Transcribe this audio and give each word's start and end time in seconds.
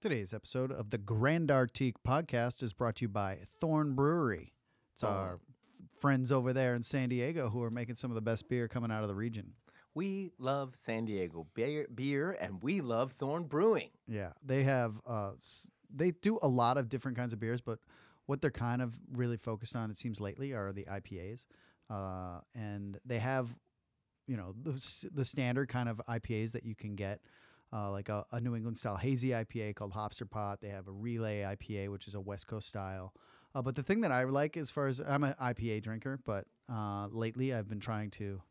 Today's 0.00 0.32
episode 0.32 0.72
of 0.72 0.88
the 0.90 0.96
Grand 0.98 1.50
Artique 1.50 1.96
podcast 2.06 2.62
is 2.62 2.72
brought 2.72 2.96
to 2.96 3.02
you 3.04 3.08
by 3.08 3.38
Thorn 3.60 3.94
Brewery. 3.94 4.54
It's 4.94 5.04
our 5.04 5.40
friends 5.98 6.32
over 6.32 6.54
there 6.54 6.74
in 6.74 6.82
San 6.82 7.10
Diego 7.10 7.50
who 7.50 7.62
are 7.62 7.70
making 7.70 7.96
some 7.96 8.10
of 8.10 8.14
the 8.14 8.22
best 8.22 8.48
beer 8.48 8.66
coming 8.66 8.90
out 8.90 9.02
of 9.02 9.08
the 9.08 9.14
region. 9.14 9.52
We 9.94 10.30
love 10.38 10.74
San 10.76 11.04
Diego 11.04 11.46
beer, 11.52 11.86
beer 11.94 12.32
and 12.40 12.62
we 12.62 12.80
love 12.80 13.12
Thorn 13.12 13.44
Brewing. 13.44 13.90
Yeah, 14.08 14.30
they 14.42 14.62
have 14.62 14.94
uh, 15.06 15.32
s- 15.36 15.66
they 15.94 16.12
do 16.12 16.38
a 16.40 16.48
lot 16.48 16.78
of 16.78 16.88
different 16.88 17.18
kinds 17.18 17.34
of 17.34 17.40
beers, 17.40 17.60
but 17.60 17.78
what 18.26 18.40
they're 18.40 18.50
kind 18.50 18.80
of 18.80 18.98
really 19.14 19.36
focused 19.36 19.76
on, 19.76 19.90
it 19.90 19.98
seems 19.98 20.18
lately, 20.20 20.52
are 20.54 20.72
the 20.72 20.84
IPAs, 20.84 21.46
uh, 21.90 22.40
and 22.54 22.98
they 23.04 23.18
have 23.18 23.54
you 24.26 24.36
know 24.38 24.54
the 24.62 24.72
s- 24.72 25.04
the 25.12 25.24
standard 25.26 25.68
kind 25.68 25.88
of 25.90 26.00
IPAs 26.08 26.52
that 26.52 26.64
you 26.64 26.74
can 26.74 26.94
get. 26.94 27.20
Uh, 27.72 27.90
like 27.90 28.08
a, 28.08 28.24
a 28.32 28.40
New 28.40 28.56
England 28.56 28.76
style 28.76 28.96
hazy 28.96 29.28
IPA 29.28 29.76
called 29.76 29.92
Hopster 29.92 30.28
Pot. 30.28 30.60
They 30.60 30.70
have 30.70 30.88
a 30.88 30.92
Relay 30.92 31.42
IPA, 31.42 31.90
which 31.90 32.08
is 32.08 32.14
a 32.14 32.20
West 32.20 32.48
Coast 32.48 32.66
style. 32.66 33.14
Uh, 33.54 33.62
but 33.62 33.76
the 33.76 33.82
thing 33.82 34.00
that 34.00 34.10
I 34.12 34.24
like, 34.24 34.56
as 34.56 34.70
far 34.70 34.86
as 34.86 34.98
I'm 35.00 35.22
an 35.24 35.34
IPA 35.40 35.82
drinker, 35.82 36.18
but 36.24 36.46
uh, 36.68 37.06
lately 37.08 37.54
I've 37.54 37.68
been 37.68 37.80
trying 37.80 38.10
to 38.12 38.42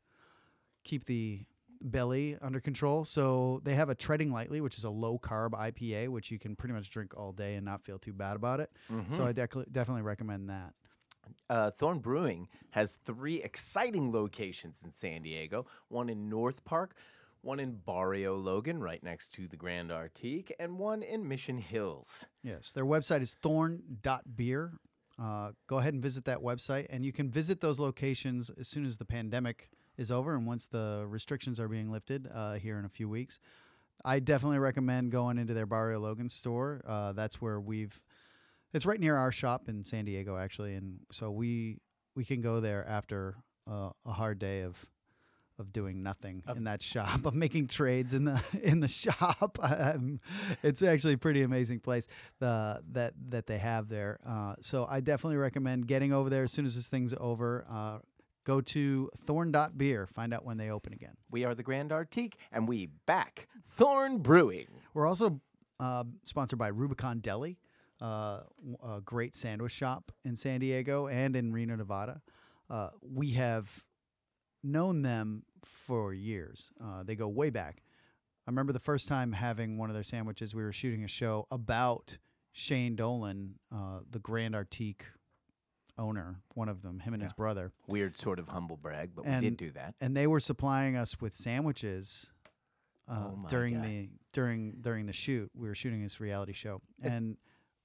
keep 0.84 1.06
the 1.06 1.46
belly 1.82 2.38
under 2.42 2.60
control. 2.60 3.06
So 3.06 3.62
they 3.64 3.76
have 3.76 3.90
a 3.90 3.96
Treading 3.96 4.32
Lightly, 4.32 4.60
which 4.62 4.78
is 4.78 4.84
a 4.84 4.90
low 4.90 5.18
carb 5.18 5.52
IPA, 5.52 6.10
which 6.10 6.32
you 6.32 6.40
can 6.40 6.56
pretty 6.56 6.74
much 6.74 6.90
drink 6.90 7.16
all 7.18 7.32
day 7.32 7.56
and 7.56 7.66
not 7.66 7.84
feel 7.84 7.98
too 8.00 8.14
bad 8.14 8.36
about 8.36 8.60
it. 8.60 8.72
So 9.10 9.26
I 9.26 9.34
dec- 9.34 9.72
definitely 9.72 10.02
recommend 10.04 10.50
that. 10.50 10.74
Uh, 11.50 11.72
Thorn 11.72 12.00
Brewing 12.00 12.48
has 12.72 12.98
three 13.06 13.42
exciting 13.44 14.12
locations 14.12 14.82
in 14.84 14.92
San 14.92 15.22
Diego 15.22 15.66
one 15.90 16.10
in 16.10 16.28
North 16.28 16.64
Park, 16.66 16.96
one 17.42 17.60
in 17.60 17.76
Barrio 17.86 18.36
Logan, 18.36 18.80
right 18.80 19.02
next 19.04 19.34
to 19.34 19.48
the 19.48 19.56
Grand 19.56 19.92
Artique, 19.92 20.52
and 20.60 20.78
one 20.78 21.04
in 21.04 21.28
Mission 21.28 21.58
Hills. 21.58 22.26
Yes, 22.44 22.72
their 22.72 22.86
website 22.86 23.22
is 23.22 23.36
thorn.beer. 23.42 24.74
Uh, 25.22 25.52
go 25.68 25.78
ahead 25.78 25.94
and 25.94 26.02
visit 26.02 26.26
that 26.26 26.40
website, 26.40 26.88
and 26.90 27.04
you 27.04 27.12
can 27.12 27.30
visit 27.30 27.60
those 27.60 27.80
locations 27.80 28.50
as 28.52 28.68
soon 28.68 28.86
as 28.86 28.98
the 28.98 29.06
pandemic 29.06 29.70
is 29.98 30.12
over 30.12 30.34
and 30.34 30.46
once 30.48 30.68
the 30.68 31.06
restrictions 31.08 31.60
are 31.60 31.68
being 31.68 31.92
lifted 31.92 32.30
uh, 32.34 32.54
here 32.54 32.80
in 32.80 32.86
a 32.86 32.90
few 32.90 33.10
weeks. 33.10 33.40
I 34.06 34.20
definitely 34.20 34.60
recommend 34.60 35.12
going 35.12 35.38
into 35.38 35.54
their 35.54 35.66
Barrio 35.66 36.00
Logan 36.00 36.30
store. 36.30 36.82
Uh, 36.88 37.12
that's 37.12 37.42
where 37.42 37.60
we've. 37.60 38.00
It's 38.72 38.86
right 38.86 39.00
near 39.00 39.18
our 39.18 39.32
shop 39.32 39.68
in 39.68 39.84
San 39.84 40.06
Diego, 40.06 40.38
actually, 40.38 40.76
and 40.76 41.00
so 41.12 41.32
we 41.32 41.80
we 42.16 42.24
can 42.24 42.40
go 42.40 42.60
there 42.62 42.88
after 42.88 43.36
uh, 43.70 43.90
a 44.06 44.12
hard 44.12 44.40
day 44.40 44.62
of 44.62 44.90
of 45.60 45.74
doing 45.74 46.02
nothing 46.02 46.42
in 46.56 46.64
that 46.64 46.82
shop 46.82 47.26
of 47.26 47.36
making 47.36 47.68
trades 47.68 48.14
in 48.14 48.24
the 48.24 48.42
in 48.64 48.80
the 48.80 48.88
shop. 48.88 49.58
Um, 49.80 50.20
it's 50.64 50.82
actually 50.82 51.14
a 51.14 51.18
pretty 51.18 51.42
amazing 51.44 51.80
place 51.80 52.08
the 52.40 52.82
that 52.92 53.14
that 53.30 53.48
they 53.48 53.58
have 53.58 53.88
there. 53.88 54.20
Uh, 54.26 54.56
so 54.62 54.88
I 54.90 55.00
definitely 55.00 55.38
recommend 55.38 55.88
getting 55.88 56.12
over 56.12 56.30
there 56.30 56.44
as 56.44 56.52
soon 56.52 56.66
as 56.66 56.76
this 56.76 56.90
thing's 56.90 57.14
over. 57.20 57.66
Uh, 57.70 58.00
go 58.46 58.62
to 58.62 59.10
thorn.beer, 59.26 60.08
find 60.08 60.34
out 60.34 60.44
when 60.44 60.58
they 60.58 60.70
open 60.70 60.94
again. 60.94 61.16
We 61.30 61.46
are 61.46 61.56
the 61.56 61.64
Grand 61.64 61.92
Artique, 61.92 62.34
and 62.52 62.68
we 62.68 62.88
back 63.06 63.48
Thorn 63.68 64.20
Brewing. 64.20 64.68
We're 64.94 65.08
also 65.08 65.40
uh, 65.80 66.04
sponsored 66.24 66.60
by 66.60 66.68
Rubicon 66.68 67.20
Deli, 67.20 67.58
uh, 68.02 68.42
a 68.84 69.02
great 69.04 69.36
sandwich 69.36 69.72
shop 69.72 70.12
in 70.26 70.36
San 70.36 70.60
Diego 70.60 71.08
and 71.08 71.36
in 71.36 71.52
Reno, 71.54 71.76
Nevada. 71.76 72.22
Uh, 72.70 72.90
we 73.02 73.32
have 73.32 73.84
known 74.64 75.02
them 75.02 75.44
for 75.66 76.14
years. 76.14 76.72
Uh, 76.84 77.04
they 77.04 77.16
go 77.16 77.28
way 77.28 77.50
back. 77.50 77.82
I 78.48 78.52
remember 78.52 78.74
the 78.74 78.80
first 78.80 79.08
time 79.08 79.32
having 79.32 79.78
one 79.78 79.90
of 79.90 79.94
their 79.94 80.04
sandwiches. 80.04 80.56
We 80.56 80.64
were 80.64 80.72
shooting 80.74 81.04
a 81.04 81.08
show 81.08 81.46
about 81.52 82.18
Shane 82.52 82.96
Dolan, 82.96 83.56
uh, 83.72 84.00
the 84.10 84.20
Grand 84.20 84.56
Artique 84.56 85.02
owner, 85.98 86.42
one 86.56 86.70
of 86.70 86.82
them, 86.82 87.00
him 87.00 87.14
and 87.14 87.22
his 87.22 87.34
brother. 87.34 87.72
Weird 87.88 88.18
sort 88.18 88.40
of 88.40 88.48
humble 88.48 88.78
brag, 88.78 89.12
but 89.16 89.26
we 89.26 89.32
And- 89.32 89.44
did 89.44 89.58
do 89.58 89.72
that. 89.72 89.96
and 90.00 90.16
they 90.16 90.28
were 90.28 90.40
supplying 90.40 90.96
us 90.96 91.20
with 91.22 91.34
sandwiches 91.34 92.32
uh, 93.08 93.32
Oh 93.34 93.46
during 93.50 93.76
God. 93.76 93.86
the 93.86 94.10
during 94.34 94.72
during 94.82 95.08
the 95.08 95.14
shoot. 95.14 95.50
We 95.56 95.68
were 95.68 95.74
shooting 95.76 96.04
this 96.04 96.20
reality 96.20 96.54
show, 96.54 96.82
and 97.02 97.38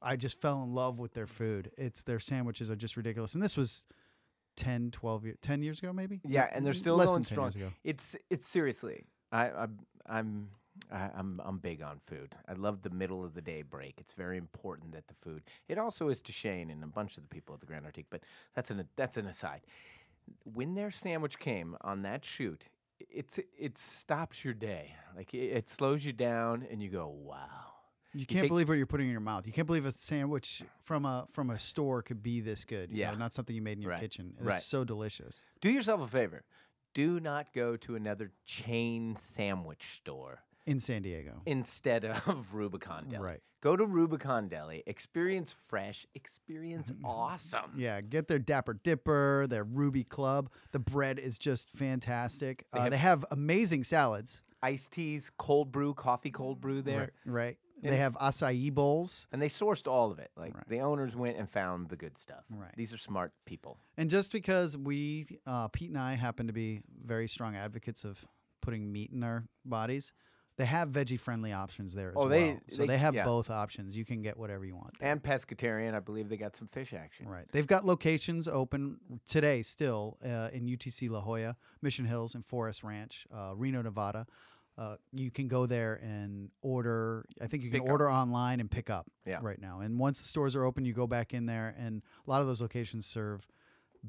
I 0.02 0.16
just 0.16 0.38
fell 0.40 0.62
in 0.62 0.74
love 0.74 0.98
with 0.98 1.14
their 1.14 1.26
food. 1.26 1.70
It's 1.78 2.02
their 2.02 2.20
sandwiches 2.20 2.70
are 2.70 2.76
just 2.76 2.96
ridiculous. 2.98 3.32
And 3.34 3.42
this 3.42 3.56
was 3.56 3.84
10, 4.56 4.90
12 4.90 5.24
years, 5.24 5.36
10 5.42 5.62
years 5.62 5.78
ago, 5.78 5.92
maybe. 5.92 6.20
Yeah, 6.26 6.48
and 6.52 6.64
they're 6.64 6.74
still 6.74 6.96
less 6.96 7.08
going 7.08 7.18
than 7.18 7.24
10 7.24 7.32
strong. 7.32 7.46
years 7.46 7.56
ago. 7.56 7.68
It's 7.84 8.16
it's 8.30 8.48
seriously. 8.48 9.04
I 9.32 9.50
I'm 9.50 9.78
I'm 10.06 10.48
I, 10.92 11.10
I'm 11.16 11.40
I'm 11.44 11.58
big 11.58 11.82
on 11.82 11.98
food. 11.98 12.34
I 12.48 12.54
love 12.54 12.82
the 12.82 12.90
middle 12.90 13.24
of 13.24 13.34
the 13.34 13.42
day 13.42 13.62
break. 13.62 13.94
It's 13.98 14.12
very 14.12 14.38
important 14.38 14.92
that 14.92 15.06
the 15.08 15.14
food. 15.14 15.42
It 15.68 15.78
also 15.78 16.08
is 16.08 16.20
to 16.22 16.32
Shane 16.32 16.70
and 16.70 16.82
a 16.82 16.86
bunch 16.86 17.16
of 17.16 17.22
the 17.22 17.28
people 17.28 17.54
at 17.54 17.60
the 17.60 17.66
Grand 17.66 17.84
Artique, 17.84 18.06
but 18.10 18.20
that's 18.54 18.70
an 18.70 18.86
that's 18.96 19.16
an 19.16 19.26
aside. 19.26 19.62
When 20.44 20.74
their 20.74 20.90
sandwich 20.90 21.38
came 21.38 21.76
on 21.82 22.02
that 22.02 22.24
shoot, 22.24 22.64
it's 23.00 23.38
it 23.58 23.78
stops 23.78 24.44
your 24.44 24.54
day. 24.54 24.94
Like 25.16 25.34
it, 25.34 25.56
it 25.56 25.70
slows 25.70 26.04
you 26.04 26.12
down, 26.12 26.66
and 26.70 26.82
you 26.82 26.88
go, 26.88 27.08
"Wow." 27.08 27.73
You 28.14 28.26
can't 28.26 28.42
take- 28.42 28.48
believe 28.50 28.68
what 28.68 28.74
you're 28.78 28.86
putting 28.86 29.06
in 29.06 29.12
your 29.12 29.20
mouth. 29.20 29.46
You 29.46 29.52
can't 29.52 29.66
believe 29.66 29.86
a 29.86 29.92
sandwich 29.92 30.62
from 30.80 31.04
a 31.04 31.26
from 31.30 31.50
a 31.50 31.58
store 31.58 32.02
could 32.02 32.22
be 32.22 32.40
this 32.40 32.64
good. 32.64 32.90
you 32.90 33.04
know, 33.04 33.10
Yeah. 33.12 33.16
not 33.18 33.34
something 33.34 33.54
you 33.54 33.62
made 33.62 33.78
in 33.78 33.82
your 33.82 33.90
Right. 33.92 34.00
kitchen. 34.00 34.34
Right. 34.38 34.56
It's 34.56 34.66
so 34.66 34.84
delicious. 34.84 35.42
Do 35.60 35.70
yourself 35.70 36.00
a 36.00 36.06
favor. 36.06 36.44
Do 36.94 37.18
not 37.18 37.52
go 37.52 37.76
to 37.78 37.96
another 37.96 38.30
chain 38.44 39.16
sandwich 39.16 39.96
store. 39.96 40.44
In 40.66 40.80
San 40.80 41.02
Diego. 41.02 41.42
instead 41.44 42.06
of 42.06 42.54
Rubicon 42.54 43.08
Deli. 43.08 43.22
Right. 43.22 43.42
Go 43.60 43.76
to 43.76 43.84
Rubicon 43.84 44.48
Deli, 44.48 44.82
experience 44.86 45.54
fresh, 45.68 46.06
experience 46.14 46.90
awesome. 47.04 47.72
Yeah, 47.76 48.00
get 48.00 48.28
their 48.28 48.38
Dapper 48.38 48.72
Dipper, 48.74 49.46
their 49.46 49.64
Ruby 49.64 50.04
Club. 50.04 50.50
The 50.72 50.78
bread 50.78 51.18
is 51.18 51.38
just 51.38 51.68
fantastic. 51.70 52.64
They 52.72 52.78
uh, 52.78 52.82
have- 52.84 52.90
they 52.92 52.96
have 52.98 53.24
amazing 53.30 53.84
salads. 53.84 54.42
Iced 54.62 54.92
teas, 54.92 55.30
cold 55.36 55.70
brew, 55.70 55.92
coffee 55.92 56.30
cold 56.30 56.60
brew 56.62 56.80
there. 56.80 57.12
Right. 57.26 57.34
right. 57.34 57.58
They 57.90 57.96
have 57.98 58.14
acai 58.14 58.72
bowls. 58.72 59.26
And 59.32 59.40
they 59.42 59.48
sourced 59.48 59.86
all 59.86 60.10
of 60.10 60.18
it. 60.18 60.30
Like 60.36 60.54
Right. 60.54 60.68
the 60.68 60.80
owners 60.80 61.14
went 61.14 61.36
and 61.36 61.48
found 61.48 61.88
the 61.88 61.96
good 61.96 62.16
stuff. 62.18 62.44
Right. 62.50 62.74
These 62.76 62.92
are 62.92 62.98
smart 62.98 63.32
people. 63.44 63.78
And 63.96 64.08
just 64.10 64.32
because 64.32 64.76
we, 64.76 65.26
uh, 65.46 65.68
Pete 65.68 65.90
and 65.90 65.98
I, 65.98 66.14
happen 66.14 66.46
to 66.46 66.52
be 66.52 66.82
very 67.04 67.28
strong 67.28 67.56
advocates 67.56 68.04
of 68.04 68.24
putting 68.60 68.90
meat 68.92 69.10
in 69.12 69.22
our 69.22 69.44
bodies, 69.64 70.12
they 70.56 70.64
have 70.64 70.90
veggie 70.90 71.18
friendly 71.18 71.52
options 71.52 71.94
there 71.94 72.10
as 72.10 72.14
Oh, 72.16 72.28
they- 72.28 72.50
well. 72.52 72.60
So 72.68 72.82
they- 72.82 72.88
they, 72.88 72.98
have 72.98 73.12
yeah. 73.14 73.24
both 73.24 73.50
options. 73.50 73.96
You 73.96 74.04
can 74.04 74.22
get 74.22 74.36
whatever 74.38 74.64
you 74.64 74.76
want. 74.76 74.96
there. 75.00 75.10
And 75.10 75.20
pescatarian, 75.20 75.94
I 75.94 75.98
believe 76.00 76.28
they 76.28 76.36
got 76.36 76.54
some 76.56 76.68
fish 76.68 76.94
action. 76.94 77.26
Right. 77.28 77.46
They've 77.50 77.66
got 77.66 77.84
locations 77.84 78.46
open 78.46 79.00
today 79.26 79.62
still 79.62 80.16
uh, 80.24 80.50
in 80.52 80.66
UTC 80.66 81.08
La 81.10 81.20
Jolla, 81.20 81.56
Mission 81.82 82.04
Hills, 82.06 82.34
and 82.36 82.46
Forest 82.46 82.84
Ranch, 82.84 83.26
uh, 83.34 83.52
Reno, 83.56 83.82
Nevada. 83.82 84.26
Uh, 84.76 84.96
you 85.12 85.30
can 85.30 85.46
go 85.46 85.66
there 85.66 85.94
and 86.02 86.50
order. 86.62 87.24
I 87.40 87.46
think 87.46 87.62
you 87.62 87.70
can 87.70 87.80
Pick 87.80 87.86
up. 87.88 87.92
order 87.92 88.10
online 88.10 88.58
and 88.60 88.68
pick 88.70 88.90
up 88.90 89.06
Yeah. 89.24 89.38
right 89.40 89.60
now. 89.60 89.80
And 89.80 89.98
once 90.00 90.20
the 90.20 90.26
stores 90.28 90.56
are 90.56 90.64
open, 90.64 90.84
you 90.84 90.92
go 90.92 91.06
back 91.06 91.32
in 91.32 91.46
there, 91.46 91.74
and 91.78 92.02
a 92.26 92.30
lot 92.30 92.40
of 92.40 92.48
those 92.48 92.60
locations 92.60 93.06
serve 93.06 93.46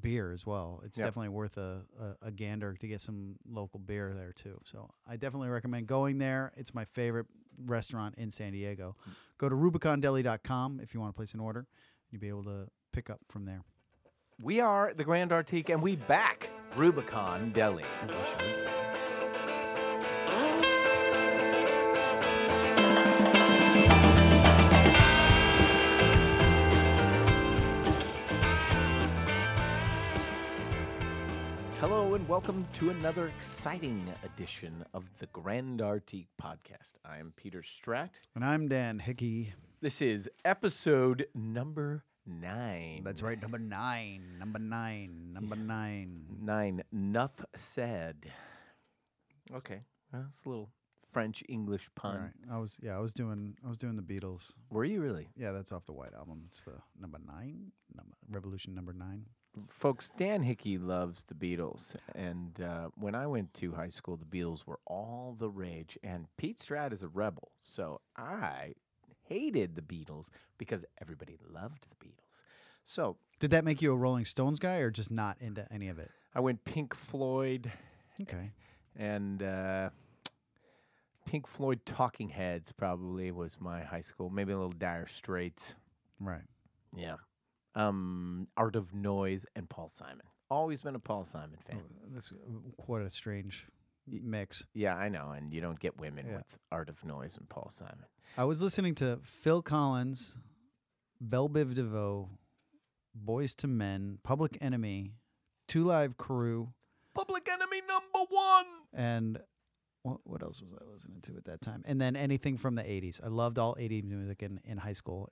beer 0.02 0.31
as 0.31 0.46
well. 0.46 0.81
It's 0.84 0.98
Yep. 0.98 1.08
definitely 1.08 1.30
worth 1.30 1.58
a, 1.58 1.86
a, 2.00 2.28
a 2.28 2.31
gander 2.31 2.74
to 2.74 2.88
get 2.88 3.00
some 3.00 3.36
local 3.48 3.80
beer 3.80 4.14
there 4.14 4.34
too. 4.34 4.59
So 4.66 4.90
I 5.08 5.18
definitely 5.18 5.50
recommend 5.50 5.86
going 5.88 6.18
there. 6.18 6.52
It's 6.58 6.74
my 6.74 6.84
favorite 6.84 7.28
restaurant 7.64 8.16
in 8.18 8.31
San 8.31 8.52
Diego. 8.52 8.96
Go 9.38 9.48
to 9.48 9.56
RubiconDeli.com 9.56 10.80
if 10.81 10.94
you 10.94 11.00
want 11.00 11.14
to 11.14 11.16
place 11.16 11.34
an 11.34 11.40
order. 11.40 11.68
You'll 12.09 12.22
be 12.22 12.28
able 12.30 12.44
to 12.46 12.68
pick 12.92 13.09
up 13.09 13.20
from 13.28 13.46
there. 13.46 13.62
We 14.42 14.59
are 14.59 14.94
the 14.94 15.04
Grand 15.06 15.31
Artique, 15.31 15.70
and 15.70 15.81
we 15.81 15.96
back 15.96 16.50
Rubicon 16.75 17.52
Deli. 17.54 17.86
Hello 31.88 32.16
and 32.16 32.28
welcome 32.28 32.68
to 32.74 32.90
another 32.90 33.28
exciting 33.28 34.12
edition 34.24 34.84
of 34.96 35.08
the 35.20 35.28
Grand 35.28 35.82
Artique 35.82 36.30
podcast. 36.42 36.94
I 37.06 37.20
am 37.20 37.32
Peter 37.36 37.62
Stratt. 37.62 38.10
And 38.34 38.44
I'm 38.44 38.68
Dan 38.68 38.98
Hickey. 38.98 39.54
This 39.82 40.02
is 40.02 40.28
episode 40.46 41.28
number 41.36 42.04
nine. 42.26 43.04
That's 43.04 43.22
right, 43.22 43.40
number 43.40 43.60
nine. 43.60 44.24
Number 44.40 44.58
nine. 44.58 45.32
Number 45.32 45.56
nine. 45.56 46.26
Nine. 46.42 46.84
Nuff 46.92 47.34
said. 47.56 48.32
Okay, 49.56 49.82
well, 50.12 50.26
it's 50.36 50.44
a 50.48 50.50
little 50.50 50.72
French 51.14 51.44
English 51.50 51.88
All 52.04 52.10
pun. 52.14 52.20
right. 52.20 52.52
I 52.52 52.58
was 52.58 52.80
yeah, 52.82 52.98
I 52.98 53.00
was 53.00 53.14
doing 53.14 53.56
I 53.64 53.70
was 53.70 53.78
doing 53.78 53.96
the 53.96 54.02
Beatles. 54.02 54.54
Were 54.72 54.86
you 54.86 55.02
really, 55.02 55.28
Yeah, 55.38 55.52
that's 55.52 55.72
off 55.72 55.86
the 55.86 55.94
White 55.94 56.16
Album. 56.18 56.46
It's 56.48 56.64
the 56.64 56.80
number 57.00 57.20
nine, 57.28 57.72
number 57.96 58.16
Revolution 58.28 58.74
number 58.74 58.92
nine. 58.92 59.28
Folks? 59.72 60.10
Dan 60.18 60.42
Hickey 60.44 60.78
loves 60.78 61.24
the 61.24 61.34
Beatles, 61.34 61.96
and 62.13 62.60
uh, 62.62 62.90
when 62.96 63.16
I 63.16 63.28
went 63.28 63.54
to 63.56 63.72
high 63.74 63.90
school, 63.90 64.18
the 64.18 64.25
Beatles 64.25 64.66
were 64.66 64.80
all 64.86 65.36
the 65.40 65.50
rage. 65.50 65.98
And 66.04 66.28
Pete 66.38 66.60
Stratt 66.60 66.92
is 66.94 67.04
a 67.04 67.07
rebel, 67.07 67.52
so 67.60 68.02
I 68.18 68.74
hated 69.24 69.75
the 69.75 69.81
Beatles 69.81 70.28
because 70.57 70.86
everybody 71.02 71.38
loved 71.52 71.86
the 71.90 72.06
Beatles. 72.06 72.42
So 72.84 73.18
Did 73.40 73.52
that 73.52 73.66
make 73.66 73.81
you 73.81 73.92
a 73.92 73.96
Rolling 73.96 74.25
Stones 74.25 74.60
guy 74.60 74.78
or 74.78 74.92
just 74.92 75.10
not 75.12 75.38
into 75.42 75.66
any 75.74 75.88
of 75.90 75.98
it? 76.00 76.12
I 76.36 76.40
went 76.42 76.63
Pink 76.66 76.94
Floyd 76.94 77.72
Okay. 78.22 78.51
and 78.98 79.42
uh, 79.42 79.90
Pink 81.25 81.48
Floyd 81.48 81.80
Talking 81.86 82.30
Heads 82.30 82.72
probably 82.72 83.31
was 83.31 83.58
my 83.60 83.81
high 83.81 84.01
school. 84.01 84.30
Maybe 84.30 84.51
a 84.51 84.56
little 84.58 84.72
Dire 84.72 85.08
Straits. 85.08 85.74
Right. 86.19 86.44
Yeah. 86.96 87.16
Um, 87.75 88.48
Art 88.56 88.75
of 88.75 88.94
Noise 88.94 89.45
and 89.56 89.69
Paul 89.69 89.89
Simon. 89.89 90.22
Always 90.50 90.81
been 90.81 90.95
a 90.95 91.00
Paul 91.00 91.25
Simon 91.25 91.57
fan. 91.68 91.80
Oh, 91.81 92.07
That's 92.13 92.31
uh, 92.31 92.36
quite 92.81 93.01
a 93.04 93.10
strange 93.10 93.66
mix. 94.07 94.66
Yeah, 94.74 94.95
I 94.95 95.10
know, 95.10 95.31
and 95.31 95.51
you 95.54 95.60
don't 95.62 95.80
get 95.80 95.98
women 96.00 96.25
Yeah. 96.27 96.38
with 96.38 96.45
Art 96.72 96.89
of 96.89 97.04
Noise 97.04 97.36
and 97.38 97.50
Paul 97.50 97.69
Simon. 97.72 98.06
I 98.38 98.44
was 98.45 98.62
listening 98.62 98.95
to 98.95 99.19
Phil 99.24 99.62
Collins, 99.62 100.38
Bell 101.19 101.50
Biv 101.50 101.74
DeVoe, 101.74 102.30
Boyz 103.25 103.56
II 103.63 103.72
Men, 103.72 104.19
Public 104.24 104.57
Enemy, 104.62 105.13
Two 105.68 105.83
Live 105.86 106.18
Crew, 106.18 106.74
Public 107.13 107.48
Enemy 107.50 107.81
number 107.88 108.30
one. 108.30 108.66
and 108.94 109.39
what, 110.04 110.19
what 110.25 110.44
else 110.44 110.62
was 110.62 110.74
I 110.74 110.83
listening 110.92 111.22
to 111.24 111.36
at 111.38 111.45
that 111.45 111.62
time? 111.62 111.81
And 111.88 112.00
then 112.00 112.16
anything 112.16 112.57
from 112.57 112.75
the 112.75 112.83
80s. 112.83 113.19
I 113.24 113.27
loved 113.30 113.57
all 113.57 113.75
80s 113.75 114.04
music 114.04 114.44
in, 114.44 114.60
in 114.63 114.77
high 114.77 114.94
school 114.94 115.30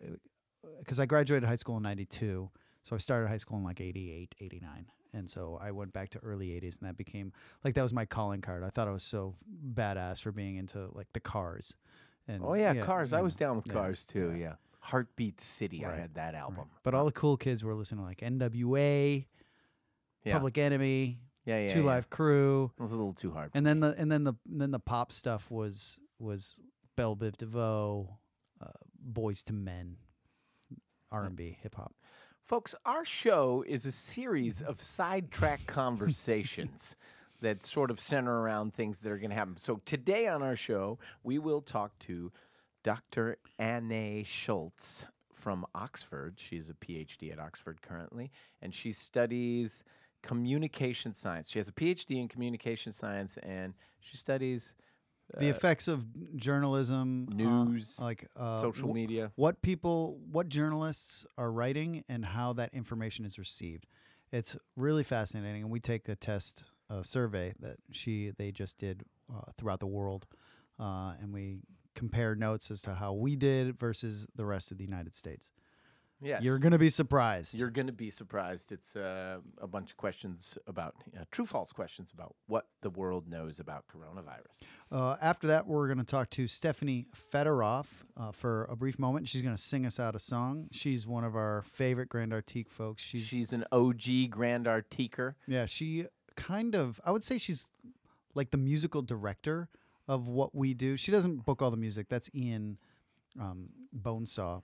because 0.80 1.00
I 1.00 1.06
graduated 1.06 1.48
high 1.48 1.56
school 1.56 1.77
in 1.77 1.83
92. 1.83 2.50
So 2.83 2.95
I 2.95 3.00
started 3.00 3.27
high 3.30 3.38
school 3.38 3.57
in 3.57 3.63
like 3.63 3.80
88, 3.81 4.36
89. 4.39 4.86
And 5.13 5.30
so 5.30 5.60
I 5.62 5.71
went 5.71 5.94
back 5.94 6.10
to 6.12 6.19
early 6.19 6.48
80s 6.48 6.80
and 6.80 6.88
that 6.89 6.98
became 6.98 7.31
like 7.63 7.75
that 7.75 7.83
was 7.83 7.94
my 7.94 8.06
calling 8.06 8.42
card. 8.42 8.63
I 8.63 8.69
thought 8.69 8.88
I 8.88 8.92
was 8.92 9.04
so 9.04 9.36
badass 9.74 10.21
for 10.21 10.31
being 10.31 10.56
into 10.57 10.89
like 10.94 11.07
the 11.13 11.19
cars. 11.19 11.75
And 12.27 12.44
Oh 12.44 12.54
yeah, 12.56 12.74
Cars. 12.75 13.13
I 13.13 13.21
was 13.21 13.36
down 13.36 13.56
with 13.57 13.68
Cars 13.68 14.04
too. 14.04 14.33
yeah. 14.38 14.54
Heartbeat 14.80 15.39
City. 15.39 15.86
I 15.86 15.89
Right, 15.89 16.00
had 16.00 16.15
that 16.15 16.36
album. 16.36 16.66
But 16.83 16.94
all 16.94 17.06
the 17.06 17.12
cool 17.12 17.38
kids 17.38 17.63
were 17.63 17.74
listening 17.75 18.00
to 18.01 18.06
like 18.07 18.19
NWA, 18.21 19.25
Yeah. 20.25 20.33
Public 20.33 20.57
Enemy, 20.57 21.19
yeah, 21.45 21.59
yeah, 21.59 21.74
Two 21.74 21.80
yeah. 21.81 21.86
Live 21.86 22.09
Crew, 22.09 22.71
It 22.77 22.81
was 22.81 22.92
a 22.92 22.95
little 22.98 23.13
too 23.13 23.31
hard. 23.31 23.51
and 23.54 23.66
then 23.66 23.80
the 23.81 23.94
and 23.98 24.12
then 24.12 24.24
the 24.24 24.33
and 24.50 24.59
then 24.62 24.71
the 24.71 24.80
pop 24.80 25.12
stuff 25.12 25.51
was 25.51 26.00
was 26.19 26.59
Bell 26.98 27.16
Biv 27.16 27.38
DeVoe, 27.38 28.18
uh, 28.62 28.68
Boyz 29.13 29.50
II 29.50 29.57
Men, 29.57 29.98
R 31.13 31.25
and 31.25 31.36
B, 31.36 31.57
hip 31.62 31.75
hop. 31.75 31.94
Folks, 32.44 32.74
our 32.86 33.06
show 33.06 33.63
is 33.68 33.86
a 33.86 33.92
series 33.92 34.62
of 34.68 34.81
sidetrack 34.81 35.65
conversations 35.68 36.95
that 37.42 37.63
sort 37.63 37.92
of 37.92 38.00
center 38.00 38.42
around 38.42 38.74
things 38.74 39.00
that 39.00 39.12
are 39.12 39.18
going 39.19 39.30
to 39.30 39.36
happen. 39.36 39.56
So 39.57 39.80
today 39.86 40.27
on 40.27 40.42
our 40.42 40.56
show, 40.56 40.98
we 41.24 41.38
will 41.38 41.62
talk 41.62 41.98
to 42.00 42.31
Dr. 42.83 43.38
Anne 43.60 44.24
Schulz 44.25 45.06
from 45.33 45.65
Oxford. 45.75 46.36
She's 46.38 46.69
a 46.69 46.74
PhD 46.74 47.31
at 47.31 47.39
Oxford 47.39 47.81
currently, 47.81 48.31
and 48.62 48.74
she 48.74 48.92
studies 48.92 49.83
communication 50.24 51.13
science. 51.13 51.50
She 51.50 51.59
has 51.59 51.68
a 51.68 51.74
PhD 51.74 52.19
in 52.19 52.27
communication 52.27 52.92
science, 52.92 53.38
and 53.44 53.74
she 54.00 54.18
studies 54.18 54.74
the 55.40 55.50
effects 55.50 55.88
of 55.88 56.06
journalism, 56.36 57.28
uh, 57.31 57.36
news, 57.36 57.98
like 58.00 58.28
uh, 58.36 58.62
social 58.62 58.90
wh- 58.90 58.94
media. 58.94 59.31
what 59.36 59.62
people, 59.62 60.20
what 60.31 60.50
journalists 60.50 61.25
are 61.38 61.52
writing, 61.52 62.04
and 62.08 62.25
how 62.25 62.54
that 62.54 62.74
information 62.74 63.25
is 63.25 63.40
received. 63.40 63.86
It's 64.31 64.58
really 64.75 65.04
fascinating, 65.04 65.64
and 65.64 65.72
we 65.72 65.80
take 65.80 66.10
a 66.10 66.16
test, 66.16 66.64
a 66.90 67.04
survey 67.04 67.54
that 67.60 67.78
she 67.92 68.31
they 68.38 68.52
just 68.52 68.78
did 68.78 69.04
uh, 69.34 69.52
throughout 69.58 69.80
the 69.80 69.88
world, 69.88 70.25
uh, 70.80 71.14
and 71.22 71.34
we 71.34 71.60
compare 71.96 72.36
notes 72.36 72.72
as 72.72 72.81
to 72.81 72.96
how 72.96 73.14
we 73.14 73.36
did 73.36 73.78
versus 73.78 74.28
the 74.36 74.46
rest 74.46 74.72
of 74.72 74.78
the 74.78 74.84
United 74.84 75.16
States. 75.16 75.52
Yes. 76.24 76.42
You're 76.44 76.60
gonna 76.60 76.80
be 76.80 76.90
surprised. 76.90 77.60
You're 77.60 77.70
going 77.70 77.88
to 77.88 77.94
be 77.94 78.10
surprised. 78.10 78.72
It's 78.72 78.96
uh, 78.96 79.40
a 79.60 79.68
bunch 79.68 79.92
of 79.92 79.98
questions 79.98 80.58
about 80.68 80.96
uh, 81.16 81.24
true 81.31 81.46
false 81.46 81.72
questions 81.72 82.12
about 82.14 82.36
what 82.48 82.68
the 82.81 82.90
world 82.90 83.28
knows 83.28 83.60
about 83.60 83.86
coronavirus. 83.88 84.62
Uh, 84.92 85.18
after 85.22 85.48
that, 85.48 85.68
we're 85.68 85.88
going 85.88 85.98
to 85.98 86.06
talk 86.06 86.30
to 86.31 86.48
Stephanie 86.48 87.08
Federoff 87.34 87.88
uh, 88.16 88.31
for 88.31 88.66
a 88.66 88.75
brief 88.75 89.00
moment. 89.00 89.28
She's 89.28 89.42
going 89.42 89.56
to 89.56 89.62
sing 89.62 89.86
us 89.86 90.00
out 90.00 90.16
a 90.16 90.20
song. 90.20 90.68
She's 90.72 91.06
one 91.06 91.24
of 91.24 91.36
our 91.36 91.64
favorite 91.64 92.10
Grand 92.10 92.31
Artique 92.31 92.69
folks. 92.69 93.04
She's 93.04 93.26
She's 93.26 93.54
an 93.54 93.66
OG 93.72 94.30
Grand 94.30 94.66
Artiquer. 94.66 95.36
yeah, 95.48 95.66
she 95.66 96.06
kind 96.36 96.76
of 96.76 97.00
I 97.06 97.12
would 97.12 97.24
say 97.24 97.38
she's 97.38 97.69
like 98.34 98.52
the 98.52 98.58
musical 98.58 99.02
director 99.02 99.69
of 100.08 100.28
what 100.28 100.56
we 100.56 100.74
do. 100.74 100.98
She 100.98 101.12
doesn't 101.12 101.46
book 101.46 101.62
all 101.62 101.72
the 101.72 101.78
music. 101.78 102.08
That's 102.10 102.30
Ian 102.36 102.78
um, 103.40 103.69
Bonesaw. 103.96 104.62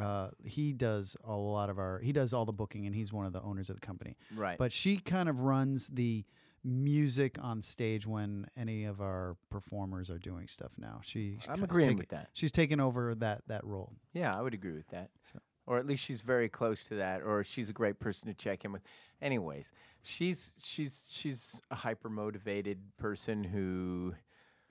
Uh, 0.00 0.28
he 0.44 0.72
does 0.72 1.16
a 1.24 1.34
lot 1.34 1.70
of 1.70 1.78
our. 1.78 1.98
He 2.00 2.12
does 2.12 2.32
all 2.32 2.44
the 2.44 2.52
booking, 2.52 2.86
and 2.86 2.94
he's 2.94 3.12
one 3.12 3.26
of 3.26 3.32
the 3.32 3.42
owners 3.42 3.70
of 3.70 3.76
the 3.76 3.86
company. 3.86 4.16
Right. 4.34 4.58
But 4.58 4.72
she 4.72 4.98
kind 4.98 5.28
of 5.28 5.40
runs 5.40 5.88
the 5.88 6.24
music 6.64 7.38
on 7.40 7.62
stage 7.62 8.06
when 8.06 8.46
any 8.56 8.84
of 8.84 9.00
our 9.00 9.36
performers 9.50 10.10
are 10.10 10.18
doing 10.18 10.46
stuff 10.48 10.72
now. 10.76 11.00
She 11.04 11.38
I'm 11.48 11.62
agreeing 11.62 11.88
taken- 11.90 11.98
with 11.98 12.08
that. 12.10 12.28
She's 12.32 12.52
taken 12.52 12.80
over 12.80 13.14
that 13.16 13.42
that 13.48 13.64
role. 13.64 13.92
Yeah, 14.12 14.36
I 14.36 14.42
would 14.42 14.54
agree 14.54 14.72
with 14.74 14.88
that. 14.88 15.10
So- 15.32 15.40
Or 15.66 15.78
at 15.78 15.86
least 15.86 16.02
she's 16.04 16.20
very 16.20 16.48
close 16.48 16.82
to 16.84 16.96
that, 16.96 17.22
or 17.22 17.44
she's 17.44 17.68
a 17.70 17.72
great 17.72 17.98
person 18.00 18.26
to 18.28 18.34
check 18.34 18.64
in 18.64 18.72
with. 18.72 18.82
Anyways, 19.22 19.72
she's 20.02 20.52
she's 20.62 21.08
she's 21.10 21.60
a 21.70 21.74
hyper 21.76 22.08
motivated 22.10 22.78
person 22.98 23.44
who 23.44 24.14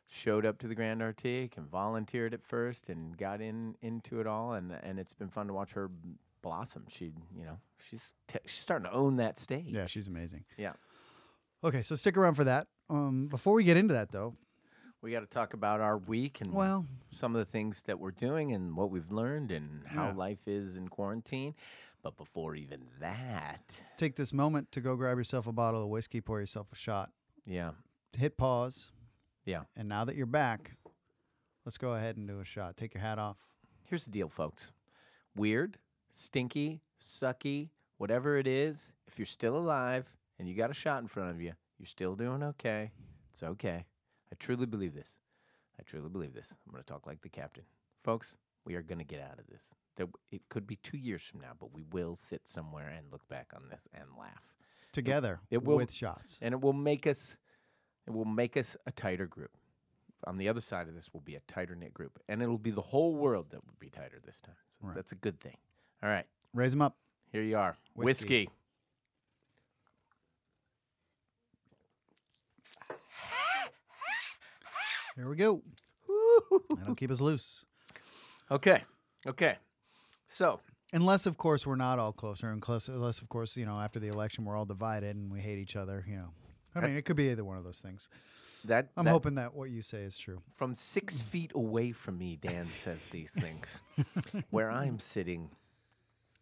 showed 0.10 0.46
up 0.46 0.58
to 0.60 0.68
the 0.68 0.76
Grand 0.76 1.02
Artique 1.02 1.58
and 1.58 1.68
volunteered 1.70 2.34
at 2.34 2.44
first 2.44 2.90
and 2.90 3.18
got 3.18 3.42
in 3.42 3.76
into 3.82 4.20
it 4.20 4.28
all, 4.28 4.54
and 4.54 4.72
and 4.84 5.00
it's 5.00 5.14
been 5.14 5.30
fun 5.30 5.48
to 5.48 5.54
watch 5.54 5.72
her 5.72 5.90
blossom. 6.42 6.86
She 6.90 7.06
you 7.36 7.46
know 7.46 7.58
she's 7.90 8.12
t- 8.28 8.40
she's 8.46 8.60
starting 8.62 8.90
to 8.90 8.96
own 8.96 9.18
that 9.18 9.40
stage. 9.40 9.66
Yeah, 9.68 9.86
she's 9.88 10.08
amazing. 10.08 10.46
Yeah. 10.58 10.74
Okay, 11.64 11.82
so 11.82 11.96
stick 11.96 12.16
around 12.18 12.36
for 12.36 12.44
that. 12.44 12.68
Um, 12.90 13.28
before 13.28 13.54
we 13.54 13.64
get 13.64 13.78
into 13.78 13.94
that, 13.96 14.12
though, 14.12 14.36
We 15.02 15.12
got 15.12 15.20
to 15.22 15.26
talk 15.28 15.54
about 15.54 15.82
our 15.82 15.98
week 15.98 16.40
and 16.42 16.54
well, 16.54 16.86
some 17.12 17.36
of 17.36 17.40
the 17.40 17.52
things 17.52 17.84
that 17.84 18.00
we're 18.00 18.12
doing 18.12 18.54
and 18.54 18.76
what 18.78 18.90
we've 18.92 19.12
learned 19.12 19.52
and 19.52 19.86
how 19.86 20.08
Yeah. 20.08 20.14
life 20.14 20.48
is 20.48 20.76
in 20.76 20.88
quarantine. 20.88 21.54
But 22.04 22.16
before 22.16 22.56
even 22.56 22.82
that, 23.00 23.62
take 23.98 24.16
this 24.16 24.32
moment 24.32 24.72
to 24.72 24.82
go 24.82 24.96
grab 24.96 25.18
yourself 25.18 25.48
a 25.48 25.52
bottle 25.52 25.82
of 25.84 25.90
whiskey, 25.90 26.22
pour 26.22 26.40
yourself 26.40 26.68
a 26.72 26.76
shot, 26.76 27.12
yeah, 27.46 27.72
hit 28.18 28.38
pause. 28.38 28.92
Yeah. 29.48 29.62
And 29.78 29.88
now 29.88 30.04
that 30.06 30.18
you're 30.18 30.26
back, 30.26 30.74
let's 31.66 31.78
go 31.78 31.94
ahead 31.94 32.18
and 32.18 32.28
do 32.28 32.42
a 32.42 32.46
shot. 32.46 32.76
Take 32.76 32.94
your 32.94 33.02
hat 33.02 33.18
off. 33.18 33.38
here's 33.86 34.04
the 34.04 34.12
deal, 34.12 34.28
folks. 34.28 34.72
Weird, 35.38 35.78
stinky, 36.12 36.82
sucky, 37.02 37.70
whatever 37.98 38.38
it 38.38 38.46
is, 38.46 38.92
if 39.08 39.18
you're 39.18 39.26
still 39.26 39.58
alive 39.58 40.06
and 40.38 40.50
you 40.50 40.54
got 40.54 40.70
a 40.70 40.74
shot 40.74 41.02
in 41.02 41.08
front 41.08 41.30
of 41.32 41.42
you, 41.42 41.54
you're 41.80 41.88
still 41.88 42.14
doing 42.16 42.44
okay. 42.44 42.92
It's 43.32 43.42
okay. 43.42 43.86
I 44.32 44.36
truly 44.38 44.66
believe 44.66 44.94
this. 44.94 45.16
I 45.80 45.84
truly 45.84 46.10
believe 46.10 46.34
this. 46.34 46.54
I'm 46.66 46.74
going 46.74 46.84
to 46.84 46.92
talk 46.92 47.08
like 47.08 47.22
the 47.22 47.30
captain. 47.30 47.64
Folks, 48.04 48.36
we 48.66 48.76
are 48.76 48.82
going 48.82 49.00
to 49.00 49.06
get 49.06 49.22
out 49.22 49.40
of 49.40 49.48
this. 49.48 49.74
There, 49.96 50.08
it 50.30 50.42
could 50.50 50.68
be 50.68 50.76
two 50.78 50.98
years 50.98 51.22
from 51.22 51.40
now, 51.40 51.52
but 51.58 51.74
we 51.74 51.84
will 51.92 52.18
sit 52.18 52.42
somewhere 52.46 52.90
and 52.90 53.06
look 53.12 53.26
back 53.30 53.52
on 53.56 53.70
this 53.70 53.88
and 53.94 54.04
laugh. 54.20 54.44
Together 54.92 55.40
it 55.52 55.64
will- 55.64 55.78
with 55.78 55.94
shots. 55.94 56.38
and 56.42 56.54
it 56.54 56.60
will 56.60 56.74
make 56.74 57.08
us 57.08 57.38
it 58.08 58.12
will 58.14 58.26
make 58.26 58.58
us 58.58 58.76
a 58.86 58.92
tighter 58.92 59.26
group. 59.28 59.52
On 60.26 60.38
the 60.38 60.50
other 60.50 60.62
side 60.62 60.88
of 60.88 60.96
this 60.96 61.14
will 61.14 61.22
be 61.22 61.36
a 61.36 61.42
tighter 61.48 61.76
knit 61.76 61.94
group, 61.94 62.20
and 62.28 62.42
it'll 62.42 62.58
be 62.58 62.72
the 62.72 62.82
whole 62.82 63.14
world 63.14 63.48
that 63.52 63.64
will 63.66 63.76
be 63.80 63.90
tighter 63.90 64.20
this 64.26 64.42
time. 64.42 64.56
So 64.82 64.88
Right. 64.88 64.96
that's 64.96 65.12
a 65.12 65.16
good 65.16 65.40
thing. 65.40 65.58
All 66.02 66.10
right, 66.10 66.26
Raise 66.54 66.72
them 66.72 66.82
up. 66.82 66.98
here 67.32 67.44
you 67.44 67.58
are, 67.58 67.78
Whiskey. 67.96 68.46
whiskey. 68.46 68.50
Here 75.16 75.30
we 75.30 75.36
go. 75.36 75.62
That'll 76.78 76.96
keep 76.96 77.12
us 77.12 77.22
loose. 77.22 77.66
Okay, 78.52 78.84
okay. 79.26 79.58
So 80.30 80.60
Unless, 80.94 81.26
of 81.26 81.38
course, 81.38 81.68
we're 81.68 81.76
not 81.76 82.00
all 82.00 82.14
closer, 82.14 82.50
and 82.50 82.62
closer, 82.62 82.94
unless, 82.94 83.22
of 83.22 83.28
course, 83.28 83.58
you 83.58 83.66
know, 83.66 83.78
after 83.78 84.00
the 84.00 84.08
election, 84.08 84.46
we're 84.46 84.56
all 84.56 84.64
divided 84.66 85.18
and 85.18 85.30
we 85.30 85.42
hate 85.42 85.58
each 85.58 85.76
other. 85.76 86.06
You 86.08 86.16
know, 86.18 86.30
I 86.78 86.88
mean, 86.88 86.96
it 86.96 87.06
could 87.06 87.16
be 87.16 87.30
either 87.30 87.44
one 87.44 87.58
of 87.58 87.64
those 87.64 87.80
things. 87.80 88.10
that 88.66 88.90
I'm 88.98 89.06
that- 89.06 89.12
hoping 89.12 89.36
that 89.36 89.54
what 89.54 89.70
you 89.70 89.82
say 89.82 90.00
is 90.00 90.18
true. 90.18 90.42
from 90.56 90.76
six 90.76 91.18
mm. 91.18 91.24
feet 91.24 91.52
away 91.56 91.92
from 91.92 92.18
me, 92.18 92.38
Dan 92.42 92.72
says 92.72 93.08
these 93.12 93.32
things. 93.32 93.82
Where 94.50 94.72
I'm 94.72 95.00
sitting, 95.00 95.50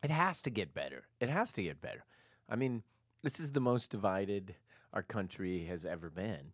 it 0.03 0.11
has 0.11 0.41
to 0.43 0.49
get 0.49 0.73
better. 0.73 1.03
It 1.19 1.29
has 1.29 1.51
to 1.53 1.63
get 1.63 1.81
better. 1.81 2.03
I 2.49 2.55
mean, 2.55 2.83
this 3.23 3.39
is 3.39 3.51
the 3.51 3.59
most 3.59 3.89
divided 3.89 4.55
our 4.93 5.03
country 5.03 5.65
has 5.65 5.85
ever 5.85 6.09
been, 6.09 6.51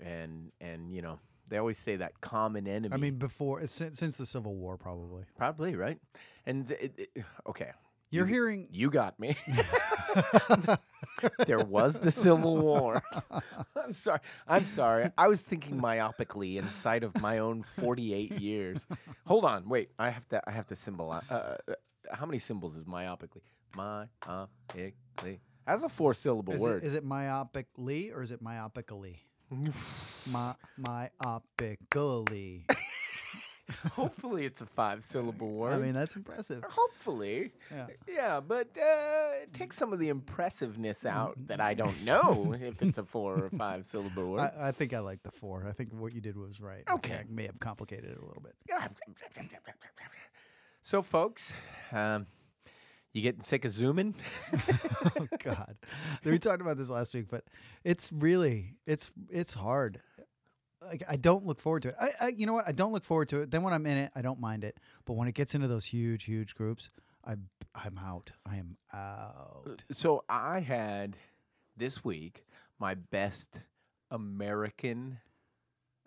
and 0.00 0.52
and 0.60 0.92
you 0.92 1.02
know 1.02 1.18
they 1.48 1.58
always 1.58 1.78
say 1.78 1.96
that 1.96 2.20
common 2.20 2.66
enemy. 2.66 2.94
I 2.94 2.96
mean, 2.96 3.16
before 3.16 3.66
since, 3.66 3.98
since 3.98 4.18
the 4.18 4.26
Civil 4.26 4.54
War, 4.54 4.76
probably. 4.76 5.24
probably 5.36 5.76
right. 5.76 5.98
And 6.46 6.70
it, 6.70 7.10
it, 7.14 7.24
okay, 7.46 7.72
You're 8.10 8.26
You- 8.26 8.32
hearing. 8.34 8.68
You 8.70 8.90
got 8.90 9.18
me. 9.18 9.36
there 11.46 11.58
was 11.58 11.94
the 11.94 12.10
Civil 12.10 12.56
War. 12.58 13.02
I'm 13.76 13.92
sorry. 13.92 14.20
I'm 14.46 14.64
sorry. 14.66 15.10
I 15.18 15.28
was 15.28 15.40
thinking 15.40 15.80
myopically 15.80 16.56
inside 16.56 17.02
of 17.04 17.20
my 17.20 17.38
own 17.38 17.62
48 17.62 18.32
years. 18.40 18.86
Hold 19.26 19.44
on. 19.44 19.68
Wait. 19.68 19.90
I 19.98 20.10
have 20.10 20.28
to. 20.28 20.42
I 20.46 20.50
have 20.52 20.66
to 20.68 20.76
symbolize. 20.76 21.24
Uh, 21.30 21.56
uh, 21.68 21.72
how 22.12 22.26
many 22.26 22.38
symbols 22.38 22.76
is 22.76 22.84
myopically? 22.84 23.42
Myopically. 23.76 25.38
That's 25.66 25.82
a 25.82 25.88
four-syllable 25.88 26.52
Is 26.52 26.60
word. 26.62 26.82
it, 26.82 26.86
is 26.86 26.94
it 26.94 27.04
myopically 27.06 28.14
or 28.14 28.22
is 28.22 28.30
it 28.30 28.42
myopically? 28.44 29.16
My 30.26 30.54
myopically. 30.78 32.64
Hopefully, 33.92 34.44
it's 34.44 34.60
a 34.60 34.66
five-syllable 34.66 35.50
word. 35.50 35.74
I 35.74 35.78
mean, 35.78 35.94
that's 35.94 36.16
impressive. 36.16 36.62
Hopefully. 36.68 37.52
Yeah. 37.70 37.86
Yeah, 38.06 38.40
but 38.40 38.68
uh, 38.78 39.46
take 39.52 39.72
some 39.72 39.92
of 39.92 39.98
the 39.98 40.08
impressiveness 40.10 41.06
out 41.06 41.34
that 41.46 41.60
I 41.60 41.74
don't 41.74 42.02
know 42.04 42.54
if 42.60 42.82
it's 42.82 42.98
a 42.98 43.04
four 43.04 43.44
or 43.44 43.50
five 43.58 43.86
syllable 43.86 44.32
word. 44.32 44.40
I, 44.40 44.68
I 44.68 44.72
think 44.72 44.92
I 44.92 44.98
like 44.98 45.22
the 45.22 45.30
four. 45.30 45.66
I 45.68 45.72
think 45.72 45.90
what 45.92 46.12
you 46.12 46.20
did 46.20 46.36
was 46.36 46.60
right. 46.60 46.84
I 46.86 46.94
Okay. 46.94 47.14
I 47.14 47.24
may 47.28 47.44
have 47.46 47.58
complicated 47.58 48.10
it 48.10 48.18
a 48.18 48.24
little 48.26 48.42
bit. 48.42 48.54
so, 50.82 51.00
folks, 51.02 51.52
um, 51.92 52.26
you 53.14 53.22
getting 53.22 53.42
sick 53.42 53.64
of 53.64 53.72
zooming? 53.72 54.14
oh 55.20 55.28
God, 55.38 55.76
we 56.24 56.38
talked 56.38 56.60
about 56.60 56.76
this 56.76 56.90
last 56.90 57.14
week, 57.14 57.26
but 57.30 57.44
it's 57.84 58.10
really 58.12 58.74
it's 58.86 59.10
it's 59.30 59.54
hard. 59.54 60.00
Like 60.86 61.02
I 61.08 61.16
don't 61.16 61.44
look 61.44 61.60
forward 61.60 61.82
to 61.82 61.88
it. 61.88 61.94
I, 62.00 62.08
I 62.20 62.28
you 62.36 62.46
know 62.46 62.54
what? 62.54 62.68
I 62.68 62.72
don't 62.72 62.92
look 62.92 63.04
forward 63.04 63.28
to 63.30 63.42
it. 63.42 63.50
Then 63.50 63.62
when 63.62 63.72
I'm 63.72 63.86
in 63.86 63.96
it, 63.96 64.10
I 64.14 64.22
don't 64.22 64.40
mind 64.40 64.64
it. 64.64 64.78
But 65.04 65.14
when 65.14 65.28
it 65.28 65.34
gets 65.34 65.54
into 65.54 65.68
those 65.68 65.84
huge, 65.84 66.24
huge 66.24 66.54
groups, 66.54 66.90
I 67.24 67.34
I'm 67.74 67.98
out. 67.98 68.30
I 68.46 68.56
am 68.56 68.76
out. 68.92 69.84
so, 69.90 70.24
I 70.28 70.60
had 70.60 71.16
this 71.76 72.04
week 72.04 72.44
my 72.78 72.94
best 72.94 73.58
American, 74.10 75.18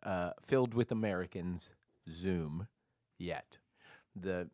uh, 0.03 0.31
filled 0.45 0.73
with 0.73 0.91
Americans 0.91 1.69
Zoom 2.09 2.67
yet. 3.17 3.57
The 4.15 4.49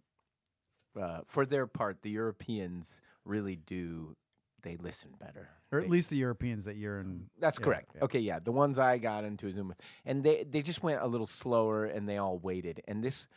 uh, 1.00 1.22
for 1.25 1.46
their 1.46 1.68
part, 1.68 2.01
the 2.01 2.10
Europeans 2.12 3.01
really 3.25 3.56
do 3.56 4.15
they 4.63 4.75
listen 4.77 5.12
better. 5.20 5.50
Or 5.72 5.79
at 5.79 5.84
They- 5.86 5.89
least 5.89 6.10
the 6.10 6.15
Europeans 6.17 6.65
that 6.65 6.75
you're 6.77 7.00
in. 7.01 7.29
That's 7.39 7.60
yeah, 7.60 7.65
correct. 7.65 7.91
yeah. 7.96 8.03
Okay, 8.05 8.20
yeah, 8.20 8.39
the 8.39 8.51
ones 8.51 8.79
I 8.79 8.98
got 8.98 9.24
into 9.24 9.51
Zoom 9.51 9.67
with, 9.70 9.79
and 10.05 10.24
they 10.24 10.43
they 10.43 10.62
just 10.62 10.82
went 10.84 11.01
a 11.01 11.08
little 11.08 11.27
slower, 11.27 11.86
and 11.86 12.08
they 12.10 12.17
all 12.17 12.39
waited. 12.39 12.82
And 12.88 13.03
this, 13.03 13.27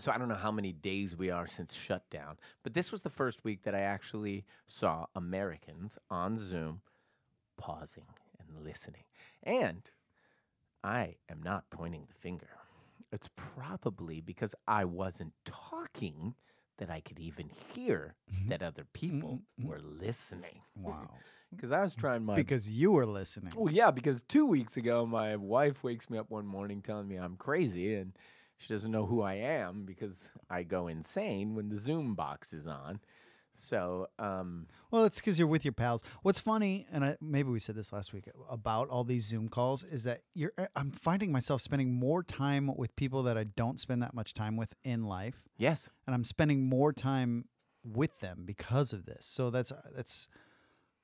so 0.00 0.10
I 0.12 0.18
don't 0.18 0.28
know 0.28 0.34
how 0.36 0.52
many 0.52 0.72
days 0.72 1.16
we 1.16 1.30
are 1.30 1.46
since 1.46 1.74
shutdown, 1.74 2.38
but 2.62 2.72
this 2.74 2.90
was 2.92 3.02
the 3.02 3.10
first 3.10 3.44
week 3.44 3.62
that 3.64 3.74
I 3.74 3.80
actually 3.80 4.44
saw 4.66 5.06
Americans 5.14 5.98
on 6.10 6.38
Zoom 6.38 6.80
pausing 7.56 8.06
and 8.38 8.64
listening. 8.64 9.04
And 9.42 9.82
I 10.84 11.16
am 11.28 11.42
not 11.42 11.68
pointing 11.70 12.06
the 12.06 12.14
finger. 12.14 12.48
It's 13.10 13.28
probably 13.36 14.20
because 14.20 14.54
I 14.68 14.84
wasn't 14.84 15.32
talking 15.44 16.34
that 16.78 16.90
I 16.90 17.00
could 17.00 17.18
even 17.18 17.50
hear 17.74 18.14
that 18.48 18.62
other 18.62 18.86
people 18.92 19.40
mhm. 19.60 19.66
were 19.66 19.80
listening. 19.80 20.62
Wow. 20.76 21.10
Because 21.50 21.72
I 21.72 21.82
was 21.82 21.94
trying 21.94 22.24
my 22.26 22.34
Because 22.34 22.68
you 22.68 22.92
were 22.92 23.06
listening. 23.06 23.54
well, 23.56 23.72
yeah, 23.72 23.90
because 23.90 24.22
two 24.22 24.44
weeks 24.44 24.76
ago, 24.76 25.06
my 25.06 25.34
wife 25.36 25.82
wakes 25.82 26.10
me 26.10 26.18
up 26.18 26.30
one 26.30 26.46
morning 26.46 26.82
telling 26.82 27.08
me 27.08 27.16
I'm 27.16 27.36
crazy 27.36 27.94
and 27.94 28.12
she 28.58 28.68
doesn't 28.68 28.90
know 28.90 29.06
who 29.06 29.22
I 29.22 29.34
am 29.36 29.86
because 29.86 30.30
I 30.50 30.62
go 30.62 30.88
insane 30.88 31.54
when 31.54 31.70
the 31.70 31.78
Zoom 31.78 32.14
box 32.14 32.52
is 32.52 32.66
on. 32.66 33.00
So, 33.58 34.06
um, 34.18 34.66
Well, 34.90 35.04
it's 35.04 35.18
because 35.18 35.38
you're 35.38 35.48
with 35.48 35.64
your 35.64 35.72
pals. 35.72 36.02
What's 36.22 36.38
funny, 36.38 36.86
and 36.92 37.04
I, 37.04 37.16
maybe 37.20 37.50
we 37.50 37.58
said 37.58 37.74
this 37.74 37.92
last 37.92 38.12
week 38.12 38.28
about 38.48 38.88
all 38.88 39.04
these 39.04 39.24
Zoom 39.24 39.48
calls, 39.48 39.82
is 39.82 40.04
that 40.04 40.22
you're. 40.34 40.52
uh, 40.56 40.66
I'm 40.76 40.92
finding 40.92 41.32
myself 41.32 41.60
spending 41.60 41.92
more 41.92 42.22
time 42.22 42.74
with 42.76 42.94
people 42.96 43.24
that 43.24 43.36
I 43.36 43.44
don't 43.44 43.80
spend 43.80 44.02
that 44.02 44.14
much 44.14 44.32
time 44.32 44.56
with 44.56 44.74
in 44.84 45.04
life, 45.04 45.42
yes, 45.58 45.88
and 46.06 46.14
I'm 46.14 46.24
spending 46.24 46.68
more 46.68 46.92
time 46.92 47.46
with 47.84 48.20
them 48.20 48.44
because 48.44 48.92
of 48.92 49.06
this. 49.06 49.26
So 49.26 49.50
that's 49.50 49.72
that's 49.94 50.28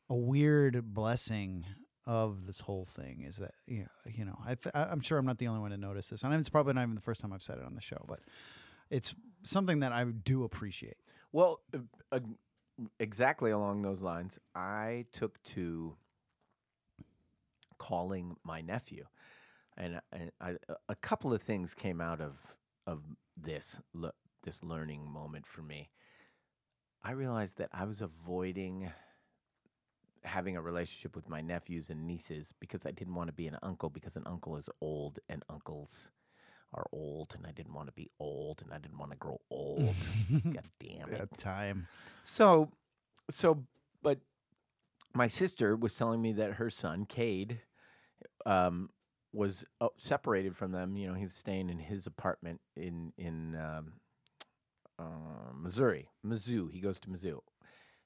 a 0.09 0.15
weird 0.15 0.95
blessing 0.95 1.65
of 2.07 2.47
this 2.47 2.61
whole 2.61 2.85
thing. 2.85 3.25
Is 3.27 3.37
that 3.37 3.55
you 3.67 3.81
know, 3.81 4.13
you 4.15 4.25
know 4.25 4.39
I 4.47 4.55
th- 4.55 4.75
I'm 4.75 5.01
sure 5.01 5.19
I'm 5.19 5.27
not 5.27 5.39
the 5.39 5.49
only 5.49 5.61
one 5.61 5.73
to 5.73 5.77
notice 5.77 6.09
this, 6.09 6.23
and 6.23 6.33
it's 6.35 6.49
probably 6.49 6.75
not 6.75 6.83
even 6.83 6.95
the 6.95 7.01
first 7.01 7.21
time 7.21 7.33
I've 7.33 7.43
said 7.43 7.59
it 7.59 7.65
on 7.65 7.75
the 7.75 7.81
show, 7.81 8.05
but 8.07 8.21
it's 8.91 9.15
something 9.43 9.81
that 9.81 9.93
I 9.93 10.05
do 10.05 10.45
appreciate. 10.45 10.97
Well, 11.35 11.63
uh, 11.75 11.79
uh, 12.13 12.21
exactly 13.01 13.51
along 13.51 13.83
those 13.83 14.01
lines, 14.01 14.39
I 14.55 15.07
took 15.13 15.43
to 15.55 15.97
calling 17.77 18.37
my 18.45 18.61
nephew, 18.61 19.05
and, 19.77 20.01
I, 20.13 20.31
I, 20.41 20.55
a 20.89 20.95
couple 20.95 21.35
of 21.35 21.43
things 21.43 21.75
came 21.75 22.01
out 22.01 22.21
of 22.21 22.35
of 22.87 23.03
this 23.37 23.81
le- 23.95 24.15
this 24.45 24.63
learning 24.63 25.11
moment 25.11 25.45
for 25.45 25.63
me. 25.63 25.91
I 27.03 27.11
realized 27.11 27.59
that 27.59 27.71
I 27.73 27.85
was 27.85 28.01
avoiding 28.01 28.93
having 30.23 30.57
a 30.57 30.63
relationship 30.63 31.17
with 31.17 31.29
my 31.29 31.41
nephews 31.41 31.91
and 31.91 32.07
nieces 32.07 32.53
because 32.61 32.87
I 32.87 32.93
didn't 32.93 33.15
want 33.15 33.29
to 33.29 33.35
be 33.35 33.49
an 33.49 33.59
uncle 33.61 33.91
because 33.91 34.17
an 34.17 34.23
uncle 34.25 34.57
is 34.57 34.69
old 34.81 35.19
and 35.29 35.43
uncles 35.51 36.13
are 36.75 36.87
old 36.93 37.35
and 37.37 37.47
I 37.47 37.53
didn't 37.53 37.73
want 37.73 37.87
to 37.89 37.93
be 37.93 38.11
old 38.19 38.63
and 38.63 38.73
I 38.73 38.79
didn't 38.79 38.99
want 38.99 39.13
to 39.13 39.17
grow 39.17 39.41
old. 39.51 39.95
God 40.45 40.69
damn 40.81 41.13
it. 41.13 41.21
At 41.21 41.39
time. 41.39 41.87
So, 42.25 42.71
so, 43.31 43.65
but 44.03 44.19
my 45.15 45.29
sister 45.29 45.77
was 45.77 45.95
telling 45.95 46.21
me 46.21 46.33
that 46.33 46.55
her 46.55 46.71
son, 46.71 47.07
Cade, 47.07 47.61
um, 48.45 48.91
was 49.33 49.65
uh, 49.81 49.89
separated 49.99 50.57
from 50.57 50.73
them. 50.73 50.97
You 50.97 51.09
know, 51.09 51.15
he 51.15 51.25
was 51.25 51.35
staying 51.35 51.71
in 51.71 51.79
his 51.79 52.07
apartment 52.07 52.61
in 52.77 53.13
in 53.19 53.57
um, 53.57 53.93
uh, 54.99 55.53
Missouri, 55.55 56.09
Mizzou. 56.27 56.71
He 56.71 56.81
goes 56.81 57.01
to 57.01 57.09
Mizzou, 57.09 57.41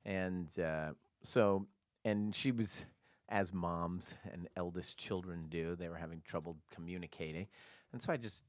and 0.05 0.49
uh, 0.59 0.93
so, 1.23 1.67
and 2.05 2.35
she 2.35 2.51
was, 2.51 2.85
as 3.29 3.53
moms 3.53 4.15
and 4.33 4.49
eldest 4.57 4.99
children 4.99 5.47
do, 5.49 5.77
they 5.77 5.89
were 5.89 5.97
having 5.97 6.23
trouble 6.27 6.57
communicating, 6.75 7.47
and 7.93 8.03
so 8.03 8.13
I 8.13 8.17
just 8.17 8.45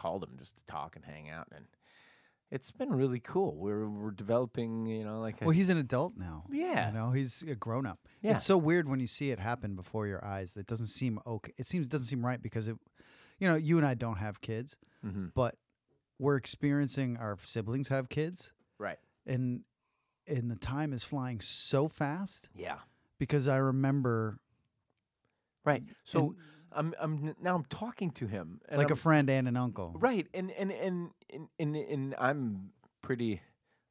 called 0.00 0.22
him 0.24 0.36
just 0.38 0.56
to 0.56 0.64
talk 0.64 0.96
and 0.96 1.04
hang 1.04 1.28
out, 1.28 1.46
and 1.54 1.66
it's 2.50 2.70
been 2.70 2.90
really 2.92 3.20
cool. 3.20 3.54
We're 3.56 3.88
we're 3.88 4.10
developing, 4.10 4.86
you 4.86 5.04
know, 5.04 5.20
like 5.20 5.40
a, 5.40 5.44
Well, 5.44 5.54
he's 5.54 5.68
an 5.68 5.78
adult 5.78 6.14
now. 6.16 6.44
Yeah. 6.50 6.88
You 6.88 6.94
know, 6.94 7.10
he's 7.12 7.42
a 7.42 7.54
grown 7.54 7.86
up. 7.86 7.98
Yeah. 8.22 8.32
It's 8.34 8.44
so 8.44 8.56
weird 8.58 8.88
when 8.88 8.98
you 9.00 9.06
see 9.06 9.30
it 9.30 9.38
happen 9.38 9.76
before 9.76 10.06
your 10.06 10.24
eyes. 10.24 10.54
That 10.54 10.66
doesn't 10.66 10.88
seem 10.88 11.20
okay. 11.26 11.52
It 11.58 11.68
seems 11.68 11.86
doesn't 11.86 12.06
seem 12.08 12.24
right 12.24 12.42
because 12.42 12.66
it, 12.68 12.76
you 13.38 13.46
know, 13.48 13.54
you 13.56 13.76
and 13.78 13.86
I 13.86 13.94
don't 13.94 14.16
have 14.16 14.40
kids, 14.40 14.76
hmm 15.02 15.26
but 15.34 15.54
we're 16.18 16.36
experiencing 16.36 17.16
our 17.18 17.38
siblings 17.44 17.88
have 17.88 18.08
kids, 18.08 18.52
right. 18.78 18.98
and 19.26 19.62
and 20.26 20.50
the 20.50 20.56
time 20.56 20.92
is 20.92 21.02
flying 21.04 21.40
so 21.40 21.88
fast 21.88 22.48
Yeah. 22.54 22.78
because 23.18 23.48
I 23.48 23.56
remember 23.56 24.38
Right. 25.64 25.82
So 26.04 26.34
I'm 26.72 26.94
I'm 27.00 27.34
now 27.42 27.54
I'm 27.56 27.64
talking 27.64 28.10
to 28.12 28.26
him 28.26 28.60
like 28.70 28.88
a 28.88 28.90
I'm- 28.90 28.96
friend 28.96 29.30
and 29.30 29.48
an 29.48 29.56
uncle. 29.56 29.94
right 29.98 30.26
and 30.34 30.50
and 30.52 30.70
and 30.72 31.10
and 31.32 31.48
and, 31.58 31.76
and 31.76 32.14
I'm 32.18 32.70
pretty 33.02 33.40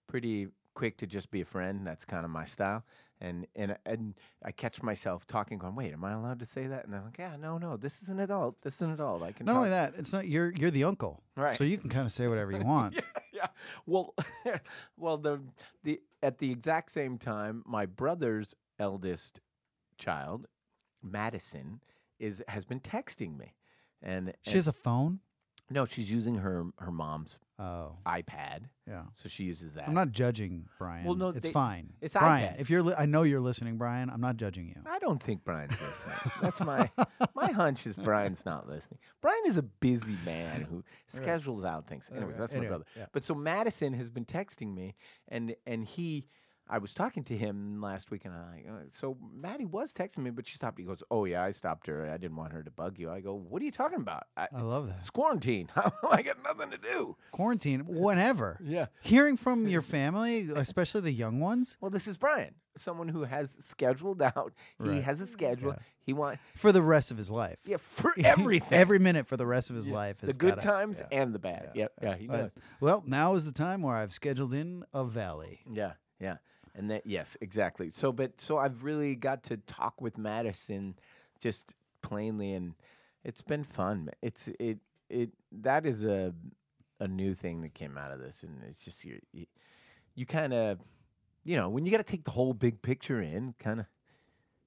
pretty 0.08 0.48
quick 0.76 0.98
to 0.98 1.08
just 1.08 1.30
be 1.32 1.42
a 1.42 1.46
friend. 1.46 1.86
That's 1.86 2.06
kind 2.06 2.24
of 2.26 2.32
my 2.32 2.46
style. 2.46 2.84
And 3.22 3.48
and 3.56 3.76
and 3.86 4.14
I 4.46 4.52
catch 4.52 4.82
myself 4.82 5.28
talking, 5.28 5.58
going, 5.58 5.76
"Wait, 5.76 5.92
am 5.92 6.06
I 6.06 6.14
allowed 6.14 6.40
to 6.40 6.46
say 6.46 6.68
that?" 6.68 6.86
And 6.86 6.96
I'm 6.96 7.04
like, 7.04 7.18
"Yeah, 7.20 7.36
no, 7.38 7.58
no. 7.58 7.76
This 7.76 8.02
is 8.02 8.08
an 8.08 8.22
adult. 8.22 8.62
This 8.62 8.76
is 8.76 8.82
an 8.84 8.92
adult. 8.92 9.24
I 9.24 9.34
can." 9.34 9.46
Not 9.46 9.52
talk. 9.54 9.58
only 9.58 9.70
that, 9.72 9.94
it's 9.98 10.14
not 10.14 10.26
you're 10.30 10.54
you're 10.54 10.72
the 10.72 10.86
uncle, 10.86 11.22
Right. 11.36 11.58
So 11.58 11.66
you 11.66 11.78
can 11.78 11.90
kind 11.90 12.06
of 12.06 12.14
say 12.14 12.30
whatever 12.30 12.54
you 12.54 12.64
want. 12.66 12.94
yeah, 12.96 13.02
yeah. 13.34 13.48
Well, 13.86 14.16
well, 14.98 15.18
the 15.18 15.42
the 15.84 16.00
at 16.24 16.38
the 16.38 16.50
exact 16.50 16.92
same 16.94 17.18
time, 17.18 17.62
my 17.66 17.86
brother's 17.88 18.56
eldest 18.80 19.42
child, 19.98 20.48
Madison, 21.04 21.82
is 22.20 22.42
has 22.48 22.66
been 22.66 22.80
texting 22.80 23.38
me, 23.38 23.54
and, 24.02 24.34
She 24.42 24.52
and- 24.52 24.56
has 24.56 24.68
a 24.68 24.74
phone. 24.74 25.20
no, 25.70 25.86
she's 25.86 26.10
using 26.12 26.36
her 26.36 26.66
her 26.80 26.92
mom's 26.92 27.40
Oh, 27.62 27.98
iPad, 28.08 28.62
yeah. 28.88 29.04
so 29.12 29.28
she 29.28 29.44
uses 29.44 29.74
that. 29.74 29.86
I'm 29.86 29.94
not 29.94 30.12
judging 30.12 30.66
Brian. 30.78 31.04
Well, 31.04 31.16
no, 31.16 31.28
it's 31.30 31.42
they- 31.42 31.52
fine. 31.52 31.92
it's 32.00 32.14
Brian. 32.14 32.54
iPad. 32.54 32.62
If 32.62 32.70
you're, 32.70 32.82
li- 32.82 32.94
I 32.98 33.06
know 33.06 33.24
you're 33.24 33.42
listening, 33.42 33.78
Brian. 33.78 34.10
I'm 34.10 34.22
not 34.22 34.38
judging 34.38 34.70
you. 34.70 34.76
I 34.90 34.98
don't 35.00 35.22
think 35.22 35.44
Brian's 35.44 35.80
listening. 35.82 36.16
That's 36.42 36.62
my 36.62 36.90
my 37.36 37.52
hunch 37.62 37.86
is 37.86 37.98
Brian's 37.98 38.46
not 38.46 38.70
listening. 38.70 39.00
Brian 39.22 39.42
is 39.46 39.58
a 39.58 39.62
busy 39.64 40.18
man 40.24 40.62
who 40.62 40.86
schedules 41.08 41.66
out 41.66 41.86
things. 41.88 42.10
Anyways, 42.16 42.38
that's 42.38 42.54
my 42.54 42.60
anyway, 42.60 42.70
brother. 42.70 42.86
yeah. 42.96 43.08
But 43.12 43.26
so 43.26 43.36
Madison 43.36 43.92
has 43.94 44.10
been 44.10 44.26
texting 44.26 44.74
me, 44.74 44.96
and 45.28 45.54
and 45.68 45.84
he, 45.84 46.28
I 46.72 46.78
was 46.78 46.94
talking 46.94 47.24
to 47.24 47.36
him 47.38 47.82
last 47.82 48.12
week, 48.12 48.26
and 48.26 48.34
I 48.36 48.52
like, 48.56 48.66
uh, 48.70 48.74
so 48.92 49.18
Maddie 49.36 49.66
was 49.66 49.92
texting 49.92 50.20
me, 50.20 50.30
but 50.30 50.46
she 50.46 50.54
stopped. 50.56 50.78
He 50.78 50.86
goes, 50.86 51.02
"Oh 51.10 51.26
yeah, 51.26 51.44
I 51.44 51.50
stopped 51.52 51.88
her. 51.88 52.08
I 52.10 52.18
didn't 52.18 52.36
want 52.38 52.54
her 52.54 52.62
to 52.62 52.70
bug 52.70 53.00
you." 53.00 53.10
I 53.10 53.22
go, 53.22 53.34
"What 53.34 53.62
are 53.62 53.66
you 53.66 53.72
talking 53.72 54.00
about? 54.00 54.26
I, 54.38 54.48
I 54.56 54.62
love 54.62 54.88
that. 54.88 54.98
it's 55.00 55.10
quarantine. 55.10 55.70
I 56.12 56.22
got 56.22 56.44
nothing 56.44 56.70
to 56.72 56.78
do." 56.78 57.16
Quarantine, 57.32 57.86
whenever. 57.88 58.60
Yeah. 58.64 58.86
Hearing 59.02 59.36
from 59.36 59.68
your 59.68 59.82
family, 59.98 60.50
especially 60.56 61.02
the 61.02 61.12
young 61.12 61.40
ones, 61.40 61.76
Well, 61.82 61.90
this 61.90 62.08
is 62.08 62.18
Brian, 62.18 62.54
someone 62.78 63.08
who 63.08 63.24
has 63.24 63.50
scheduled 63.60 64.22
out. 64.22 64.54
He 64.84 64.90
Right. 64.90 65.04
has 65.04 65.22
a 65.22 65.26
schedule. 65.28 65.72
Yeah. 65.72 65.80
He 66.02 66.14
want 66.14 66.40
for 66.56 66.72
the 66.72 66.82
rest 66.84 67.10
of 67.10 67.18
his 67.18 67.32
life. 67.32 67.60
yeah 67.66 67.78
for 67.78 68.14
everything, 68.24 68.78
Every 68.78 69.00
minute 69.00 69.26
for 69.28 69.38
the 69.38 69.46
rest 69.48 69.70
of 69.72 69.76
his 69.76 69.88
Yeah. 69.88 69.94
life. 69.96 70.18
the 70.20 70.34
good 70.34 70.56
gotta- 70.56 70.62
times 70.68 71.02
yeah. 71.12 71.20
and 71.22 71.34
the 71.34 71.40
bad. 71.40 71.72
Yeah, 71.74 71.82
Yep, 71.82 71.92
yeah, 72.04 72.16
he 72.16 72.28
knows. 72.28 72.54
Well, 72.80 73.04
now 73.08 73.34
is 73.34 73.46
the 73.46 73.52
time 73.52 73.82
where 73.82 73.96
I've 73.96 74.14
scheduled 74.14 74.54
in 74.54 74.84
a 74.94 75.04
valley. 75.04 75.62
Yeah, 75.72 75.94
yeah. 76.20 76.38
And 76.76 76.90
that 76.92 77.06
yes, 77.06 77.38
exactly. 77.42 77.90
So 77.90 78.12
but 78.12 78.40
so 78.40 78.58
I've 78.58 78.84
really 78.84 79.16
got 79.16 79.44
to 79.46 79.58
talk 79.58 80.02
with 80.02 80.18
Madison 80.18 80.96
just 81.40 81.74
plainly 82.02 82.54
and 82.54 82.74
it's 83.24 83.42
been 83.42 83.64
fun. 83.64 84.10
It's 84.22 84.48
it 84.60 84.80
it 85.10 85.32
that 85.52 85.86
is 85.86 86.06
a 86.06 86.34
a 87.00 87.08
new 87.08 87.34
thing 87.34 87.62
that 87.62 87.74
came 87.74 87.98
out 87.98 88.12
of 88.12 88.20
this 88.20 88.44
and 88.44 88.62
it's 88.68 88.84
just 88.84 89.04
you 89.06 89.20
you, 89.32 89.46
you 90.16 90.26
kind 90.26 90.54
of 90.54 90.80
you 91.44 91.56
know, 91.56 91.70
when 91.70 91.86
you 91.86 91.92
got 91.92 91.98
to 91.98 92.04
take 92.04 92.26
the 92.26 92.32
whole 92.32 92.54
big 92.54 92.82
picture 92.82 93.22
in, 93.22 93.54
kind 93.60 93.80
of 93.80 93.86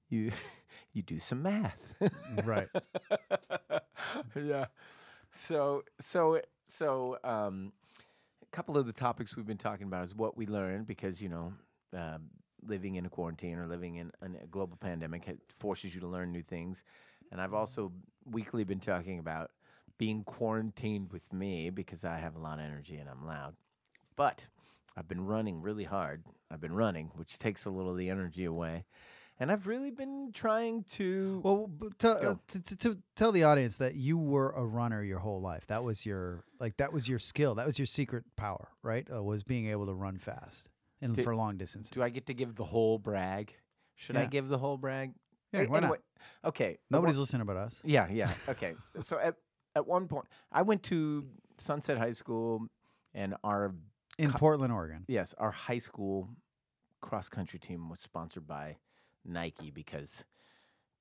you 0.09 0.31
you 0.93 1.01
do 1.01 1.19
some 1.19 1.41
math. 1.41 1.77
Right. 2.43 2.67
yeah. 4.35 4.65
So 5.33 5.83
so 5.99 6.41
so 6.67 7.17
um 7.23 7.71
a 8.41 8.55
couple 8.55 8.77
of 8.77 8.85
the 8.85 8.93
topics 8.93 9.35
we've 9.35 9.47
been 9.47 9.57
talking 9.57 9.87
about 9.87 10.05
is 10.05 10.15
what 10.15 10.37
we 10.37 10.45
learned 10.45 10.87
because 10.87 11.21
you 11.21 11.29
know 11.29 11.53
um, 11.95 12.29
living 12.65 12.95
in 12.95 13.05
a 13.05 13.09
quarantine 13.09 13.57
or 13.57 13.67
living 13.67 13.95
in 13.95 14.11
an- 14.21 14.37
a 14.41 14.47
global 14.47 14.77
pandemic 14.77 15.27
it 15.27 15.39
forces 15.49 15.93
you 15.93 16.01
to 16.01 16.07
learn 16.07 16.31
new 16.31 16.43
things. 16.43 16.83
And 17.31 17.41
i've 17.41 17.53
also 17.53 17.91
weekly 18.25 18.63
been 18.63 18.79
talking 18.79 19.19
about 19.19 19.51
being 19.97 20.23
quarantined 20.23 21.11
with 21.11 21.31
me 21.33 21.69
because 21.69 22.03
i 22.05 22.17
have 22.17 22.35
a 22.35 22.39
lot 22.39 22.59
of 22.59 22.65
energy 22.65 22.97
and 22.97 23.09
i'm 23.09 23.25
loud. 23.25 23.55
But 24.15 24.45
i've 24.95 25.07
been 25.07 25.25
running 25.25 25.61
really 25.61 25.83
hard. 25.83 26.23
I've 26.51 26.61
been 26.61 26.75
running 26.75 27.11
which 27.15 27.37
takes 27.39 27.65
a 27.65 27.69
little 27.69 27.91
of 27.91 27.97
the 27.97 28.09
energy 28.09 28.45
away. 28.45 28.85
And 29.39 29.51
i've 29.51 29.67
really 29.67 29.91
been 29.91 30.31
trying 30.33 30.83
to 30.91 31.41
Well, 31.43 31.69
tell, 31.97 32.17
uh, 32.17 32.35
to, 32.47 32.63
to, 32.63 32.75
to 32.77 32.97
tell 33.15 33.31
the 33.31 33.43
audience 33.43 33.77
that 33.77 33.95
you 33.95 34.17
were 34.17 34.51
a 34.51 34.65
runner 34.65 35.03
your 35.03 35.19
whole 35.19 35.41
life. 35.41 35.65
That 35.67 35.83
was 35.83 36.05
your 36.05 36.45
like 36.59 36.77
that 36.77 36.93
was 36.93 37.09
your 37.09 37.19
skill. 37.19 37.55
That 37.55 37.65
was 37.65 37.77
your 37.79 37.87
secret 37.87 38.23
power, 38.35 38.69
right? 38.83 39.05
Uh, 39.13 39.21
was 39.23 39.43
being 39.43 39.67
able 39.67 39.87
to 39.87 39.93
run 39.93 40.17
fast 40.17 40.69
and 41.03 41.15
Do- 41.15 41.23
for 41.23 41.35
long 41.35 41.57
distances. 41.57 41.91
do 41.91 42.01
i 42.01 42.09
get 42.09 42.25
to 42.27 42.33
give 42.33 42.55
the 42.55 42.63
whole 42.65 42.97
brag 42.97 43.53
should 43.95 44.17
i 44.17 44.25
give 44.25 44.47
the 44.47 44.57
whole 44.57 44.77
brag 44.77 45.13
Yeah, 45.53 45.61
A- 45.61 45.67
why 45.69 45.79
not? 45.81 45.99
okay 46.45 46.77
Nobody's 46.89 47.15
one- 47.15 47.21
listening 47.21 47.41
about 47.43 47.57
us. 47.57 47.79
Yeah, 47.83 48.07
yeah. 48.09 48.31
Okay. 48.53 48.73
so 49.03 49.19
at 49.19 49.35
at 49.75 49.85
one 49.87 50.07
point, 50.07 50.25
I 50.51 50.61
went 50.61 50.83
to 50.83 51.25
Sunset 51.57 51.97
High 51.97 52.13
School, 52.13 52.67
and 53.15 53.35
our 53.43 53.73
In 54.19 54.29
Co- 54.31 54.37
Portland, 54.37 54.71
Oregon. 54.71 55.03
yes, 55.07 55.33
our 55.39 55.49
high 55.51 55.79
school 55.79 56.29
cross 57.01 57.27
country 57.27 57.57
team 57.59 57.89
was 57.89 57.99
sponsored 57.99 58.45
by 58.47 58.77
Nike 59.25 59.71
because 59.71 60.23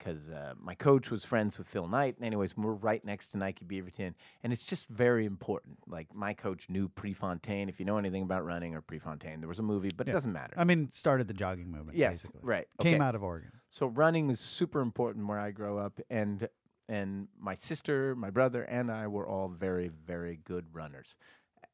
because 0.02 0.30
uh, 0.30 0.54
my 0.60 0.74
coach 0.74 1.10
was 1.10 1.24
friends 1.24 1.58
with 1.58 1.68
Phil 1.68 1.86
Knight. 1.86 2.16
And 2.16 2.26
anyways, 2.26 2.56
we're 2.56 2.72
right 2.72 3.04
next 3.04 3.28
to 3.28 3.38
Nike 3.38 3.64
Beaverton, 3.64 4.14
and 4.42 4.52
it's 4.52 4.64
just 4.64 4.88
very 4.88 5.26
important. 5.26 5.78
Like 5.86 6.14
my 6.14 6.34
coach 6.34 6.68
knew 6.68 6.88
Prefontaine. 6.88 7.68
If 7.68 7.78
you 7.78 7.86
know 7.86 7.98
anything 7.98 8.22
about 8.22 8.44
running 8.44 8.74
or 8.74 8.80
Prefontaine, 8.80 9.40
there 9.40 9.48
was 9.48 9.58
a 9.58 9.62
movie, 9.62 9.92
but 9.94 10.06
Yeah. 10.06 10.12
it 10.12 10.14
doesn't 10.14 10.32
matter. 10.32 10.54
I 10.56 10.64
mean, 10.64 10.88
started 10.88 11.28
the 11.28 11.34
jogging 11.34 11.70
movement. 11.70 11.96
yes, 11.96 12.22
basically. 12.22 12.40
right. 12.42 12.66
Came 12.80 12.96
okay. 12.96 13.04
out 13.04 13.14
of 13.14 13.22
Oregon. 13.22 13.52
So 13.70 13.86
running 13.86 14.30
is 14.30 14.40
super 14.40 14.80
important 14.80 15.26
where 15.28 15.38
I 15.38 15.50
grow 15.50 15.78
up, 15.78 16.00
and 16.10 16.48
and 16.88 17.28
my 17.38 17.54
sister, 17.54 18.14
my 18.16 18.30
brother, 18.30 18.64
and 18.64 18.90
I 18.90 19.06
were 19.06 19.26
all 19.26 19.48
very 19.48 19.88
very 20.06 20.40
good 20.44 20.66
runners. 20.72 21.16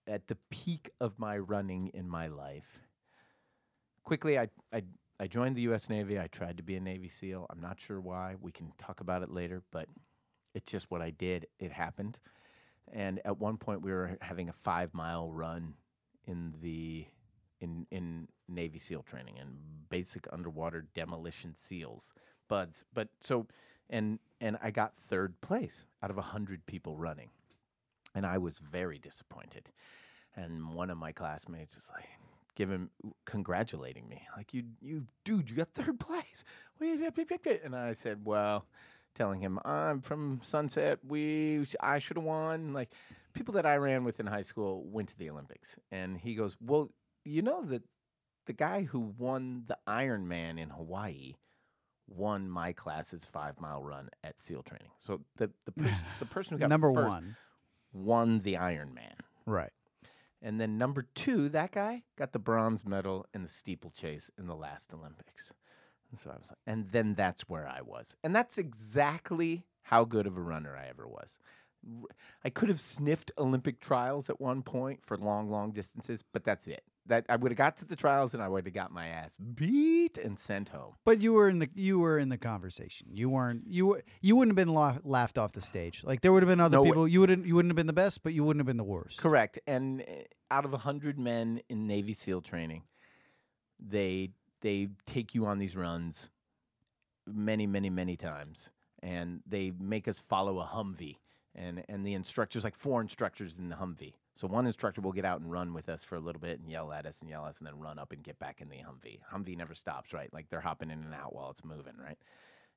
At 0.06 0.26
the 0.28 0.36
peak 0.50 0.90
of 1.00 1.18
my 1.18 1.36
running 1.38 1.88
in 1.88 2.08
my 2.08 2.28
life, 2.28 2.80
quickly 4.04 4.38
I 4.38 4.48
I 4.72 4.82
I 5.20 5.26
joined 5.26 5.56
the 5.56 5.62
U.S. 5.62 5.88
Navy. 5.88 6.18
I 6.18 6.28
tried 6.28 6.56
to 6.58 6.62
be 6.62 6.76
a 6.76 6.80
Navy 6.80 7.08
SEAL. 7.08 7.46
I'm 7.50 7.60
not 7.60 7.80
sure 7.80 8.00
why. 8.00 8.36
We 8.40 8.52
can 8.52 8.72
talk 8.78 9.00
about 9.00 9.22
it 9.22 9.30
later, 9.30 9.62
but 9.72 9.88
it's 10.54 10.70
just 10.70 10.90
what 10.90 11.02
I 11.02 11.10
did. 11.10 11.46
It 11.58 11.72
happened, 11.72 12.20
and 12.92 13.20
at 13.24 13.38
one 13.38 13.56
point 13.56 13.82
we 13.82 13.90
were 13.90 14.16
having 14.20 14.48
a 14.48 14.52
five 14.52 14.94
mile 14.94 15.30
run 15.30 15.74
in 16.26 16.54
the 16.62 17.06
in 17.60 17.86
in 17.90 18.28
Navy 18.48 18.78
SEAL 18.78 19.02
training 19.02 19.38
and 19.38 19.56
basic 19.90 20.26
underwater 20.32 20.86
demolition 20.94 21.54
seals, 21.54 22.14
BUD/S. 22.48 22.84
But 22.94 23.08
so 23.20 23.46
and 23.90 24.20
and 24.40 24.56
I 24.62 24.70
got 24.70 24.96
third 24.96 25.40
place 25.40 25.84
out 26.02 26.10
of 26.10 26.18
a 26.18 26.22
hundred 26.22 26.64
people 26.66 26.96
running, 26.96 27.30
and 28.14 28.24
I 28.24 28.38
was 28.38 28.58
very 28.58 28.98
disappointed. 28.98 29.70
And 30.36 30.72
one 30.74 30.90
of 30.90 30.98
my 30.98 31.10
classmates 31.10 31.74
was 31.74 31.88
like, 31.92 32.06
giving 32.58 32.90
congratulating 33.24 34.08
me, 34.08 34.20
like 34.36 34.52
you 34.52 34.64
you 34.82 35.06
dude, 35.24 35.48
you 35.48 35.56
got 35.56 35.68
third 35.74 35.98
place. 36.08 36.44
What 36.76 36.86
do 36.88 36.92
you 36.92 37.58
And 37.64 37.74
I 37.74 37.94
said, 37.94 38.24
well. 38.24 38.66
Telling 39.14 39.40
him 39.40 39.58
I'm 39.64 40.00
from 40.00 40.38
Sunset, 40.44 41.00
we 41.04 41.66
I 41.80 41.98
should 41.98 42.18
have 42.18 42.24
won. 42.24 42.72
Like 42.72 42.90
people 43.32 43.54
that 43.54 43.66
I 43.66 43.74
ran 43.76 44.04
with 44.04 44.20
in 44.20 44.26
high 44.26 44.42
school 44.42 44.84
went 44.84 45.08
to 45.08 45.18
the 45.18 45.28
Olympics, 45.30 45.74
and 45.90 46.16
he 46.16 46.36
goes, 46.36 46.56
"Well, 46.60 46.92
you 47.24 47.42
know 47.42 47.64
that 47.64 47.82
the 48.46 48.52
guy 48.52 48.82
who 48.82 49.00
won 49.00 49.64
the 49.66 49.76
Ironman 49.88 50.60
in 50.60 50.70
Hawaii 50.70 51.34
won 52.06 52.48
my 52.48 52.72
class's 52.72 53.24
five 53.24 53.60
mile 53.60 53.82
run 53.82 54.08
at 54.22 54.40
SEAL 54.40 54.62
training. 54.62 54.90
So 55.00 55.20
the 55.36 55.50
the, 55.64 55.72
pers- 55.72 56.04
the 56.20 56.26
person 56.26 56.52
who 56.54 56.60
got 56.60 56.68
Number 56.68 56.92
first 56.92 57.08
one. 57.08 57.36
won 57.92 58.40
the 58.40 58.54
Ironman, 58.54 59.14
Right. 59.46 59.72
And 60.42 60.60
then 60.60 60.78
number 60.78 61.06
two, 61.14 61.48
that 61.50 61.72
guy 61.72 62.02
got 62.16 62.32
the 62.32 62.38
bronze 62.38 62.84
medal 62.84 63.26
in 63.34 63.42
the 63.42 63.48
steeplechase 63.48 64.30
in 64.38 64.46
the 64.46 64.54
last 64.54 64.94
Olympics. 64.94 65.52
And 66.10 66.18
so 66.18 66.30
I 66.30 66.34
was 66.34 66.48
like, 66.48 66.58
and 66.66 66.90
then 66.90 67.14
that's 67.14 67.48
where 67.48 67.68
I 67.68 67.80
was, 67.82 68.16
and 68.24 68.34
that's 68.34 68.58
exactly 68.58 69.64
how 69.82 70.04
good 70.04 70.26
of 70.26 70.36
a 70.36 70.40
runner 70.40 70.76
I 70.76 70.88
ever 70.88 71.06
was. 71.06 71.38
I 72.44 72.50
could 72.50 72.68
have 72.68 72.80
sniffed 72.80 73.30
Olympic 73.38 73.80
trials 73.80 74.28
at 74.28 74.40
one 74.40 74.62
point 74.62 75.00
for 75.04 75.16
long, 75.16 75.50
long 75.50 75.70
distances, 75.72 76.24
but 76.32 76.44
that's 76.44 76.66
it. 76.66 76.82
That 77.08 77.24
I 77.28 77.36
would 77.36 77.50
have 77.50 77.56
got 77.56 77.76
to 77.78 77.84
the 77.86 77.96
trials 77.96 78.34
and 78.34 78.42
I 78.42 78.48
would 78.48 78.64
have 78.66 78.74
got 78.74 78.92
my 78.92 79.06
ass 79.08 79.36
beat 79.36 80.18
and 80.18 80.38
sent 80.38 80.68
home. 80.68 80.92
But 81.04 81.20
you 81.20 81.32
were 81.32 81.48
in 81.48 81.58
the 81.58 81.68
you 81.74 81.98
were 81.98 82.18
in 82.18 82.28
the 82.28 82.38
conversation. 82.38 83.08
You 83.12 83.30
weren't 83.30 83.62
you 83.66 83.86
were- 83.86 84.04
you 84.20 84.36
wouldn't 84.36 84.56
have 84.58 84.66
been 84.66 84.74
la- 84.74 84.98
laughed 85.04 85.38
off 85.38 85.52
the 85.52 85.60
stage. 85.62 86.04
Like 86.04 86.20
there 86.20 86.32
would 86.32 86.42
have 86.42 86.48
been 86.48 86.60
other 86.60 86.76
No 86.76 86.84
people. 86.84 87.08
You 87.08 87.20
wouldn't 87.20 87.46
you 87.46 87.54
wouldn't 87.54 87.70
have 87.70 87.76
been 87.76 87.86
the 87.86 87.92
best, 87.94 88.22
but 88.22 88.34
you 88.34 88.44
wouldn't 88.44 88.60
have 88.60 88.66
been 88.66 88.76
the 88.76 88.84
worst. 88.84 89.18
Correct. 89.18 89.58
And 89.66 90.02
uh, 90.02 90.04
out 90.50 90.64
of 90.66 90.74
a 90.74 90.78
hundred 90.78 91.18
men 91.18 91.60
in 91.70 91.86
Navy 91.86 92.12
SEAL 92.12 92.42
training, 92.42 92.82
they 93.80 94.30
they 94.60 94.88
take 95.06 95.34
you 95.34 95.46
on 95.46 95.58
these 95.58 95.76
runs 95.76 96.30
many, 97.26 97.66
many, 97.66 97.90
many 97.90 98.16
times, 98.16 98.68
and 99.02 99.40
they 99.46 99.72
make 99.78 100.08
us 100.08 100.18
follow 100.18 100.60
a 100.60 100.66
Humvee. 100.66 101.16
And 101.54 101.84
and 101.88 102.06
the 102.06 102.14
instructors, 102.14 102.64
like 102.64 102.76
four 102.76 103.00
instructors 103.00 103.56
in 103.58 103.68
the 103.68 103.76
Humvee. 103.76 104.14
So 104.38 104.46
one 104.46 104.68
instructor 104.68 105.00
will 105.00 105.10
get 105.10 105.24
out 105.24 105.40
and 105.40 105.50
run 105.50 105.74
with 105.74 105.88
us 105.88 106.04
for 106.04 106.14
a 106.14 106.20
little 106.20 106.40
bit 106.40 106.60
and 106.60 106.70
yell 106.70 106.92
at 106.92 107.06
us 107.06 107.22
and 107.22 107.28
yell 107.28 107.44
at 107.44 107.48
us, 107.48 107.58
and 107.58 107.66
then 107.66 107.76
run 107.76 107.98
up 107.98 108.12
and 108.12 108.22
get 108.22 108.38
back 108.38 108.60
in 108.60 108.68
the 108.68 108.76
Humvee. 108.76 109.18
Humvee 109.34 109.56
never 109.56 109.74
stops, 109.74 110.12
right? 110.12 110.32
Like 110.32 110.48
they're 110.48 110.60
hopping 110.60 110.92
in 110.92 111.02
and 111.02 111.12
out 111.12 111.34
while 111.34 111.50
it's 111.50 111.64
moving, 111.64 111.94
right? 112.00 112.16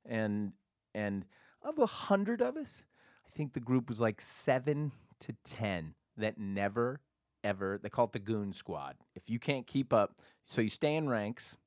And 0.03 0.53
and 0.95 1.23
of 1.61 1.77
a 1.77 1.85
hundred 1.85 2.41
of 2.41 2.57
us, 2.57 2.83
I 3.27 3.29
think 3.29 3.53
the 3.53 3.59
group 3.59 3.89
was 3.89 4.01
like 4.01 4.21
seven 4.21 4.91
to 5.19 5.35
ten 5.43 5.93
that 6.17 6.39
never 6.39 6.99
ever 7.43 7.79
they 7.83 7.89
call 7.89 8.05
it 8.05 8.11
the 8.11 8.17
goon 8.17 8.51
squad. 8.53 8.95
If 9.13 9.29
you 9.29 9.37
can't 9.37 9.67
keep 9.67 9.93
up, 9.93 10.15
so 10.47 10.61
you 10.61 10.69
stay 10.69 10.95
in 10.95 11.07
ranks, 11.07 11.57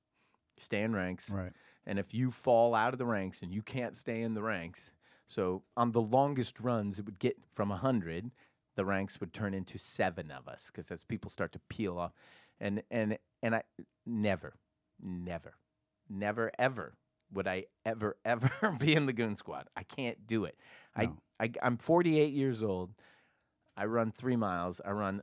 stay 0.58 0.82
in 0.82 0.92
ranks, 0.92 1.30
Right. 1.30 1.52
and 1.86 2.00
if 2.00 2.12
you 2.12 2.32
fall 2.32 2.74
out 2.74 2.94
of 2.94 2.98
the 2.98 3.06
ranks 3.06 3.42
and 3.42 3.54
you 3.54 3.62
can't 3.62 3.94
stay 3.94 4.22
in 4.22 4.34
the 4.34 4.42
ranks, 4.42 4.90
so 5.28 5.62
on 5.76 5.92
the 5.92 6.02
longest 6.02 6.58
runs, 6.58 6.98
it 6.98 7.04
would 7.06 7.20
get 7.20 7.36
from 7.54 7.70
a 7.70 7.76
hundred, 7.76 8.32
the 8.76 8.84
ranks 8.84 9.20
would 9.20 9.32
turn 9.32 9.54
into 9.54 9.78
seven 9.78 10.30
of 10.30 10.48
us 10.48 10.66
because 10.72 10.90
as 10.90 11.02
people 11.04 11.30
start 11.30 11.52
to 11.52 11.60
peel 11.68 11.98
off, 11.98 12.12
and 12.60 12.82
and 12.90 13.18
and 13.42 13.54
I 13.54 13.62
never, 14.06 14.54
never, 15.02 15.54
never 16.08 16.50
ever 16.58 16.96
would 17.32 17.46
I 17.48 17.64
ever 17.84 18.16
ever 18.24 18.50
be 18.78 18.94
in 18.94 19.06
the 19.06 19.12
goon 19.12 19.36
squad. 19.36 19.68
I 19.76 19.82
can't 19.82 20.26
do 20.26 20.44
it. 20.44 20.56
No. 20.96 21.16
I, 21.40 21.44
I 21.44 21.50
I'm 21.62 21.76
48 21.76 22.32
years 22.32 22.62
old. 22.62 22.90
I 23.76 23.86
run 23.86 24.12
three 24.12 24.36
miles. 24.36 24.80
I 24.84 24.90
run. 24.92 25.22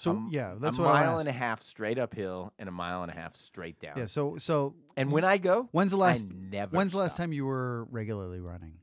So, 0.00 0.12
a 0.12 0.14
m- 0.14 0.28
yeah, 0.30 0.54
that's 0.58 0.78
a 0.78 0.82
what 0.82 0.94
mile 0.94 1.18
and 1.18 1.28
a 1.28 1.32
half 1.32 1.60
straight 1.60 1.98
uphill 1.98 2.54
and 2.58 2.70
a 2.70 2.72
mile 2.72 3.02
and 3.02 3.12
a 3.12 3.14
half 3.14 3.36
straight 3.36 3.78
down. 3.80 3.92
Yeah. 3.98 4.06
So 4.06 4.38
so 4.38 4.74
And 4.96 5.12
when 5.12 5.24
I 5.24 5.36
go, 5.36 5.68
when's 5.72 5.90
the 5.90 5.98
last 5.98 6.30
I 6.30 6.34
never. 6.50 6.74
when's 6.74 6.92
the 6.92 6.98
last 6.98 7.18
time 7.18 7.34
you 7.34 7.44
were 7.44 7.84
regularly 7.90 8.40
running? 8.40 8.78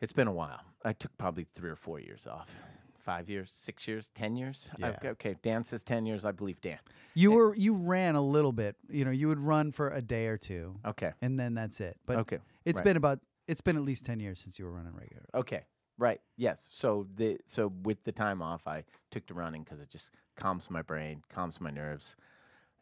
It's 0.00 0.14
been 0.14 0.28
a 0.28 0.32
while. 0.32 0.60
I 0.82 0.94
took 0.94 1.10
probably 1.18 1.46
three 1.54 1.68
or 1.68 1.76
four 1.76 2.00
years 2.00 2.26
off. 2.26 2.56
Five 2.98 3.28
years, 3.28 3.50
six 3.50 3.86
years, 3.88 4.10
ten 4.14 4.36
years. 4.36 4.70
Yeah. 4.78 4.88
I've- 4.88 5.08
okay, 5.08 5.36
Dan 5.42 5.64
says 5.64 5.82
ten 5.82 6.04
years. 6.06 6.24
I 6.24 6.32
believe 6.32 6.60
Dan. 6.60 6.78
You 7.14 7.30
Yeah. 7.30 7.36
were 7.36 7.54
you 7.54 7.74
ran 7.74 8.14
a 8.14 8.22
little 8.22 8.52
bit. 8.52 8.76
You 8.88 9.04
know, 9.04 9.10
you 9.10 9.28
would 9.28 9.40
run 9.40 9.72
for 9.72 9.90
a 9.90 10.02
day 10.02 10.26
or 10.26 10.36
two, 10.36 10.78
Okay. 10.84 11.12
and 11.22 11.38
then 11.38 11.54
that's 11.54 11.80
it. 11.80 11.98
But 12.06 12.18
okay. 12.18 12.38
it's 12.64 12.76
right. 12.78 12.84
been 12.84 12.96
about 12.96 13.20
it's 13.46 13.60
been 13.60 13.76
at 13.76 13.82
least 13.82 14.04
ten 14.04 14.20
years 14.20 14.38
since 14.38 14.58
you 14.58 14.64
were 14.64 14.72
running 14.72 14.94
regular. 14.94 15.24
Okay. 15.34 15.64
Right. 15.96 16.20
Yes. 16.36 16.68
So 16.70 17.08
the 17.16 17.38
so 17.44 17.68
with 17.82 18.04
the 18.04 18.12
time 18.12 18.40
off, 18.42 18.66
I 18.66 18.84
took 19.10 19.26
to 19.26 19.34
running 19.34 19.64
because 19.64 19.80
it 19.80 19.88
just 19.88 20.10
calms 20.36 20.70
my 20.70 20.82
brain, 20.82 21.22
calms 21.28 21.60
my 21.60 21.70
nerves. 21.70 22.14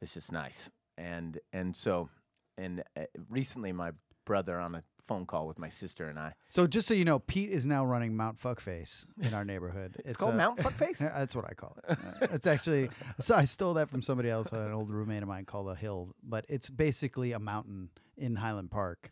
It's 0.02 0.12
just 0.14 0.32
nice. 0.32 0.68
And 0.98 1.38
and 1.52 1.74
so 1.74 2.10
and 2.58 2.82
uh, 2.96 3.04
recently, 3.30 3.72
my 3.72 3.92
brother 4.24 4.58
on 4.58 4.74
a 4.74 4.82
phone 5.06 5.26
call 5.26 5.46
with 5.46 5.58
my 5.58 5.68
sister 5.68 6.08
and 6.08 6.18
I. 6.18 6.32
So 6.48 6.66
just 6.66 6.88
so 6.88 6.94
you 6.94 7.04
know, 7.04 7.18
Pete 7.20 7.50
is 7.50 7.66
now 7.66 7.84
running 7.84 8.16
Mount 8.16 8.38
Fuckface 8.38 9.06
in 9.20 9.34
our 9.34 9.44
neighborhood. 9.44 9.96
It's, 10.04 10.16
called 10.16 10.34
a- 10.34 10.36
Mount 10.36 10.58
Fuckface. 10.60 10.98
That's 10.98 11.34
what 11.34 11.44
I 11.48 11.54
call 11.54 11.76
it. 11.88 11.98
Uh, 11.98 12.26
it's 12.32 12.46
actually 12.46 12.88
so 13.20 13.34
I 13.34 13.44
stole 13.44 13.74
that 13.74 13.88
from 13.88 14.02
somebody 14.02 14.30
else, 14.30 14.52
an 14.52 14.72
old 14.72 14.90
roommate 14.90 15.22
of 15.22 15.28
mine 15.28 15.44
called 15.44 15.68
a 15.70 15.74
hill, 15.74 16.14
but 16.22 16.44
it's 16.48 16.70
basically 16.70 17.32
a 17.32 17.38
mountain 17.38 17.90
in 18.16 18.36
Highland 18.36 18.70
Park 18.70 19.10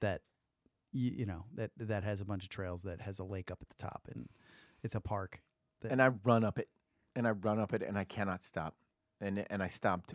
that 0.00 0.22
you, 0.92 1.10
you 1.10 1.26
know 1.26 1.44
that 1.54 1.70
that 1.78 2.04
has 2.04 2.20
a 2.20 2.24
bunch 2.24 2.44
of 2.44 2.48
trails 2.50 2.82
that 2.82 3.00
has 3.00 3.18
a 3.18 3.24
lake 3.24 3.50
up 3.50 3.58
at 3.62 3.68
the 3.68 3.82
top, 3.82 4.02
and 4.14 4.28
it's 4.82 4.94
a 4.94 5.00
park. 5.00 5.40
and 5.88 6.00
I 6.02 6.08
run 6.24 6.44
up 6.44 6.58
it, 6.58 6.68
and 7.16 7.26
I 7.26 7.30
run 7.30 7.58
up 7.58 7.72
it, 7.72 7.82
and 7.82 7.98
I 7.98 8.04
cannot 8.04 8.42
stop, 8.42 8.74
and 9.20 9.44
and 9.50 9.62
I 9.62 9.68
stopped. 9.68 10.14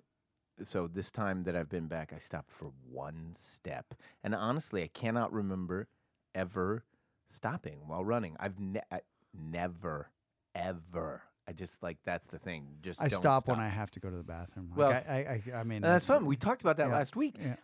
So 0.63 0.87
this 0.87 1.11
time 1.11 1.43
that 1.43 1.55
I've 1.55 1.69
been 1.69 1.87
back, 1.87 2.13
I 2.15 2.17
stopped 2.17 2.51
for 2.51 2.71
one 2.91 3.31
step, 3.35 3.93
and 4.23 4.33
honestly, 4.33 4.83
I 4.83 4.87
cannot 4.87 5.31
remember 5.31 5.87
ever 6.33 6.83
stopping 7.27 7.77
while 7.85 8.03
running. 8.03 8.35
I've 8.39 8.59
ne- 8.59 8.81
I, 8.91 9.01
never, 9.37 10.09
ever. 10.55 11.21
I 11.47 11.53
just 11.53 11.83
like 11.83 11.97
that's 12.05 12.25
the 12.27 12.39
thing. 12.39 12.65
Just 12.81 13.01
I 13.01 13.07
don't 13.07 13.19
stop, 13.19 13.47
when 13.47 13.59
I 13.59 13.67
have 13.67 13.91
to 13.91 13.99
go 13.99 14.09
to 14.09 14.17
the 14.17 14.23
bathroom. 14.23 14.69
Like, 14.71 14.77
Well, 14.77 14.91
I, 14.91 15.13
I, 15.13 15.41
I, 15.55 15.59
I 15.59 15.63
mean, 15.63 15.81
that's 15.83 16.05
fun. 16.05 16.25
We 16.25 16.35
talked 16.35 16.61
about 16.61 16.77
that 16.77 16.87
yeah. 16.87 16.93
last 16.97 17.15
week. 17.15 17.35
Yeah. 17.39 17.55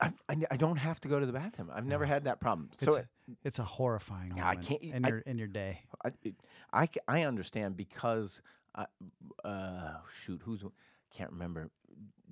I, 0.00 0.12
I, 0.28 0.36
I 0.52 0.56
don't 0.56 0.76
have 0.76 1.00
to 1.00 1.08
go 1.08 1.18
to 1.20 1.26
the 1.26 1.32
bathroom. 1.32 1.70
I've 1.74 1.84
never 1.84 2.06
No. 2.06 2.12
had 2.12 2.24
that 2.24 2.40
problem. 2.40 2.70
It's, 2.72 2.84
So 2.84 2.96
a, 2.98 3.04
it's 3.44 3.58
a 3.58 3.64
horrifying 3.64 4.34
Yeah, 4.36 4.48
I 4.48 4.54
can't- 4.54 4.80
in 4.80 5.04
your 5.04 5.18
in 5.18 5.38
your 5.38 5.48
day. 5.48 5.82
I, 6.04 6.12
it- 6.22 6.36
I, 6.72 6.88
I 7.06 7.22
understand 7.24 7.76
because 7.76 8.40
I, 8.74 8.86
uh, 9.44 9.96
shoot, 10.22 10.40
who's 10.44 10.62
can't 11.16 11.30
remember. 11.30 11.70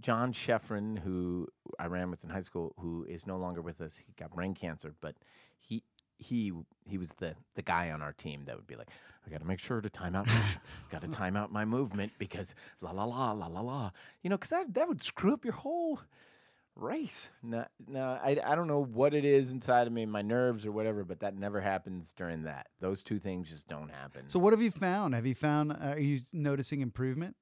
John 0.00 0.32
Sheffrin, 0.32 0.98
who 0.98 1.48
I 1.78 1.86
ran 1.86 2.10
with 2.10 2.22
in 2.22 2.30
high 2.30 2.42
school, 2.42 2.74
who 2.78 3.04
is 3.08 3.26
no 3.26 3.36
longer 3.36 3.62
with 3.62 3.80
us. 3.80 3.96
He 3.96 4.12
got 4.18 4.34
brain 4.34 4.54
cancer, 4.54 4.94
but 5.00 5.14
he 5.58 5.82
he 6.18 6.52
he 6.84 6.98
was 6.98 7.10
the 7.18 7.34
the 7.54 7.62
guy 7.62 7.90
on 7.90 8.02
our 8.02 8.12
team 8.12 8.44
that 8.44 8.56
would 8.56 8.66
be 8.66 8.76
like, 8.76 8.88
I 9.26 9.30
got 9.30 9.40
to 9.40 9.46
make 9.46 9.58
sure 9.58 9.80
to 9.80 9.90
time 9.90 10.14
out, 10.14 10.28
sh- 10.28 10.56
got 10.90 11.02
to 11.02 11.08
time 11.08 11.36
out 11.36 11.52
my 11.52 11.64
movement 11.64 12.12
because 12.18 12.54
la 12.80 12.90
la 12.90 13.04
la 13.04 13.32
la 13.32 13.46
la 13.46 13.60
la, 13.60 13.90
you 14.22 14.30
know, 14.30 14.36
because 14.36 14.50
that 14.50 14.74
that 14.74 14.86
would 14.88 15.02
screw 15.02 15.32
up 15.32 15.44
your 15.44 15.54
whole 15.54 15.98
race. 16.76 17.28
No, 17.42 17.64
no, 17.88 18.18
I, 18.22 18.38
I 18.44 18.54
don't 18.54 18.66
know 18.68 18.84
what 18.84 19.14
it 19.14 19.24
is 19.24 19.50
inside 19.50 19.86
of 19.86 19.92
me, 19.92 20.04
my 20.06 20.22
nerves 20.22 20.66
or 20.66 20.72
whatever, 20.72 21.04
but 21.04 21.20
that 21.20 21.34
never 21.34 21.60
happens 21.60 22.12
during 22.12 22.42
that. 22.44 22.68
Those 22.80 23.02
two 23.02 23.18
things 23.18 23.48
just 23.48 23.66
don't 23.66 23.88
happen. 23.88 24.28
So 24.28 24.38
what 24.38 24.52
have 24.52 24.60
you 24.62 24.70
found? 24.70 25.14
Have 25.14 25.26
you 25.26 25.34
found? 25.34 25.72
Uh, 25.72 25.92
are 25.94 25.98
you 25.98 26.20
noticing 26.32 26.82
improvement? 26.82 27.34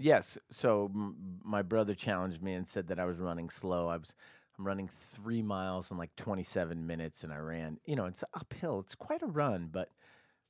Yes, 0.00 0.36
so 0.50 0.90
m- 0.92 1.38
my 1.44 1.62
brother 1.62 1.94
challenged 1.94 2.42
me 2.42 2.54
and 2.54 2.66
said 2.66 2.88
that 2.88 2.98
I 2.98 3.04
was 3.04 3.18
running 3.18 3.50
slow. 3.50 3.86
I 3.88 3.96
was 3.98 4.12
I'm 4.58 4.66
running 4.66 4.88
three 5.12 5.42
miles 5.42 5.90
in 5.90 5.96
like 5.98 6.14
27 6.16 6.86
minutes, 6.86 7.22
and 7.24 7.32
I 7.32 7.36
ran. 7.38 7.78
You 7.84 7.94
know, 7.96 8.06
it's 8.06 8.24
uphill. 8.34 8.80
It's 8.80 8.94
quite 8.94 9.22
a 9.22 9.26
run, 9.26 9.68
but. 9.72 9.88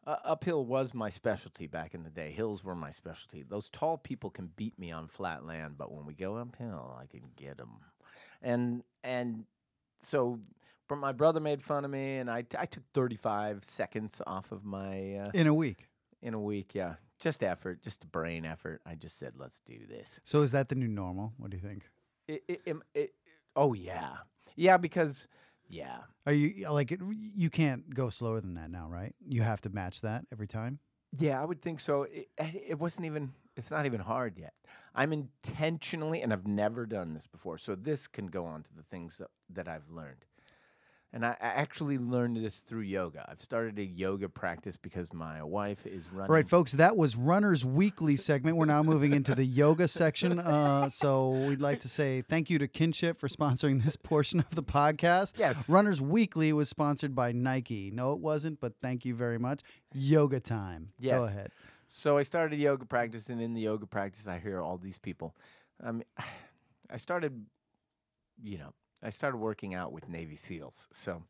Uh, 0.07 0.17
uphill 0.25 0.65
was 0.65 0.95
my 0.95 1.11
specialty 1.11 1.67
back 1.67 1.93
in 1.95 2.03
the 2.03 2.09
day. 2.11 2.33
Hills 2.33 2.65
were 2.65 2.75
my 2.75 2.91
specialty. 2.91 3.43
Those 3.47 3.69
tall 3.69 3.99
people 3.99 4.31
can 4.31 4.51
beat 4.57 4.79
me 4.79 4.91
on 4.91 5.09
flat 5.09 5.45
land, 5.45 5.75
but 5.77 5.93
when 5.93 6.07
we 6.07 6.15
go 6.15 6.37
uphill, 6.39 6.97
I 6.99 7.05
can 7.05 7.21
get 7.37 7.59
them. 7.59 7.77
And 8.41 8.83
and 9.05 9.45
so, 10.03 10.41
but 10.89 10.97
my 10.97 11.13
brother 11.13 11.39
made 11.39 11.63
fun 11.63 11.85
of 11.85 11.91
me, 11.91 12.17
and 12.17 12.31
I, 12.31 12.45
I 12.59 12.65
took 12.65 12.83
35 12.95 13.63
seconds 13.63 14.23
off 14.27 14.53
of 14.53 14.65
my 14.65 15.17
uh, 15.17 15.31
In 15.35 15.47
a 15.47 15.55
week. 15.55 15.87
in 16.23 16.33
a 16.33 16.41
week. 16.41 16.75
Yeah, 16.75 16.95
just 17.21 17.43
effort, 17.45 17.83
just 17.83 18.05
a 18.05 18.07
brain 18.07 18.45
effort. 18.45 18.81
I 18.87 18.95
just 18.97 19.19
said, 19.19 19.35
let's 19.39 19.61
do 19.67 19.79
this. 19.89 20.19
So 20.25 20.43
is 20.43 20.53
that 20.53 20.69
the 20.69 20.75
new 20.75 20.89
normal? 20.89 21.33
What 21.37 21.51
do 21.51 21.57
you 21.57 21.63
think? 21.63 21.85
It, 22.27 22.43
it, 22.49 22.61
it, 22.65 22.77
it, 22.95 23.15
oh 23.57 23.73
yeah, 23.75 24.17
yeah, 24.57 24.77
because 24.77 25.29
yeah, 25.69 25.99
Are 26.27 26.33
you 26.33 26.67
uh, 26.67 26.73
like 26.73 26.91
it, 26.93 27.01
you 27.37 27.51
can't 27.51 27.95
go 27.95 28.09
slower 28.09 28.41
than 28.41 28.55
that 28.55 28.71
now, 28.71 28.89
right? 28.89 29.15
You 29.29 29.43
have 29.43 29.61
to 29.63 29.71
match 29.71 30.01
that 30.01 30.25
every 30.33 30.49
time. 30.49 30.79
yeah, 31.19 31.41
I 31.41 31.45
would 31.45 31.63
think 31.63 31.81
so. 31.81 32.03
It, 32.05 32.29
it 32.39 32.79
wasn't 32.79 33.07
even. 33.07 33.33
It's 33.57 33.71
not 33.71 33.85
even 33.85 34.01
hard 34.01 34.39
yet. 34.39 34.55
I'm 34.95 35.13
intentionally, 35.13 36.23
and 36.23 36.33
I've 36.33 36.47
never 36.47 36.87
done 36.87 37.15
this 37.15 37.27
before, 37.27 37.59
so 37.59 37.75
this 37.75 38.07
can 38.07 38.27
go 38.27 38.45
on 38.47 38.63
to 38.63 38.71
the 38.77 38.83
things 38.85 39.19
that, 39.19 39.29
that 39.51 39.69
I've 39.69 39.89
learned. 39.91 40.25
And 41.13 41.27
I, 41.27 41.31
I 41.41 41.47
actually 41.47 41.99
learned 41.99 42.37
this 42.37 42.59
through 42.59 42.83
yoga. 42.83 43.27
I've 43.29 43.41
started 43.41 43.79
a 43.81 43.85
yoga 43.85 44.29
practice 44.29 44.77
because 44.77 45.13
my 45.13 45.43
wife 45.43 45.85
is 45.85 46.09
running. 46.13 46.31
All 46.31 46.35
right, 46.35 46.49
folks, 46.49 46.73
that 46.73 46.97
was 46.97 47.17
Runner's 47.17 47.65
Weekly 47.65 48.17
segment. 48.17 48.57
We're 48.57 48.67
now 48.67 48.85
moving 48.85 49.13
into 49.13 49.35
the 49.35 49.45
yoga 49.45 49.89
section. 49.89 50.39
Uh, 50.39 50.89
so 50.89 51.31
we'd 51.31 51.61
like 51.61 51.81
to 51.81 51.89
say 51.89 52.23
thank 52.23 52.49
you 52.49 52.59
to 52.59 52.69
Kinship 52.69 53.19
for 53.19 53.27
sponsoring 53.27 53.85
this 53.85 53.97
portion 53.97 54.39
of 54.39 54.55
the 54.55 54.63
podcast. 54.63 55.35
Yes. 55.37 55.69
Runner's 55.69 56.01
Weekly 56.01 56.53
was 56.53 56.69
sponsored 56.69 57.15
by 57.15 57.33
Nike. 57.33 57.91
No, 57.91 58.13
it 58.13 58.21
wasn't, 58.21 58.61
but 58.61 58.75
thank 58.81 59.05
you 59.05 59.17
very 59.17 59.39
much. 59.39 59.63
Yoga 59.93 60.39
time. 60.39 60.93
Go 61.03 61.25
ahead. 61.25 61.51
So 61.89 62.19
I 62.19 62.23
started 62.23 62.61
yoga 62.61 62.87
practice, 62.87 63.31
and 63.31 63.43
in 63.43 63.53
the 63.53 63.63
yoga 63.63 63.85
practice, 63.85 64.29
I 64.29 64.39
hear 64.39 64.63
all 64.63 64.79
these 64.79 64.97
people. 64.97 65.35
I 65.85 65.91
mean, 65.93 66.05
I 66.89 66.97
started, 66.99 67.45
you 68.41 68.59
know, 68.59 68.73
I 69.03 69.11
started 69.11 69.39
working 69.39 69.75
out 69.75 69.93
with 69.93 70.09
Navy 70.09 70.37
SEALs, 70.37 70.87
so 70.93 71.23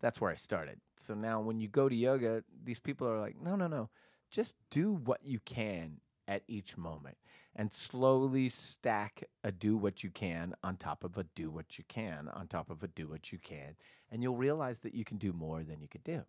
that's 0.00 0.20
where 0.20 0.30
I 0.30 0.36
started. 0.36 0.80
So 0.96 1.14
now, 1.14 1.40
when 1.40 1.60
you 1.60 1.68
go 1.68 1.88
to 1.88 1.94
yoga, 1.94 2.42
these 2.64 2.78
people 2.78 3.08
are 3.08 3.18
like, 3.18 3.40
no, 3.40 3.56
no, 3.56 3.66
no, 3.66 3.90
just 4.30 4.56
do 4.70 4.92
what 4.92 5.20
you 5.24 5.38
can 5.40 6.00
at 6.26 6.42
each 6.48 6.76
moment, 6.76 7.16
and 7.56 7.72
slowly 7.72 8.48
stack 8.48 9.24
a 9.44 9.52
do 9.52 9.76
what 9.76 10.04
you 10.04 10.10
can 10.10 10.54
on 10.62 10.76
top 10.76 11.04
of 11.04 11.16
a 11.16 11.24
do 11.34 11.50
what 11.50 11.78
you 11.78 11.84
can 11.88 12.28
on 12.28 12.46
top 12.46 12.70
of 12.70 12.82
a 12.82 12.88
do 12.88 13.08
what 13.08 13.32
you 13.32 13.38
can, 13.38 13.76
and 14.10 14.22
you'll 14.22 14.36
realize 14.36 14.78
that 14.80 14.94
you 14.94 15.04
can 15.04 15.18
do 15.18 15.32
more 15.32 15.62
than 15.62 15.80
you 15.80 15.88
could 15.88 16.04
do. 16.04 16.22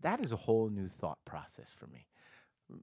That 0.00 0.20
is 0.20 0.32
a 0.32 0.36
whole 0.36 0.68
new 0.68 0.88
thought 0.88 1.18
process 1.24 1.70
for 1.70 1.86
me 1.86 2.06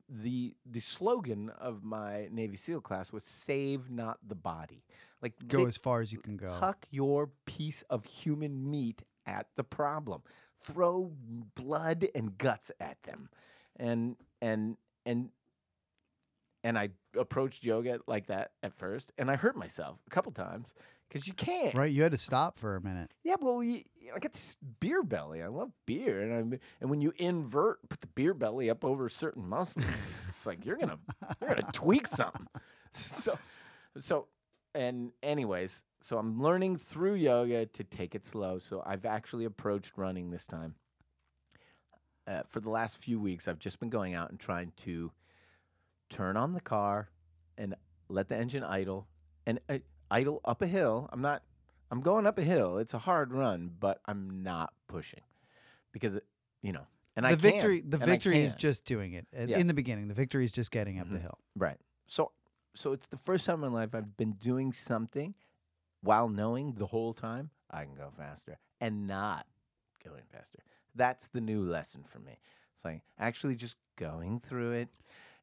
the 0.09 0.55
the 0.65 0.79
slogan 0.79 1.49
of 1.49 1.83
my 1.83 2.27
Navy 2.31 2.57
SEAL 2.57 2.81
class 2.81 3.11
was 3.11 3.23
"Save 3.23 3.89
not 3.89 4.19
the 4.27 4.35
body." 4.35 4.83
Like 5.21 5.33
Go 5.47 5.63
they 5.63 5.67
as 5.67 5.77
far 5.77 6.01
as 6.01 6.11
you 6.11 6.19
can 6.19 6.37
go. 6.37 6.51
huck 6.51 6.85
your 6.91 7.31
piece 7.45 7.83
of 7.89 8.05
human 8.05 8.69
meat 8.69 9.03
at 9.25 9.47
the 9.55 9.63
problem, 9.63 10.21
throw 10.61 11.11
blood 11.55 12.07
and 12.15 12.37
guts 12.37 12.71
at 12.79 13.01
them, 13.03 13.29
and 13.77 14.15
and 14.41 14.77
and 15.05 15.29
and 16.63 16.77
I 16.77 16.89
approached 17.17 17.63
yoga 17.63 17.99
like 18.07 18.27
that 18.27 18.51
at 18.63 18.73
first, 18.73 19.11
and 19.17 19.29
I 19.29 19.35
hurt 19.35 19.55
myself 19.55 19.99
a 20.07 20.09
couple 20.09 20.31
times 20.31 20.73
because 21.13 21.27
you 21.27 21.33
can't. 21.33 21.75
Right? 21.75 21.91
You 21.91 22.01
had 22.01 22.11
to 22.13 22.17
stop 22.17 22.57
for 22.57 22.75
a 22.75 22.81
minute. 22.81 23.11
Yeah, 23.23 23.35
well, 23.39 23.63
you, 23.63 23.83
you 24.01 24.07
know, 24.07 24.15
I 24.15 24.19
got 24.19 24.33
this 24.33 24.57
beer 24.79 25.03
belly. 25.03 25.43
I 25.43 25.47
love 25.47 25.71
beer, 25.85 26.21
and 26.23 26.33
I'm, 26.33 26.59
and 26.81 26.89
when 26.89 27.01
you 27.01 27.13
invert, 27.17 27.87
put 27.87 28.01
the 28.01 28.07
beer 28.07 28.33
belly 28.33 28.71
up 28.71 28.83
over 28.83 29.07
certain 29.09 29.47
muscles, 29.47 29.85
it's 30.27 30.47
like 30.47 30.65
you're 30.65 30.77
gonna 30.77 30.97
you're 31.39 31.49
gonna 31.51 31.69
tweak 31.73 32.07
something. 32.07 32.47
So, 32.93 33.37
so, 33.99 34.27
and 34.73 35.11
anyways, 35.21 35.85
so 36.01 36.17
I'm 36.17 36.41
learning 36.41 36.77
through 36.77 37.15
yoga 37.15 37.67
to 37.67 37.83
take 37.83 38.15
it 38.15 38.25
slow. 38.25 38.57
So 38.57 38.81
I've 38.83 39.05
actually 39.05 39.45
approached 39.45 39.93
running 39.97 40.31
this 40.31 40.47
time. 40.47 40.73
Uh, 42.25 42.41
for 42.49 42.59
the 42.59 42.69
last 42.69 42.97
few 43.03 43.19
weeks, 43.19 43.47
I've 43.47 43.59
just 43.59 43.79
been 43.79 43.89
going 43.89 44.15
out 44.15 44.31
and 44.31 44.39
trying 44.39 44.71
to 44.77 45.11
turn 46.09 46.37
on 46.37 46.53
the 46.53 46.61
car 46.61 47.09
and 47.57 47.75
let 48.09 48.29
the 48.29 48.35
engine 48.35 48.63
idle 48.63 49.07
and 49.45 49.59
uh, 49.69 49.77
idle 50.13 50.39
up 50.45 50.61
a 50.61 50.67
hill. 50.67 51.09
I'm 51.11 51.21
not 51.21 51.43
I'm 51.91 52.01
going 52.01 52.25
up 52.25 52.37
a 52.37 52.43
hill. 52.43 52.77
It's 52.77 52.93
a 52.93 52.99
hard 52.99 53.33
run, 53.33 53.71
but 53.79 53.99
I'm 54.05 54.41
not 54.43 54.73
pushing 54.87 55.21
because 55.91 56.15
it, 56.15 56.25
you 56.61 56.71
know. 56.71 56.85
And 57.15 57.25
the 57.25 57.29
I 57.29 57.31
can, 57.33 57.39
victory 57.41 57.81
the 57.85 57.97
victory 57.97 58.41
is 58.43 58.55
just 58.55 58.85
doing 58.85 59.13
it. 59.13 59.27
In- 59.33 59.49
Yes. 59.49 59.59
In 59.59 59.67
the 59.67 59.73
beginning, 59.73 60.07
the 60.07 60.13
victory 60.15 60.45
is 60.45 60.51
just 60.51 60.71
getting 60.71 60.99
up 60.99 61.09
the 61.09 61.17
Mhm. 61.17 61.21
hill. 61.21 61.37
right. 61.55 61.79
So 62.07 62.31
so 62.75 62.91
it's 62.93 63.07
the 63.07 63.17
first 63.17 63.45
time 63.45 63.63
in 63.63 63.71
my 63.71 63.79
life 63.81 63.93
I've 63.93 64.17
been 64.17 64.33
doing 64.33 64.73
something 64.73 65.35
while 66.01 66.27
knowing 66.29 66.73
the 66.75 66.87
whole 66.87 67.13
time 67.13 67.51
I 67.69 67.85
can 67.85 67.93
go 67.95 68.11
faster 68.17 68.57
and 68.81 69.05
not 69.07 69.45
going 70.03 70.23
faster. 70.31 70.59
That's 70.95 71.27
the 71.27 71.41
new 71.41 71.61
lesson 71.63 72.03
for 72.03 72.19
me. 72.19 72.39
It's 72.75 72.83
like 72.85 73.03
actually 73.19 73.55
just 73.55 73.75
going 73.95 74.39
through 74.39 74.71
it. 74.73 74.89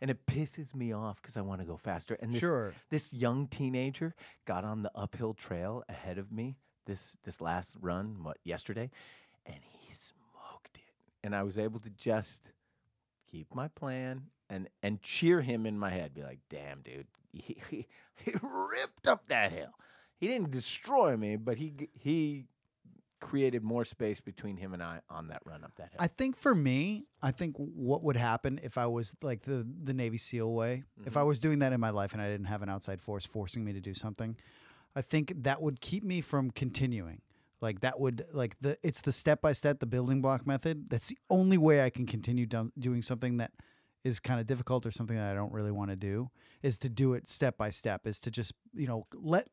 And 0.01 0.11
it 0.11 0.27
pisses 0.27 0.75
me 0.75 0.93
off 0.93 1.21
because 1.21 1.37
I 1.37 1.43
want 1.43 1.61
to 1.61 1.67
go 1.67 1.77
faster. 1.77 2.15
And 2.21 2.33
this 2.33 2.41
Sure. 2.41 2.75
this 2.91 3.13
young 3.13 3.49
teenager 3.49 4.15
got 4.47 4.65
on 4.65 4.83
the 4.83 4.91
uphill 4.95 5.35
trail 5.35 5.85
ahead 5.89 6.19
of 6.19 6.33
me 6.33 6.57
this 6.87 7.17
this 7.25 7.41
last 7.41 7.77
run 7.81 8.23
what 8.23 8.39
yesterday 8.43 8.91
and 9.47 9.59
he 9.63 9.93
smoked 9.95 10.77
it 10.77 10.83
and 11.23 11.37
i 11.37 11.43
was 11.43 11.59
able 11.59 11.79
to 11.79 11.91
just 11.91 12.51
keep 13.31 13.55
my 13.55 13.69
plan, 13.69 14.23
and 14.49 14.69
and 14.83 15.01
cheer 15.03 15.41
him 15.41 15.67
in 15.67 15.79
my 15.79 15.91
head. 15.91 16.15
Be 16.15 16.23
like, 16.23 16.41
damn, 16.49 16.81
dude, 16.83 17.07
he 17.33 17.61
he, 17.71 17.87
he 18.17 18.33
ripped 18.43 19.07
up 19.07 19.29
that 19.29 19.53
hill. 19.53 19.71
He 20.17 20.27
didn't 20.27 20.51
destroy 20.51 21.17
me, 21.17 21.37
but 21.37 21.59
he 21.59 21.89
he 21.93 22.47
created 23.21 23.63
more 23.63 23.85
space 23.85 24.21
between 24.21 24.57
him 24.57 24.75
and 24.75 24.83
I 24.83 25.01
on 25.09 25.29
that 25.29 25.43
run 25.45 25.65
up 25.65 25.73
that 25.77 25.91
hill. 25.91 25.99
I 25.99 26.09
think 26.09 26.37
for 26.37 26.55
me, 26.55 27.05
I 27.23 27.31
think 27.31 27.57
what 27.57 28.03
would 28.03 28.17
happen 28.17 28.61
if 28.63 28.79
I 28.79 28.87
was 28.87 29.15
like 29.23 29.43
the 29.43 29.67
the 29.85 29.95
Navy 29.95 30.19
SEAL 30.19 30.53
way, 30.53 30.85
if 31.05 31.17
I 31.17 31.21
mm-hmm. 31.21 31.29
was 31.29 31.41
doing 31.41 31.59
that 31.61 31.73
in 31.73 31.81
my 31.81 31.91
life 31.91 32.13
and 32.13 32.23
I 32.23 32.29
didn't 32.29 32.47
have 32.47 32.63
an 32.63 32.69
outside 32.69 33.01
force 33.01 33.25
forcing 33.25 33.65
me 33.65 33.73
to 33.73 33.81
do 33.81 33.95
something, 33.95 34.37
I 34.97 35.03
think 35.03 35.33
that 35.43 35.63
would 35.63 35.81
keep 35.81 36.03
me 36.03 36.21
from 36.21 36.51
continuing. 36.51 37.21
Like 37.61 37.81
that 37.81 38.01
would 38.01 38.25
like 38.33 38.57
the 38.61 38.79
it's 38.83 39.03
the 39.03 39.13
step 39.13 39.43
by 39.43 39.53
step 39.53 39.81
the 39.81 39.87
building 39.87 40.23
block 40.23 40.47
method. 40.47 40.89
That's 40.89 41.09
the 41.09 41.19
only 41.29 41.59
way 41.59 41.85
I 41.85 41.91
can 41.91 42.07
continue 42.07 42.47
do- 42.47 42.73
doing 42.79 43.03
something 43.03 43.37
that 43.37 43.53
is 44.03 44.19
kind 44.19 44.41
of 44.41 44.47
difficult 44.47 44.87
or 44.87 44.91
something 44.91 45.17
that 45.17 45.31
I 45.31 45.35
don't 45.35 45.53
really 45.53 45.71
want 45.71 45.91
to 45.91 45.97
do 45.97 46.31
is 46.63 46.79
to 46.79 46.89
do 46.89 47.15
it 47.15 47.29
step 47.29 47.59
by 47.59 47.71
step 47.71 48.07
is 48.07 48.21
to 48.23 48.31
just, 48.31 48.53
you 48.75 48.87
know, 48.87 49.07
let 49.15 49.49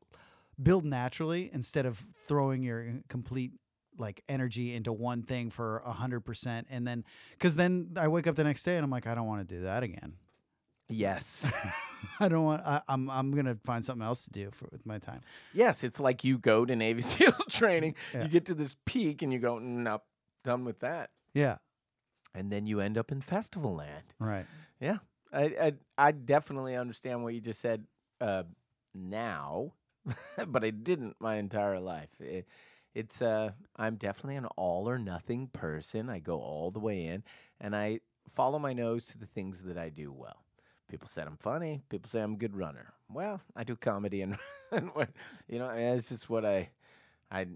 build 0.62 0.86
naturally 0.86 1.50
instead 1.54 1.86
of 1.86 2.06
throwing 2.28 2.64
your 2.64 2.86
complete 3.10 3.52
like 4.00 4.24
energy 4.30 4.76
into 4.76 4.92
one 4.94 5.24
thing 5.24 5.50
for 5.50 5.80
a 5.86 5.92
hundred 5.92 6.22
percent 6.22 6.68
and 6.70 6.88
then 6.88 7.04
because 7.32 7.56
then 7.56 7.90
i 8.00 8.08
wake 8.08 8.28
up 8.28 8.36
the 8.36 8.44
next 8.44 8.64
day 8.64 8.76
and 8.76 8.84
i'm 8.84 8.92
like 8.92 9.08
i 9.08 9.16
don't 9.16 9.26
want 9.28 9.48
to 9.48 9.56
do 9.56 9.62
that 9.64 9.84
again. 9.84 10.14
Yes, 10.90 11.46
i 12.20 12.30
don't 12.30 12.46
want 12.46 12.62
I, 12.66 12.82
i'm 12.88 13.10
i'm 13.10 13.32
gonna 13.32 13.58
find 13.66 13.84
something 13.86 14.06
else 14.06 14.24
to 14.26 14.30
do 14.32 14.50
for 14.52 14.70
with 14.72 14.86
my 14.86 15.00
time. 15.00 15.22
Yes, 15.54 15.84
it's 15.84 16.00
like 16.00 16.24
you 16.24 16.38
go 16.38 16.64
to 16.66 16.76
Navy 16.76 17.02
SEAL 17.12 17.34
training, 17.50 17.96
Yeah. 18.14 18.24
you 18.24 18.30
get 18.30 18.46
to 18.46 18.54
this 18.54 18.76
peak, 18.86 19.22
and 19.22 19.34
you 19.34 19.40
go, 19.40 19.60
nope, 19.60 20.04
done 20.46 20.64
with 20.64 20.80
that, 20.80 21.10
yeah. 21.34 21.58
And 22.34 22.52
then 22.52 22.68
you 22.68 22.80
end 22.82 22.98
up 22.98 23.12
in 23.12 23.20
festival 23.22 23.76
land. 23.76 24.14
right. 24.20 24.46
Yeah, 24.80 25.00
I 25.34 25.44
I, 25.44 25.74
I 25.98 26.12
definitely 26.14 26.76
understand 26.78 27.22
what 27.24 27.34
you 27.34 27.42
just 27.42 27.60
said 27.60 27.84
uh, 28.22 28.44
now, 28.94 29.74
but 30.48 30.64
I 30.64 30.70
didn't 30.72 31.16
my 31.20 31.36
entire 31.36 31.80
life. 31.80 32.10
It, 32.20 32.48
it's 32.94 33.22
uh, 33.22 33.52
I'm 33.76 33.96
definitely 33.96 34.38
an 34.38 34.46
all 34.56 34.90
or 34.90 34.98
nothing 34.98 35.48
person. 35.54 36.10
I 36.10 36.20
go 36.20 36.40
all 36.40 36.72
the 36.72 36.80
way 36.80 37.06
in, 37.06 37.24
and 37.62 37.76
I 37.76 38.00
follow 38.36 38.58
my 38.60 38.74
nose 38.74 39.08
to 39.08 39.18
the 39.18 39.26
things 39.28 39.62
that 39.62 39.78
I 39.78 39.90
do 39.90 40.12
well. 40.12 40.44
People 40.90 41.08
said 41.08 41.28
I'm 41.28 41.38
funny. 41.38 41.84
People 41.90 42.10
say 42.10 42.22
I'm 42.22 42.34
a 42.34 42.38
good 42.38 42.56
runner. 42.56 42.94
Well, 43.14 43.42
I 43.56 43.64
do 43.64 43.76
comedy 43.76 44.22
and, 44.22 44.38
and 44.72 44.90
you 45.48 45.60
know. 45.60 45.70
It's 45.70 46.10
just 46.10 46.30
what 46.30 46.46
I, 46.46 46.70
I. 47.32 47.48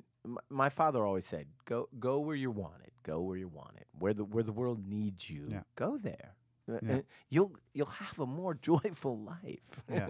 My 0.49 0.69
father 0.69 1.03
always 1.05 1.25
said, 1.25 1.47
"Go, 1.65 1.87
go 1.99 2.19
where 2.19 2.35
you're 2.35 2.51
wanted. 2.51 2.91
Go 3.03 3.21
where 3.21 3.37
you're 3.37 3.47
wanted. 3.47 3.85
Where 3.97 4.13
the 4.13 4.25
where 4.25 4.43
the 4.43 4.51
world 4.51 4.85
needs 4.87 5.29
you. 5.29 5.47
Yeah. 5.49 5.61
Go 5.75 5.97
there. 5.97 6.35
Uh, 6.71 6.77
Yeah. 6.87 6.99
You'll 7.29 7.53
you'll 7.73 7.87
have 7.87 8.19
a 8.19 8.25
more 8.27 8.53
joyful 8.61 9.17
life." 9.17 9.81
Yeah. 9.91 10.09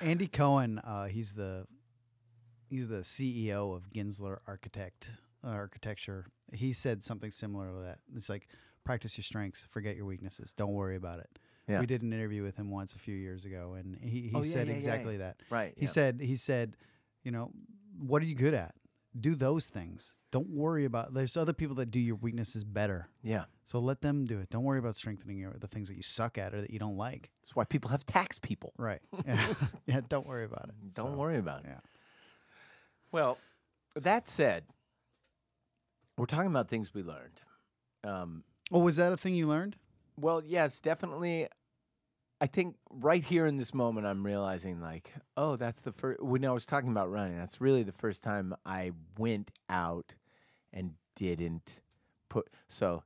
andy 0.00 0.26
cohen 0.26 0.78
uh, 0.80 1.06
he's 1.06 1.34
the 1.34 1.66
he's 2.72 2.88
the 2.88 3.02
ceo 3.02 3.76
of 3.76 3.88
Gensler 3.90 4.38
architect 4.46 5.10
uh, 5.44 5.48
architecture 5.48 6.26
he 6.52 6.72
said 6.72 7.02
something 7.04 7.30
similar 7.30 7.68
to 7.70 7.78
that 7.84 7.98
it's 8.16 8.28
like 8.28 8.48
practice 8.84 9.16
your 9.16 9.24
strengths 9.24 9.66
forget 9.70 9.94
your 9.96 10.06
weaknesses 10.06 10.52
don't 10.54 10.72
worry 10.72 10.96
about 10.96 11.18
it 11.20 11.30
Yeah. 11.68 11.80
we 11.80 11.86
did 11.86 12.02
an 12.02 12.12
interview 12.12 12.42
with 12.42 12.56
him 12.56 12.70
once 12.70 12.94
a 12.94 12.98
few 12.98 13.14
years 13.14 13.44
ago 13.44 13.74
and 13.78 13.96
he, 14.00 14.22
he 14.28 14.30
Oh, 14.34 14.42
said 14.42 14.66
yeah, 14.66 14.72
yeah, 14.72 14.78
exactly 14.78 15.16
that 15.18 15.36
right. 15.50 15.74
He 15.76 15.86
said 15.86 16.20
he 16.20 16.36
said, 16.36 16.76
you 17.24 17.30
know, 17.30 17.50
what 17.98 18.22
are 18.22 18.26
you 18.26 18.34
good 18.34 18.54
at? 18.54 18.74
Do 19.20 19.34
those 19.36 19.68
things. 19.68 20.14
Don't 20.30 20.48
worry 20.48 20.86
about 20.86 21.12
there's 21.14 21.36
other 21.36 21.52
people 21.52 21.76
that 21.76 21.90
do 21.90 22.00
your 22.00 22.16
weaknesses 22.16 22.64
better. 22.64 23.08
"Yeah." 23.22 23.44
So 23.66 23.78
let 23.78 24.00
them 24.00 24.24
do 24.24 24.38
it. 24.40 24.48
Don't 24.50 24.64
worry 24.64 24.78
about 24.78 24.96
strengthening 24.96 25.36
your 25.38 25.54
the 25.60 25.68
things 25.68 25.88
that 25.88 25.96
you 25.96 26.02
suck 26.02 26.38
at 26.38 26.54
or 26.54 26.62
that 26.62 26.70
you 26.70 26.78
don't 26.78 26.96
like. 26.96 27.30
That's 27.42 27.54
why 27.54 27.64
people 27.64 27.90
have 27.90 28.04
tax 28.06 28.38
people. 28.38 28.72
Right. 28.78 29.02
Yeah. 29.26 29.46
yeah 29.86 30.00
don't 30.08 30.26
worry 30.26 30.46
about 30.46 30.70
it. 30.70 30.94
Don't 30.96 31.12
So, 31.12 31.16
worry 31.18 31.38
about 31.38 31.60
it. 31.64 31.66
yeah. 31.68 31.80
Well, 33.12 33.38
that 33.94 34.26
said, 34.28 34.64
we're 36.16 36.26
talking 36.26 36.50
about 36.50 36.68
things 36.68 36.94
we 36.94 37.02
learned. 37.02 37.40
Um, 38.04 38.44
Oh, 38.74 38.78
was 38.78 38.96
that 38.96 39.12
a 39.12 39.16
thing 39.18 39.34
you 39.34 39.46
learned? 39.46 39.76
well, 40.18 40.42
yes, 40.44 40.80
definitely. 40.80 41.46
I 42.40 42.46
think 42.46 42.76
right 42.90 43.22
here 43.22 43.46
in 43.46 43.56
this 43.58 43.72
moment, 43.74 44.06
I'm 44.06 44.24
realizing 44.24 44.80
like, 44.80 45.10
oh, 45.36 45.56
that's 45.56 45.82
the 45.82 45.92
first. 45.92 46.22
When 46.22 46.44
I 46.44 46.52
was 46.52 46.64
talking 46.66 46.90
about 46.90 47.10
running, 47.10 47.36
that's 47.38 47.60
really 47.60 47.82
the 47.82 47.92
first 47.92 48.22
time 48.22 48.54
I 48.64 48.92
went 49.18 49.50
out 49.68 50.14
and 50.72 50.92
didn't 51.16 51.80
put. 52.30 52.48
So, 52.68 53.04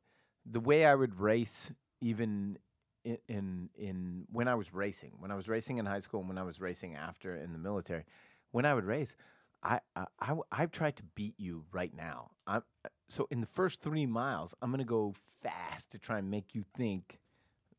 the 0.51 0.61
way 0.61 0.87
I 0.87 0.95
would 0.95 1.19
race, 1.21 1.71
even 2.01 2.59
in, 3.05 3.19
in 3.29 3.71
in 3.77 4.25
when 4.33 4.47
I 4.49 4.55
was 4.55 4.73
racing, 4.73 5.13
when 5.19 5.31
I 5.31 5.35
was 5.35 5.49
racing 5.49 5.79
in 5.79 5.87
high 5.87 6.01
school, 6.01 6.21
and 6.21 6.29
when 6.29 6.39
I 6.39 6.45
was 6.45 6.61
racing 6.61 6.95
after 6.95 7.35
in 7.37 7.53
the 7.53 7.59
military, 7.59 8.05
when 8.53 8.65
I 8.65 8.73
would 8.75 8.85
race, 8.85 9.17
I 9.67 9.81
I, 9.97 10.07
I 10.21 10.35
I've 10.53 10.73
tried 10.73 10.97
to 10.97 11.05
beat 11.15 11.35
you 11.39 11.65
right 11.73 11.95
now. 11.97 12.31
I'm 12.47 12.63
uh, 12.85 12.89
so 13.09 13.29
in 13.31 13.41
the 13.43 13.49
first 13.49 13.83
three 13.83 14.07
miles, 14.07 14.55
I'm 14.63 14.71
gonna 14.71 14.85
go 14.85 15.15
fast 15.43 15.93
to 15.93 15.99
try 15.99 16.19
and 16.19 16.31
make 16.31 16.55
you 16.55 16.65
think 16.77 17.19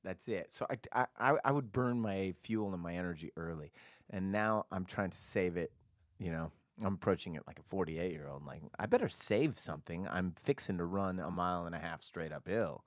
that's 0.03 0.27
it. 0.29 0.47
So 0.53 0.67
I, 0.93 1.05
I- 1.19 1.37
I 1.43 1.51
would 1.51 1.71
burn 1.73 1.99
my 2.01 2.33
fuel 2.43 2.73
and 2.73 2.81
my 2.81 2.95
energy 2.95 3.31
early, 3.37 3.71
and 4.09 4.31
now 4.31 4.65
I'm 4.71 4.85
trying 4.85 5.11
to 5.11 5.17
save 5.17 5.57
it. 5.57 5.71
You 6.19 6.31
know, 6.31 6.51
I'm 6.83 6.93
approaching 6.95 7.35
it 7.35 7.43
like 7.47 7.59
a 7.59 7.63
48 7.63 8.11
year 8.11 8.27
old. 8.29 8.45
Like 8.45 8.61
I 8.79 8.85
better 8.85 9.09
save 9.09 9.59
something. 9.59 10.07
I'm 10.09 10.33
fixing 10.43 10.77
to 10.79 10.85
run 10.85 11.19
a 11.19 11.31
mile 11.31 11.65
and 11.65 11.75
a 11.75 11.79
half 11.79 12.03
straight 12.03 12.31
uphill. 12.33 12.83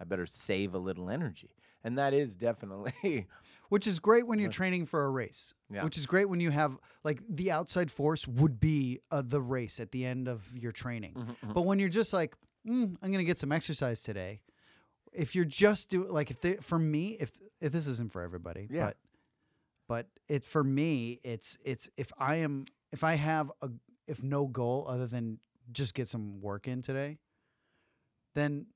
I 0.00 0.04
better 0.04 0.26
save 0.26 0.74
a 0.74 0.78
little 0.78 1.10
energy, 1.10 1.50
and 1.84 1.98
that 1.98 2.14
is 2.14 2.34
definitely 2.34 3.26
Which 3.68 3.86
is 3.86 3.98
great 4.00 4.26
when 4.26 4.38
you're 4.38 4.50
training 4.50 4.86
for 4.86 5.04
a 5.04 5.10
race. 5.10 5.54
Yeah. 5.70 5.84
Which 5.84 5.98
is 5.98 6.06
great 6.06 6.28
when 6.28 6.40
you 6.40 6.50
have 6.50 6.78
like 7.04 7.20
the 7.28 7.50
outside 7.50 7.90
force 7.90 8.26
would 8.26 8.58
be 8.60 9.00
uh, 9.10 9.22
the 9.24 9.40
race 9.42 9.78
at 9.80 9.90
the 9.92 10.06
end 10.06 10.26
of 10.28 10.56
your 10.56 10.72
training. 10.72 11.14
Mm-hmm, 11.14 11.52
But 11.52 11.62
when 11.62 11.78
you're 11.78 11.88
just 11.90 12.12
like, 12.12 12.34
mm, 12.66 12.96
I'm 13.02 13.10
gonna 13.10 13.24
get 13.24 13.38
some 13.38 13.52
exercise 13.52 14.02
today. 14.02 14.40
If 15.12 15.34
you're 15.34 15.44
just 15.44 15.90
do 15.90 16.04
like 16.04 16.30
if 16.30 16.40
they, 16.40 16.54
for 16.56 16.78
me, 16.78 17.16
if 17.20 17.30
if 17.60 17.72
this 17.72 17.86
isn't 17.86 18.10
for 18.12 18.22
everybody, 18.22 18.68
Yeah. 18.70 18.86
but 18.86 18.96
but 19.88 20.06
it 20.28 20.44
for 20.44 20.62
me, 20.64 21.20
it's 21.22 21.58
it's 21.64 21.90
if 21.96 22.12
I 22.18 22.36
am 22.36 22.64
if 22.92 23.04
I 23.04 23.14
have 23.14 23.50
a 23.62 23.70
if 24.06 24.22
no 24.22 24.46
goal 24.46 24.86
other 24.88 25.06
than 25.06 25.38
just 25.72 25.94
get 25.94 26.08
some 26.08 26.40
work 26.40 26.66
in 26.68 26.80
today, 26.80 27.18
then 28.34 28.66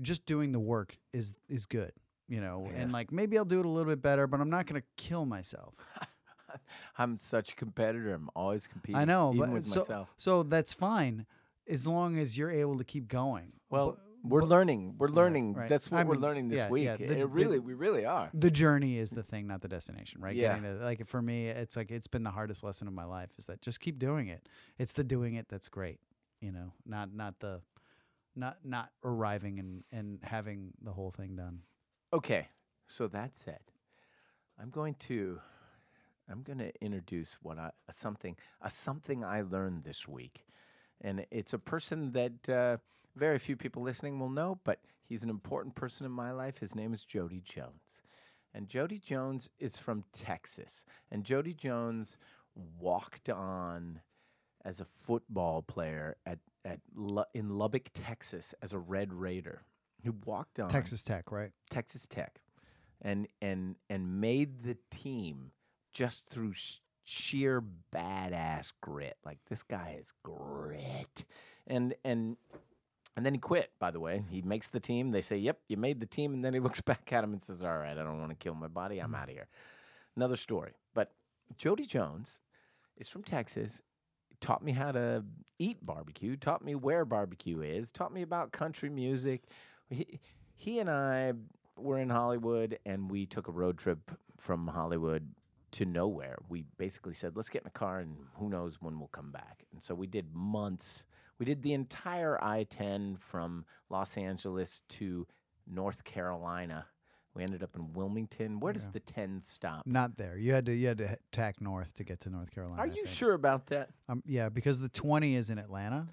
just 0.00 0.26
doing 0.26 0.52
the 0.52 0.60
work 0.60 0.96
is 1.12 1.34
is 1.48 1.66
good, 1.66 1.92
you 2.28 2.40
know. 2.40 2.68
Oh, 2.68 2.72
and 2.74 2.92
like 2.92 3.10
maybe 3.12 3.36
I'll 3.38 3.44
do 3.44 3.60
it 3.60 3.66
a 3.66 3.68
little 3.68 3.90
bit 3.90 4.02
better, 4.02 4.26
but 4.26 4.40
I'm 4.40 4.50
not 4.50 4.66
gonna 4.66 4.82
kill 4.96 5.24
myself. 5.26 5.74
I'm 6.98 7.18
such 7.18 7.52
a 7.52 7.54
competitor. 7.54 8.14
I'm 8.14 8.30
always 8.34 8.66
competing. 8.66 9.00
I 9.00 9.04
know, 9.04 9.32
even 9.34 9.40
but 9.46 9.52
with 9.54 9.66
so 9.66 9.80
myself. 9.80 10.08
so 10.16 10.42
that's 10.42 10.72
fine 10.72 11.26
as 11.68 11.86
long 11.86 12.18
as 12.18 12.36
you're 12.36 12.50
able 12.50 12.78
to 12.78 12.84
keep 12.84 13.08
going. 13.08 13.52
Well, 13.70 13.92
Bu- 13.92 14.28
we're 14.30 14.40
but- 14.40 14.48
learning. 14.48 14.94
We're 14.98 15.08
learning. 15.08 15.54
right. 15.54 15.68
That's 15.68 15.90
what 15.90 15.98
I 16.00 16.04
we're 16.04 16.14
mean, 16.14 16.22
learning 16.22 16.48
this 16.48 16.56
yeah, 16.56 16.68
week. 16.70 16.84
yeah, 16.86 16.94
It- 16.94 16.98
the- 16.98 17.04
it 17.14 17.18
the- 17.18 17.26
really, 17.26 17.58
we 17.60 17.74
really 17.74 18.04
are. 18.04 18.30
the 18.34 18.50
journey 18.50 18.98
is 18.98 19.10
the 19.10 19.22
thing, 19.22 19.46
not 19.46 19.60
the 19.60 19.68
destination, 19.68 20.20
right? 20.20 20.34
Yeah. 20.34 20.58
To, 20.58 20.72
like 20.82 21.06
for 21.06 21.22
me, 21.22 21.46
it's 21.48 21.76
like 21.76 21.90
it's 21.90 22.08
been 22.08 22.24
the 22.24 22.30
hardest 22.30 22.64
lesson 22.64 22.88
of 22.88 22.94
my 22.94 23.04
life 23.04 23.30
is 23.38 23.46
that 23.46 23.60
just 23.62 23.78
keep 23.80 23.98
doing 23.98 24.28
it. 24.28 24.48
It's 24.78 24.94
the 24.94 25.04
doing 25.04 25.34
it 25.34 25.48
that's 25.48 25.68
great, 25.68 26.00
you 26.40 26.50
know, 26.50 26.72
not 26.84 27.12
not 27.14 27.38
the 27.40 27.60
not 28.34 28.58
not 28.64 28.90
arriving 29.04 29.58
and 29.60 29.84
and 29.92 30.18
having 30.22 30.72
the 30.82 30.92
whole 30.92 31.10
thing 31.10 31.36
done. 31.36 31.60
Okay. 32.12 32.48
So 32.86 33.06
that 33.08 33.36
said, 33.36 33.60
I'm 34.60 34.70
going 34.70 34.94
to 35.00 35.40
I'm 36.30 36.42
going 36.42 36.58
to 36.58 36.72
introduce 36.82 37.36
what 37.42 37.58
I 37.58 37.70
a 37.88 37.92
something 37.92 38.36
a 38.62 38.70
something 38.70 39.24
I 39.24 39.42
learned 39.42 39.84
this 39.84 40.08
week, 40.08 40.46
and 41.02 41.26
it's 41.30 41.52
a 41.52 41.58
person 41.58 42.12
that 42.12 42.48
uh, 42.48 42.78
very 43.14 43.38
few 43.38 43.56
people 43.56 43.82
listening 43.82 44.18
will 44.18 44.30
know, 44.30 44.58
but 44.64 44.80
he's 45.04 45.22
an 45.22 45.28
important 45.28 45.74
person 45.74 46.06
in 46.06 46.12
my 46.12 46.30
life. 46.30 46.56
His 46.58 46.74
name 46.74 46.94
is 46.94 47.04
Jody 47.04 47.42
Jones, 47.44 48.00
and 48.54 48.68
Jody 48.68 48.98
Jones 48.98 49.50
is 49.58 49.76
from 49.76 50.02
Texas, 50.14 50.84
and 51.10 51.24
Jody 51.24 51.52
Jones 51.52 52.16
walked 52.80 53.28
on 53.28 54.00
as 54.64 54.80
a 54.80 54.86
football 54.86 55.60
player 55.60 56.16
at 56.24 56.38
at 56.64 56.80
in 57.34 57.50
Lubbock, 57.50 57.90
Texas, 57.92 58.54
as 58.62 58.72
a 58.72 58.78
Red 58.78 59.12
Raider. 59.12 59.62
He 60.02 60.10
walked 60.24 60.60
on 60.60 60.68
Texas 60.68 61.02
Tech, 61.02 61.32
right? 61.32 61.50
Texas 61.70 62.06
Tech, 62.08 62.40
and 63.02 63.26
and 63.42 63.76
and 63.90 64.20
made 64.20 64.62
the 64.62 64.76
team 64.90 65.50
just 65.92 66.28
through 66.28 66.54
sh- 66.54 66.78
sheer 67.04 67.62
badass 67.92 68.72
grit. 68.80 69.16
Like 69.24 69.38
this 69.48 69.62
guy 69.62 69.96
is 70.00 70.12
grit, 70.22 71.24
and 71.66 71.94
and 72.04 72.36
and 73.16 73.26
then 73.26 73.34
he 73.34 73.40
quit. 73.40 73.72
By 73.80 73.90
the 73.90 73.98
way, 73.98 74.22
he 74.30 74.42
makes 74.42 74.68
the 74.68 74.78
team. 74.80 75.10
They 75.10 75.22
say, 75.22 75.36
"Yep, 75.38 75.58
you 75.68 75.76
made 75.76 75.98
the 75.98 76.06
team," 76.06 76.34
and 76.34 76.44
then 76.44 76.54
he 76.54 76.60
looks 76.66 76.80
back 76.80 77.12
at 77.12 77.24
him 77.24 77.32
and 77.32 77.42
says, 77.42 77.62
"All 77.62 77.78
right, 77.78 77.98
I 77.98 78.02
don't 78.02 78.20
want 78.20 78.30
to 78.30 78.36
kill 78.36 78.54
my 78.54 78.68
body. 78.68 79.00
I'm 79.00 79.12
mm. 79.12 79.18
out 79.18 79.28
of 79.28 79.34
here." 79.34 79.48
Another 80.14 80.36
story, 80.36 80.72
but 80.94 81.12
Jody 81.56 81.86
Jones 81.86 82.30
is 82.96 83.08
from 83.08 83.22
Texas. 83.22 83.82
Taught 84.40 84.62
me 84.62 84.72
how 84.72 84.92
to 84.92 85.24
eat 85.58 85.84
barbecue. 85.84 86.36
Taught 86.36 86.64
me 86.64 86.76
where 86.76 87.04
barbecue 87.04 87.60
is. 87.60 87.90
Taught 87.90 88.12
me 88.12 88.22
about 88.22 88.52
country 88.52 88.88
music. 88.88 89.42
He, 89.90 90.20
he 90.54 90.78
and 90.78 90.90
I 90.90 91.32
were 91.76 91.98
in 91.98 92.10
Hollywood, 92.10 92.78
and 92.84 93.10
we 93.10 93.26
took 93.26 93.48
a 93.48 93.52
road 93.52 93.78
trip 93.78 93.98
from 94.38 94.66
Hollywood 94.66 95.28
to 95.72 95.84
nowhere. 95.84 96.36
We 96.48 96.64
basically 96.76 97.14
said, 97.14 97.36
"Let's 97.36 97.48
get 97.48 97.62
in 97.62 97.68
a 97.68 97.78
car, 97.78 98.00
and 98.00 98.16
who 98.34 98.48
knows 98.48 98.80
when 98.80 98.98
we'll 98.98 99.08
come 99.08 99.30
back." 99.30 99.64
And 99.72 99.82
so 99.82 99.94
we 99.94 100.06
did 100.06 100.34
months. 100.34 101.04
We 101.38 101.46
did 101.46 101.62
the 101.62 101.72
entire 101.72 102.42
I-10 102.42 103.18
from 103.20 103.64
Los 103.90 104.16
Angeles 104.16 104.82
to 104.88 105.26
North 105.66 106.02
Carolina. 106.04 106.86
We 107.34 107.44
ended 107.44 107.62
up 107.62 107.76
in 107.76 107.92
Wilmington. 107.92 108.58
Where 108.58 108.72
does 108.72 108.88
the 108.88 108.98
10 108.98 109.40
stop? 109.40 109.86
Not 109.86 110.16
there. 110.16 110.36
You 110.36 110.52
had 110.52 110.66
to 110.66 110.74
you 110.74 110.88
had 110.88 110.98
to 110.98 111.16
tack 111.30 111.60
north 111.60 111.94
to 111.94 112.04
get 112.04 112.18
to 112.20 112.30
North 112.30 112.50
Carolina. 112.50 112.82
Are 112.82 112.86
you 112.86 113.06
sure 113.06 113.34
about 113.34 113.66
that? 113.66 113.90
Um, 114.08 114.24
yeah, 114.26 114.48
because 114.48 114.80
the 114.80 114.88
20 114.88 115.36
is 115.36 115.48
in 115.48 115.58
Atlanta. 115.58 116.08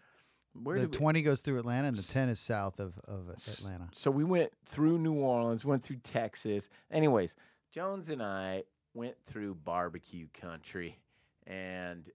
The 0.56 0.70
we- 0.72 0.88
20 0.88 1.22
goes 1.22 1.42
through 1.42 1.60
Atlanta, 1.60 1.88
and 1.90 1.98
the 1.98 2.04
10 2.04 2.30
is 2.30 2.40
south 2.40 2.80
of, 2.80 2.98
of 3.08 3.30
Atlanta. 3.30 3.90
So 3.94 4.10
we 4.10 4.24
went 4.24 4.52
through 4.66 4.98
New 5.00 5.14
Orleans, 5.16 5.66
went 5.66 5.84
through 5.84 5.98
Texas. 5.98 6.70
Anyways, 6.92 7.36
Jones 7.74 8.10
and 8.10 8.24
I 8.24 8.64
went 8.94 9.16
through 9.26 9.56
barbecue 9.56 10.28
country. 10.34 10.98
And 11.46 12.10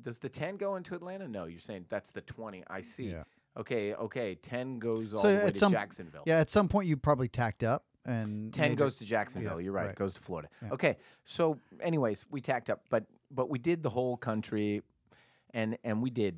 does 0.00 0.18
the 0.18 0.28
10 0.28 0.56
go 0.56 0.76
into 0.76 0.94
Atlanta? 0.94 1.26
No, 1.28 1.44
you're 1.46 1.58
saying 1.60 1.86
that's 1.88 2.10
the 2.12 2.20
20. 2.22 2.62
I 2.68 2.80
see. 2.80 3.10
Yeah. 3.10 3.24
Okay, 3.56 3.94
okay. 3.94 4.34
10 4.36 4.78
goes 4.78 5.12
all 5.12 5.18
So 5.18 5.32
the 5.32 5.38
way 5.40 5.46
at 5.48 5.54
to 5.54 5.58
some- 5.58 5.72
Jacksonville. 5.72 6.22
Yeah, 6.26 6.38
at 6.38 6.50
some 6.50 6.68
point 6.68 6.86
you 6.86 6.96
probably 6.96 7.28
tacked 7.28 7.64
up 7.64 7.84
and 8.04 8.52
10 8.52 8.70
made 8.70 8.78
goes 8.78 8.96
to 8.98 9.04
Jacksonville. 9.04 9.58
yeah, 9.60 9.64
You're 9.64 9.72
right. 9.72 9.86
right. 9.88 9.94
Goes 9.96 10.14
to 10.14 10.20
Florida. 10.20 10.48
Yeah. 10.62 10.72
Okay. 10.72 10.96
So 11.24 11.58
anyways, 11.80 12.24
we 12.30 12.40
tacked 12.40 12.70
up, 12.70 12.82
but 12.90 13.04
but 13.32 13.50
we 13.50 13.58
did 13.58 13.82
the 13.82 13.90
whole 13.90 14.16
country 14.16 14.82
and 15.54 15.76
and 15.82 16.00
we 16.02 16.10
did 16.10 16.36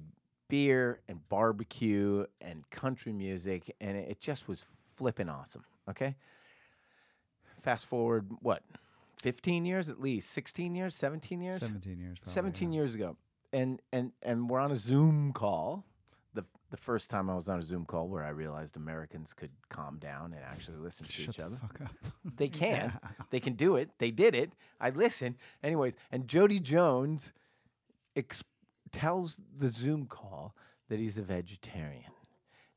beer 0.49 1.01
and 1.09 1.27
barbecue 1.29 2.25
and 2.41 2.69
country 2.71 3.13
music 3.13 3.75
and 3.81 3.97
it, 3.97 4.09
it 4.11 4.21
just 4.21 4.49
was 4.49 4.65
flipping 4.97 5.29
awesome. 5.29 5.65
Okay? 5.89 6.15
Fast 7.63 7.87
forward 7.87 8.27
what? 8.41 8.63
15 9.23 9.65
years 9.65 9.91
at 9.91 10.01
least, 10.01 10.31
16 10.31 10.75
years, 10.75 10.95
17 10.95 11.41
years? 11.41 11.59
17 11.59 11.99
years. 11.99 12.19
Probably, 12.19 12.33
17 12.33 12.73
yeah. 12.73 12.77
years 12.77 12.95
ago. 12.95 13.17
And 13.53 13.81
and 13.93 14.13
and 14.23 14.49
we're 14.49 14.61
on 14.61 14.73
a 14.73 14.77
Zoom 14.77 15.33
call. 15.33 15.85
The 16.35 16.45
the 16.71 16.77
first 16.77 17.09
time 17.09 17.31
I 17.31 17.35
was 17.35 17.49
on 17.49 17.59
a 17.59 17.63
Zoom 17.63 17.87
call 17.87 18.07
where 18.07 18.23
I 18.23 18.29
realized 18.29 18.77
Americans 18.77 19.33
could 19.33 19.51
calm 19.71 19.99
down 19.99 20.35
and 20.35 20.43
actually 20.45 20.77
listen 20.77 21.07
to 21.07 21.13
Shut 21.13 21.29
each 21.31 21.37
the 21.39 21.47
other. 21.47 21.57
fuck 21.57 21.81
up. 21.81 21.91
They 22.37 22.49
can. 22.63 22.93
Yeah. 23.03 23.09
They 23.31 23.41
can 23.41 23.55
do 23.55 23.77
it. 23.77 23.91
They 23.99 24.11
did 24.11 24.35
it. 24.35 24.53
I 24.81 24.91
listen. 24.91 25.37
Anyways, 25.63 25.95
and 26.13 26.29
Jody 26.29 26.61
Jones 26.61 27.33
ex- 28.15 28.45
tells 28.93 29.41
the 29.59 29.69
Zoom 29.69 30.07
call 30.07 30.55
that 30.89 30.99
he's 30.99 31.19
a 31.19 31.23
vegetarian. 31.23 32.13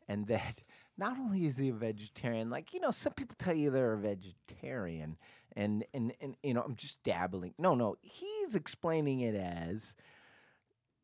And 0.07 0.27
that 0.27 0.63
not 0.97 1.17
only 1.17 1.45
is 1.45 1.57
he 1.57 1.69
a 1.69 1.73
vegetarian, 1.73 2.49
like, 2.49 2.73
you 2.73 2.79
know, 2.79 2.91
some 2.91 3.13
people 3.13 3.35
tell 3.39 3.53
you 3.53 3.69
they're 3.69 3.93
a 3.93 3.97
vegetarian 3.97 5.17
and 5.55 5.83
and, 5.93 6.13
and 6.21 6.35
you 6.43 6.53
know, 6.53 6.61
I'm 6.61 6.75
just 6.75 7.03
dabbling. 7.03 7.53
No, 7.57 7.75
no. 7.75 7.97
He's 8.01 8.55
explaining 8.55 9.21
it 9.21 9.35
as 9.35 9.93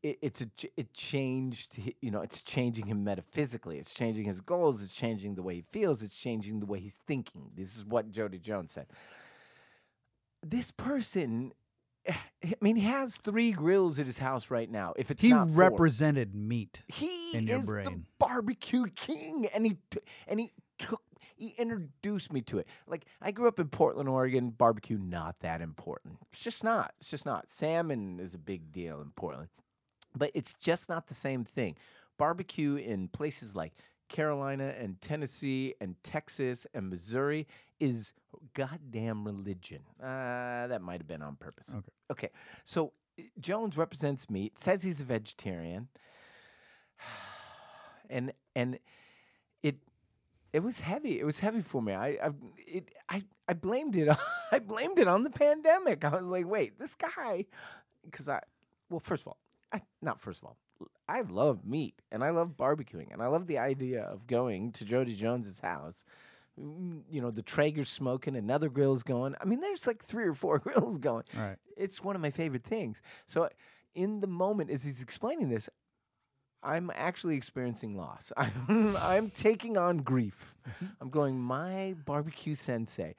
it, 0.04 0.20
it's 0.22 0.42
a 0.42 0.50
it 0.76 0.94
changed 0.94 1.78
you 2.02 2.12
know 2.12 2.22
it's 2.22 2.42
changing 2.44 2.86
him 2.86 3.04
metaphysically 3.04 3.78
it's 3.80 3.94
changing 3.94 4.26
his 4.26 4.42
goals 4.42 4.82
it's 4.82 4.96
changing 4.96 5.36
the 5.36 5.42
way 5.42 5.56
he 5.56 5.64
feels 5.72 6.02
it's 6.02 6.18
changing 6.18 6.60
the 6.60 6.66
way 6.66 6.80
he's 6.80 7.00
thinking 7.08 7.50
this 7.56 7.76
is 7.76 7.84
what 7.84 8.12
jody 8.12 8.38
jones 8.38 8.72
said 8.72 8.86
this 10.44 10.72
person 10.72 11.52
i 12.10 12.54
mean 12.62 12.76
he 12.76 12.84
has 12.84 13.16
three 13.16 13.52
grills 13.52 14.00
at 14.00 14.06
his 14.06 14.18
house 14.18 14.50
right 14.50 14.70
now 14.70 14.94
if 14.98 15.12
it's 15.12 15.22
He 15.22 15.30
not 15.30 15.48
four. 15.50 15.58
represented 15.58 16.34
meat. 16.36 16.82
he 16.88 17.32
in 17.36 17.48
your 17.48 17.58
is 17.60 17.66
the 17.66 17.68
brain. 17.72 18.06
barbecue 18.20 18.86
king 18.96 19.48
and 19.54 19.66
he 19.66 19.78
t- 19.92 20.00
and 20.28 20.40
he 20.40 20.52
took 20.80 21.02
he 21.36 21.50
introduced 21.58 22.32
me 22.34 22.42
to 22.42 22.58
it 22.60 22.68
like 22.88 23.06
i 23.22 23.32
grew 23.32 23.48
up 23.48 23.60
in 23.60 23.68
portland 23.68 24.10
oregon 24.10 24.50
barbecue 24.50 24.98
not 24.98 25.36
that 25.42 25.62
important 25.62 26.18
it's 26.32 26.44
just 26.44 26.64
not 26.64 26.94
it's 27.00 27.10
just 27.10 27.26
not 27.26 27.48
salmon 27.50 28.20
is 28.20 28.34
a 28.34 28.38
big 28.40 28.72
deal 28.72 29.02
in 29.02 29.12
portland 29.16 29.50
but 30.16 30.32
it's 30.34 30.56
just 30.56 30.90
not 30.90 31.06
the 31.08 31.14
same 31.14 31.46
thing. 31.46 31.76
Barbecue 32.18 32.78
in 32.78 33.08
places 33.10 33.56
like 33.56 33.74
Carolina 34.10 34.74
and 34.80 35.00
Tennessee 35.00 35.76
and 35.80 35.96
Texas 36.04 36.66
and 36.74 36.90
Missouri 36.90 37.46
is 37.80 38.14
goddamn 38.54 39.26
religion. 39.26 39.82
Uh, 40.02 40.68
that 40.68 40.82
might 40.82 41.00
have 41.00 41.08
been 41.08 41.22
on 41.22 41.36
purpose. 41.36 41.70
Okay. 41.70 41.92
Okay. 42.12 42.30
So 42.66 42.94
uh, 43.20 43.24
Jones 43.40 43.78
represents 43.78 44.30
meat, 44.30 44.60
says 44.60 44.84
he's 44.84 45.02
a 45.02 45.06
vegetarian, 45.06 45.88
and 48.10 48.32
and 48.56 48.80
it 49.64 49.78
it 50.54 50.62
was 50.62 50.80
heavy. 50.80 51.20
It 51.20 51.26
was 51.26 51.40
heavy 51.40 51.62
for 51.62 51.82
me. 51.82 51.94
I 51.94 52.08
I 52.08 52.32
it 52.58 52.90
I 53.10 53.24
I 53.48 53.54
blamed 53.54 53.96
it. 53.96 54.10
On, 54.10 54.18
I 54.52 54.60
blamed 54.60 55.00
it 55.00 55.08
on 55.08 55.24
the 55.24 55.30
pandemic. 55.30 56.06
I 56.06 56.10
was 56.10 56.28
like, 56.28 56.48
wait, 56.48 56.80
this 56.80 56.96
guy, 56.96 57.46
because 58.06 58.30
I 58.30 58.42
well, 58.90 59.00
first 59.00 59.24
of 59.24 59.28
all, 59.30 59.38
I, 59.72 59.82
not 60.02 60.22
first 60.22 60.42
of 60.42 60.46
all, 60.46 60.58
I 61.08 61.22
love 61.22 61.66
meat 61.66 62.02
and 62.12 62.24
I 62.24 62.30
love 62.30 62.58
barbecuing 62.58 63.12
and 63.12 63.22
I 63.22 63.28
love 63.28 63.48
the 63.48 63.58
idea 63.58 64.04
of 64.04 64.28
going 64.28 64.72
to 64.74 64.86
Jody 64.86 65.16
Jones's 65.16 65.60
house. 65.60 66.04
Mm, 66.60 67.02
You 67.10 67.22
know, 67.22 67.32
the 67.32 67.42
Traeger's 67.42 67.90
smoking, 67.90 68.36
another 68.36 68.70
grill's 68.70 69.04
going. 69.04 69.36
I 69.42 69.46
mean, 69.46 69.60
there's 69.62 69.86
like 69.88 70.04
three 70.04 70.26
or 70.28 70.34
four 70.34 70.60
grills 70.66 70.98
going. 70.98 71.24
Right. 71.36 71.58
It's 71.76 72.04
one 72.04 72.16
of 72.16 72.22
my 72.22 72.32
favorite 72.32 72.64
things. 72.64 73.02
So, 73.28 73.50
in 73.96 74.20
the 74.20 74.28
moment, 74.28 74.70
as 74.70 74.84
he's 74.84 75.02
explaining 75.02 75.50
this, 75.50 75.70
I'm 76.64 76.92
actually 76.96 77.36
experiencing 77.38 77.96
loss. 77.96 78.32
I'm, 78.38 78.98
I'm 78.98 79.30
taking 79.30 79.78
on 79.78 79.98
grief. 80.00 80.56
I'm 81.00 81.10
going, 81.10 81.40
my 81.40 81.96
barbecue 82.06 82.56
sensei. 82.56 83.16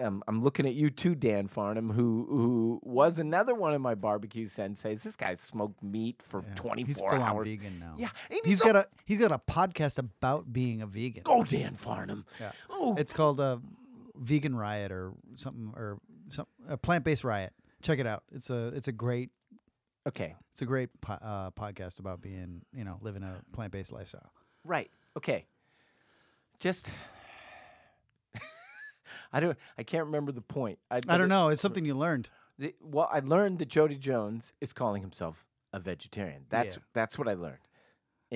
Um, 0.00 0.22
I'm 0.28 0.42
looking 0.42 0.66
at 0.66 0.74
you 0.74 0.88
too, 0.90 1.14
Dan 1.14 1.48
Farnham, 1.48 1.90
who 1.90 2.26
who 2.28 2.80
was 2.82 3.18
another 3.18 3.54
one 3.54 3.74
of 3.74 3.80
my 3.80 3.94
barbecue 3.94 4.46
senseis. 4.46 5.02
This 5.02 5.16
guy 5.16 5.34
smoked 5.34 5.82
meat 5.82 6.22
for 6.22 6.42
Yeah. 6.46 6.54
24 6.54 6.86
he's 6.86 6.98
full 6.98 7.08
hours. 7.08 7.38
on 7.40 7.44
vegan 7.44 7.78
now. 7.78 7.94
Yeah, 7.98 8.08
He's 8.44 8.60
a- 8.60 8.64
got 8.64 8.76
a 8.76 8.86
he's 9.04 9.18
got 9.18 9.32
a 9.32 9.38
podcast 9.38 9.98
about 9.98 10.52
being 10.52 10.80
a 10.82 10.86
vegan. 10.86 11.22
Go, 11.24 11.42
Dan 11.44 11.74
Farnham. 11.74 12.24
Yeah. 12.40 12.52
Oh, 12.70 12.94
It's 12.96 13.12
called 13.12 13.40
a 13.40 13.60
vegan 14.14 14.54
riot 14.56 14.92
or 14.92 15.12
something 15.36 15.72
or 15.76 15.98
some 16.30 16.46
a 16.68 16.76
plant 16.76 17.04
based 17.04 17.24
riot. 17.24 17.52
Check 17.82 17.98
it 17.98 18.06
out. 18.06 18.22
It's 18.32 18.48
a 18.48 18.66
it's 18.68 18.88
a 18.88 18.92
great 18.92 19.30
okay. 20.06 20.34
it's 20.52 20.62
a 20.62 20.66
great 20.66 20.88
po- 21.00 21.14
uh, 21.14 21.50
podcast 21.50 21.98
about 21.98 22.22
being 22.22 22.62
you 22.72 22.84
know 22.84 22.98
living 23.02 23.22
a 23.22 23.42
plant 23.52 23.72
based 23.72 23.92
lifestyle. 23.92 24.30
Right. 24.64 24.90
Okay. 25.16 25.46
Just 26.58 26.90
I 29.36 29.40
don't 29.40 29.58
I 29.78 29.82
can't 29.82 30.06
remember 30.06 30.32
the 30.32 30.40
point. 30.40 30.78
I 30.90 31.00
don't 31.00 31.28
know. 31.28 31.48
It's 31.48 31.60
something 31.60 31.84
you 31.84 31.94
learned. 31.94 32.28
The, 32.58 32.74
well, 32.80 33.08
I 33.12 33.20
learned 33.20 33.58
that 33.58 33.68
Jody 33.68 33.96
Jones 33.96 34.52
is 34.62 34.72
calling 34.72 35.02
himself 35.02 35.44
a 35.74 35.78
vegetarian. 35.78 36.46
That's 36.48 36.76
Yeah. 36.76 36.82
that's 36.94 37.18
what 37.18 37.28
I 37.28 37.34
learned. 37.34 37.58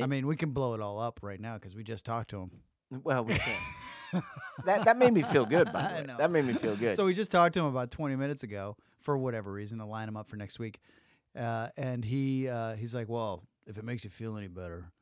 I 0.00 0.06
mean, 0.06 0.26
we 0.26 0.36
can 0.36 0.50
blow 0.50 0.74
it 0.74 0.80
all 0.80 1.00
up 1.00 1.20
right 1.22 1.40
now 1.40 1.54
because 1.54 1.74
we 1.74 1.82
just 1.82 2.04
talked 2.04 2.30
to 2.30 2.40
him. 2.40 2.50
Well, 3.02 3.24
we 3.24 3.34
can. 3.38 3.56
that 4.66 4.84
that 4.84 4.98
made 4.98 5.12
me 5.14 5.22
feel 5.22 5.46
good. 5.46 5.72
By 5.72 5.82
the 5.82 5.94
I 5.94 6.00
way, 6.00 6.06
know. 6.06 6.16
that 6.18 6.30
made 6.30 6.44
me 6.44 6.52
feel 6.54 6.76
good. 6.76 6.96
So 6.96 7.06
we 7.06 7.14
just 7.14 7.30
talked 7.30 7.54
to 7.54 7.60
him 7.60 7.66
about 7.66 7.90
20 7.90 8.16
minutes 8.16 8.42
ago 8.42 8.76
for 9.00 9.16
whatever 9.16 9.50
reason 9.52 9.78
to 9.78 9.86
line 9.86 10.06
him 10.08 10.16
up 10.16 10.28
for 10.28 10.36
next 10.36 10.58
week, 10.58 10.80
uh, 11.36 11.68
and 11.76 12.04
he 12.04 12.48
uh, 12.48 12.74
he's 12.74 12.94
like, 12.94 13.08
"Well, 13.08 13.42
if 13.66 13.78
it 13.78 13.84
makes 13.84 14.04
you 14.04 14.10
feel 14.10 14.36
any 14.36 14.48
better, 14.48 14.92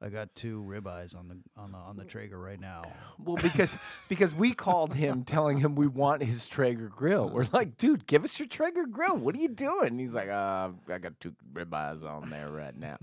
I 0.00 0.08
got 0.10 0.34
two 0.34 0.64
ribeyes 0.66 1.16
on 1.16 1.28
the 1.28 1.36
on 1.60 1.72
the 1.72 1.78
on 1.78 1.96
the 1.96 2.04
Traeger 2.04 2.38
right 2.38 2.60
now." 2.60 2.82
well, 3.18 3.36
because 3.42 3.76
because 4.08 4.34
we 4.34 4.52
called 4.52 4.94
him 4.94 5.24
telling 5.26 5.58
him 5.58 5.74
we 5.74 5.86
want 5.86 6.22
his 6.22 6.46
Traeger 6.46 6.88
grill. 6.88 7.28
We're 7.28 7.46
like, 7.52 7.76
dude, 7.78 8.06
give 8.06 8.24
us 8.24 8.38
your 8.38 8.48
Traeger 8.48 8.86
grill. 8.86 9.16
What 9.16 9.34
are 9.34 9.38
you 9.38 9.48
doing? 9.48 9.88
And 9.88 10.00
he's 10.00 10.14
like, 10.14 10.28
uh, 10.28 10.70
I 10.88 10.98
got 10.98 11.18
two 11.20 11.34
ribeyes 11.52 12.04
on 12.04 12.30
there 12.30 12.48
right 12.50 12.78
now. 12.78 12.98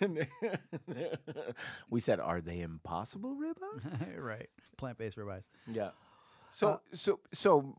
we 1.90 2.00
said, 2.00 2.20
are 2.20 2.40
they 2.40 2.60
impossible 2.60 3.36
ribeyes? 3.36 4.22
right, 4.22 4.48
plant 4.76 4.98
based 4.98 5.16
ribeyes. 5.16 5.44
Yeah. 5.66 5.90
So 6.50 6.68
Uh, 6.68 6.78
so 6.94 7.20
so 7.32 7.76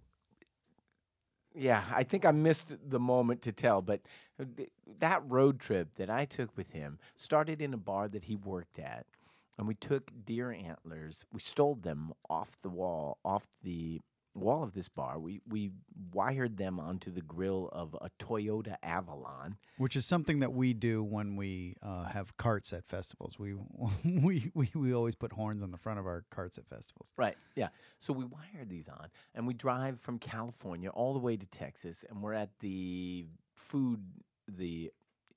yeah, 1.57 1.83
I 1.93 2.03
think 2.03 2.25
I 2.25 2.31
missed 2.31 2.71
the 2.87 2.99
moment 2.99 3.41
to 3.43 3.51
tell, 3.51 3.81
but 3.81 4.01
uh, 4.39 4.45
th- 4.55 4.69
that 4.99 5.23
road 5.27 5.59
trip 5.59 5.89
that 5.95 6.09
I 6.09 6.25
took 6.25 6.55
with 6.55 6.71
him 6.71 6.99
started 7.15 7.61
in 7.61 7.73
a 7.73 7.77
bar 7.77 8.07
that 8.09 8.23
he 8.23 8.35
worked 8.35 8.79
at. 8.79 9.05
And 9.57 9.67
we 9.67 9.73
took 9.73 10.11
deer 10.25 10.51
antlers. 10.51 11.25
We 11.33 11.39
stole 11.39 11.75
them 11.75 12.13
off 12.29 12.51
the 12.61 12.69
wall, 12.69 13.17
off 13.25 13.47
the 13.63 14.01
wall 14.37 14.63
of 14.63 14.73
this 14.73 14.87
bar. 14.87 15.19
We 15.19 15.41
we 15.47 15.71
wired 16.13 16.57
them 16.57 16.79
onto 16.79 17.11
the 17.11 17.21
grill 17.21 17.69
of 17.71 17.95
a 18.01 18.09
Toyota 18.19 18.75
Avalon. 18.83 19.57
Which 19.77 19.95
is 19.95 20.05
something 20.05 20.39
that 20.39 20.53
we 20.53 20.73
do 20.73 21.03
when 21.03 21.35
we 21.35 21.75
uh, 21.81 22.05
have 22.05 22.35
carts 22.37 22.73
at 22.73 22.85
festivals. 22.85 23.37
We, 23.39 23.55
we 24.05 24.51
we 24.53 24.69
we 24.73 24.93
always 24.93 25.15
put 25.15 25.31
horns 25.33 25.61
on 25.63 25.71
the 25.71 25.77
front 25.77 25.99
of 25.99 26.05
our 26.05 26.23
carts 26.29 26.57
at 26.57 26.67
festivals. 26.67 27.11
Right. 27.17 27.37
Yeah. 27.55 27.69
So 27.99 28.13
we 28.13 28.25
wired 28.25 28.69
these 28.69 28.87
on, 28.87 29.07
and 29.35 29.47
we 29.47 29.53
drive 29.53 29.99
from 29.99 30.19
California 30.19 30.89
all 30.89 31.13
the 31.13 31.19
way 31.19 31.37
to 31.37 31.45
Texas, 31.47 32.05
and 32.09 32.21
we're 32.21 32.33
at 32.33 32.49
the 32.59 33.25
food, 33.55 34.01
the 34.47 34.91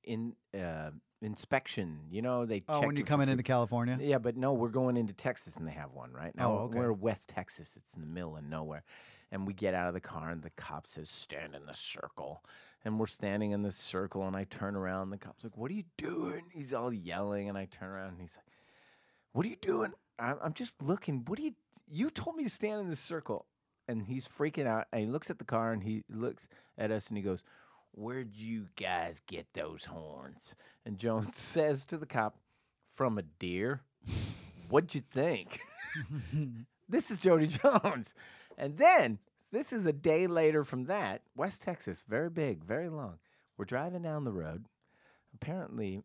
in 0.05 0.35
uh, 0.55 0.91
inspection. 1.23 2.01
You 2.11 2.23
know, 2.23 2.47
they 2.47 2.62
Oh, 2.68 2.81
check 2.81 2.87
when 2.87 2.97
you 2.97 3.01
you're 3.01 3.07
coming 3.07 3.29
into 3.29 3.43
California. 3.43 3.99
Yeah, 4.01 4.18
but 4.18 4.37
no, 4.37 4.53
we're 4.53 4.68
going 4.68 4.97
into 4.97 5.12
Texas 5.12 5.57
and 5.57 5.66
they 5.66 5.73
have 5.73 5.93
one, 5.93 6.12
right? 6.12 6.35
Now 6.37 6.53
Oh, 6.53 6.57
okay. 6.64 6.79
we're 6.79 6.93
West 6.93 7.29
Texas. 7.29 7.77
It's 7.77 7.95
in 7.95 8.01
the 8.01 8.07
middle 8.07 8.37
of 8.37 8.45
nowhere. 8.45 8.83
And 9.33 9.47
we 9.47 9.53
get 9.53 9.75
out 9.75 9.89
of 9.89 9.95
the 9.95 10.01
car 10.01 10.31
and 10.31 10.43
the 10.43 10.51
cop 10.51 10.87
says, 10.87 11.09
stand 11.09 11.55
in 11.55 11.64
the 11.66 11.75
circle. 11.75 12.43
And 12.85 12.99
we're 12.99 13.07
standing 13.07 13.51
in 13.53 13.62
the 13.62 13.71
circle 13.71 14.27
and 14.27 14.35
I 14.35 14.45
turn 14.45 14.75
around. 14.75 15.11
The 15.11 15.18
cop's 15.18 15.45
like, 15.45 15.57
what 15.57 15.71
are 15.71 15.75
you 15.75 15.85
doing? 15.99 16.45
He's 16.53 16.73
all 16.73 16.93
yelling 16.93 17.49
and 17.49 17.57
I 17.57 17.66
turn 17.66 17.91
around 17.91 18.09
and 18.12 18.21
he's 18.21 18.37
like, 18.37 18.47
what 19.33 19.45
are 19.47 19.49
you 19.51 19.57
doing? 19.61 19.93
I'm, 20.18 20.37
I'm 20.43 20.55
just 20.55 20.81
looking. 20.83 21.25
What 21.27 21.37
do 21.37 21.45
you, 21.45 21.55
you 21.89 22.11
told 22.11 22.37
me 22.37 22.45
to 22.45 22.51
stand 22.51 22.81
in 22.81 22.89
the 22.91 22.97
circle. 22.97 23.47
And 23.89 24.03
he's 24.03 24.27
freaking 24.29 24.66
out 24.68 24.87
and 24.93 25.01
he 25.03 25.09
looks 25.09 25.31
at 25.31 25.39
the 25.41 25.45
car 25.45 25.73
and 25.73 25.83
he 25.83 26.05
looks 26.09 26.47
at 26.79 26.93
us 26.93 27.09
and 27.09 27.16
he 27.16 27.25
goes, 27.25 27.43
where'd 27.93 28.34
you 28.36 28.66
guys 28.76 29.20
get 29.26 29.47
those 29.55 29.84
horns? 29.84 30.55
And 30.84 30.99
Jones 30.99 31.36
says 31.38 31.84
to 31.86 31.99
the 31.99 32.07
cop, 32.07 32.36
from 32.95 33.18
a 33.18 33.22
deer. 33.22 33.80
What'd 34.68 34.95
you 34.95 35.01
think? 35.01 35.61
this 36.88 37.11
is 37.11 37.18
Jody 37.18 37.47
Jones. 37.47 38.14
And 38.59 38.76
then, 38.76 39.18
this 39.53 39.72
is 39.72 39.86
a 39.86 39.93
day 39.93 40.26
later 40.26 40.64
from 40.64 40.84
that, 40.84 41.22
West 41.34 41.62
Texas, 41.62 42.05
very 42.09 42.30
big, 42.30 42.62
very 42.62 42.88
long. 42.88 43.18
We're 43.57 43.64
driving 43.64 44.03
down 44.03 44.24
the 44.24 44.32
road. 44.32 44.66
Apparently, 45.34 46.03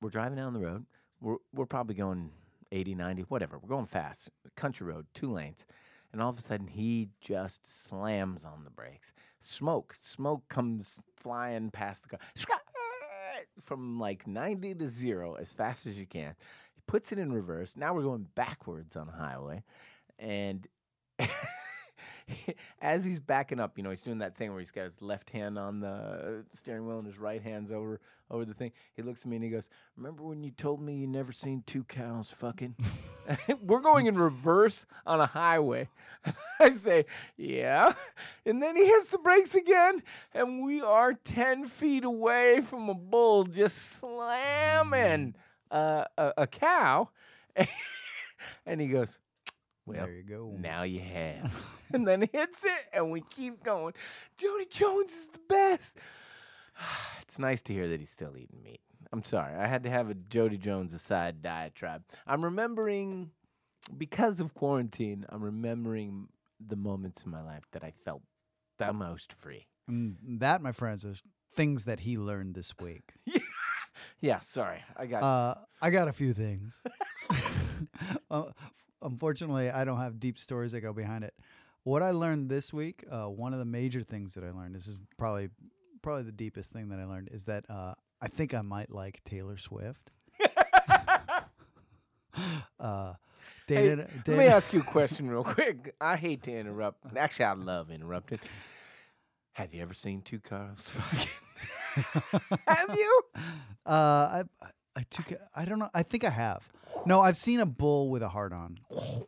we're 0.00 0.10
driving 0.10 0.36
down 0.36 0.54
the 0.54 0.60
road. 0.60 0.86
We're, 1.20 1.36
we're 1.54 1.66
probably 1.66 1.94
going 1.94 2.30
80, 2.72 2.94
90, 2.94 3.22
whatever. 3.22 3.58
We're 3.58 3.68
going 3.68 3.86
fast. 3.86 4.30
Country 4.56 4.86
road, 4.86 5.06
two 5.14 5.30
lanes. 5.30 5.64
And 6.12 6.20
all 6.20 6.30
of 6.30 6.38
a 6.38 6.42
sudden, 6.42 6.66
he 6.66 7.08
just 7.20 7.66
slams 7.66 8.44
on 8.44 8.64
the 8.64 8.70
brakes. 8.70 9.12
Smoke, 9.40 9.94
smoke 9.98 10.46
comes 10.48 11.00
flying 11.16 11.70
past 11.70 12.02
the 12.02 12.10
car 12.10 12.20
from 13.64 13.98
like 13.98 14.26
90 14.26 14.74
to 14.76 14.88
zero 14.88 15.34
as 15.34 15.52
fast 15.52 15.86
as 15.86 15.96
you 15.96 16.06
can. 16.06 16.34
He 16.74 16.82
puts 16.86 17.12
it 17.12 17.18
in 17.18 17.32
reverse. 17.32 17.74
Now 17.76 17.94
we're 17.94 18.02
going 18.02 18.26
backwards 18.34 18.94
on 18.94 19.08
a 19.08 19.12
highway. 19.12 19.62
And 20.18 20.66
as 22.80 23.04
he's 23.04 23.18
backing 23.18 23.60
up, 23.60 23.76
you 23.76 23.84
know, 23.84 23.90
he's 23.90 24.02
doing 24.02 24.18
that 24.18 24.36
thing 24.36 24.50
where 24.50 24.60
he's 24.60 24.70
got 24.70 24.84
his 24.84 25.00
left 25.00 25.30
hand 25.30 25.58
on 25.58 25.80
the 25.80 25.88
uh, 25.88 26.42
steering 26.52 26.86
wheel 26.86 26.98
and 26.98 27.06
his 27.06 27.18
right 27.18 27.42
hand's 27.42 27.70
over 27.70 28.00
over 28.30 28.44
the 28.44 28.54
thing. 28.54 28.72
He 28.94 29.02
looks 29.02 29.22
at 29.22 29.26
me 29.26 29.36
and 29.36 29.44
he 29.44 29.50
goes, 29.50 29.68
"Remember 29.96 30.22
when 30.22 30.42
you 30.42 30.50
told 30.50 30.80
me 30.80 30.94
you 30.94 31.06
never 31.06 31.32
seen 31.32 31.62
two 31.66 31.84
cows 31.84 32.30
fucking?" 32.30 32.76
We're 33.62 33.80
going 33.80 34.06
in 34.06 34.16
reverse 34.16 34.84
on 35.06 35.20
a 35.20 35.26
highway. 35.26 35.88
I 36.60 36.70
say, 36.70 37.06
"Yeah," 37.36 37.92
and 38.46 38.62
then 38.62 38.76
he 38.76 38.86
hits 38.86 39.08
the 39.08 39.18
brakes 39.18 39.54
again, 39.54 40.02
and 40.34 40.64
we 40.64 40.80
are 40.80 41.14
ten 41.14 41.66
feet 41.66 42.04
away 42.04 42.60
from 42.60 42.88
a 42.88 42.94
bull 42.94 43.44
just 43.44 43.98
slamming 43.98 45.34
uh, 45.70 46.04
a, 46.16 46.32
a 46.38 46.46
cow, 46.46 47.08
and 48.66 48.80
he 48.80 48.86
goes, 48.86 49.18
"Well, 49.86 50.06
there 50.06 50.14
you 50.14 50.22
go. 50.22 50.56
now 50.58 50.82
you 50.82 51.00
have. 51.00 51.52
and 51.92 52.06
then 52.06 52.22
hits 52.32 52.64
it, 52.64 52.86
and 52.92 53.10
we 53.10 53.22
keep 53.34 53.62
going. 53.64 53.94
Jody 54.36 54.66
Jones 54.70 55.12
is 55.12 55.26
the 55.26 55.40
best. 55.48 55.94
it's 57.22 57.38
nice 57.38 57.62
to 57.62 57.72
hear 57.72 57.88
that 57.88 57.98
he's 57.98 58.10
still 58.10 58.36
eating 58.36 58.62
meat. 58.62 58.80
I'm 59.12 59.24
sorry. 59.24 59.54
I 59.54 59.66
had 59.66 59.82
to 59.84 59.90
have 59.90 60.10
a 60.10 60.14
Jody 60.14 60.56
Jones 60.56 60.94
aside 60.94 61.42
diatribe. 61.42 62.02
I'm 62.26 62.44
remembering, 62.44 63.30
because 63.96 64.40
of 64.40 64.54
quarantine, 64.54 65.26
I'm 65.28 65.42
remembering 65.42 66.28
the 66.66 66.76
moments 66.76 67.24
in 67.24 67.30
my 67.30 67.42
life 67.42 67.64
that 67.72 67.84
I 67.84 67.92
felt 68.04 68.22
the 68.78 68.92
most 68.92 69.32
free. 69.32 69.66
And 69.88 70.16
that, 70.40 70.62
my 70.62 70.72
friends, 70.72 71.04
is 71.04 71.22
things 71.54 71.84
that 71.84 72.00
he 72.00 72.16
learned 72.16 72.54
this 72.54 72.72
week. 72.80 73.12
Yeah, 74.20 74.38
sorry. 74.40 74.82
I 74.96 75.06
got. 75.06 75.22
Uh, 75.22 75.54
I 75.80 75.90
got 75.90 76.08
a 76.08 76.12
few 76.12 76.32
things. 76.32 76.80
uh, 78.30 78.44
unfortunately, 79.02 79.70
I 79.70 79.84
don't 79.84 79.98
have 79.98 80.20
deep 80.20 80.38
stories 80.38 80.72
that 80.72 80.80
go 80.80 80.92
behind 80.92 81.24
it. 81.24 81.34
What 81.82 82.02
I 82.02 82.12
learned 82.12 82.48
this 82.48 82.72
week, 82.72 83.04
uh, 83.10 83.26
one 83.26 83.52
of 83.52 83.58
the 83.58 83.64
major 83.64 84.02
things 84.02 84.34
that 84.34 84.44
I 84.44 84.50
learned, 84.50 84.76
this 84.76 84.86
is 84.86 84.96
probably 85.18 85.48
probably 86.02 86.22
the 86.22 86.32
deepest 86.32 86.72
thing 86.72 86.88
that 86.90 87.00
I 87.00 87.04
learned, 87.04 87.30
is 87.32 87.44
that 87.46 87.64
uh, 87.68 87.94
I 88.22 88.28
think 88.28 88.54
I 88.54 88.62
might 88.62 88.90
like 88.90 89.22
Taylor 89.24 89.58
Swift. 89.58 90.10
uh, 92.80 93.14
Hey, 93.68 93.88
dated, 93.96 94.08
Let 94.26 94.38
me 94.38 94.46
ask 94.48 94.72
you 94.74 94.80
a 94.80 94.84
question 94.84 95.30
real 95.30 95.44
quick. 95.54 95.94
I 96.00 96.16
hate 96.16 96.42
to 96.42 96.52
interrupt. 96.52 97.16
Actually, 97.16 97.44
I 97.46 97.52
love 97.54 97.90
interrupting. 97.90 98.40
Have 99.52 99.72
you 99.72 99.80
ever 99.82 99.94
seen 99.94 100.20
two 100.20 100.40
cars? 100.40 100.92
Have 102.66 102.94
you? 102.94 103.22
Uh, 103.86 103.86
I 103.86 104.42
I 104.96 105.02
took 105.10 105.32
I 105.54 105.64
don't 105.64 105.78
know. 105.78 105.88
I 105.94 106.02
think 106.02 106.24
I 106.24 106.30
have. 106.30 106.60
No, 107.06 107.20
I've 107.22 107.36
seen 107.36 107.60
a 107.60 107.66
bull 107.66 108.10
with 108.10 108.22
a 108.22 108.28
heart 108.28 108.52
on. 108.52 108.78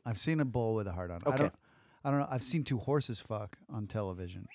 I've 0.05 0.19
seen 0.19 0.41
a 0.41 0.45
bull 0.45 0.75
with 0.75 0.89
a 0.89 0.93
heart 0.93 1.11
on. 1.11 1.21
I 1.25 1.29
Okay. 1.31 1.39
don't. 1.39 1.55
I 2.05 2.11
don't 2.11 2.21
know. 2.21 2.27
I've 2.29 2.43
seen 2.43 2.65
two 2.65 2.79
horses 2.79 3.21
fuck 3.21 3.57
on 3.73 3.87
television. 3.87 4.47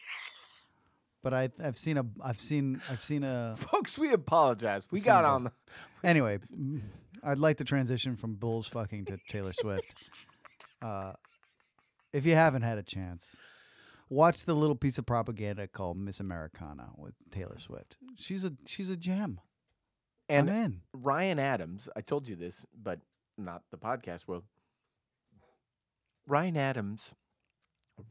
But 1.22 1.34
I 1.34 1.50
I've 1.62 1.78
seen 1.78 1.98
a 1.98 2.06
I've 2.24 2.40
seen 2.40 2.82
I've 2.90 3.04
seen 3.04 3.24
a 3.24 3.56
Folks, 3.58 3.98
we 3.98 4.14
apologize. 4.14 4.84
We 4.92 5.02
got 5.02 5.26
on 5.26 5.46
the. 5.46 5.52
anyway. 6.04 6.40
mm, 6.56 6.82
I'd 7.24 7.38
like 7.38 7.58
to 7.58 7.64
transition 7.66 8.16
from 8.16 8.36
bulls 8.36 8.68
fucking 8.68 9.06
to 9.06 9.18
Taylor 9.30 9.54
Swift. 9.54 9.94
Uh, 10.82 11.12
if 12.14 12.26
you 12.26 12.36
haven't 12.36 12.62
had 12.62 12.78
a 12.78 12.82
chance, 12.82 13.36
watch 14.10 14.46
the 14.46 14.54
little 14.54 14.78
piece 14.78 14.98
of 14.98 15.06
propaganda 15.06 15.68
called 15.68 15.98
Miss 15.98 16.22
Americana 16.22 16.92
with 16.96 17.14
Taylor 17.32 17.60
Swift. 17.60 17.98
She's 18.16 18.46
a 18.46 18.54
she's 18.66 18.90
a 18.90 18.96
gem. 18.96 19.42
And 20.30 20.50
I'm 20.50 20.56
in. 20.56 20.82
Ryan 20.94 21.38
Adams, 21.38 21.90
I 21.98 22.00
told 22.02 22.30
you 22.30 22.38
this, 22.38 22.64
but 22.82 23.00
not 23.38 23.64
the 23.72 23.78
podcast 23.78 24.26
world. 24.26 24.46
Ryan 26.26 26.56
Adams 26.56 27.14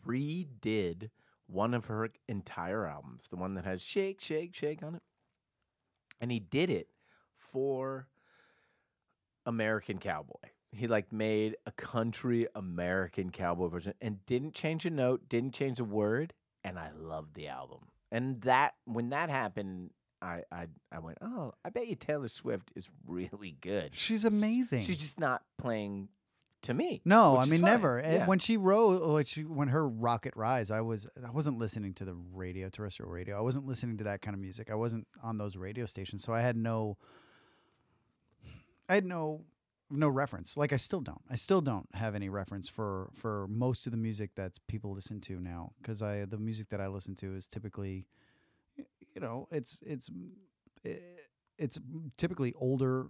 redid 0.07 1.11
one 1.49 1.75
of 1.75 1.87
her 1.87 2.11
entire 2.29 2.87
albums, 2.87 3.27
the 3.31 3.37
one 3.37 3.55
that 3.55 3.65
has 3.65 3.83
Shake, 3.83 4.21
Shake, 4.21 4.55
Shake 4.55 4.83
on 4.83 4.95
it. 4.95 5.03
And 6.21 6.31
he 6.31 6.39
did 6.41 6.71
it 6.71 6.89
for 7.37 8.07
American 9.47 9.99
Cowboy. 9.99 10.35
He 10.71 10.87
like 10.87 11.13
made 11.13 11.57
a 11.67 11.73
country 11.73 12.47
American 12.55 13.31
cowboy 13.31 13.69
version 13.69 13.95
and 14.03 14.25
didn't 14.27 14.53
change 14.55 14.85
a 14.85 14.91
note, 14.91 15.27
didn't 15.29 15.55
change 15.55 15.81
a 15.81 15.85
word, 15.85 16.35
and 16.63 16.79
I 16.79 16.91
loved 16.95 17.35
the 17.35 17.49
album. 17.49 17.89
And 18.13 18.43
that 18.43 18.75
when 18.85 19.09
that 19.11 19.31
happened, 19.31 19.91
I 20.21 20.43
I 20.53 20.67
I 20.93 20.99
went, 20.99 21.19
"Oh, 21.23 21.55
I 21.65 21.71
bet 21.71 21.87
you 21.87 21.95
Taylor 21.95 22.29
Swift 22.29 22.71
is 22.77 22.91
really 23.07 23.57
good." 23.63 23.95
She's 23.95 24.27
amazing. 24.27 24.83
She's 24.83 25.01
just 25.01 25.19
not 25.19 25.43
playing 25.57 26.09
to 26.63 26.75
me. 26.75 27.01
No, 27.05 27.37
I 27.37 27.45
mean 27.45 27.61
never. 27.61 28.03
Yeah. 28.05 28.27
When 28.27 28.39
she 28.39 28.57
wrote, 28.57 29.07
when, 29.07 29.25
she, 29.25 29.43
when 29.45 29.69
her 29.69 29.89
rocket 29.89 30.35
rise, 30.37 30.71
I 30.71 30.81
was 30.81 31.07
I 31.25 31.31
wasn't 31.31 31.59
listening 31.59 31.95
to 31.95 32.05
the 32.05 32.15
radio, 32.33 32.69
terrestrial 32.69 33.11
radio. 33.11 33.39
I 33.39 33.41
wasn't 33.41 33.67
listening 33.67 33.99
to 33.99 34.05
that 34.05 34.23
kind 34.23 34.35
of 34.35 34.41
music. 34.41 34.71
I 34.71 34.75
wasn't 34.75 35.07
on 35.23 35.39
those 35.39 35.57
radio 35.57 35.87
stations, 35.87 36.23
so 36.25 36.33
I 36.33 36.41
had 36.41 36.57
no. 36.57 36.97
I 38.89 38.95
had 38.95 39.05
no 39.05 39.43
no 39.91 40.09
reference. 40.09 40.57
Like 40.57 40.73
I 40.73 40.77
still 40.77 41.01
don't. 41.01 41.23
I 41.31 41.37
still 41.37 41.61
don't 41.61 41.89
have 41.95 42.15
any 42.15 42.29
reference 42.29 42.69
for 42.69 43.11
for 43.15 43.47
most 43.49 43.87
of 43.87 43.93
the 43.93 43.99
music 43.99 44.31
that 44.37 44.59
people 44.67 44.93
listen 44.93 45.21
to 45.23 45.39
now. 45.39 45.73
Because 45.81 46.03
I 46.03 46.25
the 46.25 46.39
music 46.39 46.69
that 46.71 46.81
I 46.81 46.89
listen 46.89 47.15
to 47.17 47.37
is 47.37 47.47
typically, 47.47 48.07
you 48.77 49.21
know, 49.21 49.49
it's 49.51 49.81
it's 49.87 50.11
eh, 50.85 50.95
it's 51.59 51.79
typically 52.17 52.55
older 52.57 53.09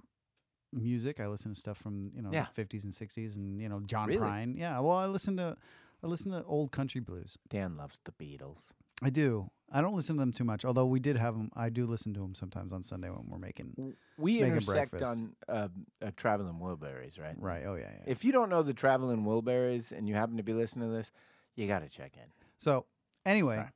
music. 0.72 1.20
I 1.20 1.26
listen 1.26 1.52
to 1.54 1.58
stuff 1.58 1.78
from 1.78 2.10
you 2.14 2.22
know 2.22 2.30
Yeah. 2.32 2.44
the 2.46 2.52
fifties 2.54 2.84
and 2.84 2.94
sixties, 2.94 3.36
and 3.36 3.60
you 3.60 3.68
know 3.68 3.80
John 3.80 4.08
Really? 4.08 4.20
Prine. 4.20 4.56
Yeah, 4.58 4.78
well, 4.80 4.96
I 4.96 5.06
listen 5.06 5.36
to 5.38 5.56
I 6.02 6.06
listen 6.06 6.30
to 6.32 6.44
old 6.44 6.70
country 6.72 7.00
blues. 7.00 7.38
Dan 7.48 7.76
loves 7.76 8.00
the 8.04 8.12
Beatles. 8.12 8.72
I 9.02 9.10
do. 9.10 9.50
I 9.70 9.80
don't 9.80 9.94
listen 9.94 10.16
to 10.16 10.20
them 10.20 10.32
too 10.32 10.44
much, 10.44 10.64
although 10.64 10.86
we 10.86 10.98
did 10.98 11.16
have 11.16 11.34
them. 11.36 11.50
I 11.54 11.68
do 11.68 11.86
listen 11.86 12.14
to 12.14 12.20
them 12.20 12.34
sometimes 12.34 12.72
on 12.72 12.82
Sunday 12.82 13.10
when 13.10 13.26
we're 13.28 13.38
making. 13.38 13.94
We 14.16 14.34
Making 14.40 14.46
intersect 14.48 14.90
breakfast. 14.92 15.12
on 15.12 15.36
uh, 15.48 15.68
uh, 16.00 16.10
Traveling 16.16 16.54
Wilburys, 16.60 17.20
right? 17.20 17.36
Right. 17.38 17.64
Oh 17.66 17.74
yeah. 17.74 17.90
yeah. 17.92 18.04
If 18.06 18.24
you 18.24 18.32
don't 18.32 18.48
know 18.48 18.62
the 18.62 18.72
Traveling 18.74 19.24
Wilburys 19.24 19.92
and 19.92 20.08
you 20.08 20.14
happen 20.14 20.36
to 20.38 20.42
be 20.42 20.52
listening 20.54 20.88
to 20.90 20.96
this, 20.96 21.12
you 21.54 21.66
got 21.68 21.80
to 21.80 21.88
check 21.88 22.12
in. 22.16 22.28
So 22.56 22.86
anyway, 23.26 23.56
Sorry. 23.56 23.68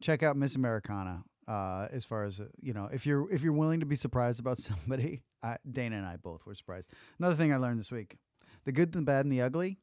check 0.00 0.22
out 0.22 0.36
Miss 0.36 0.54
Americana. 0.56 1.22
Uh, 1.50 1.88
as 1.90 2.04
far 2.04 2.22
as 2.22 2.40
uh, 2.40 2.44
you 2.60 2.72
know, 2.72 2.88
if 2.92 3.04
you're 3.04 3.28
if 3.32 3.42
you're 3.42 3.52
willing 3.52 3.80
to 3.80 3.86
be 3.86 3.96
surprised 3.96 4.38
about 4.38 4.58
somebody, 4.70 5.22
I, 5.42 5.56
Dana 5.68 5.96
and 5.96 6.06
I 6.06 6.16
both 6.16 6.46
were 6.46 6.54
surprised. 6.54 6.92
Another 7.18 7.34
thing 7.34 7.52
I 7.52 7.56
learned 7.56 7.80
this 7.80 7.90
week: 7.90 8.18
the 8.64 8.72
good, 8.72 8.92
the 8.92 9.00
bad, 9.02 9.24
and 9.24 9.32
the 9.32 9.42
ugly. 9.42 9.78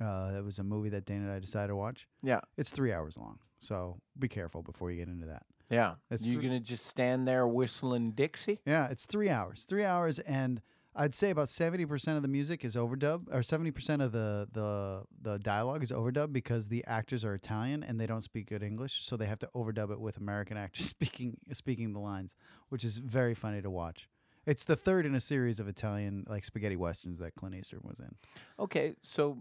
Uh, 0.00 0.32
that 0.32 0.44
was 0.44 0.58
a 0.58 0.64
movie 0.64 0.90
that 0.90 1.04
Dana 1.04 1.24
and 1.24 1.32
I 1.32 1.38
decided 1.38 1.68
to 1.68 1.76
watch. 1.76 2.06
Yeah. 2.22 2.40
It's 2.58 2.70
three 2.70 2.92
hours 2.92 3.16
long, 3.16 3.38
so 3.60 3.98
be 4.18 4.28
careful 4.28 4.62
before 4.62 4.90
you 4.90 4.98
get 4.98 5.08
into 5.08 5.26
that. 5.26 5.42
Yeah. 5.70 5.94
It's 6.10 6.24
you 6.24 6.34
thr- 6.34 6.40
going 6.46 6.52
to 6.52 6.60
just 6.60 6.86
stand 6.86 7.26
there 7.26 7.46
whistling 7.46 8.12
Dixie? 8.12 8.60
Yeah, 8.66 8.88
it's 8.88 9.06
three 9.06 9.30
hours. 9.30 9.64
Three 9.64 9.84
hours, 9.84 10.18
and 10.20 10.62
I'd 10.96 11.14
say 11.14 11.30
about 11.30 11.48
seventy 11.48 11.84
percent 11.84 12.16
of 12.16 12.22
the 12.22 12.28
music 12.28 12.64
is 12.64 12.74
overdub, 12.74 13.32
or 13.32 13.42
seventy 13.42 13.70
percent 13.70 14.02
of 14.02 14.12
the 14.12 14.48
the 14.52 15.04
the 15.20 15.38
dialogue 15.38 15.82
is 15.82 15.92
overdub 15.92 16.32
because 16.32 16.68
the 16.68 16.84
actors 16.86 17.24
are 17.24 17.34
Italian 17.34 17.82
and 17.82 18.00
they 18.00 18.06
don't 18.06 18.22
speak 18.22 18.48
good 18.48 18.62
English, 18.62 19.04
so 19.04 19.16
they 19.16 19.26
have 19.26 19.38
to 19.40 19.50
overdub 19.54 19.90
it 19.92 20.00
with 20.00 20.16
American 20.16 20.56
actors 20.64 20.86
speaking 20.86 21.36
speaking 21.52 21.92
the 21.92 22.00
lines, 22.00 22.34
which 22.70 22.84
is 22.84 22.98
very 22.98 23.34
funny 23.34 23.60
to 23.62 23.70
watch. 23.70 24.08
It's 24.46 24.64
the 24.64 24.76
third 24.76 25.06
in 25.06 25.14
a 25.14 25.20
series 25.20 25.60
of 25.60 25.68
Italian 25.68 26.24
like 26.28 26.44
spaghetti 26.44 26.76
westerns 26.76 27.18
that 27.18 27.34
Clint 27.34 27.56
Eastwood 27.56 27.82
was 27.84 27.98
in. 27.98 28.14
Okay, 28.58 28.94
so 29.02 29.38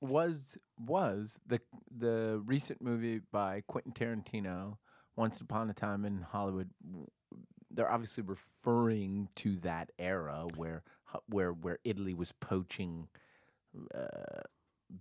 was 0.00 0.58
was 0.78 1.38
the 1.46 1.60
the 1.96 2.42
recent 2.44 2.82
movie 2.82 3.20
by 3.32 3.62
Quentin 3.66 3.92
Tarantino, 3.92 4.76
Once 5.16 5.40
Upon 5.40 5.70
a 5.70 5.74
Time 5.74 6.04
in 6.04 6.20
Hollywood? 6.20 6.70
They're 7.70 7.90
obviously 7.90 8.24
referring 8.24 9.28
to 9.36 9.56
that 9.56 9.90
era 9.98 10.46
where 10.56 10.82
where 11.26 11.52
where 11.52 11.78
Italy 11.84 12.14
was 12.14 12.32
poaching 12.32 13.08
uh, 13.94 14.40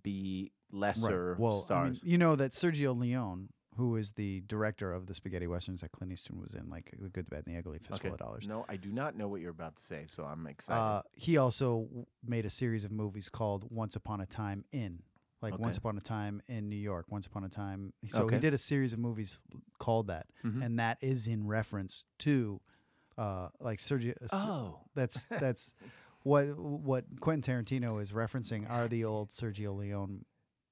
B 0.03 0.51
lesser 0.72 1.36
Well, 1.39 1.66
I 1.70 1.84
mean, 1.84 1.95
stars. 1.95 1.99
you 2.03 2.18
know 2.18 2.36
that 2.36 2.51
Sergio 2.51 2.97
Leone, 2.97 3.49
who 3.76 3.95
is 3.95 4.12
the 4.14 4.41
director 4.47 4.91
of 4.91 5.05
the 5.08 5.14
spaghetti 5.14 5.47
westerns 5.47 5.82
that 5.82 5.91
Clint 5.91 6.12
Eastwood 6.12 6.41
was 6.41 6.53
in, 6.55 6.70
like 6.70 6.93
The 6.99 7.10
Good, 7.10 7.26
the 7.26 7.32
Bad, 7.32 7.43
and 7.45 7.55
the 7.55 7.60
Ugly, 7.60 7.80
Fistful 7.80 8.14
of 8.14 8.18
Dollars. 8.20 8.47
No, 8.47 8.66
I 8.68 8.76
do 8.76 8.91
not 8.91 9.16
know 9.16 9.28
what 9.28 9.39
you're 9.41 9.51
about 9.51 9.76
to 9.78 9.84
say, 9.84 10.05
so 10.08 10.24
I'm 10.26 10.45
excited. 10.47 10.80
Uh, 10.82 11.01
he 11.14 11.38
also 11.38 11.88
made 12.26 12.45
a 12.45 12.49
series 12.49 12.84
of 12.84 12.91
movies 12.91 13.30
called 13.30 13.66
Once 13.72 13.95
Upon 13.95 14.20
a 14.22 14.26
Time 14.26 14.66
in, 14.72 15.01
like 15.41 15.58
Once 15.60 15.78
Upon 15.78 15.97
a 15.97 16.01
Time 16.01 16.41
in 16.47 16.68
New 16.70 16.76
York, 16.76 17.05
Once 17.12 17.28
Upon 17.28 17.43
a 17.45 17.49
Time. 17.49 17.93
So 18.10 18.24
Okay. 18.24 18.36
he 18.36 18.39
did 18.41 18.53
a 18.53 18.58
series 18.58 18.91
of 18.93 18.99
movies 18.99 19.41
called 19.80 20.08
that, 20.08 20.28
Mhm. 20.43 20.66
and 20.66 20.80
that 20.80 20.97
is 21.01 21.28
in 21.28 21.45
reference 21.47 22.03
to, 22.20 22.60
uh, 23.18 23.49
like 23.59 23.80
Sergio. 23.80 24.13
uh, 24.32 24.45
oh, 24.45 24.80
That's 24.95 25.24
that's 25.30 25.74
what 26.24 26.45
what 26.57 27.05
Quentin 27.20 27.63
Tarantino 27.65 28.01
is 28.01 28.11
referencing 28.11 28.70
are 28.70 28.88
the 28.88 29.05
old 29.05 29.30
Sergio 29.30 29.76
Leone. 29.76 30.26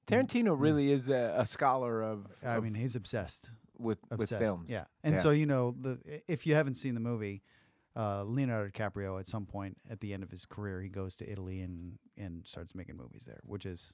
Tarantino 0.08 0.56
really 0.58 0.92
is 0.92 1.10
a, 1.10 1.34
a 1.38 1.46
scholar 1.46 2.04
of, 2.04 2.28
I 2.44 2.56
of- 2.56 2.64
mean, 2.64 2.76
he's 2.76 2.96
obsessed. 2.96 3.52
with 3.80 3.98
with 4.16 4.30
films. 4.30 4.70
Yeah, 4.70 4.86
and 5.04 5.16
Yeah. 5.16 5.20
so 5.22 5.32
you 5.32 5.46
know 5.46 5.76
the 5.80 6.00
if 6.28 6.46
you 6.46 6.56
haven't 6.56 6.76
seen 6.76 6.94
the 6.94 7.00
movie, 7.00 7.42
uh, 7.96 8.24
Leonardo 8.24 8.70
DiCaprio 8.70 9.20
at 9.20 9.28
some 9.28 9.46
point 9.46 9.78
at 9.90 10.00
the 10.02 10.14
end 10.14 10.22
of 10.24 10.30
his 10.30 10.46
career 10.46 10.82
he 10.82 10.90
goes 10.90 11.16
to 11.18 11.30
Italy 11.30 11.62
and 11.62 11.98
and 12.18 12.46
starts 12.48 12.76
making 12.76 12.98
movies 12.98 13.26
there, 13.26 13.40
which 13.46 13.66
is, 13.66 13.94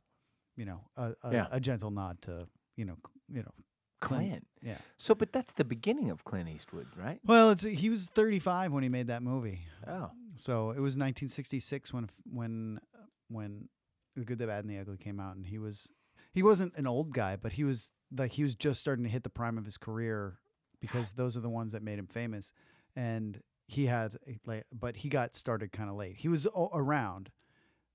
you 0.58 0.66
know, 0.66 0.82
a 0.98 1.14
a, 1.24 1.32
Yeah. 1.34 1.48
a 1.52 1.60
gentle 1.60 1.92
nod 1.92 2.22
to 2.24 2.48
you 2.76 2.86
know 2.86 2.96
c- 3.06 3.36
you 3.38 3.42
know 3.44 3.54
Clint. 4.02 4.46
Yeah. 4.62 4.78
So, 4.98 5.16
but 5.16 5.32
that's 5.32 5.54
the 5.54 5.64
beginning 5.64 6.10
of 6.10 6.24
Clint 6.24 6.50
Eastwood, 6.50 6.88
right? 6.96 7.20
Well, 7.26 7.52
it's 7.52 7.64
he 7.64 7.90
was 7.90 8.10
35 8.10 8.72
when 8.72 8.84
he 8.84 8.90
made 8.90 9.08
that 9.08 9.24
movie, 9.24 9.62
Oh, 9.88 10.12
so 10.36 10.72
it 10.72 10.80
was 10.80 10.98
1966 10.98 11.94
when 11.94 12.10
when 12.32 12.80
uh, 12.94 13.06
when 13.30 13.70
the 14.16 14.26
Good, 14.26 14.40
the 14.40 14.48
Bad, 14.48 14.66
and 14.66 14.70
the 14.74 14.80
Ugly 14.80 14.98
came 14.98 15.20
out, 15.20 15.36
and 15.36 15.46
he 15.46 15.58
was 15.58 15.90
he 16.34 16.44
wasn't 16.44 16.76
an 16.76 16.88
old 16.88 17.12
guy, 17.14 17.36
but 17.38 17.54
he 17.54 17.64
was 17.64 17.92
like 18.16 18.32
he 18.34 18.44
was 18.44 18.56
just 18.56 18.80
starting 18.80 19.04
to 19.06 19.10
hit 19.10 19.24
the 19.24 19.30
prime 19.30 19.58
of 19.58 19.66
his 19.66 19.78
career 19.78 20.38
because 20.82 21.14
those 21.14 21.38
are 21.38 21.42
the 21.42 21.50
ones 21.50 21.72
that 21.72 21.84
made 21.84 21.98
him 22.00 22.08
famous, 22.08 22.54
and 22.96 23.42
he 23.68 23.86
had 23.86 24.18
like, 24.46 24.66
but 24.74 24.98
he 24.98 25.10
got 25.10 25.36
started 25.36 25.72
kind 25.72 25.90
of 25.90 25.96
late. 25.96 26.16
He 26.18 26.28
was 26.28 26.48
around. 26.74 27.32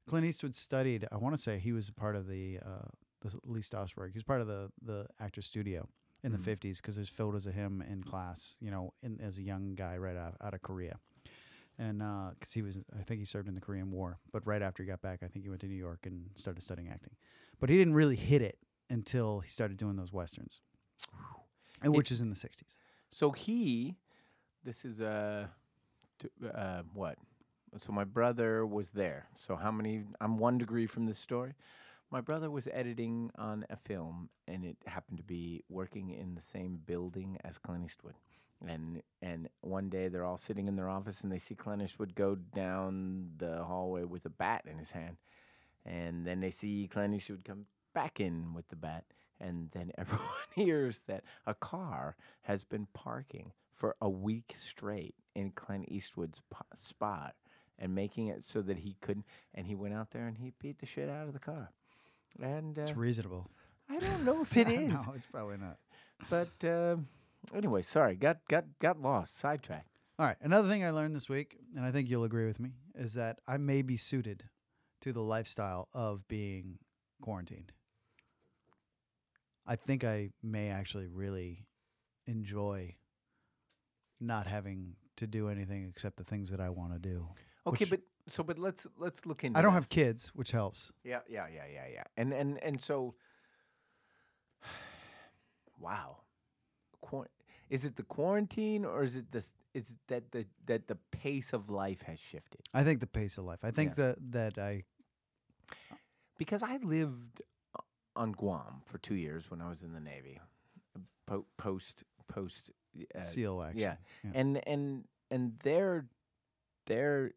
Clint 0.08 0.24
Eastwood 0.24 0.54
studied. 0.54 1.06
I 1.10 1.16
want 1.16 1.34
to 1.34 1.40
say 1.42 1.58
he 1.58 1.72
was 1.72 1.88
a 1.88 1.92
part 1.92 2.14
of 2.14 2.28
the 2.28 2.58
uh, 2.64 2.88
the 3.20 3.32
Lee 3.44 3.60
Strasberg. 3.60 4.12
He 4.12 4.16
was 4.18 4.24
part 4.24 4.40
of 4.40 4.46
the 4.46 4.70
the 4.82 5.06
actor 5.20 5.42
studio 5.42 5.88
in 6.22 6.32
the 6.32 6.38
Mhm. 6.38 6.44
50s 6.58 6.76
because 6.78 6.96
there's 6.96 7.08
photos 7.08 7.46
of 7.46 7.54
him 7.54 7.82
in 7.82 8.02
class, 8.02 8.56
you 8.60 8.70
know, 8.70 8.92
in, 9.02 9.20
as 9.20 9.38
a 9.38 9.42
young 9.42 9.74
guy 9.74 9.96
right 9.96 10.16
out, 10.16 10.34
out 10.40 10.54
of 10.54 10.62
Korea. 10.62 10.98
And 11.78 11.98
because 12.38 12.52
he 12.54 12.62
was, 12.62 12.78
I 12.98 13.02
think 13.02 13.18
he 13.20 13.26
served 13.26 13.48
in 13.48 13.54
the 13.54 13.60
Korean 13.60 13.90
War, 13.92 14.18
but 14.32 14.44
right 14.46 14.62
after 14.62 14.82
he 14.82 14.86
got 14.88 15.02
back, 15.02 15.22
I 15.22 15.28
think 15.28 15.44
he 15.44 15.50
went 15.50 15.60
to 15.60 15.66
New 15.68 15.74
York 15.76 16.06
and 16.06 16.30
started 16.34 16.62
studying 16.62 16.88
acting. 16.88 17.14
But 17.60 17.68
he 17.68 17.76
didn't 17.76 17.92
really 17.94 18.16
hit 18.16 18.40
it 18.40 18.58
until 18.88 19.40
he 19.40 19.50
started 19.50 19.76
doing 19.76 19.96
those 19.96 20.10
westerns, 20.12 20.62
and 21.82 21.94
which 21.94 22.10
is 22.10 22.20
in 22.22 22.30
the 22.30 22.36
60s. 22.36 22.78
so 23.10 23.30
he, 23.30 23.96
this 24.64 24.84
is 24.86 25.00
uh, 25.02 25.48
uh, 26.54 26.82
what? 26.94 27.18
So 27.76 27.92
my 27.92 28.04
brother 28.04 28.64
was 28.64 28.90
there. 28.90 29.26
So 29.36 29.54
how 29.56 29.70
many? 29.70 30.04
I'm 30.20 30.38
one 30.38 30.56
degree 30.56 30.86
from 30.86 31.04
this 31.06 31.18
story. 31.18 31.54
My 32.10 32.20
brother 32.20 32.50
was 32.50 32.68
editing 32.72 33.32
on 33.36 33.66
a 33.68 33.76
film, 33.76 34.30
and 34.46 34.64
it 34.64 34.76
happened 34.86 35.18
to 35.18 35.24
be 35.24 35.64
working 35.68 36.10
in 36.10 36.36
the 36.36 36.40
same 36.40 36.78
building 36.86 37.36
as 37.44 37.58
Clint 37.58 37.84
Eastwood. 37.84 38.14
And 38.66 39.02
and 39.20 39.48
one 39.60 39.90
day 39.90 40.08
they're 40.08 40.24
all 40.24 40.38
sitting 40.38 40.68
in 40.68 40.76
their 40.76 40.88
office, 40.88 41.20
and 41.20 41.32
they 41.32 41.38
see 41.38 41.56
Clint 41.56 41.82
Eastwood 41.82 42.14
go 42.14 42.36
down 42.36 43.32
the 43.38 43.64
hallway 43.64 44.04
with 44.04 44.24
a 44.24 44.30
bat 44.30 44.64
in 44.70 44.78
his 44.78 44.92
hand, 44.92 45.16
and 45.84 46.24
then 46.24 46.40
they 46.40 46.52
see 46.52 46.88
Clint 46.90 47.14
Eastwood 47.14 47.44
come 47.44 47.66
back 47.92 48.20
in 48.20 48.54
with 48.54 48.68
the 48.68 48.76
bat, 48.76 49.04
and 49.40 49.68
then 49.72 49.90
everyone 49.98 50.28
hears 50.54 51.02
that 51.08 51.24
a 51.44 51.54
car 51.54 52.16
has 52.42 52.62
been 52.62 52.86
parking 52.94 53.50
for 53.74 53.96
a 54.00 54.08
week 54.08 54.54
straight 54.56 55.16
in 55.34 55.50
Clint 55.50 55.86
Eastwood's 55.88 56.40
po- 56.50 56.64
spot 56.74 57.34
and 57.78 57.94
making 57.94 58.28
it 58.28 58.42
so 58.44 58.62
that 58.62 58.78
he 58.78 58.96
couldn't. 59.00 59.26
And 59.54 59.66
he 59.66 59.74
went 59.74 59.92
out 59.92 60.12
there 60.12 60.26
and 60.26 60.38
he 60.38 60.52
beat 60.58 60.78
the 60.78 60.86
shit 60.86 61.10
out 61.10 61.26
of 61.26 61.34
the 61.34 61.38
car. 61.38 61.72
And 62.42 62.78
uh, 62.78 62.82
It's 62.82 62.96
reasonable. 62.96 63.48
I 63.88 63.98
don't 63.98 64.24
know 64.24 64.42
if 64.42 64.56
it 64.62 64.68
is, 64.68 64.92
no, 64.92 65.12
it's 65.14 65.26
probably 65.26 65.56
not. 65.58 65.78
but 66.30 66.50
um 66.68 67.06
anyway, 67.54 67.82
sorry, 67.82 68.16
got 68.16 68.38
got 68.48 68.64
got 68.80 69.00
lost, 69.00 69.38
sidetracked. 69.38 69.88
All 70.18 70.26
right. 70.26 70.36
Another 70.40 70.68
thing 70.68 70.82
I 70.82 70.90
learned 70.90 71.14
this 71.14 71.28
week, 71.28 71.58
and 71.76 71.84
I 71.84 71.90
think 71.90 72.08
you'll 72.08 72.24
agree 72.24 72.46
with 72.46 72.58
me, 72.58 72.70
is 72.94 73.14
that 73.14 73.38
I 73.46 73.58
may 73.58 73.82
be 73.82 73.96
suited 73.98 74.44
to 75.02 75.12
the 75.12 75.20
lifestyle 75.22 75.88
of 75.92 76.26
being 76.26 76.78
quarantined. 77.20 77.70
I 79.66 79.76
think 79.76 80.04
I 80.04 80.30
may 80.42 80.70
actually 80.70 81.06
really 81.08 81.66
enjoy 82.26 82.94
not 84.20 84.46
having 84.46 84.94
to 85.16 85.26
do 85.26 85.48
anything 85.48 85.86
except 85.88 86.16
the 86.16 86.24
things 86.24 86.50
that 86.50 86.60
I 86.60 86.70
want 86.70 86.92
to 86.94 86.98
do. 86.98 87.28
Okay, 87.66 87.84
but 87.84 88.00
so 88.28 88.42
but 88.42 88.58
let's 88.58 88.86
let's 88.98 89.24
look 89.26 89.44
into. 89.44 89.58
I 89.58 89.62
don't 89.62 89.72
that. 89.72 89.80
have 89.80 89.88
kids, 89.88 90.28
which 90.34 90.50
helps. 90.52 90.92
Yeah, 91.04 91.20
yeah, 91.28 91.46
yeah, 91.52 91.62
yeah, 91.72 91.86
yeah. 91.92 92.02
And 92.16 92.32
and 92.32 92.62
and 92.62 92.80
so, 92.80 93.14
wow, 95.80 96.18
Quar- 97.00 97.30
is 97.70 97.84
it 97.84 97.96
the 97.96 98.02
quarantine 98.02 98.84
or 98.84 99.02
is 99.04 99.16
it 99.16 99.30
the 99.32 99.44
is 99.74 99.90
it 99.90 99.96
that 100.08 100.32
the 100.32 100.46
that 100.66 100.88
the 100.88 100.96
pace 101.10 101.52
of 101.52 101.70
life 101.70 102.02
has 102.02 102.18
shifted? 102.18 102.60
I 102.74 102.82
think 102.84 103.00
the 103.00 103.06
pace 103.06 103.38
of 103.38 103.44
life. 103.44 103.60
I 103.62 103.70
think 103.70 103.94
that 103.96 104.16
that 104.32 104.58
I 104.58 104.84
Because 106.38 106.62
I 106.62 106.76
lived 106.78 107.42
on 108.14 108.32
Guam 108.32 108.82
for 108.86 108.98
two 108.98 109.14
years 109.14 109.50
when 109.50 109.60
I 109.60 109.68
was 109.68 109.82
in 109.82 109.92
the 109.92 110.00
Navy, 110.00 110.40
po- 111.26 111.46
post 111.58 112.04
post. 112.28 112.70
Uh, 113.14 113.20
seal 113.20 113.62
action. 113.62 113.78
yeah. 113.80 113.96
Yeah. 114.24 114.30
and 114.34 114.66
and 114.66 115.04
and 115.30 115.52
they're 115.62 116.06
they're 116.86 117.32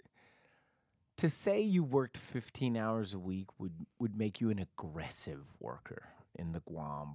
to 1.20 1.30
say 1.30 1.60
you 1.60 1.84
worked 1.84 2.18
15 2.18 2.78
hours 2.78 3.14
a 3.14 3.20
week 3.20 3.48
would 3.60 3.74
would 4.00 4.18
make 4.18 4.40
you 4.40 4.50
an 4.52 4.60
aggressive 4.60 5.46
worker 5.60 6.08
in 6.36 6.54
the 6.54 6.62
Guam 6.62 7.14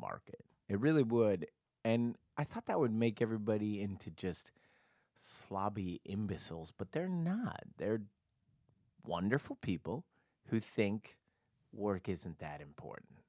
market. 0.00 0.44
It 0.68 0.78
really 0.80 1.02
would. 1.02 1.46
And 1.82 2.16
I 2.36 2.44
thought 2.44 2.66
that 2.66 2.78
would 2.78 2.92
make 2.92 3.22
everybody 3.22 3.80
into 3.80 4.10
just 4.10 4.50
slobby 5.18 6.00
imbeciles, 6.04 6.74
but 6.76 6.92
they're 6.92 7.08
not. 7.08 7.62
They're 7.78 8.02
wonderful 9.06 9.56
people 9.62 10.04
who 10.50 10.60
think 10.60 11.16
work 11.72 12.10
isn't 12.10 12.38
that 12.40 12.60
important. 12.60 13.20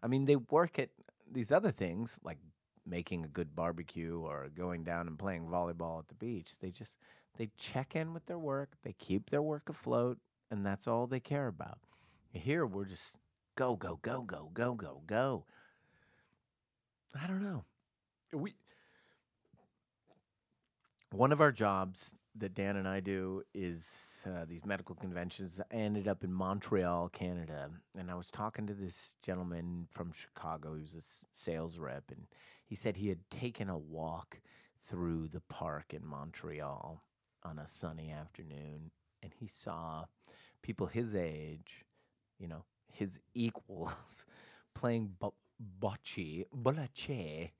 I 0.00 0.06
mean, 0.06 0.26
they 0.26 0.36
work 0.36 0.78
at 0.78 0.90
these 1.30 1.50
other 1.50 1.72
things 1.72 2.20
like 2.22 2.38
making 2.86 3.24
a 3.24 3.28
good 3.28 3.56
barbecue 3.56 4.20
or 4.20 4.48
going 4.56 4.84
down 4.84 5.08
and 5.08 5.18
playing 5.18 5.46
volleyball 5.46 5.98
at 5.98 6.06
the 6.06 6.14
beach. 6.14 6.52
They 6.60 6.70
just 6.70 6.94
they 7.36 7.50
check 7.56 7.94
in 7.94 8.12
with 8.12 8.26
their 8.26 8.38
work, 8.38 8.70
they 8.82 8.92
keep 8.92 9.30
their 9.30 9.42
work 9.42 9.68
afloat, 9.68 10.18
and 10.50 10.64
that's 10.64 10.86
all 10.86 11.06
they 11.06 11.20
care 11.20 11.48
about. 11.48 11.78
Here 12.32 12.66
we're 12.66 12.84
just 12.84 13.16
go 13.56 13.76
go 13.76 13.98
go 14.02 14.22
go 14.22 14.50
go 14.52 14.74
go 14.74 15.00
go. 15.06 15.44
I 17.20 17.26
don't 17.26 17.42
know. 17.42 17.64
We 18.32 18.54
one 21.12 21.32
of 21.32 21.40
our 21.40 21.52
jobs 21.52 22.12
that 22.38 22.54
Dan 22.54 22.76
and 22.76 22.86
I 22.86 23.00
do 23.00 23.42
is 23.54 23.90
uh, 24.26 24.44
these 24.46 24.66
medical 24.66 24.94
conventions. 24.94 25.58
I 25.58 25.74
ended 25.74 26.08
up 26.08 26.24
in 26.24 26.32
Montreal, 26.32 27.08
Canada, 27.08 27.70
and 27.98 28.10
I 28.10 28.14
was 28.14 28.30
talking 28.30 28.66
to 28.66 28.74
this 28.74 29.14
gentleman 29.22 29.86
from 29.90 30.12
Chicago. 30.12 30.74
He 30.74 30.82
was 30.82 30.94
a 30.94 31.02
sales 31.32 31.78
rep, 31.78 32.04
and 32.10 32.26
he 32.66 32.74
said 32.74 32.96
he 32.96 33.08
had 33.08 33.30
taken 33.30 33.70
a 33.70 33.78
walk 33.78 34.40
through 34.90 35.28
the 35.28 35.40
park 35.40 35.94
in 35.94 36.04
Montreal 36.04 37.02
on 37.46 37.58
a 37.58 37.68
sunny 37.68 38.10
afternoon, 38.10 38.90
and 39.22 39.32
he 39.38 39.46
saw 39.46 40.04
people 40.62 40.86
his 40.86 41.14
age, 41.14 41.84
you 42.38 42.48
know, 42.48 42.64
his 42.92 43.18
equals, 43.34 44.24
playing 44.74 45.12
bo- 45.18 45.34
bocce, 45.80 46.44
bocce, 46.54 47.50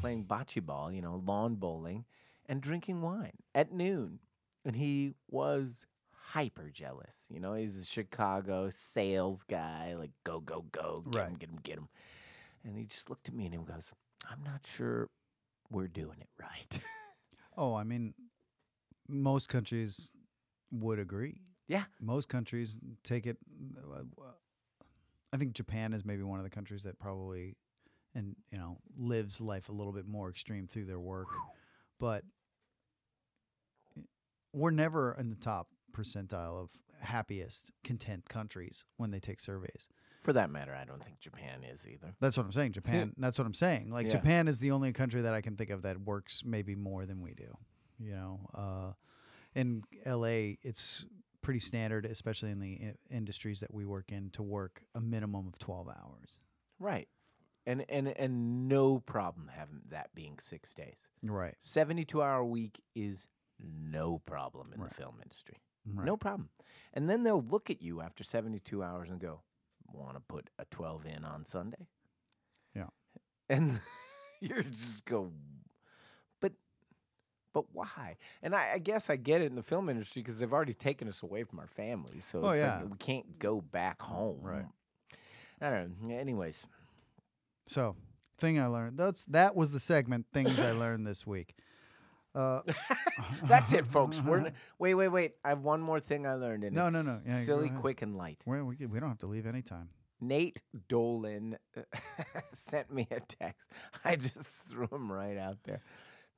playing 0.00 0.24
bocce 0.28 0.64
ball, 0.64 0.90
you 0.90 1.02
know, 1.02 1.22
lawn 1.26 1.56
bowling, 1.56 2.04
and 2.46 2.60
drinking 2.60 3.02
wine 3.02 3.36
at 3.54 3.72
noon. 3.72 4.18
And 4.64 4.76
he 4.76 5.12
was 5.30 5.86
hyper 6.10 6.70
jealous. 6.72 7.26
You 7.28 7.38
know, 7.38 7.52
he's 7.54 7.76
a 7.76 7.84
Chicago 7.84 8.70
sales 8.72 9.42
guy, 9.42 9.94
like 9.98 10.12
go 10.24 10.40
go 10.40 10.64
go, 10.72 11.04
get 11.10 11.26
him, 11.28 11.34
get 11.34 11.48
him, 11.50 11.58
get 11.62 11.78
him. 11.78 11.88
And 12.64 12.78
he 12.78 12.84
just 12.84 13.10
looked 13.10 13.28
at 13.28 13.34
me 13.34 13.44
and 13.44 13.54
he 13.54 13.60
goes, 13.60 13.92
"I'm 14.30 14.42
not 14.42 14.60
sure 14.64 15.10
we're 15.70 15.88
doing 15.88 16.16
it 16.20 16.30
right." 16.40 16.80
Oh, 17.56 17.76
I 17.76 17.84
mean, 17.84 18.14
most 19.08 19.48
countries 19.48 20.12
would 20.70 20.98
agree. 20.98 21.40
Yeah. 21.68 21.84
Most 22.00 22.28
countries 22.28 22.78
take 23.02 23.26
it. 23.26 23.38
uh, 23.78 24.02
I 25.32 25.36
think 25.36 25.54
Japan 25.54 25.92
is 25.92 26.04
maybe 26.04 26.22
one 26.22 26.38
of 26.38 26.44
the 26.44 26.50
countries 26.50 26.82
that 26.84 26.98
probably, 26.98 27.56
and 28.14 28.36
you 28.50 28.58
know, 28.58 28.78
lives 28.96 29.40
life 29.40 29.68
a 29.68 29.72
little 29.72 29.92
bit 29.92 30.06
more 30.06 30.28
extreme 30.30 30.66
through 30.66 30.84
their 30.84 31.00
work, 31.00 31.28
but 31.98 32.24
we're 34.52 34.70
never 34.70 35.16
in 35.18 35.30
the 35.30 35.36
top 35.36 35.68
percentile 35.92 36.62
of 36.62 36.70
happiest, 37.00 37.70
content 37.82 38.28
countries 38.28 38.84
when 38.96 39.10
they 39.10 39.20
take 39.20 39.40
surveys. 39.40 39.88
For 40.22 40.32
that 40.32 40.48
matter, 40.48 40.74
I 40.74 40.84
don't 40.84 41.02
think 41.02 41.18
Japan 41.20 41.64
is 41.64 41.86
either. 41.86 42.14
That's 42.20 42.36
what 42.36 42.46
I'm 42.46 42.52
saying. 42.52 42.72
Japan. 42.72 43.12
that's 43.18 43.38
what 43.38 43.46
I'm 43.46 43.54
saying. 43.54 43.90
Like 43.90 44.06
Yeah. 44.06 44.12
Japan 44.12 44.48
is 44.48 44.58
the 44.60 44.70
only 44.70 44.92
country 44.92 45.20
that 45.22 45.34
I 45.34 45.40
can 45.40 45.56
think 45.56 45.70
of 45.70 45.82
that 45.82 46.00
works 46.00 46.42
maybe 46.44 46.74
more 46.74 47.04
than 47.04 47.20
we 47.20 47.34
do. 47.34 47.56
You 47.98 48.12
know, 48.12 48.40
uh, 48.54 48.92
in 49.54 49.82
LA, 50.04 50.56
it's 50.62 51.04
pretty 51.42 51.60
standard, 51.60 52.06
especially 52.06 52.50
in 52.50 52.58
the 52.60 52.78
i- 52.82 53.14
industries 53.14 53.60
that 53.60 53.72
we 53.72 53.84
work 53.84 54.10
in, 54.10 54.30
to 54.30 54.42
work 54.42 54.82
a 54.94 55.00
minimum 55.00 55.46
of 55.46 55.58
12 55.58 55.88
hours. 55.88 56.40
Right. 56.78 57.08
And 57.66 57.84
and 57.88 58.08
and 58.08 58.68
no 58.68 58.98
problem 58.98 59.48
having 59.54 59.80
that 59.90 60.14
being 60.14 60.38
6 60.38 60.74
days. 60.74 61.08
Right. 61.22 61.54
72 61.60 62.20
hour 62.22 62.44
week 62.44 62.80
is 62.94 63.26
no 63.58 64.18
problem 64.18 64.72
in 64.74 64.80
Right. 64.80 64.90
the 64.90 64.94
film 64.96 65.16
industry. 65.22 65.56
Right. 65.86 66.04
No 66.04 66.16
problem. 66.16 66.50
And 66.92 67.08
then 67.08 67.22
they'll 67.22 67.42
look 67.42 67.70
at 67.70 67.80
you 67.80 68.00
after 68.02 68.22
72 68.24 68.82
hours 68.82 69.08
and 69.10 69.18
go, 69.20 69.42
"Want 69.86 70.16
to 70.16 70.20
put 70.20 70.50
a 70.58 70.64
12 70.66 71.06
in 71.06 71.24
on 71.24 71.44
Sunday?" 71.46 71.86
Yeah. 72.74 72.88
And 73.48 73.80
you're 74.40 74.62
just 74.62 75.04
go, 75.06 75.32
but 77.54 77.64
why? 77.72 78.16
And 78.42 78.54
I, 78.54 78.72
I 78.74 78.78
guess 78.78 79.08
I 79.08 79.16
get 79.16 79.40
it 79.40 79.46
in 79.46 79.54
the 79.56 79.62
film 79.62 79.88
industry 79.88 80.20
because 80.20 80.36
they've 80.36 80.52
already 80.52 80.74
taken 80.74 81.08
us 81.08 81.22
away 81.22 81.44
from 81.44 81.58
our 81.60 81.66
families, 81.68 82.26
so 82.30 82.42
Oh, 82.44 82.50
it's 82.50 82.60
yeah. 82.60 82.80
like 82.80 82.90
we 82.90 82.96
can't 82.98 83.38
go 83.38 83.62
back 83.62 84.02
home. 84.02 84.40
Right. 84.42 84.66
I 85.62 85.70
don't 85.70 86.02
know. 86.02 86.14
Anyways, 86.14 86.66
So, 87.66 87.96
thing 88.38 88.60
I 88.60 88.66
learned. 88.66 88.98
That's 88.98 89.24
that 89.26 89.56
was 89.56 89.70
the 89.70 89.80
segment. 89.80 90.26
Things 90.34 90.60
I 90.60 90.72
learned 90.72 91.06
this 91.06 91.26
week. 91.26 91.54
Uh, 92.34 92.62
that's 93.44 93.72
it, 93.72 93.86
folks. 93.86 94.20
We're 94.20 94.38
n- 94.46 94.52
wait, 94.78 94.94
wait, 94.94 95.08
wait. 95.08 95.32
I 95.44 95.50
have 95.50 95.60
one 95.60 95.80
more 95.80 96.00
thing 96.00 96.26
I 96.26 96.34
learned. 96.34 96.64
And 96.64 96.74
No, 96.74 96.90
no, 96.90 97.00
no. 97.02 97.20
Yeah, 97.24 97.38
silly, 97.40 97.70
quick, 97.70 98.02
and 98.02 98.16
light. 98.16 98.40
we 98.44 98.60
we 98.60 98.74
we 98.86 98.98
don't 99.00 99.08
have 99.08 99.18
to 99.20 99.26
leave 99.28 99.46
any 99.46 99.62
time. 99.62 99.88
Nate 100.20 100.60
Dolan 100.88 101.56
sent 102.52 102.92
me 102.92 103.06
a 103.10 103.20
text. 103.20 103.60
I 104.04 104.16
just 104.16 104.46
threw 104.68 104.88
him 104.90 105.12
right 105.12 105.36
out 105.38 105.58
there. 105.64 105.80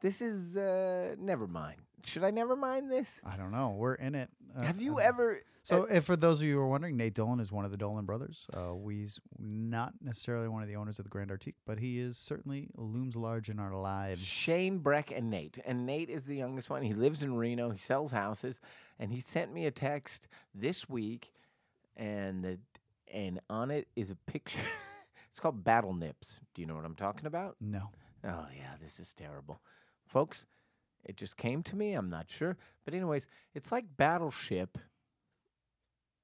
This 0.00 0.20
is 0.20 0.56
uh 0.56 1.14
never 1.18 1.46
mind. 1.46 1.76
Should 2.04 2.24
I 2.24 2.30
never 2.30 2.54
mind 2.54 2.90
this? 2.90 3.20
I 3.24 3.36
don't 3.36 3.50
know. 3.50 3.74
We're 3.76 3.94
in 3.94 4.14
it. 4.14 4.28
Uh, 4.56 4.62
Have 4.62 4.80
you 4.80 4.98
uh, 4.98 5.02
ever 5.02 5.40
So, 5.62 5.84
if 5.90 6.04
for 6.04 6.14
those 6.14 6.40
of 6.40 6.46
you 6.46 6.54
who 6.54 6.60
are 6.60 6.68
wondering, 6.68 6.96
Nate 6.96 7.14
Dolan 7.14 7.40
is 7.40 7.50
one 7.50 7.64
of 7.64 7.72
the 7.72 7.76
Dolan 7.76 8.04
brothers. 8.04 8.46
Uh, 8.54 8.74
he's 8.88 9.18
not 9.38 9.92
necessarily 10.00 10.46
one 10.48 10.62
of 10.62 10.68
the 10.68 10.76
owners 10.76 10.98
of 11.00 11.04
the 11.04 11.08
Grand 11.08 11.30
Artique, 11.30 11.56
but 11.66 11.78
he 11.78 11.98
is 11.98 12.16
certainly 12.16 12.68
looms 12.76 13.16
large 13.16 13.48
in 13.48 13.58
our 13.58 13.74
lives. 13.74 14.22
Shane 14.22 14.78
Breck 14.78 15.10
and 15.10 15.30
Nate. 15.30 15.58
And 15.66 15.84
Nate 15.84 16.08
is 16.08 16.24
the 16.26 16.36
youngest 16.36 16.70
one. 16.70 16.82
He 16.82 16.94
lives 16.94 17.24
in 17.24 17.34
Reno. 17.34 17.70
He 17.70 17.78
sells 17.78 18.12
houses. 18.12 18.60
And 19.00 19.10
he 19.10 19.20
sent 19.20 19.52
me 19.52 19.66
a 19.66 19.72
text 19.72 20.28
this 20.54 20.88
week 20.88 21.32
and 21.96 22.44
the 22.44 22.58
and 23.12 23.40
on 23.48 23.70
it 23.70 23.88
is 23.96 24.10
a 24.10 24.16
picture. 24.30 24.60
it's 25.30 25.40
called 25.40 25.64
Battle 25.64 25.94
Nips. 25.94 26.40
Do 26.54 26.62
you 26.62 26.66
know 26.66 26.74
what 26.74 26.84
I'm 26.84 26.94
talking 26.94 27.26
about? 27.26 27.56
No. 27.60 27.90
Oh 28.24 28.46
yeah, 28.56 28.74
this 28.82 29.00
is 29.00 29.12
terrible. 29.12 29.60
Folks, 30.06 30.44
it 31.04 31.16
just 31.16 31.36
came 31.36 31.62
to 31.64 31.76
me. 31.76 31.94
I'm 31.94 32.10
not 32.10 32.28
sure. 32.28 32.56
But 32.84 32.94
anyways, 32.94 33.26
it's 33.54 33.70
like 33.72 33.84
Battleship 33.96 34.78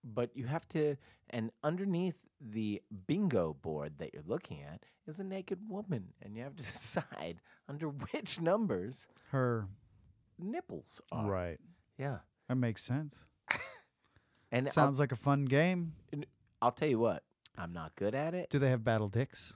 but 0.04 0.30
you 0.36 0.46
have 0.46 0.66
to 0.68 0.96
and 1.30 1.50
underneath 1.62 2.16
the 2.40 2.82
bingo 3.06 3.54
board 3.62 3.92
that 3.98 4.12
you're 4.12 4.22
looking 4.26 4.60
at 4.62 4.82
is 5.06 5.20
a 5.20 5.24
naked 5.24 5.58
woman 5.68 6.08
and 6.22 6.36
you 6.36 6.42
have 6.42 6.56
to 6.56 6.62
decide 6.72 7.40
under 7.68 7.88
which 7.88 8.40
numbers 8.40 9.06
Her. 9.30 9.66
nipples 10.38 11.00
are. 11.12 11.30
Right. 11.30 11.58
Yeah. 11.98 12.18
That 12.48 12.56
makes 12.56 12.82
sense. 12.82 13.24
And 14.54 14.66
I'll, 14.66 14.72
Sounds 14.72 14.98
like 14.98 15.12
a 15.12 15.16
fun 15.16 15.46
game. 15.46 15.94
I'll 16.60 16.72
tell 16.72 16.88
you 16.88 16.98
what, 16.98 17.22
I'm 17.56 17.72
not 17.72 17.96
good 17.96 18.14
at 18.14 18.34
it. 18.34 18.50
Do 18.50 18.58
they 18.58 18.68
have 18.68 18.84
battle 18.84 19.08
dicks 19.08 19.54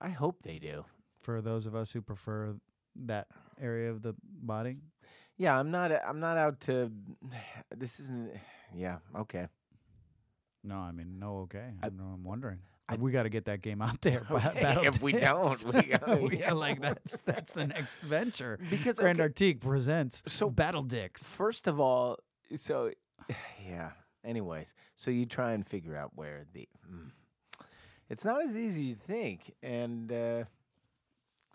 I 0.00 0.08
hope 0.08 0.42
they 0.42 0.58
do. 0.58 0.86
for 1.20 1.42
those 1.42 1.66
of 1.66 1.74
us 1.74 1.90
who 1.90 2.00
prefer 2.00 2.54
that 3.04 3.26
area 3.60 3.90
of 3.90 4.02
the 4.02 4.14
body? 4.22 4.78
Yeah, 5.36 5.58
I'm 5.58 5.70
not 5.70 5.90
I'm 5.92 6.20
not 6.20 6.36
out 6.36 6.60
to 6.62 6.90
this 7.76 8.00
isn't 8.00 8.30
yeah, 8.74 8.98
okay. 9.16 9.48
No, 10.62 10.76
I 10.78 10.92
mean, 10.92 11.18
no, 11.18 11.38
okay. 11.40 11.72
I- 11.82 11.86
I'm, 11.88 12.00
I'm 12.00 12.24
wondering. 12.24 12.58
I- 12.88 12.96
we 12.96 13.12
got 13.12 13.22
to 13.24 13.28
get 13.30 13.46
that 13.46 13.62
game 13.62 13.80
out 13.82 14.00
there. 14.02 14.26
Okay, 14.30 14.86
if 14.86 15.00
we 15.02 15.12
don't, 15.12 15.64
we 15.72 15.82
gotta- 15.82 16.16
We 16.22 16.38
yeah. 16.38 16.52
like 16.52 16.80
that's 16.80 17.18
that's 17.24 17.52
the 17.52 17.66
next 17.66 17.98
venture. 18.02 18.58
Because 18.70 18.96
Grand 18.98 19.20
okay, 19.20 19.52
Artique 19.54 19.60
presents 19.60 20.22
So- 20.28 20.50
Battle 20.50 20.82
Dicks. 20.82 21.32
First 21.34 21.66
of 21.66 21.80
all, 21.80 22.18
so 22.56 22.90
yeah. 23.68 23.90
Anyways, 24.24 24.72
so 24.96 25.10
you 25.10 25.26
try 25.26 25.52
and 25.52 25.66
figure 25.66 25.96
out 25.96 26.12
where 26.14 26.44
the. 26.54 26.66
mm. 26.90 27.10
It's 28.08 28.24
not 28.24 28.42
as 28.42 28.50
easy 28.56 28.66
as 28.66 28.78
you 28.78 28.94
think, 28.94 29.52
and 29.62 30.12
uh, 30.12 30.44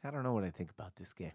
I 0.04 0.12
don't 0.12 0.24
know 0.24 0.34
what 0.34 0.44
I 0.44 0.50
think 0.52 0.70
about 0.72 0.96
this 0.96 1.14
game. 1.14 1.32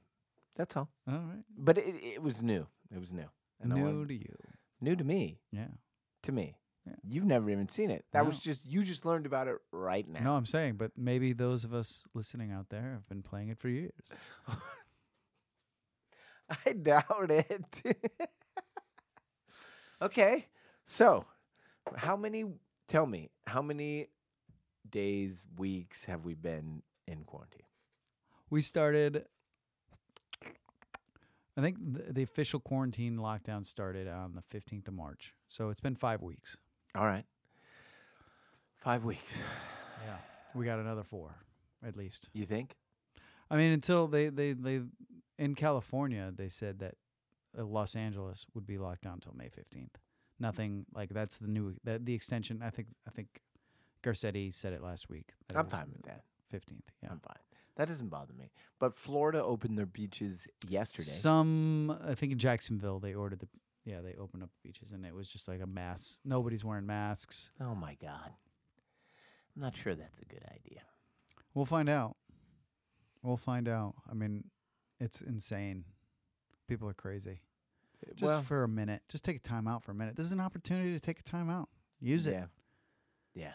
That's 0.56 0.76
all. 0.76 0.88
All 1.08 1.14
right. 1.14 1.44
But 1.56 1.78
it, 1.78 1.94
it 2.02 2.22
was 2.22 2.42
new. 2.42 2.66
It 2.94 3.00
was 3.00 3.12
new. 3.12 3.26
And 3.60 3.72
I 3.72 3.76
New 3.76 3.84
wanted- 3.84 4.08
to 4.08 4.14
you. 4.14 4.34
new 4.80 4.96
to 4.96 5.04
me. 5.04 5.40
Yeah. 5.52 5.68
To 6.24 6.32
me. 6.32 6.56
Yeah. 6.86 6.94
You've 7.02 7.24
never 7.24 7.48
even 7.50 7.68
seen 7.68 7.90
it. 7.90 8.04
That 8.12 8.26
was 8.26 8.40
just 8.40 8.66
you 8.66 8.82
just 8.84 9.06
learned 9.06 9.24
about 9.26 9.48
it 9.48 9.56
right 9.72 10.06
now. 10.06 10.20
No, 10.20 10.36
I'm 10.36 10.44
saying, 10.46 10.74
but 10.74 10.92
maybe 10.98 11.32
those 11.32 11.64
of 11.64 11.72
us 11.72 12.06
listening 12.14 12.52
out 12.52 12.68
there 12.68 12.92
have 12.92 13.08
been 13.08 13.22
playing 13.22 13.48
it 13.48 13.58
for 13.58 13.68
years. 13.68 14.12
I 16.66 16.72
doubt 16.74 17.30
it. 17.30 17.64
okay. 20.02 20.46
So, 20.86 21.24
how 21.96 22.16
many 22.16 22.44
tell 22.88 23.06
me, 23.06 23.30
how 23.46 23.62
many 23.62 24.08
days, 24.88 25.42
weeks 25.56 26.04
have 26.04 26.24
we 26.26 26.34
been 26.34 26.82
in 27.06 27.24
quarantine? 27.24 27.62
We 28.50 28.60
started. 28.62 29.24
I 31.56 31.60
think 31.60 31.76
the, 31.80 32.12
the 32.12 32.22
official 32.22 32.60
quarantine 32.60 33.16
lockdown 33.16 33.64
started 33.64 34.08
on 34.08 34.34
the 34.34 34.42
15th 34.56 34.88
of 34.88 34.94
March. 34.94 35.34
So 35.48 35.70
it's 35.70 35.80
been 35.80 35.94
five 35.94 36.22
weeks. 36.22 36.56
All 36.94 37.06
right. 37.06 37.24
5 38.82 39.04
weeks. 39.04 39.36
Yeah. 40.04 40.16
We 40.54 40.66
got 40.66 40.78
another 40.78 41.02
four, 41.02 41.34
at 41.86 41.96
least. 41.96 42.28
You 42.32 42.44
think? 42.44 42.76
I 43.50 43.56
mean, 43.56 43.72
until 43.72 44.06
they, 44.06 44.28
they, 44.28 44.52
they 44.52 44.82
in 45.38 45.54
California, 45.54 46.32
they 46.34 46.48
said 46.48 46.80
that 46.80 46.96
uh, 47.58 47.64
Los 47.64 47.96
Angeles 47.96 48.44
would 48.54 48.66
be 48.66 48.78
locked 48.78 49.02
down 49.02 49.14
until 49.14 49.32
May 49.34 49.46
15th. 49.46 49.94
Nothing 50.38 50.84
like 50.94 51.10
that's 51.10 51.38
the 51.38 51.48
new, 51.48 51.74
that 51.84 52.04
the 52.04 52.14
extension. 52.14 52.60
I 52.62 52.70
think, 52.70 52.88
I 53.06 53.10
think 53.10 53.40
Garcetti 54.02 54.52
said 54.54 54.72
it 54.72 54.82
last 54.82 55.08
week. 55.08 55.32
that 55.48 55.56
I'm 55.56 55.66
fine 55.66 55.90
with 55.92 56.02
that. 56.02 56.24
15th. 56.52 56.82
Yeah. 57.02 57.08
I'm 57.10 57.20
fine. 57.20 57.38
That 57.76 57.88
doesn't 57.88 58.08
bother 58.08 58.32
me. 58.34 58.50
But 58.78 58.96
Florida 58.96 59.42
opened 59.42 59.76
their 59.76 59.86
beaches 59.86 60.46
yesterday. 60.68 61.08
Some, 61.08 61.90
I 62.06 62.14
think 62.14 62.32
in 62.32 62.38
Jacksonville, 62.38 63.00
they 63.00 63.14
ordered 63.14 63.40
the, 63.40 63.48
yeah, 63.84 64.00
they 64.00 64.14
opened 64.14 64.42
up 64.42 64.50
the 64.50 64.68
beaches 64.68 64.92
and 64.92 65.04
it 65.04 65.14
was 65.14 65.28
just 65.28 65.48
like 65.48 65.60
a 65.60 65.66
mass. 65.66 66.18
Nobody's 66.24 66.64
wearing 66.64 66.86
masks. 66.86 67.50
oh 67.60 67.74
my 67.74 67.96
god. 68.00 68.30
I'm 69.56 69.62
not 69.62 69.76
sure 69.76 69.94
that's 69.94 70.20
a 70.20 70.24
good 70.24 70.44
idea. 70.50 70.80
We'll 71.54 71.66
find 71.66 71.88
out. 71.88 72.16
We'll 73.22 73.36
find 73.36 73.68
out. 73.68 73.94
I 74.10 74.14
mean, 74.14 74.44
it's 75.00 75.22
insane. 75.22 75.84
People 76.68 76.88
are 76.88 76.94
crazy. 76.94 77.40
Eh, 78.06 78.10
just 78.16 78.22
well, 78.22 78.42
for 78.42 78.64
a 78.64 78.68
minute. 78.68 79.02
Just 79.08 79.24
take 79.24 79.36
a 79.36 79.40
time 79.40 79.68
out 79.68 79.84
for 79.84 79.92
a 79.92 79.94
minute. 79.94 80.16
This 80.16 80.26
is 80.26 80.32
an 80.32 80.40
opportunity 80.40 80.92
to 80.92 81.00
take 81.00 81.20
a 81.20 81.22
time 81.22 81.48
out. 81.48 81.68
Use 82.00 82.26
it. 82.26 82.34
Yeah. 82.34 82.46
Yeah. 83.34 83.52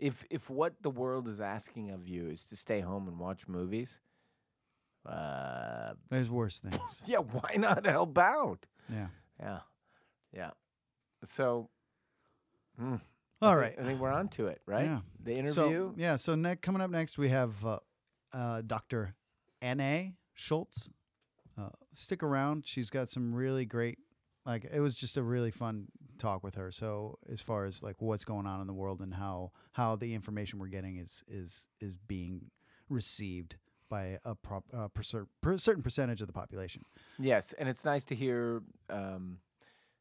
If 0.00 0.24
if 0.30 0.48
what 0.50 0.74
the 0.82 0.90
world 0.90 1.28
is 1.28 1.40
asking 1.40 1.90
of 1.90 2.08
you 2.08 2.28
is 2.30 2.44
to 2.46 2.56
stay 2.56 2.80
home 2.80 3.06
and 3.06 3.18
watch 3.18 3.46
movies, 3.46 3.98
uh, 5.06 5.92
There's 6.10 6.30
worse 6.30 6.58
things. 6.58 7.02
yeah, 7.06 7.18
why 7.18 7.56
not 7.56 7.84
help 7.86 8.16
out? 8.18 8.66
yeah. 8.88 9.08
Yeah, 9.40 9.60
yeah. 10.34 10.50
So, 11.24 11.70
hmm, 12.78 12.96
All 13.40 13.52
I 13.52 13.54
right. 13.56 13.74
think, 13.74 13.80
I 13.80 13.88
think 13.88 14.00
we're 14.00 14.10
on 14.12 14.28
to 14.30 14.48
it, 14.48 14.60
right? 14.66 14.84
Yeah. 14.84 15.00
The 15.22 15.32
interview. 15.32 15.52
So 15.52 15.94
yeah. 15.96 16.16
So 16.16 16.34
ne- 16.34 16.56
coming 16.56 16.82
up 16.82 16.90
next, 16.90 17.16
we 17.18 17.28
have 17.30 17.64
uh, 17.64 17.78
uh, 18.32 18.62
Dr. 18.66 19.14
Anne 19.62 20.14
Schulz. 20.34 20.90
Uh, 21.58 21.68
stick 21.92 22.22
around. 22.22 22.64
She's 22.66 22.88
got 22.90 23.10
some 23.10 23.34
really 23.34 23.66
great 23.66 23.98
Like 24.46 24.64
it 24.72 24.80
was 24.80 24.96
just 24.96 25.16
a 25.16 25.22
really 25.22 25.50
fun 25.50 25.86
talk 26.18 26.42
with 26.42 26.54
her. 26.56 26.70
So 26.70 27.18
as 27.30 27.40
far 27.40 27.64
as 27.66 27.82
like 27.82 28.00
what's 28.00 28.24
going 28.24 28.46
on 28.46 28.60
in 28.60 28.66
the 28.66 28.72
world 28.72 29.00
and 29.00 29.12
how 29.14 29.52
how 29.72 29.96
the 29.96 30.14
information 30.14 30.58
we're 30.58 30.68
getting 30.68 30.96
is 30.98 31.22
is 31.28 31.68
is 31.80 31.96
being 32.08 32.50
received 32.88 33.56
by 33.88 34.18
a 34.24 34.34
prop, 34.36 34.64
uh, 34.72 34.86
per, 34.88 35.02
per 35.40 35.58
certain 35.58 35.82
percentage 35.82 36.20
of 36.20 36.26
the 36.28 36.32
population. 36.32 36.82
Yes, 37.18 37.52
and 37.58 37.68
it's 37.68 37.84
nice 37.84 38.04
to 38.04 38.14
hear 38.14 38.62
um, 38.88 39.38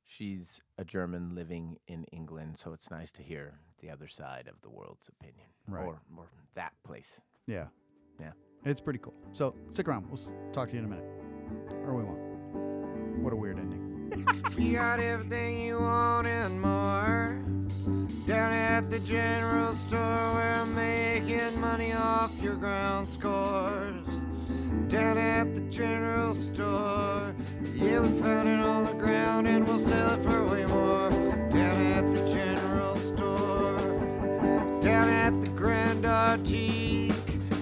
she's 0.05 0.61
a 0.77 0.85
German 0.85 1.33
living 1.35 1.77
in 1.87 2.03
England, 2.11 2.57
so 2.57 2.71
it's 2.71 2.91
nice 2.91 3.11
to 3.13 3.23
hear 3.23 3.59
the 3.81 3.89
other 3.89 4.07
side 4.07 4.47
of 4.47 4.61
the 4.61 4.69
world's 4.69 5.09
opinion, 5.09 5.47
Right. 5.67 5.85
or 5.85 5.99
or 6.17 6.27
that 6.53 6.73
place. 6.85 7.19
Yeah. 7.47 7.67
Yeah. 8.19 8.31
It's 8.65 8.81
pretty 8.81 8.99
cool. 8.99 9.13
So 9.33 9.55
stick 9.71 9.87
around. 9.87 10.05
We'll 10.07 10.19
talk 10.51 10.69
to 10.69 10.73
you 10.75 10.79
in 10.79 10.85
a 10.85 10.89
minute. 10.89 11.05
Or 11.85 11.95
we 11.95 12.03
won't. 12.03 13.23
What 13.23 13.33
a 13.33 13.35
weird 13.35 13.57
ending. 13.57 13.78
You 14.57 14.73
got 14.73 14.99
everything 14.99 15.61
you 15.61 15.79
want 15.79 16.27
and 16.27 16.61
more. 16.61 17.39
Down 18.27 18.53
at 18.53 18.89
the 18.91 18.99
general 18.99 19.73
store, 19.73 20.33
we're 20.33 20.65
making 20.67 21.59
money 21.59 21.93
off 21.93 22.31
your 22.41 22.55
ground 22.55 23.07
scores. 23.07 24.05
Down 24.87 25.17
at 25.17 25.55
the 25.55 25.61
general 25.61 26.35
store, 26.35 27.33
yeah, 27.73 27.99
we 27.99 28.21
found 28.21 28.47
it 28.47 28.59
on 28.59 28.85
the 28.85 28.93
ground 28.93 29.47
and 29.47 29.67
we'll 29.67 29.79
sell 29.79 30.11
it 30.11 30.23
for 30.23 30.45
way 30.45 30.65
more. 30.65 31.09
Down 31.49 31.81
at 31.97 32.13
the 32.13 32.33
general 32.33 32.97
store, 32.97 33.77
down 34.81 35.09
at 35.09 35.41
the 35.41 35.49
Grand 35.49 36.05
Artique, 36.05 37.13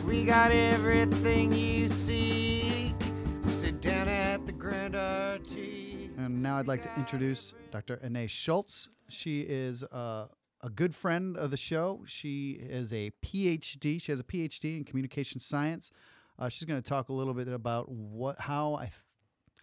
we 0.06 0.26
got 0.26 0.52
everything 0.52 1.54
you 1.54 1.88
seek. 1.88 2.96
Sit 3.42 3.80
down 3.82 4.08
at 4.08 4.46
the 4.46 4.52
Grand 4.52 4.96
Artique. 4.96 5.87
And 6.28 6.44
now 6.44 6.58
I'd 6.58 6.68
like 6.68 6.84
to 6.84 6.94
introduce 6.98 7.54
Dr. 7.72 8.02
Anne 8.04 8.28
Schulz. 8.28 8.90
She 9.08 9.44
is 9.44 9.86
uh, 9.86 10.28
a 10.62 10.70
good 10.70 10.94
friend 10.94 11.38
of 11.38 11.52
the 11.52 11.58
show. 11.58 12.04
She 12.06 12.60
is 12.62 12.92
a 12.92 13.14
PhD. 13.24 14.02
She 14.02 14.12
has 14.12 14.20
a 14.20 14.26
PhD 14.26 14.76
in 14.76 14.84
communication 14.84 15.40
science. 15.40 15.90
Uh, 16.38 16.50
she's 16.50 16.66
going 16.66 16.82
to 16.82 16.88
talk 16.88 17.08
a 17.08 17.14
little 17.14 17.34
bit 17.34 17.48
about 17.48 17.90
what 17.90 18.38
how 18.40 18.76
I 18.76 18.92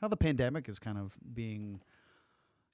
how 0.00 0.08
the 0.08 0.16
pandemic 0.16 0.66
is 0.70 0.78
kind 0.78 0.96
of 0.96 1.12
being 1.34 1.82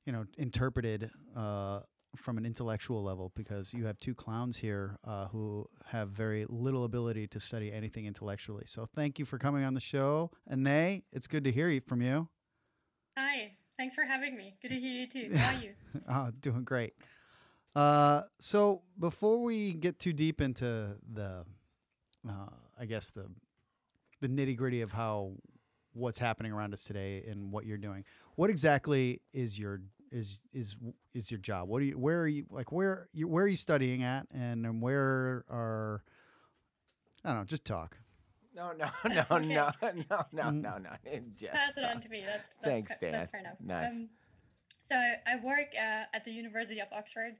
you 0.07 0.13
know 0.13 0.25
interpreted 0.39 1.11
uh, 1.35 1.81
from 2.15 2.39
an 2.39 2.47
intellectual 2.47 3.03
level 3.03 3.33
because 3.35 3.75
you 3.75 3.87
have 3.87 3.99
two 3.99 4.15
clowns 4.15 4.57
here 4.57 4.99
uh, 5.03 5.27
who 5.27 5.69
have 5.85 6.11
very 6.11 6.47
little 6.49 6.85
ability 6.85 7.27
to 7.27 7.41
study 7.41 7.73
anything 7.73 8.07
intellectually. 8.07 8.67
So 8.69 8.87
thank 8.95 9.19
you 9.19 9.25
for 9.25 9.37
coming 9.37 9.65
on 9.65 9.75
the 9.75 9.81
show, 9.81 10.31
Anne. 10.49 11.03
It's 11.13 11.27
good 11.27 11.43
to 11.43 11.51
hear 11.51 11.81
from 11.85 12.03
you. 12.03 12.29
Hi, 13.19 13.57
thanks 13.81 13.95
for 13.95 14.05
having 14.05 14.37
me. 14.37 14.55
Good 14.61 14.69
to 14.69 14.75
hear 14.75 14.91
you 14.91 15.07
too. 15.07 15.35
How 15.35 15.57
are 15.57 15.63
you? 15.63 15.71
oh, 16.11 16.31
doing 16.41 16.65
great. 16.65 16.93
Uh, 17.75 18.23
so 18.39 18.83
before 18.99 19.43
we 19.43 19.73
get 19.73 19.99
too 19.99 20.13
deep 20.13 20.43
into 20.43 20.99
the, 21.15 21.47
uh, 22.29 22.51
I 22.79 22.85
guess 22.85 23.11
the, 23.11 23.27
the 24.21 24.29
nitty 24.29 24.55
gritty 24.55 24.83
of 24.83 24.93
how 24.93 25.33
what's 25.95 26.19
happening 26.19 26.53
around 26.53 26.75
us 26.75 26.85
today 26.85 27.25
and 27.27 27.51
what 27.51 27.65
you're 27.65 27.79
doing, 27.79 28.05
what 28.35 28.51
exactly 28.51 29.23
is 29.33 29.59
your 29.59 29.81
is 30.13 30.43
is 30.53 30.77
is 31.15 31.31
your 31.31 31.39
job? 31.39 31.69
What 31.69 31.81
are 31.81 31.87
you? 31.87 31.99
Where 31.99 32.21
are 32.21 32.29
you? 32.29 32.45
Like 32.51 32.73
where 32.73 33.09
you? 33.15 33.29
Where 33.29 33.45
are 33.45 33.49
you 33.49 33.57
studying 33.57 34.03
at? 34.03 34.27
And, 34.35 34.67
and 34.67 34.83
where 34.83 35.45
are? 35.49 36.03
I 37.25 37.31
don't 37.31 37.39
know. 37.39 37.45
Just 37.45 37.65
talk. 37.65 37.97
No, 38.61 38.73
no, 38.73 38.91
no, 39.09 39.25
Okay. 39.33 39.47
no, 39.47 39.71
no, 39.83 40.25
no, 40.33 40.43
Mm. 40.45 40.61
no, 40.63 40.77
no. 40.79 40.91
Just, 41.39 41.53
Pass 41.53 41.73
it 41.79 41.85
on 41.85 42.01
to 42.03 42.09
me. 42.11 42.23
That's, 42.27 42.45
that's 42.63 42.71
Thanks, 42.71 42.93
Dan. 43.01 43.13
That's 43.13 43.31
fair 43.31 43.41
enough. 43.41 43.57
Nice. 43.61 43.91
Um, 43.91 44.09
so 44.91 44.97
I, 44.97 45.15
I 45.27 45.37
work 45.45 45.69
uh, 45.77 46.05
at 46.13 46.25
the 46.27 46.33
University 46.33 46.81
of 46.81 46.89
Oxford 46.93 47.35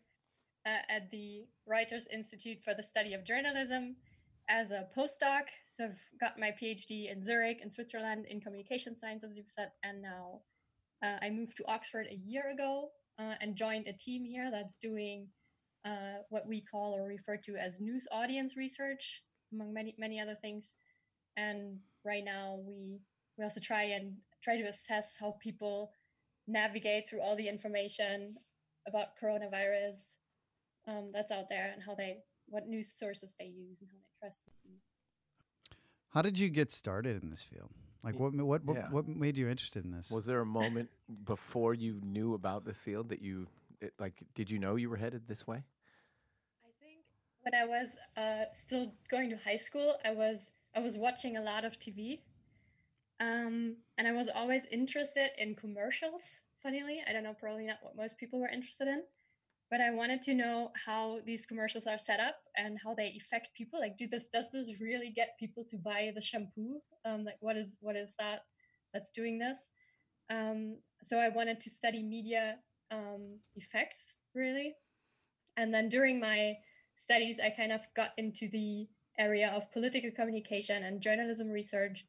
uh, 0.67 0.71
at 0.97 1.11
the 1.11 1.45
Reuters 1.69 2.05
Institute 2.11 2.59
for 2.65 2.73
the 2.75 2.83
Study 2.83 3.13
of 3.15 3.25
Journalism 3.25 3.97
as 4.49 4.71
a 4.71 4.87
postdoc. 4.97 5.43
So 5.77 5.85
I've 5.85 5.99
got 6.21 6.39
my 6.39 6.53
PhD 6.61 7.13
in 7.13 7.23
Zurich 7.25 7.59
in 7.63 7.71
Switzerland 7.71 8.25
in 8.29 8.41
communication 8.41 8.97
science, 8.99 9.23
as 9.23 9.37
you've 9.37 9.51
said, 9.51 9.71
and 9.85 10.01
now 10.01 10.41
uh, 11.03 11.17
I 11.23 11.29
moved 11.31 11.57
to 11.59 11.65
Oxford 11.67 12.07
a 12.11 12.15
year 12.15 12.51
ago 12.51 12.91
uh, 13.19 13.35
and 13.41 13.57
joined 13.57 13.87
a 13.89 13.93
team 13.93 14.25
here 14.25 14.51
that's 14.51 14.79
doing 14.79 15.27
uh, 15.85 16.23
what 16.31 16.47
we 16.47 16.63
call 16.63 16.95
or 16.97 17.07
refer 17.07 17.37
to 17.37 17.57
as 17.57 17.81
news 17.81 18.07
audience 18.13 18.57
research, 18.57 19.23
among 19.53 19.73
many 19.75 19.95
many 19.99 20.19
other 20.21 20.37
things. 20.41 20.75
And 21.41 21.79
right 22.05 22.25
now 22.25 22.59
we 22.67 22.99
we 23.37 23.45
also 23.45 23.61
try 23.61 23.85
and 23.85 24.17
try 24.45 24.57
to 24.57 24.69
assess 24.69 25.13
how 25.19 25.37
people 25.43 25.93
navigate 26.47 27.09
through 27.09 27.21
all 27.21 27.37
the 27.37 27.49
information 27.49 28.37
about 28.87 29.09
coronavirus 29.23 29.97
um, 30.89 31.11
that's 31.13 31.31
out 31.31 31.49
there 31.49 31.71
and 31.73 31.83
how 31.83 31.95
they 31.95 32.19
what 32.49 32.67
news 32.67 32.93
sources 32.93 33.35
they 33.39 33.47
use 33.47 33.81
and 33.81 33.89
how 33.91 33.97
they 33.99 34.27
trust 34.27 34.45
them. 34.45 34.73
How 36.13 36.23
did 36.23 36.39
you 36.39 36.49
get 36.49 36.73
started 36.73 37.23
in 37.23 37.31
this 37.31 37.43
field? 37.43 37.71
Like 38.03 38.19
what 38.19 38.35
ma- 38.35 38.45
what 38.45 38.65
what, 38.65 38.77
yeah. 38.77 38.91
what 38.91 39.07
made 39.09 39.37
you 39.37 39.49
interested 39.49 39.85
in 39.85 39.93
this? 39.93 40.11
Was 40.11 40.27
there 40.27 40.41
a 40.41 40.47
moment 40.61 40.91
before 41.25 41.75
you 41.75 42.01
knew 42.03 42.35
about 42.35 42.65
this 42.65 42.79
field 42.79 43.09
that 43.11 43.23
you, 43.23 43.47
it, 43.81 43.93
like, 43.99 44.15
did 44.35 44.51
you 44.51 44.59
know 44.59 44.77
you 44.77 44.91
were 44.91 44.97
headed 44.97 45.29
this 45.29 45.47
way? 45.47 45.63
I 46.65 46.71
think 46.81 47.01
when 47.43 47.55
I 47.55 47.67
was 47.67 47.89
uh, 48.17 48.45
still 48.67 48.93
going 49.11 49.31
to 49.31 49.37
high 49.37 49.59
school, 49.59 49.97
I 50.05 50.13
was 50.13 50.39
I 50.75 50.81
was 50.81 50.97
watching 50.97 51.37
a 51.37 51.43
lot 51.43 51.65
of 51.65 51.79
TV, 51.79 52.21
um, 53.19 53.77
and 53.99 54.07
I 54.07 54.13
was 54.13 54.29
always 54.35 54.63
interested 54.71 55.31
in 55.39 55.55
commercials. 55.55 56.23
Funnily, 56.63 57.03
I 57.09 57.13
don't 57.13 57.25
know, 57.25 57.35
probably 57.39 57.67
not 57.67 57.79
what 57.83 57.97
most 57.97 58.19
people 58.19 58.41
were 58.41 58.49
interested 58.49 58.87
in, 58.87 59.03
but 59.71 59.81
I 59.81 59.91
wanted 59.91 60.23
to 60.23 60.35
know 60.35 60.71
how 60.75 61.21
these 61.27 61.45
commercials 61.47 61.87
are 61.87 61.99
set 61.99 62.21
up 62.21 62.37
and 62.57 62.79
how 62.83 62.95
they 62.95 63.17
affect 63.21 63.49
people. 63.57 63.81
Like, 63.81 63.99
do 63.99 64.07
this 64.07 64.29
does 64.33 64.47
this 64.53 64.81
really 64.81 65.11
get 65.11 65.37
people 65.39 65.65
to 65.71 65.77
buy 65.77 66.13
the 66.15 66.21
shampoo? 66.21 66.81
Um, 67.05 67.25
like, 67.25 67.39
what 67.41 67.57
is 67.57 67.77
what 67.81 67.97
is 67.97 68.15
that 68.19 68.45
that's 68.95 69.11
doing 69.11 69.39
this? 69.39 69.59
Um, 70.31 70.77
so 71.03 71.19
I 71.19 71.31
wanted 71.31 71.61
to 71.63 71.71
study 71.71 72.03
media 72.03 72.57
um, 72.93 73.39
effects 73.57 74.15
really, 74.35 74.75
and 75.57 75.75
then 75.75 75.89
during 75.89 76.21
my 76.21 76.55
studies, 77.03 77.39
I 77.43 77.51
kind 77.51 77.73
of 77.73 77.81
got 77.97 78.11
into 78.19 78.49
the 78.49 78.87
area 79.21 79.51
of 79.51 79.71
political 79.73 80.11
communication 80.11 80.85
and 80.85 81.01
journalism 81.01 81.49
research, 81.49 82.05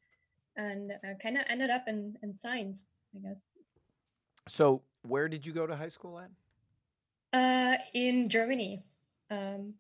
and 0.55 0.91
uh, 0.91 1.14
kind 1.22 1.38
of 1.38 1.43
ended 1.49 1.70
up 1.70 1.86
in, 1.88 2.18
in 2.24 2.34
science, 2.34 2.80
I 3.16 3.20
guess. 3.20 3.41
So, 4.47 4.82
where 5.03 5.28
did 5.28 5.45
you 5.45 5.53
go 5.53 5.68
to 5.68 5.76
high 5.76 5.89
school 5.89 6.20
at? 6.20 6.32
Uh, 7.34 7.78
in 7.93 8.30
Germany, 8.30 8.84
um, 9.30 9.74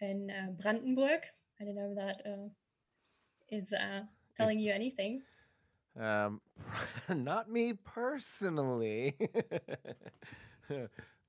in 0.00 0.30
uh, 0.30 0.50
Brandenburg. 0.60 1.20
I 1.60 1.64
don't 1.64 1.76
know 1.76 1.90
if 1.90 1.96
that 1.96 2.30
uh, 2.30 2.48
is 3.50 3.72
uh, 3.72 4.00
telling 4.36 4.58
you 4.58 4.72
anything. 4.72 5.22
Um, 5.98 6.40
not 7.08 7.50
me 7.50 7.74
personally. 7.84 9.16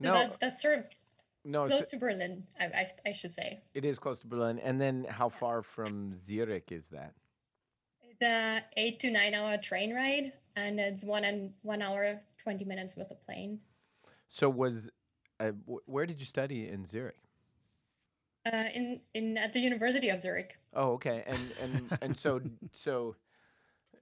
No, 0.03 0.13
that's 0.13 0.37
that's 0.37 0.61
sort 0.61 0.79
of 0.79 0.85
no, 1.43 1.67
close 1.67 1.79
so 1.81 1.85
to 1.91 1.97
Berlin, 1.97 2.43
I, 2.59 2.65
I, 2.65 2.91
I 3.07 3.11
should 3.11 3.33
say. 3.33 3.61
it 3.73 3.85
is 3.85 3.99
close 3.99 4.19
to 4.19 4.27
Berlin. 4.27 4.59
And 4.59 4.79
then, 4.79 5.05
how 5.09 5.29
far 5.29 5.61
from 5.61 6.15
Zurich 6.27 6.71
is 6.71 6.87
that? 6.87 7.13
It's 8.01 8.21
a 8.21 8.63
eight 8.77 8.99
to 8.99 9.11
nine 9.11 9.33
hour 9.33 9.57
train 9.57 9.93
ride, 9.93 10.33
and 10.55 10.79
it's 10.79 11.03
one 11.03 11.25
and 11.25 11.53
one 11.63 11.81
hour 11.81 12.21
twenty 12.41 12.65
minutes 12.65 12.95
with 12.95 13.11
a 13.11 13.15
plane. 13.15 13.59
So, 14.29 14.49
was 14.49 14.89
uh, 15.39 15.51
wh- 15.67 15.87
where 15.87 16.05
did 16.05 16.19
you 16.19 16.25
study 16.25 16.67
in 16.69 16.85
Zurich? 16.85 17.17
Uh, 18.45 18.65
in 18.73 18.99
in 19.13 19.37
at 19.37 19.53
the 19.53 19.59
University 19.59 20.09
of 20.09 20.21
Zurich. 20.21 20.57
Oh, 20.73 20.93
okay. 20.93 21.23
And 21.25 21.53
and 21.61 21.97
and 22.01 22.17
so 22.17 22.41
so, 22.71 23.15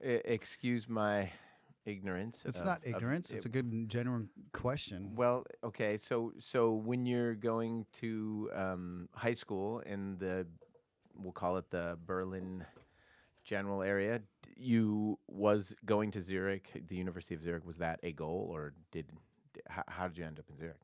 excuse 0.00 0.88
my 0.88 1.30
ignorance. 1.84 2.44
it's 2.46 2.60
of- 2.60 2.66
not 2.66 2.78
of 2.78 2.94
ignorance. 2.94 3.30
it- 3.32 3.36
it's 3.38 3.46
a 3.46 3.48
good 3.48 3.66
and 3.66 3.88
genuine 3.88 4.28
question. 4.52 5.14
Well, 5.14 5.44
okay. 5.64 5.96
So 5.96 6.32
so 6.38 6.72
when 6.72 7.06
you're 7.06 7.34
going 7.34 7.86
to 8.00 8.50
um, 8.54 9.08
high 9.14 9.34
school 9.34 9.80
in 9.80 10.18
the 10.18 10.46
we'll 11.14 11.32
call 11.32 11.56
it 11.58 11.70
the 11.70 11.98
Berlin 12.06 12.64
general 13.44 13.82
area, 13.82 14.22
you 14.56 15.18
was 15.28 15.74
going 15.84 16.10
to 16.12 16.20
Zurich, 16.20 16.70
the 16.88 16.96
University 16.96 17.34
of 17.34 17.42
Zurich. 17.42 17.66
Was 17.66 17.76
that 17.78 18.00
a 18.02 18.12
goal, 18.12 18.48
or 18.50 18.72
did 18.92 19.06
how, 19.68 19.82
how 19.88 20.08
did 20.08 20.16
you 20.18 20.24
end 20.24 20.38
up 20.38 20.46
in 20.50 20.56
Zurich? 20.58 20.76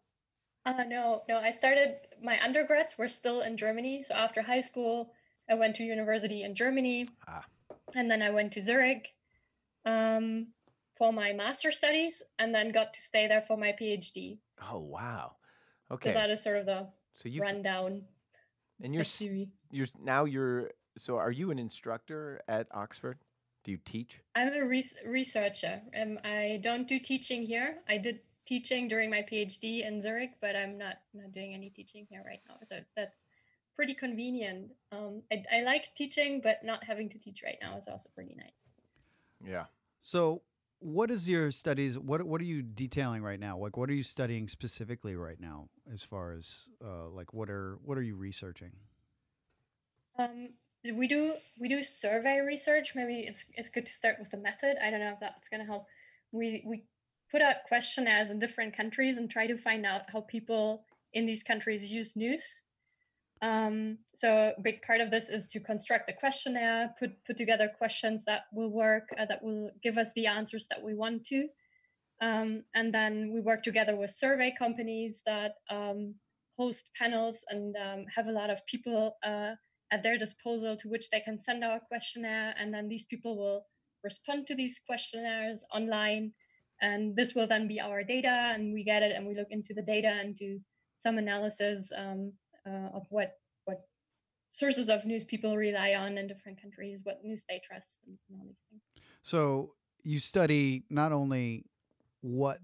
Uh, 0.67 0.85
no, 0.85 1.23
no. 1.29 1.39
I 1.39 1.53
started 1.53 1.97
my 2.23 2.43
undergrads 2.45 2.99
were 2.99 3.09
still 3.09 3.41
in 3.43 3.57
Germany. 3.57 4.03
So 4.03 4.15
after 4.15 4.43
high 4.43 4.61
school, 4.61 5.13
I 5.49 5.55
went 5.55 5.77
to 5.77 5.83
university 5.85 6.43
in 6.43 6.55
Germany, 6.55 7.07
Ah. 7.27 7.45
and 7.95 8.11
then 8.11 8.21
I 8.21 8.31
went 8.31 8.53
to 8.55 8.61
Zurich 8.61 9.15
um, 9.87 10.49
for 10.99 11.13
my 11.13 11.33
master 11.33 11.73
studies, 11.73 12.21
and 12.39 12.55
then 12.55 12.71
got 12.73 12.93
to 12.95 13.01
stay 13.01 13.27
there 13.29 13.43
for 13.47 13.57
my 13.57 13.73
PhD. 13.73 14.39
Oh 14.71 14.79
wow. 14.81 15.37
Okay. 15.91 16.11
So 16.11 16.15
that 16.15 16.31
is 16.31 16.43
sort 16.43 16.59
of 16.59 16.67
the 16.67 16.89
So 17.15 17.29
you 17.29 17.41
rundown. 17.41 18.03
and 18.83 18.93
you're 18.95 19.03
of 19.03 19.07
s- 19.07 19.23
CV. 19.23 19.49
you're 19.71 19.87
now 20.03 20.25
you're 20.25 20.71
so 20.99 21.17
are 21.17 21.31
you 21.31 21.51
an 21.51 21.59
instructor 21.59 22.41
at 22.49 22.67
Oxford? 22.73 23.19
Do 23.65 23.71
you 23.71 23.79
teach? 23.85 24.21
I'm 24.35 24.53
a 24.53 24.65
res- 24.65 24.95
researcher. 25.07 25.81
Um, 26.01 26.19
I 26.25 26.61
don't 26.63 26.89
do 26.89 26.99
teaching 26.99 27.43
here. 27.43 27.79
I 27.89 27.99
did 27.99 28.21
teaching 28.47 28.89
during 28.89 29.11
my 29.11 29.23
PhD 29.23 29.87
in 29.87 30.01
Zurich, 30.01 30.33
but 30.41 30.57
I'm 30.57 30.79
not 30.79 30.97
not 31.15 31.33
doing 31.33 31.55
any 31.55 31.71
teaching 31.71 32.07
here 32.11 32.23
right 32.27 32.41
now. 32.49 32.57
So 32.65 32.81
that's 32.97 33.25
pretty 33.77 33.95
convenient. 33.95 34.71
Um, 34.91 35.23
I, 35.33 35.45
I 35.59 35.63
like 35.63 35.95
teaching, 35.95 36.41
but 36.43 36.65
not 36.65 36.83
having 36.83 37.09
to 37.11 37.19
teach 37.19 37.43
right 37.45 37.59
now 37.63 37.77
is 37.77 37.87
also 37.87 38.09
pretty 38.15 38.35
nice. 38.37 38.71
Yeah. 39.45 39.67
So, 40.01 40.43
what 40.81 41.11
is 41.11 41.29
your 41.29 41.51
studies? 41.51 41.99
What 41.99 42.23
What 42.23 42.41
are 42.41 42.45
you 42.45 42.63
detailing 42.63 43.23
right 43.23 43.41
now? 43.41 43.59
Like, 43.59 43.77
what 43.77 43.91
are 43.91 43.95
you 43.95 44.03
studying 44.03 44.49
specifically 44.49 45.17
right 45.17 45.41
now? 45.41 45.69
As 45.93 46.03
far 46.03 46.33
as 46.33 46.69
uh, 46.85 47.09
like, 47.09 47.35
what 47.35 47.51
are 47.51 47.79
what 47.85 47.99
are 47.99 48.03
you 48.03 48.17
researching? 48.17 48.73
Um, 50.19 50.51
we 50.95 51.09
do 51.09 51.35
we 51.61 51.69
do 51.69 51.83
survey 51.83 52.41
research. 52.41 52.93
Maybe 52.95 53.21
it's 53.21 53.45
it's 53.55 53.69
good 53.69 53.87
to 53.87 53.93
start 53.93 54.17
with 54.19 54.31
the 54.31 54.37
method. 54.37 54.77
I 54.83 54.91
don't 54.91 55.01
know 55.01 55.13
if 55.13 55.21
that's 55.21 55.49
going 55.49 55.61
to 55.61 55.67
help. 55.67 55.87
We 56.33 56.65
we 56.67 56.85
put 57.31 57.43
out 57.43 57.57
questionnaires 57.67 58.31
in 58.31 58.39
different 58.39 58.77
countries 58.77 59.17
and 59.17 59.31
try 59.31 59.47
to 59.47 59.59
find 59.59 59.85
out 59.85 60.03
how 60.13 60.21
people 60.23 60.85
in 61.13 61.27
these 61.27 61.43
countries 61.43 61.85
use 61.85 62.15
news. 62.17 62.43
Um, 63.41 63.99
so 64.15 64.53
a 64.57 64.61
big 64.61 64.83
part 64.83 65.01
of 65.01 65.11
this 65.11 65.29
is 65.29 65.47
to 65.49 65.61
construct 65.61 66.07
the 66.07 66.13
questionnaire, 66.13 66.95
put 66.99 67.11
put 67.25 67.37
together 67.37 67.71
questions 67.79 68.25
that 68.25 68.43
will 68.53 68.71
work, 68.71 69.09
uh, 69.17 69.27
that 69.27 69.43
will 69.43 69.71
give 69.83 69.97
us 69.97 70.11
the 70.17 70.27
answers 70.27 70.67
that 70.71 70.83
we 70.83 70.95
want 70.95 71.25
to, 71.27 71.49
um, 72.21 72.65
and 72.75 72.93
then 72.93 73.33
we 73.33 73.41
work 73.41 73.63
together 73.63 73.97
with 73.97 74.11
survey 74.11 74.53
companies 74.59 75.23
that 75.25 75.53
um, 75.71 76.15
host 76.59 76.91
panels 76.97 77.45
and 77.49 77.77
um, 77.77 78.07
have 78.15 78.27
a 78.27 78.33
lot 78.33 78.51
of 78.51 78.65
people 78.67 79.17
uh, 79.25 79.53
at 79.93 80.03
their 80.03 80.19
disposal 80.19 80.77
to 80.77 80.89
which 80.89 81.09
they 81.11 81.21
can 81.21 81.39
send 81.39 81.63
our 81.63 81.81
questionnaire, 81.81 82.55
and 82.59 82.75
then 82.75 82.89
these 82.89 83.05
people 83.05 83.37
will 83.37 83.65
respond 84.03 84.47
to 84.47 84.55
these 84.55 84.81
questionnaires 84.87 85.63
online. 85.73 86.33
And 86.81 87.17
this 87.17 87.35
will 87.35 87.49
then 87.49 87.67
be 87.67 87.81
our 87.81 88.05
data 88.05 88.53
and 88.55 88.73
we 88.73 88.85
get 88.85 89.03
it 89.03 89.13
and 89.15 89.27
we 89.27 89.35
look 89.35 89.49
into 89.51 89.75
the 89.75 89.83
data 89.83 90.09
and 90.09 90.37
do 90.37 90.61
some 91.01 91.19
analysis 91.19 91.91
um, 91.97 92.33
uh, 92.69 92.97
of 92.97 93.05
what 93.11 93.31
what 93.65 93.81
sources 94.51 94.89
of 94.89 95.05
news 95.05 95.25
people 95.25 95.57
rely 95.57 95.95
on 95.95 96.19
in 96.19 96.27
different 96.27 96.61
countries 96.61 97.01
what 97.05 97.19
news 97.25 97.45
they 97.49 97.61
trust 97.67 97.99
and, 98.07 98.17
and 98.29 98.39
all 98.41 98.47
these 98.47 98.65
things 98.71 98.83
So 99.23 99.75
you 100.05 100.21
study 100.21 100.85
not 100.91 101.13
only 101.13 101.65
what 102.21 102.59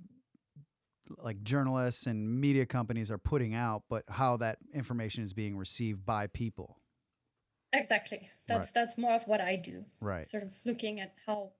like 1.18 1.42
journalists 1.42 2.06
and 2.06 2.40
media 2.40 2.64
companies 2.64 3.10
are 3.10 3.18
putting 3.18 3.54
out, 3.54 3.82
but 3.90 4.04
how 4.08 4.38
that 4.38 4.56
information 4.72 5.22
is 5.22 5.34
being 5.34 5.56
received 5.56 6.04
by 6.06 6.26
people. 6.28 6.78
exactly 7.72 8.30
that's 8.46 8.70
that's 8.70 8.96
more 8.96 9.12
of 9.14 9.22
what 9.26 9.40
i 9.40 9.56
do 9.56 9.84
Right. 10.00 10.28
sort 10.28 10.42
of 10.44 10.50
looking 10.64 11.00
at 11.00 11.12
how 11.26 11.50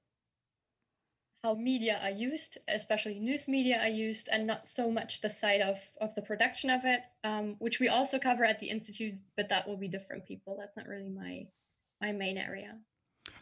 how 1.45 1.53
media 1.53 2.01
are 2.03 2.11
used, 2.11 2.57
especially 2.68 3.18
news 3.18 3.47
media 3.47 3.78
are 3.78 3.88
used, 3.88 4.30
and 4.32 4.47
not 4.47 4.66
so 4.66 4.90
much 4.90 5.20
the 5.20 5.28
side 5.28 5.61
of, 5.61 5.76
of 6.01 6.14
the 6.14 6.22
production 6.22 6.70
of 6.70 6.80
it, 6.86 7.01
um, 7.22 7.55
which 7.59 7.78
we 7.78 7.88
also 7.88 8.18
cover 8.18 8.47
at 8.47 8.59
the 8.61 8.66
institute, 8.70 9.16
but 9.36 9.51
that 9.51 9.68
will 9.68 9.76
be 9.76 9.86
different 9.86 10.24
people. 10.24 10.57
That's 10.59 10.74
not 10.74 10.88
really 10.88 11.11
my 11.11 11.47
my 12.01 12.12
main 12.12 12.38
area. 12.38 12.78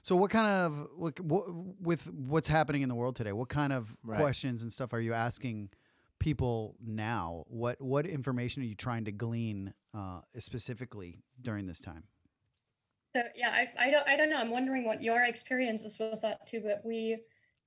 So 0.03 0.17
what 0.17 0.33
kind 0.33 0.49
of 0.49 0.89
what, 0.97 1.21
what, 1.21 1.45
with 1.81 2.13
what's 2.13 2.49
happening 2.49 2.83
in 2.83 2.89
the 2.89 2.95
world 2.97 3.15
today? 3.15 3.33
What 3.33 3.49
kind 3.49 3.73
of 3.73 3.97
Right. 4.03 4.19
questions 4.19 4.63
and 4.63 4.73
stuff 4.73 4.93
are 4.93 5.01
you 5.01 5.13
asking 5.13 5.71
people 6.19 6.75
now? 6.85 7.45
What 7.47 7.81
what 7.81 8.05
information 8.05 8.65
are 8.65 8.67
you 8.67 8.75
trying 8.75 9.05
to 9.05 9.13
glean 9.13 9.75
uh, 9.95 10.23
specifically 10.39 11.23
during 11.41 11.67
this 11.67 11.81
time? 11.81 12.03
So 13.15 13.23
yeah, 13.37 13.51
I, 13.51 13.87
I 13.87 13.91
don't 13.93 14.09
I 14.09 14.17
don't 14.17 14.29
know. 14.29 14.39
I'm 14.39 14.51
wondering 14.51 14.85
what 14.85 15.05
your 15.05 15.23
experience 15.23 15.85
is 15.85 16.01
with 16.01 16.21
that 16.23 16.49
too. 16.49 16.63
But 16.65 16.83
we 16.85 17.19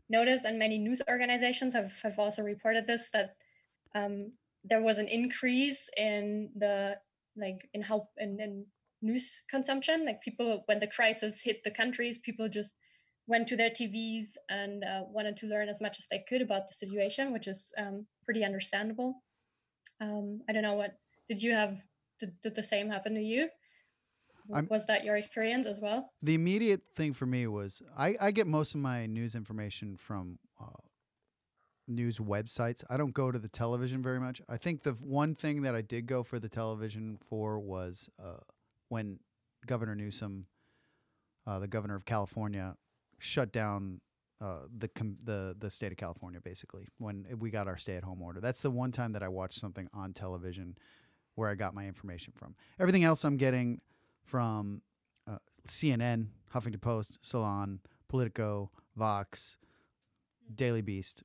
noticed, 0.09 0.45
and 0.45 0.59
many 0.59 0.77
news 0.77 1.01
organizations 1.09 1.73
have 1.73 1.91
have 2.03 2.19
also 2.19 2.43
reported 2.43 2.87
this 2.87 3.09
that 3.13 3.35
um, 3.95 4.31
there 4.63 4.81
was 4.81 4.97
an 4.97 5.07
increase 5.07 5.89
in 5.97 6.49
the 6.55 6.95
like 7.35 7.67
in 7.73 7.81
how 7.81 8.09
in, 8.17 8.39
in 8.39 8.65
news 9.01 9.41
consumption. 9.49 10.05
Like 10.05 10.21
people, 10.21 10.63
when 10.65 10.79
the 10.79 10.87
crisis 10.87 11.39
hit 11.41 11.63
the 11.63 11.71
countries, 11.71 12.17
people 12.17 12.49
just 12.49 12.73
went 13.27 13.47
to 13.47 13.55
their 13.55 13.69
TVs 13.69 14.27
and 14.49 14.83
uh, 14.83 15.01
wanted 15.09 15.37
to 15.37 15.47
learn 15.47 15.69
as 15.69 15.81
much 15.81 15.97
as 15.99 16.07
they 16.11 16.23
could 16.29 16.41
about 16.41 16.67
the 16.67 16.73
situation, 16.73 17.33
which 17.33 17.47
is 17.47 17.71
um, 17.77 18.05
pretty 18.23 18.43
understandable. 18.43 19.23
Um, 19.99 20.41
I 20.49 20.53
don't 20.53 20.63
know 20.63 20.75
what 20.75 20.97
did 21.29 21.41
you 21.41 21.53
have? 21.53 21.77
Did, 22.19 22.33
did 22.43 22.55
the 22.55 22.63
same 22.63 22.89
happen 22.89 23.15
to 23.15 23.21
you? 23.21 23.49
I'm- 24.53 24.67
was 24.69 24.85
that 24.85 25.03
your 25.03 25.15
experience 25.17 25.67
as 25.67 25.79
well? 25.79 26.11
The 26.21 26.33
immediate 26.35 26.81
thing 26.95 27.13
for 27.13 27.25
me 27.25 27.47
was 27.47 27.81
I, 27.97 28.15
I 28.21 28.31
get 28.31 28.47
most 28.47 28.75
of 28.75 28.81
my 28.81 29.05
news 29.05 29.35
information 29.35 29.97
from 29.97 30.39
uh, 30.61 30.65
news 31.87 32.19
websites. 32.19 32.83
I 32.89 32.97
don't 32.97 33.13
go 33.13 33.31
to 33.31 33.39
the 33.39 33.47
television 33.47 34.01
very 34.01 34.19
much. 34.19 34.41
I 34.49 34.57
think 34.57 34.83
the 34.83 34.93
one 34.93 35.35
thing 35.35 35.61
that 35.63 35.75
I 35.75 35.81
did 35.81 36.05
go 36.07 36.23
for 36.23 36.39
the 36.39 36.49
television 36.49 37.17
for 37.29 37.59
was 37.59 38.09
uh, 38.23 38.37
when 38.89 39.19
Governor 39.65 39.95
Newsom, 39.95 40.45
uh, 41.47 41.59
the 41.59 41.67
governor 41.67 41.95
of 41.95 42.05
California, 42.05 42.75
shut 43.19 43.51
down 43.51 44.01
uh, 44.41 44.61
the 44.77 44.87
com- 44.89 45.17
the 45.23 45.55
the 45.57 45.69
state 45.69 45.91
of 45.91 45.97
California. 45.97 46.39
Basically, 46.41 46.87
when 46.97 47.25
we 47.39 47.49
got 47.49 47.67
our 47.67 47.77
stay 47.77 47.95
at 47.95 48.03
home 48.03 48.21
order, 48.21 48.39
that's 48.41 48.61
the 48.61 48.69
one 48.71 48.91
time 48.91 49.13
that 49.13 49.23
I 49.23 49.27
watched 49.27 49.59
something 49.59 49.87
on 49.93 50.13
television 50.13 50.77
where 51.35 51.49
I 51.49 51.55
got 51.55 51.73
my 51.73 51.87
information 51.87 52.33
from. 52.35 52.55
Everything 52.79 53.03
else 53.03 53.23
I'm 53.25 53.37
getting 53.37 53.79
from 54.25 54.81
uh, 55.27 55.37
CNN, 55.67 56.27
Huffington 56.53 56.81
Post, 56.81 57.17
Salon, 57.21 57.79
Politico, 58.07 58.71
Vox, 58.95 59.57
Daily 60.53 60.81
Beast. 60.81 61.23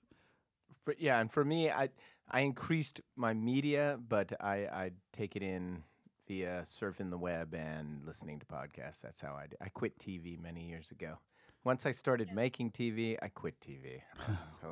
For, 0.85 0.95
yeah, 0.99 1.21
and 1.21 1.31
for 1.31 1.45
me, 1.45 1.71
I 1.71 1.89
I 2.31 2.41
increased 2.41 3.01
my 3.17 3.35
media, 3.35 3.99
but 4.09 4.33
I 4.41 4.55
I 4.67 4.91
take 5.13 5.37
it 5.37 5.43
in 5.43 5.83
via 6.29 6.63
surfing 6.65 7.11
the 7.11 7.19
web 7.19 7.55
and 7.55 8.03
listening 8.07 8.39
to 8.39 8.47
podcasts. 8.47 9.01
That's 9.03 9.21
how 9.21 9.33
I 9.33 9.47
I 9.61 9.69
quit 9.69 9.99
TV 9.99 10.41
many 10.41 10.69
years 10.69 10.91
ago. 10.91 11.19
Once 11.65 11.85
I 11.85 11.93
started 11.93 12.33
making 12.33 12.71
TV, 12.71 13.17
I 13.21 13.29
quit 13.29 13.55
TV. 13.61 14.01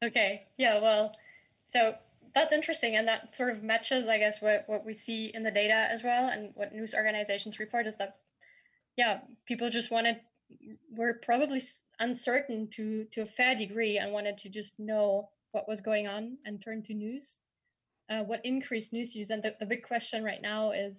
Okay. 0.00 0.46
Yeah. 0.56 0.80
Well, 0.80 1.12
so 1.66 1.94
that's 2.34 2.52
interesting, 2.52 2.96
and 2.96 3.08
that 3.08 3.36
sort 3.36 3.50
of 3.50 3.62
matches, 3.62 4.08
I 4.08 4.18
guess, 4.18 4.40
what 4.40 4.64
what 4.66 4.84
we 4.84 4.94
see 4.94 5.30
in 5.34 5.42
the 5.42 5.50
data 5.50 5.86
as 5.90 6.02
well, 6.02 6.28
and 6.28 6.50
what 6.54 6.74
news 6.74 6.94
organizations 6.94 7.58
report 7.58 7.86
is 7.86 7.96
that, 7.98 8.16
yeah, 8.96 9.20
people 9.46 9.70
just 9.70 9.90
wanted 9.90 10.20
were 10.90 11.20
probably 11.22 11.62
uncertain 12.00 12.68
to 12.72 13.04
to 13.12 13.22
a 13.22 13.26
fair 13.26 13.54
degree 13.54 13.98
and 13.98 14.12
wanted 14.12 14.38
to 14.38 14.48
just 14.48 14.72
know 14.78 15.28
what 15.52 15.68
was 15.68 15.80
going 15.80 16.06
on 16.06 16.38
and 16.44 16.62
turn 16.62 16.82
to 16.84 16.94
news. 16.94 17.40
Uh, 18.10 18.22
what 18.22 18.40
increased 18.44 18.92
news 18.92 19.14
use, 19.14 19.30
and 19.30 19.42
the, 19.42 19.54
the 19.60 19.66
big 19.66 19.82
question 19.82 20.24
right 20.24 20.40
now 20.40 20.70
is, 20.70 20.94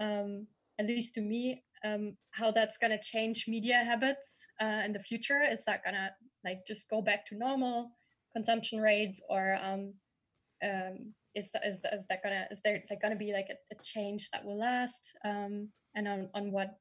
um, 0.00 0.46
at 0.78 0.86
least 0.86 1.14
to 1.14 1.22
me, 1.22 1.62
um, 1.84 2.16
how 2.32 2.50
that's 2.50 2.76
going 2.76 2.90
to 2.90 3.00
change 3.02 3.46
media 3.48 3.76
habits 3.76 4.46
uh, 4.60 4.82
in 4.84 4.92
the 4.92 4.98
future. 4.98 5.42
Is 5.42 5.64
that 5.64 5.82
going 5.82 5.94
to 5.94 6.10
like 6.44 6.66
just 6.66 6.90
go 6.90 7.00
back 7.00 7.26
to 7.26 7.34
normal? 7.34 7.92
consumption 8.34 8.80
rates 8.80 9.20
or 9.30 9.56
um, 9.62 9.94
um, 10.62 11.12
is 11.34 11.50
that 11.52 11.62
is, 11.66 11.80
that- 11.82 11.94
is 11.94 12.06
that 12.08 12.22
gonna 12.22 12.46
is 12.50 12.60
there 12.64 12.82
like 12.90 13.00
gonna 13.00 13.16
be 13.16 13.32
like 13.32 13.48
a, 13.50 13.74
a 13.74 13.82
change 13.82 14.30
that 14.30 14.44
will 14.44 14.58
last 14.58 15.12
um, 15.24 15.68
and 15.94 16.06
on, 16.06 16.28
on 16.34 16.52
what 16.52 16.78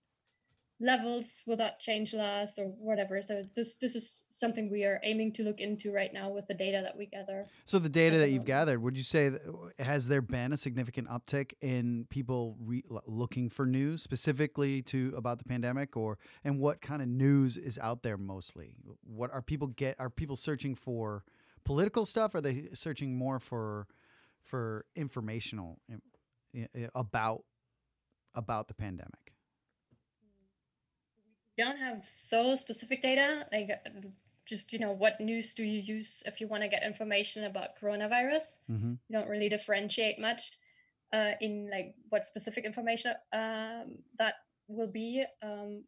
levels 0.80 1.40
will 1.46 1.56
that 1.56 1.80
change 1.80 2.14
last 2.14 2.58
or 2.60 2.66
whatever 2.66 3.22
so 3.22 3.44
this 3.56 3.76
this 3.76 3.96
is 3.96 4.24
something 4.30 4.70
we 4.70 4.84
are 4.84 5.00
aiming 5.04 5.32
to 5.32 5.44
look 5.44 5.62
into 5.62 5.94
right 5.94 6.14
now 6.14 6.30
with 6.30 6.46
the 6.48 6.54
data 6.54 6.82
that 6.84 6.98
we 6.98 7.06
gather 7.06 7.46
So 7.66 7.80
the 7.80 7.88
data 7.90 8.18
that 8.18 8.30
you've 8.32 8.44
gathered, 8.44 8.82
would 8.82 8.98
you 8.98 9.04
say 9.04 9.30
that, 9.30 9.42
has 9.80 10.08
there 10.08 10.22
been 10.22 10.52
a 10.52 10.58
significant 10.58 11.08
uptick 11.08 11.54
in 11.62 12.06
people 12.10 12.58
re- 12.60 12.84
looking 13.06 13.50
for 13.50 13.66
news 13.66 14.02
specifically 14.02 14.82
to 14.84 15.14
about 15.16 15.38
the 15.38 15.46
pandemic, 15.46 15.96
or 15.96 16.18
and 16.44 16.60
what 16.60 16.82
kind 16.82 17.02
of 17.02 17.08
news 17.08 17.56
is 17.56 17.78
out 17.78 18.04
there 18.04 18.18
mostly? 18.18 18.76
What 19.06 19.32
are 19.32 19.42
people 19.42 19.68
get? 19.68 19.96
Are 20.00 20.10
people 20.10 20.36
searching 20.36 20.76
for 20.76 21.24
political 21.66 22.06
stuff? 22.06 22.36
Are 22.36 22.42
they 22.42 22.70
searching 22.74 23.18
more 23.18 23.40
for 23.40 23.88
for 24.44 24.86
informational 24.96 25.80
about 26.96 27.44
about 28.36 28.68
the 28.68 28.74
pandemic? 28.74 29.34
we 31.58 31.64
don't 31.64 31.78
have 31.78 32.02
so 32.06 32.56
specific 32.56 33.02
data 33.02 33.46
like 33.52 33.70
just 34.46 34.74
you 34.74 34.80
know 34.80 34.92
what 34.92 35.20
news 35.20 35.54
do 35.54 35.64
you 35.64 35.82
use 35.82 36.24
if 36.26 36.42
you 36.42 36.48
want 36.48 36.64
to 36.64 36.70
get 36.70 36.84
information 36.84 37.46
about 37.46 37.70
coronavirus 37.82 38.44
Mm-hmm. 38.72 38.94
you 39.10 39.20
don't 39.20 39.28
really 39.28 39.50
differentiate 39.50 40.20
much 40.20 40.54
uh, 41.12 41.32
in 41.42 41.70
like 41.70 41.94
what 42.10 42.26
specific 42.26 42.64
information 42.64 43.14
um, 43.34 43.98
that 44.18 44.36
will 44.70 44.88
be 44.88 45.24
um, 45.44 45.84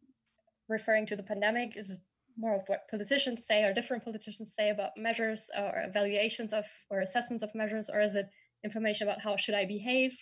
referring 0.68 1.06
to 1.06 1.16
the 1.16 1.22
pandemic 1.22 1.76
is 1.76 1.94
more 2.38 2.54
of 2.54 2.62
what 2.66 2.88
politicians 2.90 3.44
say 3.46 3.64
or 3.64 3.72
different 3.72 4.04
politicians 4.04 4.52
say 4.54 4.70
about 4.70 4.90
measures 4.96 5.48
or 5.56 5.84
evaluations 5.88 6.52
of 6.52 6.64
or 6.90 7.00
assessments 7.00 7.42
of 7.42 7.54
measures 7.54 7.88
or 7.92 8.00
is 8.00 8.14
it 8.14 8.28
information 8.64 9.06
about 9.08 9.20
how 9.20 9.36
should 9.36 9.54
i 9.54 9.64
behave 9.64 10.12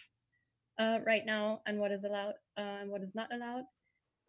uh, 0.79 0.99
right 1.07 1.25
now 1.27 1.61
and 1.67 1.79
what 1.79 1.93
is 1.93 2.05
allowed 2.05 2.35
uh, 2.59 2.77
and 2.81 2.91
what 2.91 3.03
is 3.03 3.15
not 3.15 3.33
allowed 3.33 3.65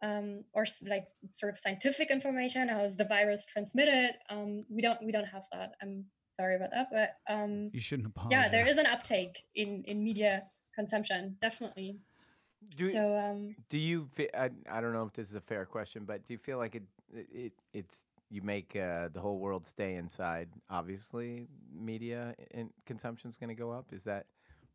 um, 0.02 0.44
or 0.52 0.66
like 0.86 1.06
sort 1.32 1.52
of 1.52 1.58
scientific 1.58 2.10
information. 2.10 2.68
How 2.68 2.84
is 2.84 2.96
the 2.96 3.04
virus 3.04 3.46
transmitted? 3.46 4.10
Um, 4.28 4.64
we 4.68 4.82
don't 4.82 5.02
we 5.04 5.12
don't 5.12 5.24
have 5.24 5.44
that. 5.52 5.72
I'm 5.82 6.04
sorry 6.38 6.56
about 6.56 6.70
that, 6.72 6.88
but 6.92 7.32
um, 7.32 7.70
You 7.72 7.80
shouldn't 7.80 8.08
apologize. 8.08 8.44
yeah, 8.44 8.48
there 8.50 8.66
is 8.66 8.78
an 8.78 8.86
uptake 8.86 9.42
in 9.54 9.84
in 9.86 10.02
media 10.02 10.42
consumption, 10.74 11.36
definitely. 11.40 11.98
Do, 12.76 12.90
So 12.90 13.16
um, 13.16 13.54
do 13.70 13.78
you? 13.78 14.08
I, 14.34 14.50
I 14.70 14.80
don't 14.80 14.92
know 14.92 15.04
if 15.04 15.12
this 15.12 15.28
is 15.28 15.34
a 15.34 15.40
fair 15.40 15.64
question, 15.64 16.04
but 16.04 16.26
do 16.26 16.34
you 16.34 16.38
feel 16.38 16.58
like 16.58 16.74
it? 16.74 16.82
It, 17.14 17.26
it 17.32 17.52
it's 17.72 18.06
you 18.30 18.42
make 18.42 18.74
uh, 18.76 19.08
the 19.12 19.20
whole 19.20 19.38
world 19.38 19.66
stay 19.66 19.94
inside. 19.94 20.48
Obviously, 20.70 21.46
media 21.72 22.34
and 22.52 22.70
consumption 22.84 23.30
is 23.30 23.36
going 23.36 23.48
to 23.48 23.54
go 23.54 23.70
up. 23.70 23.92
Is 23.92 24.04
that 24.04 24.26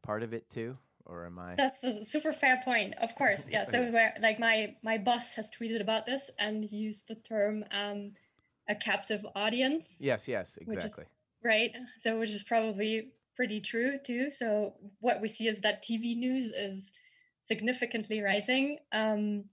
part 0.04 0.24
of 0.24 0.34
it 0.34 0.50
too, 0.50 0.78
or 1.06 1.26
am 1.26 1.38
I? 1.40 1.56
That's 1.56 1.78
a 1.84 2.06
super 2.06 2.32
fair 2.34 2.62
point. 2.64 2.94
Of 3.02 3.14
course, 3.16 3.42
yeah. 3.50 3.66
So 3.66 3.84
where 3.92 4.14
like 4.22 4.40
my 4.40 4.76
my 4.84 4.98
boss 4.98 5.34
has 5.36 5.50
tweeted 5.52 5.82
about 5.82 6.06
this 6.06 6.30
and 6.40 6.70
used 6.72 7.08
the 7.08 7.16
term 7.16 7.66
um, 7.72 8.14
a 8.70 8.76
captive 8.76 9.26
audience, 9.36 9.86
Yes, 10.00 10.28
yes, 10.28 10.58
Which 10.66 10.78
is- 10.78 10.86
exactly. 10.86 11.06
right? 11.44 11.72
So 12.00 12.20
which 12.20 12.30
is 12.30 12.44
probably 12.44 13.12
pretty 13.36 13.60
true 13.62 13.98
too. 14.06 14.32
So 14.32 14.74
what 15.00 15.22
we 15.22 15.28
see 15.28 15.48
is 15.48 15.60
that 15.62 15.84
TV 15.84 16.16
news 16.16 16.46
is 16.52 16.92
significantly 17.44 18.22
rising 18.22 18.78
um, 18.92 19.46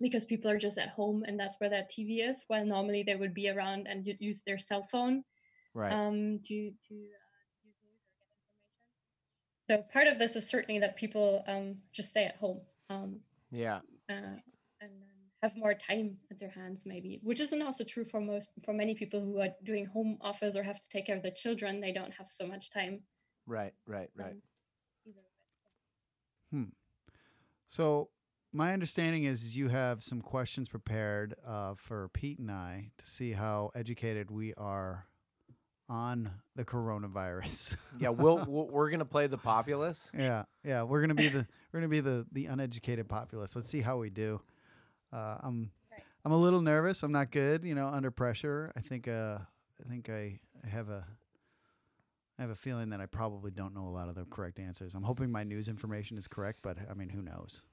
because 0.00 0.24
people 0.24 0.50
are 0.50 0.58
just 0.58 0.78
at 0.78 0.90
home 0.90 1.24
and 1.26 1.38
that's 1.38 1.58
where 1.60 1.70
that 1.70 1.90
TV 1.90 2.20
is. 2.20 2.44
While 2.48 2.66
normally 2.66 3.02
they 3.02 3.16
would 3.16 3.34
be 3.34 3.48
around 3.50 3.86
and 3.88 4.06
u- 4.06 4.16
use 4.18 4.42
their 4.42 4.58
cell 4.58 4.82
phone 4.82 5.24
Right. 5.74 5.92
um, 5.92 6.40
to 6.44 6.70
to 6.88 6.94
uh, 6.94 7.42
use 7.64 7.76
news 7.84 8.02
or 8.20 8.26
get 8.32 8.48
information. 8.56 9.84
So 9.84 9.92
part 9.92 10.06
of 10.08 10.18
this 10.18 10.36
is 10.36 10.48
certainly 10.48 10.80
that 10.80 10.96
people 10.96 11.44
um, 11.46 11.76
just 11.92 12.10
stay 12.10 12.24
at 12.24 12.36
home 12.36 12.60
um, 12.88 13.20
yeah. 13.50 13.80
uh, 14.08 14.12
and 14.12 14.40
then 14.80 14.90
have 15.42 15.56
more 15.56 15.74
time 15.74 16.16
at 16.30 16.40
their 16.40 16.50
hands, 16.50 16.84
maybe, 16.86 17.20
which 17.22 17.40
isn't 17.40 17.62
also 17.62 17.84
true 17.84 18.04
for 18.04 18.20
most 18.20 18.48
for 18.64 18.72
many 18.72 18.94
people 18.94 19.20
who 19.20 19.38
are 19.40 19.50
doing 19.64 19.86
home 19.86 20.18
office 20.20 20.56
or 20.56 20.62
have 20.62 20.80
to 20.80 20.88
take 20.88 21.06
care 21.06 21.16
of 21.16 21.22
the 21.22 21.30
children. 21.30 21.80
They 21.80 21.92
don't 21.92 22.12
have 22.12 22.28
so 22.30 22.46
much 22.46 22.70
time. 22.70 23.00
Right. 23.46 23.74
Right. 23.86 24.08
Right. 24.16 24.32
um, 24.32 24.42
either. 25.06 26.66
So 27.68 28.08
my 28.52 28.72
understanding 28.72 29.24
is 29.24 29.56
you 29.56 29.68
have 29.68 30.02
some 30.02 30.20
questions 30.20 30.68
prepared 30.68 31.34
uh, 31.46 31.74
for 31.76 32.08
Pete 32.08 32.38
and 32.38 32.50
I 32.50 32.90
to 32.98 33.06
see 33.06 33.32
how 33.32 33.70
educated 33.74 34.30
we 34.30 34.54
are 34.54 35.06
on 35.88 36.30
the 36.56 36.64
coronavirus. 36.64 37.76
Yeah. 37.98 38.10
We'll, 38.10 38.44
we'll 38.46 38.66
we're 38.68 38.90
gonna 38.90 39.04
play 39.06 39.26
the 39.26 39.38
populace. 39.38 40.10
yeah, 40.12 40.44
yeah, 40.64 40.82
we're 40.82 41.00
gonna 41.00 41.14
be 41.14 41.28
the 41.28 41.46
we're 41.72 41.80
gonna 41.80 41.88
be 41.88 42.00
the 42.00 42.26
the 42.32 42.46
uneducated 42.46 43.08
populace. 43.08 43.56
Let's 43.56 43.70
see 43.70 43.80
how 43.80 43.96
we 43.98 44.10
do. 44.10 44.40
Uh, 45.12 45.38
I'm 45.42 45.70
Right. 45.90 46.02
I'm 46.24 46.32
a 46.32 46.36
little 46.36 46.60
nervous. 46.60 47.02
I'm 47.02 47.12
not 47.12 47.30
good, 47.30 47.64
you 47.64 47.74
know, 47.74 47.86
under 47.86 48.10
pressure. 48.10 48.70
I 48.76 48.80
think 48.80 49.08
uh 49.08 49.38
I 49.84 49.88
think 49.88 50.10
I, 50.10 50.40
I 50.64 50.68
have 50.68 50.88
a 50.90 51.06
I 52.38 52.42
have 52.42 52.50
a 52.50 52.54
feeling 52.54 52.90
that 52.90 53.00
I 53.00 53.06
probably 53.06 53.50
don't 53.50 53.72
know 53.74 53.86
a 53.86 53.94
lot 53.94 54.10
of 54.10 54.14
the 54.14 54.24
correct 54.26 54.58
answers. 54.58 54.94
I'm 54.94 55.02
hoping 55.04 55.30
my 55.32 55.42
news 55.44 55.68
information 55.68 56.18
is 56.18 56.28
correct, 56.28 56.58
but 56.62 56.76
I 56.90 56.92
mean, 56.94 57.08
who 57.08 57.22
knows? 57.22 57.64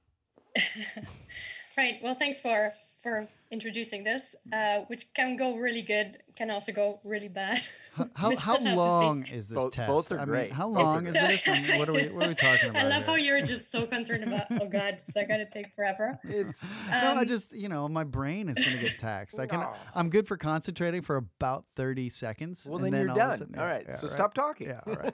right. 1.78 1.99
Well, 2.01 2.16
thanks 2.16 2.39
for 2.39 2.74
for 3.04 3.28
introducing 3.51 4.04
this, 4.04 4.24
uh, 4.51 4.80
which 4.88 5.06
can 5.14 5.36
go 5.38 5.56
really 5.58 5.84
good, 5.84 6.18
can 6.36 6.49
also 6.49 6.72
go 6.72 6.99
really 7.04 7.28
bad. 7.28 7.58
H- 7.58 7.68
How, 7.95 8.10
how 8.16 8.30
does 8.32 8.41
have 8.41 8.58
to 8.58 8.64
be- 8.64 8.72
long 8.72 9.28
is 9.28 9.47
this 9.49 9.58
Both- 9.58 9.74
test? 9.74 9.88
both 9.88 10.12
are 10.12 10.16
I 10.16 10.20
mean, 10.22 10.28
great. 10.30 10.51
how 10.51 10.68
long 10.68 11.06
is 11.06 11.14
this? 11.14 11.47
And 11.47 11.78
what 11.78 11.88
are 11.88 11.93
we 11.93 12.08
what 12.10 12.26
are 12.26 12.30
we 12.30 12.34
talking 12.36 12.70
about? 12.72 12.84
I 12.86 12.88
love 12.88 13.04
how 13.06 13.14
you're 13.16 13.41
just 13.43 13.72
so 13.72 13.86
concerned 13.86 14.24
about. 14.24 14.45
Oh 14.49 14.68
God, 14.68 14.97
is 15.08 15.14
that 15.14 15.28
gonna 15.28 15.45
take 15.54 15.68
forever? 15.76 16.18
It's 16.24 16.60
no, 16.89 16.91
I 16.91 17.20
Um, 17.22 17.28
just 17.28 17.54
you 17.54 17.70
know 17.70 17.88
my 17.88 18.04
brain 18.04 18.49
is 18.49 18.56
going 18.56 18.78
to 18.78 18.82
get 18.82 18.97
taxed. 18.97 19.38
I 19.38 19.45
can 19.45 19.60
No. 19.60 19.74
I'm 19.93 20.10
good 20.10 20.28
for 20.28 20.36
concentrating 20.38 21.04
for 21.04 21.18
about 21.18 21.66
thirty 21.76 22.10
seconds. 22.10 22.66
well, 22.68 22.78
and 22.78 22.86
then, 22.86 22.91
then 22.93 23.01
you're 23.01 23.10
all 23.12 23.30
done. 23.30 23.38
sudden- 23.38 23.60
all 23.60 23.68
yeah, 23.68 23.95
so 23.97 24.08
right. 24.08 24.12
stop 24.12 24.34
talking. 24.34 24.68
Yeah, 24.70 24.80
all 24.88 24.93
right. 24.95 25.14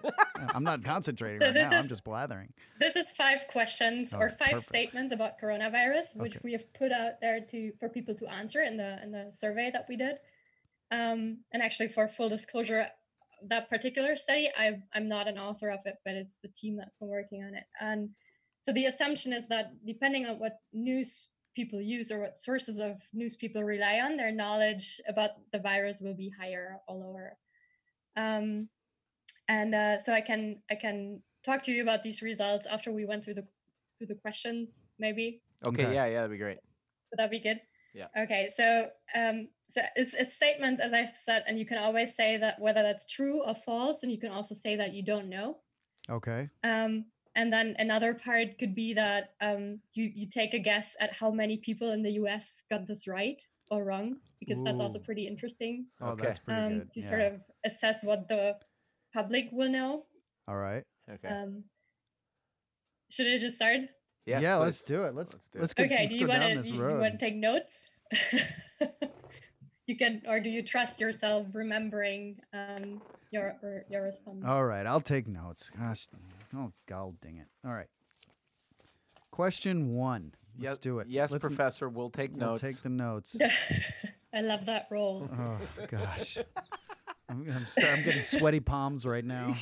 I'm 0.55 0.63
not 0.63 0.85
concentrating 0.85 1.41
So 1.41 1.47
right 1.47 1.53
this 1.53 1.69
now. 1.71 1.79
I'm 1.79 1.89
just 1.89 2.05
blathering. 2.05 2.53
This 2.79 2.95
is 2.95 3.07
five 3.17 3.39
questions 3.51 4.11
Oh, 4.13 4.19
or 4.19 4.29
five 4.29 4.51
perfect. 4.51 4.69
statements 4.69 5.13
about 5.13 5.33
coronavirus, 5.41 6.15
which 6.15 6.33
Okay. 6.37 6.41
we 6.45 6.53
have 6.53 6.71
put 6.73 6.93
out 6.93 7.19
there 7.19 7.41
to 7.51 7.73
for 7.79 7.89
people 7.89 8.15
to 8.15 8.27
answer 8.27 8.61
in 8.61 8.77
the 8.77 9.01
in 9.03 9.11
the 9.11 9.31
survey 9.35 9.69
that 9.71 9.85
we 9.89 9.95
did. 9.97 10.15
Um, 10.91 11.39
and 11.53 11.61
actually, 11.61 11.89
for 11.89 12.07
full 12.07 12.29
disclosure, 12.29 12.87
that 13.47 13.69
particular 13.69 14.15
study, 14.15 14.49
I 14.57 14.81
I'm 14.93 15.07
not 15.07 15.27
an 15.27 15.37
author 15.37 15.69
of 15.69 15.79
it, 15.85 15.95
but 16.05 16.15
it's 16.15 16.35
the 16.41 16.49
team 16.49 16.75
that's 16.77 16.95
been 16.97 17.09
working 17.09 17.43
on 17.43 17.55
it. 17.55 17.65
And 17.79 18.09
so 18.61 18.73
the 18.73 18.85
assumption 18.85 19.33
is 19.33 19.47
that 19.47 19.71
depending 19.85 20.25
on 20.25 20.39
what 20.39 20.59
news 20.73 21.27
people 21.55 21.81
use 21.81 22.11
or 22.11 22.19
what 22.19 22.37
sources 22.37 22.77
of 22.77 22.97
news 23.13 23.35
people 23.35 23.63
rely 23.63 23.99
on, 23.99 24.17
their 24.17 24.31
knowledge 24.31 24.99
about 25.07 25.31
the 25.51 25.59
virus 25.59 25.99
will 26.01 26.13
be 26.15 26.31
higher 26.39 26.77
or 26.87 26.95
lower. 26.95 27.37
Um, 28.15 28.67
and 29.47 29.73
uh, 29.73 29.99
so 29.99 30.13
I 30.13 30.21
can 30.21 30.61
I 30.69 30.75
can 30.75 31.21
talk 31.45 31.63
to 31.63 31.71
you 31.71 31.81
about 31.81 32.03
these 32.03 32.21
results 32.21 32.65
after 32.65 32.91
we 32.91 33.05
went 33.05 33.23
through 33.23 33.35
the 33.35 33.47
through 33.97 34.07
the 34.07 34.15
questions. 34.15 34.69
Maybe 34.97 35.41
Okay, 35.63 35.83
Okay. 35.83 35.93
Yeah. 35.93 36.05
Yeah. 36.05 36.21
That'd 36.21 36.31
be 36.31 36.37
great. 36.37 36.57
would 37.11 37.19
that 37.19 37.31
be 37.31 37.39
good? 37.39 37.59
Yeah. 37.93 38.07
Okay. 38.17 38.49
So 38.55 38.89
um, 39.15 39.47
so 39.69 39.81
it's 39.95 40.13
it's 40.13 40.33
statements 40.33 40.81
as 40.81 40.93
I've 40.93 41.15
said, 41.15 41.43
and 41.47 41.57
you 41.59 41.65
can 41.65 41.77
always 41.77 42.15
say 42.15 42.37
that 42.37 42.59
whether 42.59 42.81
that's 42.83 43.05
true 43.05 43.43
or 43.45 43.55
false, 43.55 44.03
and 44.03 44.11
you 44.11 44.19
can 44.19 44.31
also 44.31 44.55
say 44.55 44.75
that 44.75 44.93
you 44.93 45.03
don't 45.03 45.29
know. 45.29 45.57
Okay. 46.09 46.49
Um, 46.63 47.05
and 47.35 47.53
then 47.53 47.75
another 47.77 48.13
part 48.13 48.57
could 48.59 48.73
be 48.75 48.93
that 48.95 49.33
um, 49.41 49.79
you 49.93 50.11
you 50.13 50.27
take 50.27 50.53
a 50.53 50.59
guess 50.59 50.95
at 50.99 51.13
how 51.13 51.31
many 51.31 51.57
people 51.57 51.91
in 51.91 52.01
the 52.03 52.11
U.S. 52.13 52.63
got 52.69 52.87
this 52.87 53.07
right 53.07 53.41
or 53.71 53.83
wrong, 53.83 54.17
because 54.39 54.63
that's 54.63 54.79
also 54.79 54.97
pretty 54.97 55.27
interesting 55.27 55.85
Oh, 56.01 56.09
Okay. 56.09 56.23
that's 56.25 56.39
pretty 56.39 56.59
um, 56.59 56.79
good. 56.79 56.93
to 56.93 56.99
yeah. 57.01 57.07
sort 57.09 57.21
of 57.21 57.33
assess 57.65 58.03
what 58.03 58.27
the 58.27 58.55
public 59.13 59.49
will 59.51 59.69
know. 59.69 60.05
All 60.47 60.57
right. 60.57 60.83
Okay. 61.07 61.27
Um, 61.27 61.63
should 63.11 63.27
I 63.27 63.37
just 63.37 63.55
start? 63.55 63.81
Yes, 64.25 64.41
yeah, 64.41 64.57
please. 64.57 64.63
let's 64.65 64.81
do 64.81 65.03
it. 65.03 65.15
Let's 65.15 65.33
Let's 65.33 65.47
do 65.47 65.57
it. 65.57 65.61
let's 65.61 65.73
get 65.73 65.85
okay. 65.85 65.97
let's 66.03 66.13
do 66.13 66.19
you 66.19 66.27
want 66.27 66.41
to 66.43 66.55
this 66.57 66.69
you, 66.69 66.81
want 66.81 67.19
to 67.19 67.25
take 67.25 67.35
notes? 67.35 67.71
you 69.87 69.97
can, 69.97 70.21
or 70.27 70.39
do 70.39 70.49
you 70.49 70.61
trust 70.61 70.99
yourself 70.99 71.47
remembering 71.53 72.37
um, 72.53 73.01
your 73.31 73.55
or 73.63 73.85
your 73.89 74.03
response? 74.03 74.43
All 74.45 74.65
right, 74.65 74.85
I'll 74.85 75.01
take 75.01 75.27
notes. 75.27 75.71
Gosh, 75.77 76.07
oh 76.55 76.71
god 76.87 77.19
dang 77.21 77.37
it. 77.37 77.47
All 77.65 77.73
right. 77.73 77.87
Question 79.31 79.93
one. 79.93 80.33
Let's 80.57 80.73
Yes, 80.73 80.77
do 80.79 80.99
it. 80.99 81.07
Yes, 81.07 81.31
Let's, 81.31 81.41
professor. 81.45 81.87
We'll 81.87 82.09
take 82.09 82.31
We'll 82.31 82.49
notes. 82.49 82.61
take 82.61 82.81
the 82.81 82.89
notes. 82.89 83.37
I 84.33 84.41
love 84.41 84.65
that 84.65 84.87
role. 84.91 85.29
Oh 85.37 85.57
gosh. 85.87 86.37
I'm, 87.29 87.47
I'm, 87.49 87.67
st- 87.67 87.87
I'm 87.87 88.03
getting 88.03 88.23
sweaty 88.23 88.59
palms 88.59 89.05
right 89.05 89.23
now. 89.23 89.55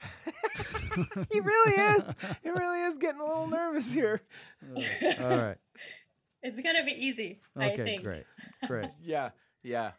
he 1.32 1.40
really 1.40 1.72
is. 1.98 2.12
He 2.42 2.50
really 2.50 2.80
is 2.82 2.98
getting 2.98 3.20
a 3.20 3.24
little 3.26 3.46
nervous 3.46 3.92
here. 3.92 4.20
All 4.74 5.36
right. 5.36 5.56
It's 6.40 6.56
gonna 6.60 6.84
be 6.84 6.92
easy. 6.92 7.40
I 7.56 7.70
Okay, 7.72 7.82
think. 7.84 8.04
great. 8.04 8.22
Great. 8.68 8.90
Yeah. 9.02 9.30
Yeah. 9.64 9.90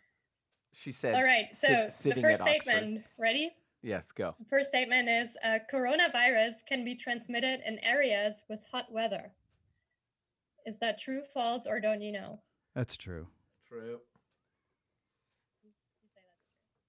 She 0.72 0.94
said. 0.94 1.16
All 1.16 1.22
right. 1.24 1.48
sit- 1.52 1.92
So 1.92 2.10
the 2.10 2.22
first 2.22 2.40
at 2.40 2.48
Oxford. 2.48 2.62
statement. 2.62 3.04
Ready? 3.18 3.52
Yes. 3.82 4.14
Go. 4.14 4.36
The 4.40 4.46
first 4.46 4.70
statement 4.70 5.10
is 5.10 5.30
uh, 5.44 5.60
coronavirus 5.72 6.54
can 6.66 6.86
be 6.86 6.96
transmitted 6.96 7.60
in 7.66 7.78
areas 7.80 8.42
with 8.50 8.62
hot 8.72 8.90
weather. 8.90 9.34
Is 10.66 10.76
that 10.80 10.98
true, 10.98 11.24
false, 11.34 11.68
or 11.68 11.82
don't 11.82 12.02
you 12.02 12.14
know? 12.14 12.40
That's 12.74 12.96
true. 12.96 13.28
True. 13.68 14.00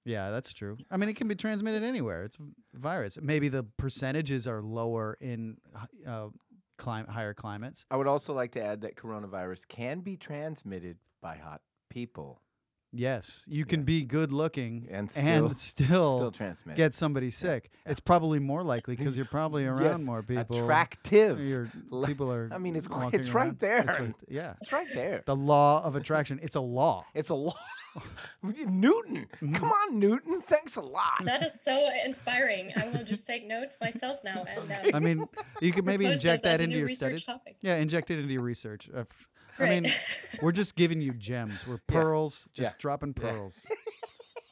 Yeah, 0.04 0.30
that's 0.30 0.52
true. 0.52 0.76
I 0.90 0.96
mean, 0.96 1.08
it 1.08 1.16
can 1.16 1.28
be 1.28 1.34
transmitted 1.34 1.82
anywhere. 1.82 2.24
It's 2.24 2.38
a 2.38 2.78
virus. 2.78 3.18
Maybe 3.20 3.48
the 3.48 3.64
percentages 3.76 4.46
are 4.46 4.62
lower 4.62 5.18
in 5.20 5.56
uh, 6.06 6.28
clim- 6.78 7.06
higher 7.06 7.34
climates. 7.34 7.84
I 7.90 7.96
would 7.96 8.06
also 8.06 8.32
like 8.32 8.52
to 8.52 8.62
add 8.62 8.80
that 8.82 8.96
coronavirus 8.96 9.68
can 9.68 10.00
be 10.00 10.16
transmitted 10.16 10.96
by 11.20 11.36
hot 11.36 11.60
people 11.90 12.40
Yes, 12.92 13.44
you 13.46 13.64
can 13.66 13.84
be 13.84 14.02
good 14.04 14.32
looking 14.32 14.88
and 14.90 15.08
still, 15.08 15.46
and 15.46 15.56
still, 15.56 16.16
still 16.18 16.32
transmit. 16.32 16.76
get 16.76 16.92
somebody 16.92 17.30
sick. 17.30 17.70
It's 17.86 18.00
probably 18.00 18.40
more 18.40 18.64
likely 18.64 18.96
because 18.96 19.16
you're 19.16 19.26
probably 19.26 19.64
around 19.66 19.84
Yes, 19.84 20.00
more 20.00 20.24
people. 20.24 20.58
attractive. 20.64 21.38
Your 21.40 21.70
Le- 21.90 22.04
people 22.08 22.32
are. 22.32 22.50
I 22.52 22.58
mean, 22.58 22.74
it's 22.74 22.88
it's 23.12 23.30
right 23.30 23.44
around. 23.44 23.58
there. 23.60 23.78
It's 23.88 24.00
right- 24.00 24.14
yeah, 24.28 24.54
It's 24.60 24.72
right 24.72 24.88
there. 24.92 25.22
the 25.24 25.36
law 25.36 25.84
of 25.84 25.94
attraction. 25.94 26.40
It's 26.42 26.56
a 26.56 26.60
law. 26.60 27.04
It's 27.14 27.28
a 27.28 27.34
law. 27.36 27.54
Newton. 28.42 29.26
Mm-hmm. 29.36 29.52
Come 29.52 29.70
on, 29.70 29.98
Newton. 29.98 30.40
Thanks 30.42 30.76
a 30.76 30.80
lot. 30.80 31.22
That 31.24 31.42
is 31.42 31.52
so 31.64 31.88
inspiring. 32.04 32.72
I 32.76 32.88
will 32.88 33.04
just 33.04 33.26
take 33.26 33.46
notes 33.46 33.76
myself 33.80 34.20
now 34.24 34.44
and 34.48 34.72
um, 34.72 34.94
I 34.94 35.00
mean, 35.00 35.26
you 35.60 35.72
could 35.72 35.84
maybe 35.92 36.06
inject 36.06 36.44
that 36.44 36.60
into 36.60 36.76
your 36.76 36.86
research 36.86 36.96
studies. 37.22 37.24
topic. 37.24 37.56
Yeah, 37.62 37.76
inject 37.76 38.10
it 38.10 38.18
into 38.18 38.32
your 38.32 38.42
research. 38.42 38.88
Uh, 38.94 39.00
f- 39.00 39.28
I 39.58 39.64
Right. 39.64 39.82
mean, 39.82 39.92
we're 40.40 40.52
just 40.52 40.74
giving 40.74 41.00
you 41.02 41.12
gems. 41.12 41.66
We're 41.66 41.80
pearls, 41.86 42.48
just 42.54 42.70
Yeah. 42.72 42.78
dropping 42.78 43.14
Yeah. 43.20 43.30
pearls. 43.30 43.66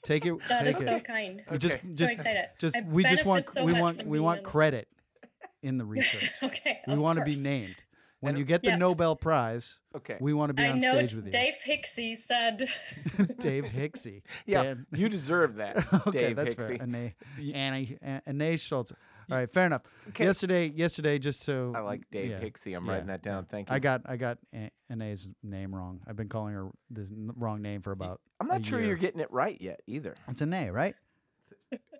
Take 0.04 0.26
it. 0.26 0.34
that 0.48 0.66
is 0.66 0.74
take 0.76 0.86
so 0.86 0.94
it. 0.96 1.04
kind. 1.04 1.42
We 1.50 1.58
just, 1.58 1.76
Okay. 1.76 1.88
So 1.88 1.94
just, 1.94 2.12
excited. 2.18 2.76
I 2.76 2.80
we 2.82 3.04
just 3.04 3.24
want, 3.24 3.46
so 3.54 3.64
we 3.64 3.72
want, 3.72 4.06
we 4.06 4.20
want 4.20 4.42
credit 4.42 4.88
in 5.62 5.78
the 5.78 5.84
research. 5.84 6.30
okay. 6.42 6.80
we 6.86 6.92
of 6.94 6.98
want 6.98 7.18
to 7.18 7.24
be 7.24 7.36
named. 7.36 7.76
When 8.20 8.36
you 8.36 8.44
get 8.44 8.62
the 8.62 8.70
Yeah. 8.70 8.76
Nobel 8.76 9.14
Prize, 9.14 9.78
Okay. 9.94 10.16
we 10.20 10.32
want 10.34 10.50
to 10.50 10.54
be 10.54 10.64
I 10.64 10.70
on 10.70 10.78
know 10.78 10.92
stage 10.92 11.14
with 11.14 11.26
you. 11.26 11.30
Dave 11.32 11.54
Hixie 11.64 12.18
said. 12.26 12.68
Dave 13.38 13.64
Hixie. 13.64 14.22
yeah, 14.46 14.62
Dan- 14.64 14.86
you 14.92 15.08
deserve 15.08 15.54
that, 15.56 15.76
okay, 16.08 16.20
Dave 16.28 16.36
that's 16.36 16.54
Hixie. 16.56 16.78
fair. 16.78 16.82
Anne, 16.82 17.12
Annie, 17.54 17.96
Anne 18.02 18.56
Schulz. 18.58 18.92
All 19.30 19.36
right, 19.36 19.48
fair 19.48 19.66
enough. 19.66 19.82
Okay. 20.08 20.24
Yesterday, 20.24 20.68
yesterday, 20.68 21.18
just 21.18 21.42
so 21.42 21.72
I 21.76 21.80
like 21.80 22.00
Dave 22.10 22.30
yeah, 22.30 22.40
Hixie. 22.40 22.74
I'm 22.76 22.86
yeah, 22.86 22.92
writing 22.92 23.06
that 23.08 23.22
down. 23.22 23.44
Thank 23.44 23.68
you. 23.68 23.76
I 23.76 23.78
got 23.78 24.00
I 24.06 24.16
got 24.16 24.38
A- 24.54 24.70
Anne's 24.90 25.28
name 25.42 25.74
wrong. 25.74 26.00
I've 26.08 26.16
been 26.16 26.28
calling 26.30 26.54
her 26.54 26.70
this 26.90 27.12
wrong 27.36 27.60
name 27.62 27.82
for 27.82 27.92
about. 27.92 28.20
I'm 28.40 28.48
a 28.50 28.54
not 28.54 28.64
sure 28.66 28.78
year. 28.80 28.88
you're 28.88 28.96
getting 28.96 29.20
it 29.20 29.30
right 29.30 29.60
yet 29.60 29.80
either. 29.86 30.14
It's 30.28 30.40
an 30.40 30.52
A, 30.54 30.70
right? 30.70 30.94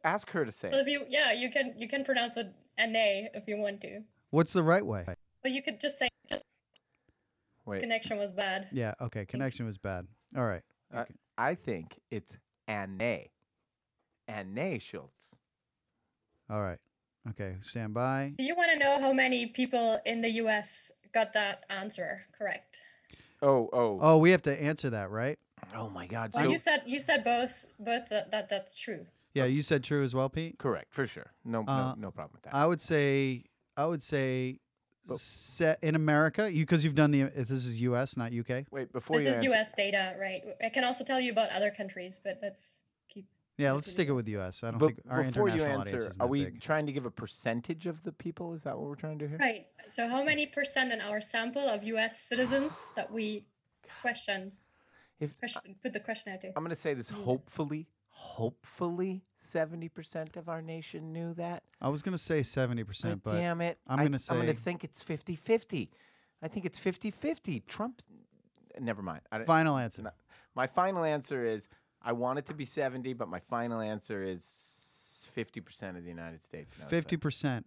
Ask 0.05 0.31
her 0.31 0.45
to 0.45 0.53
say. 0.53 0.71
Well, 0.71 0.81
if 0.81 0.87
you 0.89 1.05
yeah, 1.09 1.33
you 1.33 1.51
can 1.51 1.75
you 1.77 1.89
can 1.89 2.03
pronounce 2.05 2.33
it 2.37 2.47
N-A 2.79 3.29
if 3.35 3.45
you 3.47 3.57
want 3.59 3.83
to. 3.83 4.01
What's 4.31 4.53
the 4.55 4.63
right 4.63 4.85
way? 4.85 5.05
But 5.43 5.53
you 5.53 5.63
could 5.63 5.81
just 5.81 5.99
say 5.99 6.09
just 6.29 6.43
Wait, 7.65 7.81
connection 7.81 8.19
was 8.19 8.33
bad. 8.33 8.69
Yeah. 8.73 8.95
Okay. 9.01 9.25
Connection 9.27 9.67
was 9.67 9.79
bad. 9.79 10.07
All 10.37 10.47
right. 10.47 10.63
Uh, 10.93 11.05
I 11.37 11.55
think 11.55 11.99
it's 12.11 12.33
Anne. 12.67 13.01
Anne 14.27 14.79
Schulz. 14.81 15.37
All 16.51 16.63
right. 16.63 16.79
Okay. 17.31 17.57
Stand 17.61 17.95
by. 17.95 18.33
Do 18.39 18.45
you 18.45 18.57
want 18.57 18.71
to 18.73 18.79
know 18.79 18.99
how 19.01 19.13
many 19.13 19.47
people 19.47 20.01
in 20.07 20.23
the 20.23 20.31
U.S. 20.43 20.91
got 21.13 21.33
that 21.35 21.65
answer 21.71 22.23
correct? 22.37 22.79
Oh, 23.43 23.69
oh, 23.73 23.99
Oh, 24.01 24.19
we 24.19 24.31
have 24.31 24.43
to 24.43 24.63
answer 24.63 24.91
that, 24.91 25.11
right? 25.11 25.39
oh 25.75 25.91
my 25.91 26.07
God. 26.07 26.31
Well, 26.35 26.45
So 26.45 26.51
you 26.51 26.59
said 26.59 26.83
you 26.87 27.01
said 27.01 27.25
both 27.25 27.67
both 27.81 28.09
that, 28.11 28.31
that 28.31 28.49
that's 28.49 28.75
true. 28.75 29.05
Yeah. 29.35 29.45
You 29.45 29.63
said 29.63 29.85
true 29.85 30.03
as 30.03 30.15
well, 30.15 30.29
Pete. 30.31 30.59
correct 30.59 30.93
for 30.95 31.07
sure. 31.07 31.33
No, 31.45 31.61
Uh, 31.69 31.95
no, 31.97 32.07
no 32.07 32.11
problem 32.11 32.33
with 32.35 32.43
that. 32.45 32.55
I 32.55 32.67
would 32.67 32.81
say. 32.81 33.45
I 33.77 33.85
would 33.87 34.03
say. 34.03 34.59
But- 35.09 35.19
Set 35.19 35.83
in 35.83 35.95
America, 35.95 36.51
you 36.53 36.63
because 36.65 36.85
you've 36.85 36.95
done 36.95 37.11
the. 37.11 37.23
If 37.23 37.49
this 37.49 37.65
is 37.67 37.81
U.S., 37.83 38.17
not 38.17 38.33
U.K. 38.33 38.67
Wait, 38.71 38.93
before 38.93 39.19
This 39.19 39.25
you 39.25 39.29
is 39.31 39.35
answer, 39.37 39.49
U.S. 39.49 39.73
data, 39.77 40.15
right? 40.21 40.43
I 40.65 40.69
can 40.69 40.85
also 40.85 41.03
tell 41.05 41.21
you 41.21 41.33
about 41.33 41.51
other 41.51 41.71
countries, 41.71 42.19
but 42.23 42.39
let's 42.43 42.75
keep. 43.09 43.27
Yeah, 43.57 43.73
Let's 43.73 43.87
let's 43.87 43.91
stick 43.93 44.09
it 44.09 44.13
with 44.13 44.29
U.S. 44.29 44.63
I 44.63 44.71
don't 44.71 44.79
Be- 44.79 44.87
think 44.87 45.01
our 45.11 45.23
before 45.25 45.49
you 45.49 45.55
international 45.55 45.81
audience 45.81 46.05
answer, 46.05 46.11
is 46.11 46.21
are 46.21 46.27
we 46.27 46.45
big. 46.45 46.61
trying 46.61 46.87
to 46.87 46.93
give 46.93 47.07
a 47.07 47.11
percentage 47.11 47.87
of 47.87 48.03
the 48.03 48.13
people? 48.13 48.53
Is 48.53 48.63
that 48.65 48.77
what 48.79 48.87
we're 48.89 48.95
trying 48.95 49.19
to 49.19 49.25
do 49.25 49.29
here? 49.31 49.39
Right. 49.39 49.67
So, 49.89 50.09
how 50.09 50.23
many 50.23 50.47
percent 50.47 50.93
in 50.93 51.01
our 51.01 51.21
sample 51.21 51.67
of 51.69 51.83
U.S. 51.85 52.21
citizens 52.29 52.73
that 52.95 53.11
we 53.11 53.47
question? 54.03 54.53
If 55.21 55.37
Question. 55.41 55.75
Put 55.83 55.93
the 55.93 56.01
question 56.01 56.33
out 56.33 56.43
there. 56.43 56.53
I'm 56.57 56.63
going 56.63 56.71
to 56.71 56.81
say 56.81 56.95
this, 56.95 57.11
mm. 57.11 57.25
hopefully, 57.25 57.89
hopefully, 58.19 59.23
seventy 59.39 59.89
percent 59.89 60.37
of 60.37 60.49
our 60.49 60.61
nation 60.61 61.13
knew 61.13 61.35
that. 61.35 61.63
I 61.81 61.89
was 61.89 62.03
gonna 62.03 62.19
say 62.19 62.43
seventy 62.43 62.83
percent, 62.83 63.23
But 63.23 63.31
but 63.33 63.37
damn 63.39 63.61
it, 63.61 63.79
I'm 63.87 63.99
gonna 64.03 64.19
say 64.19 64.35
I'm 64.35 64.43
going 64.43 64.55
to 64.55 64.61
think 64.61 64.83
it's 64.83 65.03
50-50. 65.03 65.89
I 66.43 66.49
think 66.49 66.67
it's 66.67 66.79
50-50. 66.79 67.65
Trump. 67.67 68.03
Never 68.81 69.03
mind. 69.03 69.21
I, 69.31 69.39
don't- 69.39 69.47
final 69.47 69.77
answer. 69.77 70.03
No. 70.03 70.11
My 70.55 70.67
final 70.67 71.05
answer 71.05 71.45
is 71.45 71.69
I 72.03 72.13
want 72.13 72.39
it 72.41 72.47
to 72.47 72.55
be 72.55 72.65
70, 72.65 73.13
but 73.13 73.29
my 73.29 73.39
final 73.39 73.81
answer 73.81 74.23
is 74.23 75.27
50% 75.37 75.97
of 75.97 76.03
the 76.03 76.09
United 76.09 76.43
States. 76.43 76.79
knows. 76.79 76.91
Fifty 76.91 77.17
percent. 77.17 77.67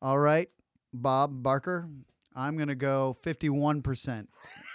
All 0.00 0.18
right, 0.18 0.48
Bob 0.94 1.42
Barker. 1.42 1.88
I'm 2.34 2.56
gonna 2.56 2.74
go 2.74 3.12
fifty-one 3.22 3.82
percent. 3.82 4.30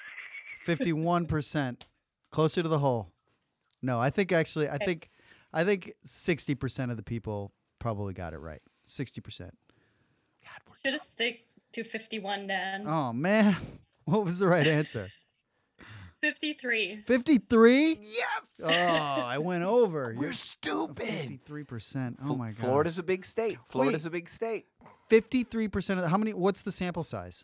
Fifty-one 0.61 1.25
percent. 1.25 1.87
Closer 2.31 2.61
to 2.63 2.69
the 2.69 2.79
hole. 2.79 3.11
No, 3.81 3.99
I 3.99 4.09
think 4.09 4.31
actually, 4.31 4.69
I 4.69 4.77
think, 4.77 5.09
I 5.53 5.63
think 5.63 5.93
sixty 6.05 6.55
percent 6.55 6.91
of 6.91 6.97
the 6.97 7.03
people 7.03 7.51
probably 7.79 8.13
got 8.13 8.33
it 8.33 8.39
right. 8.39 8.61
Sixty 8.85 9.21
percent. 9.21 9.57
God, 10.43 10.61
we're 10.69 10.75
Should 10.83 10.99
have 10.99 11.07
stick 11.13 11.45
to 11.73 11.83
51 11.83 12.47
then. 12.47 12.85
Oh 12.87 13.13
man, 13.13 13.55
what 14.05 14.25
was 14.25 14.39
the 14.39 14.47
right 14.47 14.67
answer? 14.67 15.09
53. 16.21 17.03
Fifty-three. 17.07 17.97
Yes! 17.99 18.61
Oh, 18.63 18.67
I 18.69 19.39
went 19.39 19.63
over. 19.63 20.13
We're 20.19 20.33
stupid. 20.33 21.07
Fifty-three 21.07 21.63
percent. 21.63 22.19
Oh 22.23 22.35
my 22.35 22.49
god. 22.49 22.57
Florida's 22.57 22.99
a 22.99 23.03
big 23.03 23.25
state. 23.25 23.57
Florida's 23.69 24.05
a 24.05 24.11
big 24.11 24.29
state. 24.29 24.67
Fifty-three 25.09 25.67
percent 25.67 25.97
of 25.97 26.03
the, 26.03 26.09
how 26.09 26.17
many? 26.19 26.33
What's 26.33 26.61
the 26.61 26.71
sample 26.71 27.03
size? 27.03 27.43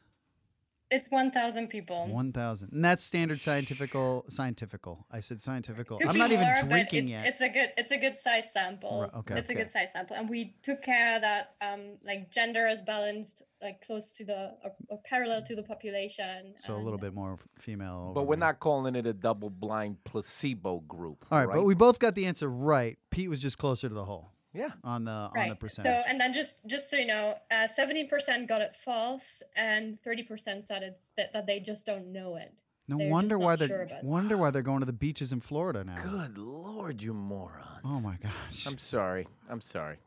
It's 0.89 1.09
1,000 1.11 1.67
people. 1.67 2.07
One 2.07 2.31
thousand, 2.31 2.71
and 2.71 2.83
that's 2.83 3.03
standard 3.03 3.41
scientifical. 3.41 4.25
Scientifical. 4.29 5.05
I 5.11 5.19
said 5.19 5.41
scientifical. 5.41 5.99
I'm 6.07 6.17
not 6.17 6.31
even 6.31 6.45
more, 6.45 6.55
drinking 6.63 7.09
it's, 7.09 7.11
yet. 7.11 7.25
It's 7.25 7.41
a 7.41 7.49
good 7.49 7.69
it's 7.75 7.91
a 7.91 7.97
good 7.97 8.17
size 8.23 8.45
sample. 8.53 9.01
Right, 9.01 9.19
okay. 9.19 9.39
It's 9.39 9.49
a 9.49 9.53
good 9.53 9.71
size 9.73 9.89
sample, 9.93 10.15
and 10.15 10.29
we 10.29 10.55
took 10.63 10.81
care 10.81 11.19
that 11.19 11.55
um 11.61 11.97
like 12.05 12.31
gender 12.31 12.67
is 12.67 12.81
balanced 12.81 13.41
like 13.61 13.85
close 13.85 14.11
to 14.11 14.23
the 14.23 14.51
or, 14.63 14.71
or 14.89 14.99
parallel 15.03 15.43
to 15.43 15.55
the 15.55 15.63
population. 15.63 16.53
so 16.61 16.75
a 16.75 16.77
little 16.77 16.99
bit 16.99 17.13
more 17.13 17.33
f- 17.33 17.47
female. 17.57 18.13
But 18.13 18.23
we're 18.23 18.35
me. 18.35 18.41
not 18.41 18.59
calling 18.59 18.95
it 18.95 19.05
a 19.05 19.13
double 19.13 19.49
blind 19.49 20.03
placebo 20.05 20.81
group. 20.87 21.25
All 21.31 21.45
right, 21.45 21.53
but 21.53 21.63
we 21.63 21.75
both 21.75 21.99
got 21.99 22.15
the 22.15 22.27
answer 22.27 22.49
right. 22.49 22.97
Pete 23.09 23.29
was 23.29 23.41
just 23.41 23.57
closer 23.57 23.89
to 23.89 23.93
the 23.93 24.05
hole 24.05 24.31
Yeah. 24.57 24.71
on 24.83 25.05
the 25.05 25.11
on 25.11 25.31
the 25.33 25.39
Right. 25.39 25.59
percentage. 25.59 25.91
So 25.91 26.09
and 26.09 26.19
then 26.19 26.33
just 26.33 26.55
just 26.65 26.89
so 26.89 26.97
you 26.97 27.05
know, 27.05 27.35
uh, 27.51 27.67
seventy 27.75 28.05
percent 28.05 28.47
got 28.47 28.61
it 28.61 28.75
false, 28.75 29.43
and 29.55 30.01
thirty 30.03 30.23
percent 30.23 30.65
said 30.67 30.83
it's 30.83 31.09
that, 31.17 31.31
that 31.33 31.45
they 31.45 31.59
just 31.59 31.85
don't 31.85 32.07
know 32.11 32.35
it. 32.37 32.53
no 32.87 32.97
they're 32.97 33.09
wonder 33.09 33.37
why 33.37 33.55
they're 33.55 33.67
sure 33.67 33.83
about 33.83 33.99
it. 33.99 34.03
wonder 34.05 34.37
why 34.37 34.49
they're 34.49 34.61
going 34.61 34.79
to 34.79 34.85
the 34.85 34.93
beaches 34.93 35.31
in 35.31 35.39
Florida 35.41 35.83
now. 35.83 35.95
Good 36.01 36.37
lord, 36.37 37.01
you 37.01 37.13
morons. 37.13 37.81
Oh 37.85 37.99
my 38.01 38.17
gosh. 38.21 38.65
I'm 38.65 38.77
sorry. 38.77 39.27
I'm 39.49 39.61
sorry. 39.61 39.97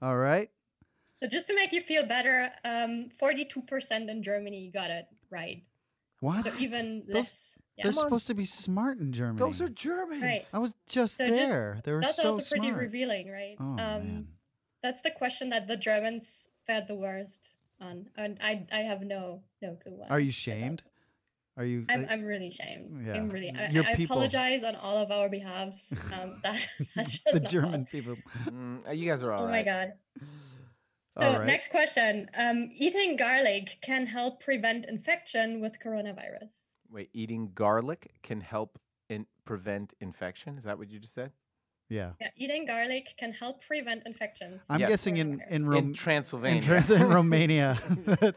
All 0.00 0.16
right. 0.16 0.48
So 1.22 1.28
just 1.28 1.46
to 1.48 1.54
make 1.54 1.72
you 1.72 1.82
feel 1.82 2.06
better, 2.06 2.50
um, 2.64 3.10
forty-two 3.18 3.62
percent 3.62 4.08
in 4.08 4.22
Germany 4.22 4.70
got 4.72 4.90
it 4.90 5.06
right. 5.28 5.62
What? 6.20 6.50
So 6.52 6.60
even 6.62 7.02
Those- 7.06 7.14
less. 7.14 7.56
Yeah. 7.80 7.84
They're 7.84 7.92
Come 7.92 7.98
on. 8.00 8.04
supposed 8.06 8.26
to 8.26 8.34
be 8.34 8.44
smart 8.44 8.98
in 8.98 9.12
Germany. 9.12 9.38
Those 9.38 9.60
are 9.60 9.68
Germans. 9.68 10.22
Right. 10.22 10.44
I 10.52 10.58
was 10.58 10.74
just 10.86 11.16
So 11.16 11.26
just- 11.26 11.36
there. 11.36 11.80
they 11.84 11.92
were 11.92 12.02
That's 12.02 12.16
so 12.20 12.34
also 12.34 12.50
pretty 12.54 12.68
smart. 12.68 12.82
revealing, 12.82 13.30
right? 13.30 13.56
Oh 13.58 13.64
um, 13.64 13.76
man. 13.78 14.28
That's 14.82 15.00
the 15.00 15.10
question 15.10 15.48
that 15.50 15.66
the 15.66 15.76
Germans 15.76 16.46
fared 16.66 16.86
the 16.88 16.94
worst 16.94 17.50
on, 17.80 18.06
and 18.16 18.38
I 18.42 18.66
I 18.72 18.80
have 18.80 19.00
no 19.02 19.42
no 19.62 19.76
clue 19.82 19.92
why. 19.96 20.08
Are 20.08 20.20
you 20.20 20.30
shamed? 20.30 20.82
Are 21.56 21.64
you? 21.64 21.84
I'm 21.88 22.06
I'm 22.08 22.22
really 22.24 22.50
shamed. 22.50 23.06
Yeah. 23.06 23.14
I'm 23.14 23.28
really. 23.30 23.50
I, 23.50 23.68
Your 23.70 23.84
I 23.84 23.94
people- 23.94 24.16
apologize 24.16 24.62
on 24.64 24.76
all 24.76 24.98
of 24.98 25.10
our 25.10 25.28
behalves. 25.30 25.92
Um, 26.12 26.40
that 26.42 26.66
that's 26.96 27.12
just 27.18 27.24
the 27.32 27.40
not 27.40 27.50
German 27.50 27.84
possible. 27.86 28.16
people. 28.16 28.16
Mm, 28.52 28.88
uh, 28.88 28.92
you 28.92 29.08
guys 29.10 29.22
are 29.22 29.32
all 29.32 29.42
Oh 29.44 29.46
right. 29.46 29.64
my 29.66 29.72
god. 29.72 29.92
So 31.18 31.26
All 31.26 31.38
right. 31.40 31.46
next 31.46 31.70
question. 31.70 32.30
Um, 32.38 32.70
eating 32.74 33.16
garlic 33.16 33.78
can 33.82 34.06
help 34.06 34.40
prevent 34.40 34.86
infection 34.86 35.60
with 35.60 35.72
coronavirus. 35.84 36.48
Wait, 36.90 37.10
eating 37.12 37.50
garlic 37.54 38.10
can 38.22 38.40
help 38.40 38.78
in 39.08 39.26
prevent 39.44 39.94
infection. 40.00 40.56
Is 40.58 40.64
that 40.64 40.76
what 40.78 40.90
you 40.90 40.98
just 40.98 41.14
said? 41.14 41.32
Yeah. 41.88 42.12
Yeah, 42.20 42.28
eating 42.36 42.66
garlic 42.66 43.14
can 43.18 43.32
help 43.32 43.64
prevent 43.66 44.02
infections. 44.06 44.60
I'm 44.68 44.78
Yes. 44.80 44.90
guessing 44.90 45.16
in 45.16 45.38
Coronavirus. 45.40 45.50
in, 45.50 45.74
in 45.74 45.92
Transylvania. 45.94 46.56
in, 46.58 46.62
Trans- 46.64 46.90
in 46.90 47.08
Romania 47.08 47.78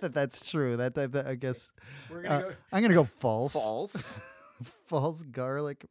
that 0.02 0.12
that's 0.14 0.50
true. 0.50 0.78
That, 0.78 0.96
that, 0.96 1.12
that- 1.12 1.28
I 1.28 1.36
guess 1.36 1.72
We're 2.10 2.26
uh, 2.26 2.52
I'm 2.72 2.82
gonna 2.82 2.94
go 2.96 3.04
false. 3.04 3.54
false. 3.54 4.20
false 4.88 5.22
garlic 5.24 5.86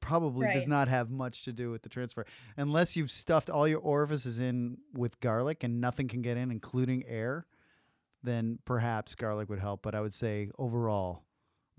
probably 0.00 0.48
does 0.52 0.66
not 0.66 0.88
have 0.88 1.10
much 1.10 1.44
to 1.44 1.52
do 1.52 1.70
with 1.70 1.82
the 1.82 1.88
transfer 1.88 2.26
unless 2.56 2.96
you've 2.96 3.10
stuffed 3.10 3.48
all 3.48 3.68
your 3.68 3.78
orifices 3.78 4.38
in 4.40 4.76
with 4.94 5.18
garlic 5.20 5.62
and 5.62 5.80
nothing 5.80 6.08
can 6.08 6.22
get 6.22 6.36
in 6.36 6.50
including 6.50 7.04
air 7.06 7.46
then 8.24 8.58
perhaps 8.64 9.14
garlic 9.14 9.48
would 9.48 9.60
help 9.60 9.80
but 9.80 9.94
i 9.94 10.00
would 10.00 10.12
say 10.12 10.50
overall 10.58 11.22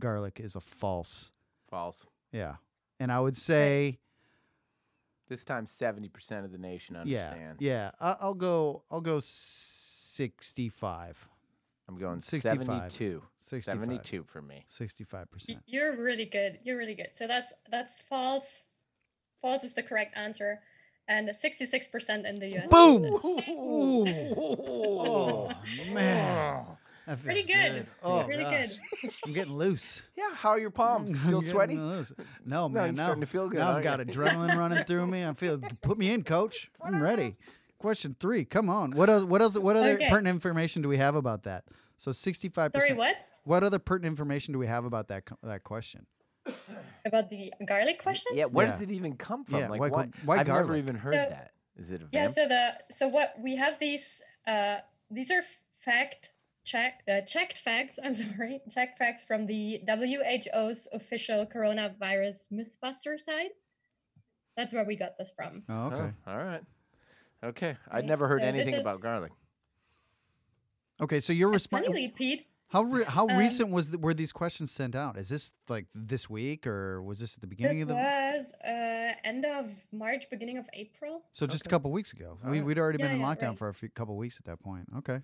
garlic 0.03 0.41
is 0.43 0.55
a 0.57 0.59
false 0.59 1.31
false. 1.69 2.05
yeah 2.33 2.55
and 2.99 3.09
i 3.11 3.17
would 3.19 3.37
say 3.37 3.97
This 5.29 5.45
time, 5.45 5.65
seventy 5.65 6.09
percent 6.09 6.43
of 6.45 6.51
the 6.51 6.57
nation 6.57 6.97
understands. 6.97 7.61
yeah 7.61 7.91
I- 8.01 8.17
i'll 8.19 8.33
go 8.33 8.83
i'll 8.91 8.99
go 9.01 9.19
65 9.21 11.29
I'm 11.89 11.97
going 11.97 12.21
65. 12.21 12.91
72. 12.93 13.21
65. 13.39 13.79
72 13.81 14.23
for 14.23 14.41
me. 14.41 14.63
65% 14.69 15.57
You're 15.65 15.97
really 15.97 16.23
good. 16.25 16.59
You're 16.63 16.77
really 16.77 16.95
good. 16.95 17.09
So 17.17 17.27
that's 17.27 17.51
that's 17.69 17.91
false. 18.09 18.63
False 19.41 19.65
is 19.65 19.73
the 19.73 19.83
correct 19.83 20.15
answer, 20.15 20.61
and 21.09 21.27
66% 21.29 22.25
in 22.25 22.39
the 22.39 22.47
U.S. 22.55 22.67
Boom! 22.69 23.19
oh 24.47 25.51
man 25.91 26.65
that 26.65 26.77
Pretty 27.23 27.41
feels 27.41 27.45
good. 27.47 27.87
oh 28.01 28.25
really 28.27 28.43
gosh. 28.43 28.69
good. 29.01 29.11
i'm 29.25 29.33
getting 29.33 29.53
loose 29.53 30.01
Yeah, 30.17 30.33
how 30.33 30.49
are 30.49 30.59
your 30.59 30.69
palms? 30.69 31.19
Still 31.19 31.39
getting 31.41 31.51
sweaty? 31.51 31.75
loose. 31.77 32.13
No, 32.45 32.67
No, 32.67 32.69
man. 32.69 32.83
you're 32.85 32.93
now, 32.93 33.03
starting 33.03 33.21
to 33.21 33.27
feel 33.27 33.49
good, 33.49 33.59
Now 33.59 33.69
I've 33.75 33.85
aren't 33.85 33.85
got 33.85 33.99
adrenaline 33.99 34.55
running 34.57 34.83
through 34.87 35.07
me. 35.07 35.25
I 35.25 35.33
feel. 35.33 35.59
Put 35.81 35.97
me 35.97 36.11
in, 36.11 36.23
coach. 36.23 36.71
I'm 36.81 37.01
ready. 37.03 37.35
Question 37.77 38.15
three. 38.19 38.45
Come 38.45 38.69
on. 38.69 38.91
What 38.91 39.09
else? 39.09 39.23
What 39.25 39.41
else? 39.41 39.57
What 39.57 39.75
other 39.75 39.93
Okay. 39.95 40.07
pertinent 40.09 40.35
information 40.35 40.81
do 40.81 40.87
we 40.87 40.97
have 40.97 41.15
about 41.15 41.43
that? 41.43 41.65
So 41.97 42.11
sixty-five 42.13 42.71
Sorry, 42.73 42.81
percent. 42.81 42.97
what? 42.99 43.15
What 43.43 43.63
other 43.63 43.79
pertinent 43.79 44.11
information 44.13 44.53
do 44.53 44.59
we 44.59 44.67
have 44.67 44.85
about 44.85 45.09
that 45.09 45.25
co- 45.25 45.37
that 45.43 45.63
question? 45.65 46.05
About 47.05 47.29
the 47.29 47.51
garlic 47.67 48.01
question? 48.01 48.31
Yeah, 48.35 48.45
where 48.45 48.65
Yeah. 48.65 48.71
does 48.71 48.81
it 48.81 48.91
even 48.91 49.17
come 49.17 49.43
from? 49.43 49.59
Yeah, 49.59 49.67
like 49.69 49.81
why 49.81 49.89
why? 49.89 50.07
why 50.23 50.37
I've 50.39 50.47
never 50.47 50.63
garlic? 50.63 50.77
even 50.77 50.95
heard 50.95 51.13
So- 51.15 51.29
that. 51.29 51.51
Is 51.75 51.91
it 51.91 52.01
a 52.01 52.05
Yeah. 52.11 52.25
vamp? 52.27 52.35
So 52.35 52.47
the 52.47 52.69
so 52.95 53.07
what 53.09 53.33
we 53.41 53.55
have 53.57 53.77
these 53.79 54.21
uh 54.47 54.77
these 55.11 55.31
are 55.31 55.41
fact 55.79 56.29
check 56.63 57.01
uh, 57.07 57.21
checked 57.21 57.57
facts. 57.59 57.99
I'm 58.03 58.13
sorry, 58.13 58.61
checked 58.69 58.97
facts 58.97 59.23
from 59.23 59.45
the 59.45 59.81
WHO's 59.87 60.87
official 60.93 61.45
coronavirus 61.45 62.51
MythBuster 62.51 63.19
site. 63.19 63.51
That's 64.57 64.71
where 64.73 64.85
we 64.85 64.95
got 64.95 65.17
this 65.17 65.31
from. 65.35 65.63
Oh, 65.69 65.85
okay. 65.87 66.13
Oh, 66.27 66.31
all 66.31 66.37
right. 66.37 66.61
Okay. 67.43 67.75
I'd 67.91 67.99
Okay, 67.99 68.07
never 68.07 68.27
heard 68.27 68.41
so 68.41 68.47
anything 68.47 68.75
is- 68.75 68.81
about 68.81 69.01
garlic. 69.01 69.31
Okay, 71.01 71.19
so 71.19 71.33
you're 71.33 71.49
responding. 71.49 71.89
Finally, 71.89 72.13
Pete. 72.15 72.45
How 72.69 72.83
re- 72.83 73.03
how 73.03 73.27
Um, 73.27 73.37
recent 73.37 73.69
was 73.69 73.89
the, 73.91 73.97
were 73.99 74.13
these 74.13 74.31
questions 74.31 74.71
sent 74.71 74.95
out? 74.95 75.17
Is 75.17 75.29
this 75.29 75.53
like 75.69 75.85
this 75.93 76.29
week 76.29 76.65
or 76.65 77.01
was 77.03 77.19
this 77.19 77.35
at 77.35 77.41
the 77.41 77.47
beginning 77.47 77.79
This 77.79 77.83
of 77.83 77.87
the? 77.89 77.95
was 77.95 78.45
uh, 78.63 79.13
end 79.27 79.45
of 79.45 79.71
March, 79.91 80.27
beginning 80.31 80.57
of 80.57 80.65
April. 80.73 81.23
So 81.31 81.45
just 81.45 81.65
a 81.65 81.69
couple 81.69 81.91
weeks 81.91 82.13
ago. 82.13 82.37
we 82.43 82.47
Alright. 82.49 82.65
we'd 82.65 82.79
already 82.79 82.97
been 82.99 83.11
in 83.11 83.19
yeah, 83.19 83.25
lockdown 83.35 83.49
right. 83.49 83.57
for 83.59 83.69
a 83.69 83.73
few, 83.73 83.89
couple 83.89 84.15
weeks 84.17 84.37
at 84.37 84.45
that 84.45 84.59
point. 84.59 84.87
Okay. 84.99 85.19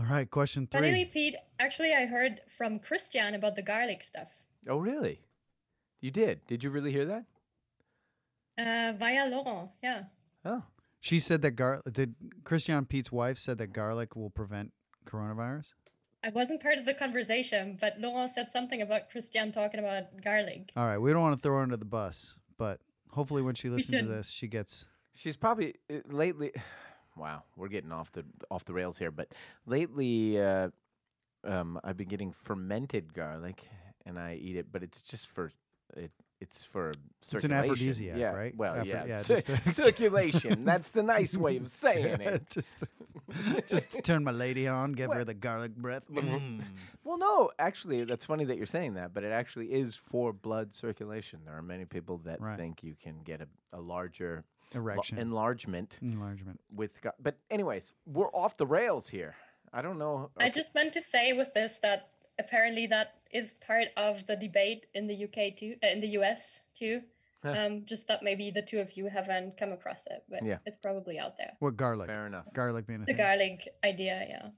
All 0.00 0.06
right, 0.06 0.28
question 0.30 0.66
three. 0.66 0.80
Finally, 0.80 1.04
Pete. 1.06 1.36
Actually, 1.60 1.94
I 1.94 2.06
heard 2.06 2.40
from 2.58 2.78
Christian 2.78 3.34
about 3.34 3.54
the 3.54 3.62
garlic 3.62 4.02
stuff 4.02 4.28
Oh, 4.68 4.78
really? 4.78 5.20
You 6.00 6.10
did? 6.10 6.40
Did 6.46 6.64
you 6.64 6.70
really 6.70 6.92
hear 6.92 7.04
that? 7.06 7.24
uh, 8.58 8.96
via 8.98 9.26
Laurent. 9.28 9.70
Yeah. 9.82 10.04
Oh. 10.44 10.62
She 11.00 11.20
said 11.20 11.42
that 11.42 11.52
gar 11.52 11.82
did 11.90 12.14
Christian 12.44 12.84
Pete's 12.86 13.12
wife 13.12 13.36
said 13.36 13.58
that 13.58 13.68
garlic 13.68 14.16
will 14.16 14.30
prevent 14.30 14.72
coronavirus. 15.06 15.74
I 16.22 16.30
wasn't 16.30 16.62
part 16.62 16.78
of 16.78 16.86
the 16.86 16.94
conversation, 16.94 17.76
but 17.78 17.98
Laurent 17.98 18.32
said 18.32 18.48
something 18.52 18.80
about 18.80 19.10
Christian 19.10 19.52
talking 19.52 19.80
about 19.80 20.04
garlic. 20.22 20.70
All 20.76 20.86
right, 20.86 20.96
we 20.96 21.12
don't 21.12 21.20
want 21.20 21.36
to 21.36 21.42
throw 21.42 21.56
her 21.56 21.62
under 21.62 21.76
the 21.76 21.84
bus, 21.84 22.38
but 22.56 22.80
hopefully 23.10 23.42
when 23.42 23.54
she 23.54 23.68
listens 23.68 24.00
to 24.00 24.08
this, 24.08 24.30
she 24.30 24.46
gets 24.46 24.86
She's 25.14 25.36
probably 25.36 25.74
uh, 25.92 25.98
lately. 26.08 26.52
Wow, 27.16 27.44
we're 27.56 27.68
getting 27.68 27.92
off 27.92 28.10
the 28.12 28.24
off 28.50 28.64
the 28.64 28.72
rails 28.72 28.98
here. 28.98 29.10
But 29.10 29.28
lately, 29.66 30.40
uh, 30.40 30.70
um, 31.44 31.78
I've 31.84 31.96
been 31.96 32.08
getting 32.08 32.32
fermented 32.32 33.14
garlic, 33.14 33.62
and 34.04 34.18
I 34.18 34.34
eat 34.40 34.56
it. 34.56 34.66
But 34.72 34.82
it's 34.82 35.00
just 35.02 35.28
for 35.28 35.50
it. 35.96 36.10
It's 36.40 36.62
for 36.64 36.90
an 36.90 36.96
circulation. 37.22 37.52
aphrodisiac, 37.52 38.18
yeah, 38.18 38.30
right? 38.32 38.54
Well, 38.54 38.74
Aphro- 38.74 38.84
yeah, 38.86 39.04
yeah, 39.06 39.22
cir- 39.22 39.40
circulation. 39.72 40.64
That's 40.64 40.90
the 40.90 41.02
nice 41.02 41.36
way 41.38 41.56
of 41.56 41.68
saying 41.68 42.20
it. 42.20 42.50
just 42.50 42.84
just 43.66 43.90
to 43.92 44.02
turn 44.02 44.24
my 44.24 44.32
lady 44.32 44.66
on, 44.68 44.92
give 44.92 45.10
her 45.12 45.24
the 45.24 45.32
garlic 45.32 45.74
breath. 45.74 46.02
Mm. 46.10 46.62
Well, 47.02 47.16
no, 47.18 47.50
actually, 47.58 48.04
that's 48.04 48.26
funny 48.26 48.44
that 48.44 48.58
you're 48.58 48.66
saying 48.66 48.94
that, 48.94 49.14
but 49.14 49.24
it 49.24 49.32
actually 49.32 49.72
is 49.72 49.94
for 49.96 50.32
blood 50.34 50.74
circulation. 50.74 51.40
There 51.46 51.56
are 51.56 51.62
many 51.62 51.86
people 51.86 52.18
that 52.24 52.40
Right. 52.42 52.58
think 52.58 52.82
you 52.82 52.94
can 53.00 53.20
get 53.24 53.40
a, 53.40 53.48
a 53.72 53.80
larger 53.80 54.44
Erection, 54.72 55.18
enlargement 55.18 55.98
enlargement. 56.02 56.60
with. 56.74 57.00
Go- 57.02 57.12
but 57.20 57.36
anyways, 57.50 57.92
we're 58.06 58.30
off 58.32 58.56
the 58.56 58.66
rails 58.66 59.08
here. 59.08 59.34
I 59.72 59.82
don't 59.82 59.98
know. 59.98 60.30
I 60.38 60.50
just 60.50 60.74
meant 60.74 60.92
to 60.94 61.00
say 61.02 61.32
with 61.32 61.52
this 61.54 61.78
that 61.82 62.08
apparently 62.38 62.86
that 62.88 63.14
is 63.32 63.54
part 63.66 63.88
of 63.96 64.26
the 64.26 64.36
debate 64.36 64.86
in 64.94 65.06
the 65.06 65.24
UK 65.24 65.56
too, 65.56 65.76
uh, 65.82 65.88
in 65.88 66.00
the 66.00 66.08
US 66.18 66.60
too. 66.78 67.00
Um, 67.42 67.84
just 67.84 68.08
that 68.08 68.22
maybe 68.22 68.50
the 68.50 68.62
two 68.62 68.78
of 68.80 68.96
you 68.96 69.06
haven't 69.06 69.58
come 69.58 69.70
across 69.72 69.98
it, 70.06 70.24
but 70.30 70.42
Yeah. 70.42 70.58
it's 70.64 70.78
probably 70.80 71.18
out 71.18 71.36
there. 71.36 71.52
What 71.58 71.76
garlic? 71.76 72.06
fair 72.08 72.26
enough. 72.26 72.46
Garlic 72.54 72.86
being 72.86 73.00
a 73.00 73.02
The 73.02 73.06
thing. 73.08 73.16
garlic 73.18 73.68
idea, 73.84 74.24
yeah. 74.26 74.48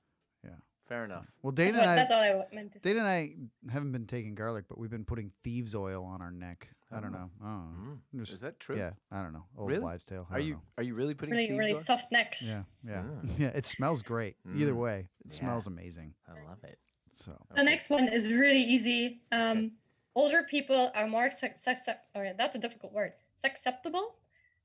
Yeah. 0.44 0.50
Fair 0.86 1.04
enough. 1.04 1.26
Well, 1.42 1.50
That's, 1.50 1.72
Dana 1.74 1.78
what, 1.82 1.88
and 1.88 1.98
that's 1.98 2.12
all 2.12 2.20
I 2.22 2.54
meant 2.54 2.72
to 2.74 2.78
say. 2.78 2.92
Dana 2.92 3.00
and 3.00 3.08
I 3.08 3.72
haven't 3.72 3.90
been 3.90 4.06
taking 4.06 4.36
garlic, 4.36 4.66
but 4.68 4.78
we've 4.78 4.88
been 4.90 5.04
putting 5.04 5.32
thieves' 5.42 5.74
oil 5.74 6.04
on 6.04 6.22
our 6.22 6.30
neck. 6.30 6.68
I 6.92 7.00
don't 7.00 7.10
know. 7.12 7.30
I 7.42 7.44
don't 7.46 7.84
know. 7.84 7.90
Mm. 7.92 7.98
I'm 8.14 8.22
Is 8.22 8.40
that 8.40 8.60
true? 8.60 8.76
Yeah, 8.76 8.92
I 9.10 9.22
don't 9.22 9.32
know. 9.32 9.44
Old 9.58 9.68
Really? 9.70 9.82
wives' 9.82 10.04
tale. 10.04 10.26
I 10.30 10.34
Are 10.34 10.40
you 10.40 10.54
know. 10.54 10.62
are 10.78 10.84
you 10.84 10.94
really 10.94 11.14
putting 11.14 11.32
Really, 11.34 11.48
thieves 11.48 11.58
really 11.58 11.74
on? 11.74 11.84
soft 11.84 12.12
necks. 12.12 12.42
Yeah, 12.42 12.62
yeah, 12.86 13.02
Ah. 13.04 13.20
yeah. 13.38 13.48
It 13.48 13.66
smells 13.66 14.02
great. 14.02 14.36
Either 14.54 14.72
Mm. 14.72 14.76
way, 14.76 15.08
it 15.24 15.32
Yeah. 15.32 15.38
smells 15.40 15.66
amazing. 15.66 16.14
I 16.28 16.32
love 16.48 16.62
it. 16.64 16.78
So 17.12 17.36
The 17.54 17.64
next 17.64 17.90
one 17.90 18.08
is 18.08 18.30
really 18.32 18.62
easy. 18.62 19.22
Um, 19.32 19.72
Older 20.14 20.44
people 20.44 20.90
are 20.94 21.06
more 21.06 21.30
sus- 21.30 21.60
sus- 21.62 21.88
oh 22.14 22.22
yeah, 22.22 22.32
that's 22.32 22.54
a 22.54 22.58
difficult 22.58 22.92
word. 22.94 23.12
Susceptible 23.44 24.16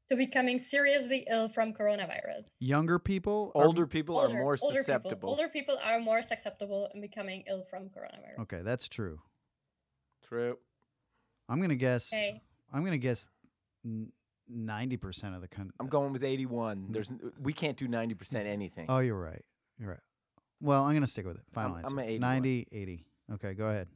to 0.10 0.16
becoming 0.16 0.60
seriously 0.62 1.26
ill 1.30 1.50
from 1.50 1.74
coronavirus. 1.74 2.44
younger 2.60 3.00
people, 3.00 3.52
are- 3.56 3.66
Older 3.66 3.86
people 3.88 4.18
are 4.18 4.30
more 4.30 4.58
older 4.62 4.76
susceptible. 4.80 5.12
People, 5.12 5.30
older 5.30 5.50
people 5.50 5.78
are 5.84 6.00
more 6.00 6.22
susceptible 6.24 6.90
in 6.94 7.02
becoming 7.02 7.44
ill 7.48 7.64
from 7.70 7.90
coronavirus. 7.90 8.40
Okay, 8.44 8.62
that's 8.62 8.88
true. 8.88 9.22
True. 10.24 10.58
I'm 11.52 11.60
gonna 11.60 11.76
guess. 11.76 12.14
Okay. 12.14 12.42
I'm 12.74 12.84
gonna 12.86 12.98
guess 12.98 13.28
ninety 14.50 14.96
percent 14.96 15.36
of 15.36 15.42
the 15.42 15.50
country. 15.50 15.74
I'm 15.80 15.88
going 15.88 16.14
with 16.14 16.24
81. 16.24 16.78
Mm. 16.78 16.94
There's 16.94 17.12
we 17.42 17.52
can't 17.52 17.78
do 17.78 17.88
90% 17.88 18.16
mm. 18.16 18.46
anything. 18.46 18.86
Oh, 18.88 19.00
you're 19.00 19.20
right. 19.20 19.44
You're 19.78 19.90
right. 19.90 20.00
Well, 20.62 20.84
I'm 20.84 20.94
gonna 20.94 21.08
stick 21.08 21.26
with 21.26 21.36
it. 21.36 21.44
Final 21.52 21.76
I'm 21.76 21.84
answer. 21.84 22.00
at 22.00 22.06
81. 22.06 22.20
90, 22.22 22.68
80. 22.72 23.06
Okay, 23.34 23.54
go 23.54 23.66
ahead. 23.66 23.88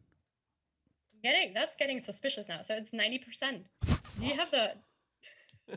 Getting 1.23 1.53
that's 1.53 1.75
getting 1.77 2.01
suspicious 2.01 2.47
now. 2.49 2.61
So 2.61 2.75
it's 2.75 2.91
ninety 2.91 3.19
percent. 3.19 3.65
Do 3.85 3.95
you 4.19 4.35
have 4.35 4.51
the? 4.51 4.73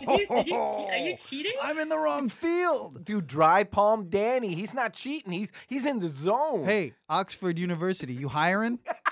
Did 0.00 0.18
you, 0.18 0.26
did 0.26 0.46
you, 0.48 0.56
are 0.56 0.96
you 0.96 1.16
cheating? 1.16 1.52
I'm 1.62 1.78
in 1.78 1.88
the 1.88 1.96
wrong 1.96 2.28
field. 2.28 3.04
Dude, 3.04 3.28
dry 3.28 3.62
palm 3.62 4.08
Danny. 4.10 4.52
He's 4.52 4.74
not 4.74 4.94
cheating. 4.94 5.30
He's 5.30 5.52
he's 5.68 5.86
in 5.86 6.00
the 6.00 6.08
zone. 6.08 6.64
Hey, 6.64 6.94
Oxford 7.08 7.56
University, 7.56 8.14
you 8.14 8.26
hiring? 8.26 8.80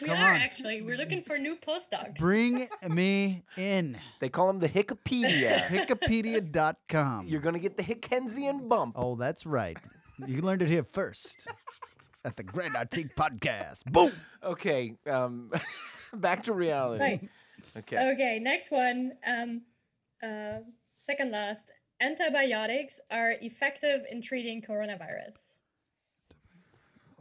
we 0.00 0.08
come 0.08 0.18
are 0.18 0.34
on. 0.34 0.40
actually. 0.40 0.82
We're 0.82 0.96
looking 0.96 1.22
for 1.22 1.38
new 1.38 1.56
postdocs. 1.56 2.16
Bring 2.18 2.68
me 2.88 3.42
in. 3.56 3.96
They 4.20 4.28
call 4.28 4.50
him 4.50 4.58
the 4.58 4.68
Hickopedia. 4.68 5.66
Wikipedia.com. 5.68 7.26
You're 7.28 7.40
gonna 7.40 7.58
get 7.58 7.76
the 7.76 7.82
Hickensian 7.82 8.68
bump. 8.68 8.94
Oh, 8.96 9.16
that's 9.16 9.46
right. 9.46 9.76
You 10.26 10.42
learned 10.42 10.62
it 10.62 10.68
here 10.68 10.86
first 10.92 11.46
at 12.24 12.36
the 12.36 12.42
Grand 12.42 12.74
Artique 12.74 13.14
Podcast. 13.14 13.84
Boom. 13.84 14.12
Okay. 14.42 14.96
Um, 15.10 15.50
back 16.14 16.44
to 16.44 16.52
reality. 16.52 17.02
Right. 17.02 17.28
Okay. 17.76 18.12
Okay, 18.12 18.38
next 18.40 18.70
one. 18.70 19.12
Um, 19.26 19.62
uh, 20.22 20.58
second 21.04 21.32
last. 21.32 21.64
Antibiotics 22.00 22.94
are 23.10 23.34
effective 23.40 24.02
in 24.10 24.20
treating 24.22 24.62
coronavirus. 24.62 25.34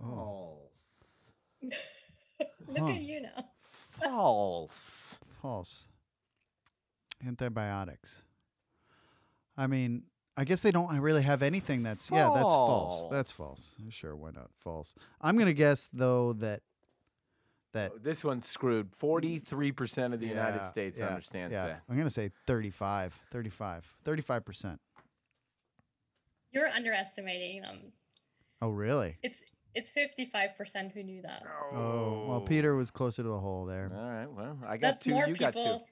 Oh, 0.03 0.57
Look 2.67 2.77
Huh. 2.79 2.87
at 2.87 3.01
you 3.01 3.21
now. 3.21 3.45
False. 3.63 5.17
false. 5.41 5.87
Antibiotics. 7.25 8.23
I 9.55 9.67
mean, 9.67 10.03
I 10.35 10.45
guess 10.45 10.61
they 10.61 10.71
don't 10.71 10.99
really 10.99 11.21
have 11.21 11.41
anything 11.43 11.83
that's 11.83 12.09
yeah, 12.09 12.29
that's 12.33 12.41
false. 12.53 13.05
That's 13.11 13.31
false. 13.31 13.75
Sure, 13.89 14.15
why 14.15 14.31
not? 14.31 14.49
False. 14.53 14.95
I'm 15.21 15.37
gonna 15.37 15.53
guess 15.53 15.89
though 15.93 16.33
that 16.33 16.61
that 17.73 17.91
Oh, 17.93 17.97
This 17.99 18.23
one's 18.23 18.47
screwed. 18.47 18.91
43% 18.91 20.13
of 20.13 20.19
the 20.19 20.27
United 20.27 20.61
States 20.63 20.99
yeah, 20.99 21.07
understands 21.07 21.53
yeah. 21.53 21.67
that. 21.67 21.81
I'm 21.89 21.95
gonna 21.97 22.09
say 22.09 22.31
35, 22.47 23.13
35, 23.31 23.85
35 24.03 24.45
percent. 24.45 24.79
You're 26.51 26.69
underestimating 26.69 27.61
them. 27.61 27.79
Oh, 28.61 28.69
really? 28.69 29.17
It's 29.23 29.41
it's 29.75 29.89
55% 29.91 30.91
who 30.93 31.03
knew 31.03 31.21
that. 31.23 31.43
Oh, 31.73 32.25
well, 32.27 32.41
Peter 32.41 32.75
was 32.75 32.91
closer 32.91 33.23
to 33.23 33.27
the 33.27 33.39
hole 33.39 33.65
there. 33.65 33.91
All 33.95 34.09
right. 34.11 34.31
Well, 34.31 34.57
I 34.65 34.77
got 34.77 34.93
That's 34.95 35.05
two. 35.05 35.11
more 35.11 35.27
You 35.27 35.35
got 35.35 35.53
two. 35.53 35.59
people 35.59 35.87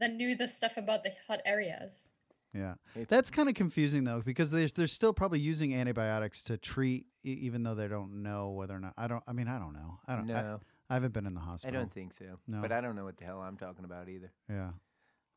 that 0.00 0.12
knew 0.14 0.34
the 0.36 0.48
stuff 0.48 0.76
about 0.76 1.04
the 1.04 1.12
hot 1.26 1.40
areas. 1.44 1.92
Yeah, 2.54 2.74
It's- 2.94 3.06
that's 3.08 3.30
kind 3.30 3.48
of 3.48 3.54
confusing 3.54 4.04
though 4.04 4.20
because 4.20 4.50
they're 4.50 4.68
they're 4.68 4.86
still 4.86 5.14
probably 5.14 5.40
using 5.40 5.74
antibiotics 5.74 6.42
to 6.44 6.58
treat, 6.58 7.06
e- 7.24 7.32
even 7.32 7.62
though 7.62 7.74
they 7.74 7.88
don't 7.88 8.22
know 8.22 8.50
whether 8.50 8.76
or 8.76 8.80
not. 8.80 8.92
I 8.98 9.06
don't. 9.08 9.22
I 9.26 9.32
mean, 9.32 9.48
I 9.48 9.58
don't 9.58 9.72
know. 9.72 9.98
I 10.06 10.16
don't. 10.16 10.30
I, 10.30 10.42
No, 10.42 10.60
I 10.90 10.94
haven't 10.94 11.14
been 11.14 11.24
in 11.24 11.32
the 11.32 11.40
hospital. 11.40 11.74
I, 11.74 11.80
don't 11.80 11.90
think 11.90 12.12
so. 12.12 12.26
No. 12.46 12.60
But 12.60 12.70
I 12.70 12.82
don't 12.82 12.94
know 12.94 13.04
what 13.04 13.16
the 13.16 13.24
hell 13.24 13.40
I'm 13.40 13.56
talking 13.56 13.86
about 13.86 14.10
either. 14.10 14.30
Yeah, 14.50 14.72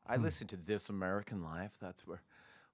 I 0.06 0.16
Hmm. 0.16 0.24
listen 0.24 0.46
to 0.48 0.56
This 0.58 0.90
American 0.90 1.42
Life. 1.42 1.72
That's 1.80 2.06
where. 2.06 2.20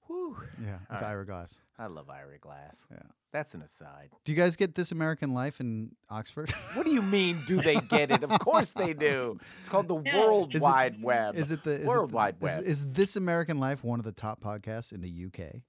Whew. 0.06 0.36
yeah, 0.62 0.72
with 0.72 0.90
All 0.90 0.96
right. 0.96 1.02
Ira 1.04 1.26
Glass. 1.26 1.60
I 1.78 1.86
love 1.86 2.10
Ira 2.10 2.38
Glass. 2.38 2.76
Yeah. 2.90 2.98
That's 3.32 3.54
an 3.54 3.62
aside. 3.62 4.10
Do 4.24 4.32
you 4.32 4.36
guys 4.36 4.56
get 4.56 4.74
This 4.74 4.92
American 4.92 5.32
Life 5.32 5.60
in 5.60 5.92
Oxford? 6.10 6.50
What 6.74 6.84
do 6.84 6.92
you 6.92 7.02
mean? 7.02 7.42
Do 7.46 7.62
they 7.62 7.76
get 7.76 8.10
it? 8.10 8.22
Of 8.22 8.38
course 8.40 8.72
they 8.72 8.92
do. 8.92 9.38
It's 9.60 9.68
called 9.68 9.88
the 9.88 9.94
World 10.16 10.50
Is 10.54 10.60
it- 10.60 10.64
Wide 10.64 11.02
Web. 11.02 11.36
is 11.36 11.50
it 11.50 11.64
the 11.64 11.72
is 11.72 11.80
it 11.80 11.86
World 11.86 12.10
the- 12.10 12.16
Wide 12.16 12.36
is- 12.36 12.42
Web. 12.42 12.64
Is, 12.64 12.86
This 12.92 13.16
American 13.16 13.58
Life 13.58 13.84
one 13.84 13.98
of 13.98 14.04
the 14.04 14.12
top 14.12 14.42
podcasts 14.42 14.92
in 14.92 15.00
the 15.00 15.26
UK? 15.26 15.62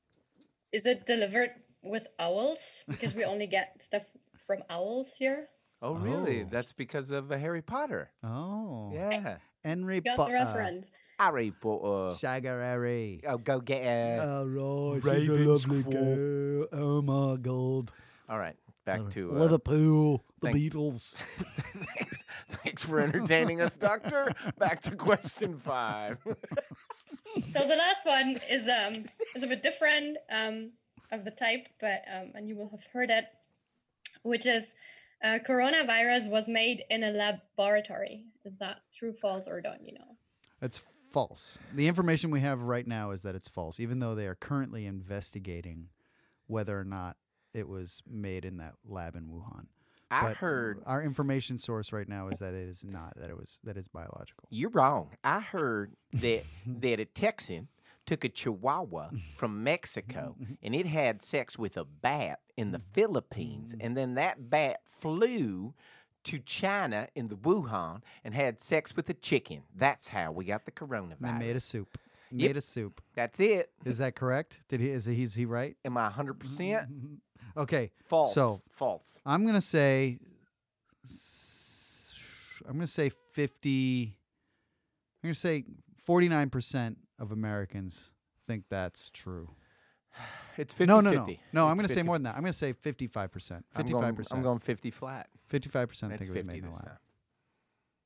Is 0.72 0.85
it 0.85 1.05
delivered 1.05 1.51
with 1.84 2.07
owls? 2.19 2.57
Because 2.88 3.14
we 3.14 3.23
only 3.26 3.47
get 3.47 3.77
stuff 3.88 4.03
from 4.47 4.60
owls 4.69 5.07
here. 5.18 5.47
oh, 5.81 5.93
really? 5.95 6.41
Oh. 6.41 6.47
That's 6.49 6.73
because 6.73 7.11
of 7.11 7.31
uh, 7.31 7.38
Harry 7.38 7.61
Potter. 7.61 8.11
Oh, 8.23 8.91
Yeah. 8.93 9.38
Henry 9.64 10.01
Potter, 10.01 10.34
reference. 10.34 10.88
Harry 11.25 11.51
Potter. 11.51 12.15
Shagger 12.15 12.61
Harry. 12.61 13.21
Oh, 13.27 13.37
go 13.37 13.59
get 13.59 13.83
a. 13.83 14.19
Oh, 14.21 14.99
right, 15.03 15.21
she's 15.21 15.29
a 15.29 15.33
lovely 15.33 15.83
girl. 15.83 16.67
Oh 16.71 17.01
my 17.01 17.37
god. 17.37 17.91
All 18.29 18.39
right. 18.39 18.55
Back 18.85 19.09
to. 19.11 19.31
Uh, 19.31 19.39
Liverpool, 19.39 20.23
the 20.41 20.51
thank- 20.51 20.57
Beatles. 20.57 21.15
thanks, 21.95 22.23
thanks 22.63 22.83
for 22.83 22.99
entertaining 22.99 23.61
us, 23.61 23.77
Doctor. 23.77 24.33
Back 24.57 24.81
to 24.83 24.95
question 24.95 25.57
five. 25.57 26.17
So 26.25 27.67
the 27.67 27.75
last 27.75 28.05
one 28.05 28.39
is 28.49 28.67
um 28.67 29.05
is 29.35 29.43
a 29.43 29.47
bit 29.47 29.63
different. 29.63 30.17
Um, 30.29 30.71
of 31.13 31.23
the 31.23 31.31
type, 31.31 31.67
but 31.79 32.01
um, 32.13 32.31
and 32.35 32.49
you 32.49 32.55
will 32.55 32.69
have 32.69 32.83
heard 32.91 33.09
it, 33.09 33.25
which 34.23 34.45
is 34.45 34.63
uh, 35.23 35.39
coronavirus 35.47 36.29
was 36.29 36.49
made 36.49 36.83
in 36.89 37.03
a 37.03 37.11
laboratory. 37.11 38.25
Is 38.43 38.53
that 38.59 38.77
true, 38.97 39.13
false, 39.21 39.47
or 39.47 39.61
don't 39.61 39.85
you 39.85 39.93
know? 39.93 40.17
It's 40.61 40.85
false. 41.14 41.60
The 41.73 41.88
information 41.88 42.31
we 42.31 42.41
have 42.41 42.64
right 42.64 42.85
now 42.85 43.11
is 43.11 43.22
that 43.22 43.35
it's 43.35 43.48
false, 43.48 43.80
even 43.80 43.99
though 43.99 44.15
they 44.15 44.27
are 44.27 44.35
currently 44.35 44.85
investigating 44.85 45.88
whether 46.48 46.77
or 46.77 46.84
not 46.84 47.15
it 47.53 47.69
was 47.69 48.02
made 48.10 48.44
in 48.44 48.57
that 48.57 48.73
lab 48.85 49.15
in 49.15 49.27
Wuhan. 49.27 49.68
I 50.11 50.22
But 50.23 50.38
heard 50.38 50.84
our 50.85 51.02
information 51.02 51.57
source 51.57 51.94
right 51.94 52.07
now 52.07 52.27
is 52.27 52.40
that 52.40 52.53
it 52.53 52.68
is 52.68 52.84
not. 52.84 53.14
That 53.15 53.30
it 53.30 53.38
was 53.38 53.60
that 53.64 53.77
it's 53.77 53.88
biological. 53.88 54.48
you're 54.49 54.69
wrong. 54.69 55.10
I 55.23 55.40
heard 55.40 55.94
that 56.14 56.44
that 56.68 56.99
a 56.99 57.06
Texan 57.06 57.68
took 58.06 58.23
a 58.23 58.30
Chihuahua 58.30 59.10
from 59.38 59.64
Mexico 59.64 60.35
and 60.61 60.76
it 60.76 60.85
had 60.85 61.22
sex 61.23 61.57
with 61.57 61.77
a 61.77 61.85
bat 61.85 62.40
in 62.57 62.72
the 62.72 62.80
mm. 62.80 62.84
Philippines, 62.94 63.73
and 63.80 63.95
then 63.98 64.15
that 64.15 64.49
bat 64.49 64.81
flew 64.99 65.73
to 66.25 66.39
China 66.39 67.07
in 67.15 67.27
the 67.27 67.35
Wuhan 67.35 68.01
and 68.23 68.33
had 68.33 68.59
sex 68.59 68.95
with 68.95 69.09
a 69.09 69.13
chicken. 69.13 69.61
That's 69.75 70.07
how 70.07 70.31
we 70.31 70.45
got 70.45 70.65
the 70.65 70.71
coronavirus. 70.71 71.17
And 71.23 71.41
they 71.41 71.47
made 71.47 71.55
a 71.55 71.59
soup. 71.59 71.97
Yep. 72.31 72.49
Made 72.49 72.57
a 72.57 72.61
soup. 72.61 73.01
That's 73.15 73.39
it. 73.39 73.69
Is 73.85 73.99
that 73.99 74.15
correct? 74.15 74.57
Did 74.67 74.79
he? 74.79 74.89
Is 74.89 75.05
he? 75.05 75.21
Is 75.21 75.35
he 75.35 75.45
right? 75.45 75.75
Am 75.85 75.97
I 75.97 76.09
100% 76.09 76.87
Okay. 77.57 77.91
false? 78.03 78.33
So- 78.33 78.57
false. 78.71 79.19
I'm 79.25 79.45
gonna 79.45 79.61
say. 79.61 80.17
I'm 82.67 82.75
gonna 82.75 82.87
say 82.87 83.09
fifty. 83.09 84.15
I'm 85.23 85.27
gonna 85.27 85.35
say 85.35 85.65
forty-nine 85.97 86.49
percent 86.49 86.97
of 87.19 87.31
Americans 87.31 88.13
think 88.47 88.63
that's 88.69 89.09
true. 89.09 89.49
It's 90.57 90.73
50 90.73 90.85
no, 90.88 91.01
no, 91.01 91.11
no, 91.11 91.25
50. 91.25 91.39
no. 91.53 91.65
I'm 91.67 91.71
It's 91.73 91.77
gonna 91.80 91.88
say 91.88 91.93
50 91.95 92.05
more 92.07 92.15
than 92.15 92.23
that. 92.23 92.35
I'm 92.35 92.41
gonna 92.41 92.53
say 92.53 92.73
fifty-five 92.73 93.31
percent. 93.31 93.65
I'm 93.75 93.81
Fifty-five 93.84 94.01
going, 94.01 94.15
percent. 94.15 94.38
I'm 94.38 94.43
going 94.43 94.59
50 94.59 94.91
flat. 94.91 95.30
Fifty-five 95.47 95.89
percent 95.89 96.11
That's 96.11 96.19
think 96.21 96.30
it 96.30 96.31
was 96.34 96.39
50 96.41 96.47
made 96.47 96.63
in 96.63 96.65
a 96.65 96.71
this 96.71 96.80
lab. 96.80 96.88
time. 96.89 96.97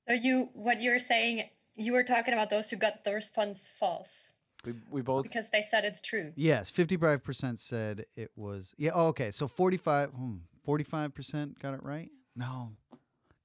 So 0.08 0.14
you, 0.14 0.50
what 0.54 0.82
you're 0.82 1.00
saying, 1.00 1.50
you 1.76 1.92
were 1.94 2.04
talking 2.04 2.34
about 2.34 2.50
those 2.50 2.70
who 2.70 2.78
got 2.78 3.04
the 3.04 3.14
response 3.14 3.70
false 3.80 4.32
We, 4.66 4.74
we 4.90 5.02
both. 5.02 5.24
because 5.24 5.46
they 5.52 5.66
said 5.70 5.84
it's 5.86 6.02
true. 6.02 6.32
Yes, 6.36 6.70
fifty-five 6.70 7.24
percent 7.24 7.60
said 7.60 8.06
it 8.16 8.32
was. 8.36 8.74
Yeah. 8.78 8.92
Oh, 8.94 9.08
okay. 9.08 9.32
So 9.32 9.48
forty-five. 9.48 10.10
Hmm, 10.12 10.36
forty-five 10.64 11.14
percent 11.14 11.60
got 11.60 11.74
it 11.74 11.84
right. 11.84 12.10
No. 12.36 12.72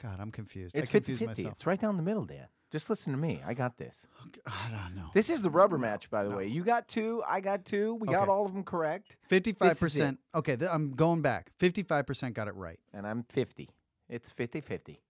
God, 0.02 0.18
I'm 0.20 0.30
confused. 0.32 0.74
It's 0.76 0.88
I 0.88 0.90
50 0.92 1.12
confused 1.12 1.18
50. 1.30 1.42
myself. 1.42 1.54
It's 1.56 1.66
right 1.66 1.80
down 1.80 1.96
the 1.96 2.02
middle, 2.02 2.24
Dan. 2.24 2.46
Just 2.72 2.88
listen 2.88 3.12
to 3.12 3.18
me. 3.18 3.42
I 3.46 3.52
got 3.52 3.76
this. 3.76 4.06
Oh, 4.46 4.52
I 4.66 4.70
don't 4.70 4.96
know. 4.96 5.10
This 5.12 5.28
is 5.28 5.42
the 5.42 5.50
rubber 5.50 5.76
match, 5.76 6.08
by 6.10 6.24
the 6.24 6.30
no. 6.30 6.38
way. 6.38 6.46
You 6.46 6.64
got 6.64 6.88
two. 6.88 7.22
I 7.28 7.40
got 7.40 7.66
two. 7.66 7.94
We 7.94 8.08
got 8.08 8.22
Okay. 8.22 8.30
all 8.30 8.46
of 8.46 8.54
them 8.54 8.64
correct. 8.64 9.14
Fifty-five 9.28 9.72
it. 9.72 9.78
percent. 9.78 10.18
Okay, 10.34 10.56
th- 10.56 10.70
I'm 10.72 10.92
going 10.92 11.20
back. 11.20 11.52
Fifty-five 11.58 12.06
percent 12.06 12.34
got 12.34 12.48
it 12.48 12.54
right. 12.54 12.80
And 12.94 13.06
I'm 13.06 13.24
50. 13.24 13.68
It's 14.08 14.30
50 14.30 14.60
50. 14.62 15.00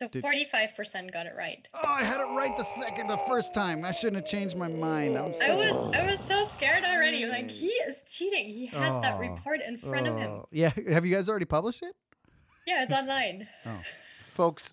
So 0.00 0.08
Did- 0.08 0.24
45% 0.24 1.12
got 1.12 1.24
it 1.26 1.32
right. 1.36 1.66
Oh, 1.72 1.80
I 1.86 2.04
had 2.04 2.20
it 2.20 2.24
right 2.36 2.54
the 2.56 2.62
second, 2.64 3.06
the 3.06 3.16
first 3.16 3.54
time. 3.54 3.82
I 3.84 3.92
shouldn't 3.92 4.16
have 4.16 4.26
changed 4.26 4.54
my 4.56 4.68
mind. 4.68 5.16
I'm 5.16 5.26
I 5.28 5.30
such 5.32 5.56
was, 5.56 5.64
a. 5.64 5.98
I 5.98 6.06
was 6.10 6.18
so 6.28 6.48
scared 6.56 6.84
already. 6.84 7.24
Like 7.26 7.48
he 7.50 7.68
is 7.68 7.96
cheating. 8.06 8.46
He 8.48 8.66
has 8.66 9.00
that 9.02 9.14
Oh, 9.14 9.18
report 9.18 9.60
in 9.66 9.78
front 9.78 10.06
of 10.06 10.16
him. 10.18 10.30
Oh, 10.30 10.48
Yeah, 10.52 10.70
have 10.90 11.04
you 11.06 11.14
guys 11.14 11.28
already 11.30 11.46
published 11.46 11.82
it? 11.82 11.94
Yeah, 12.66 12.82
it's 12.84 12.92
online. 12.92 13.48
Oh, 13.64 13.80
Folks, 14.34 14.72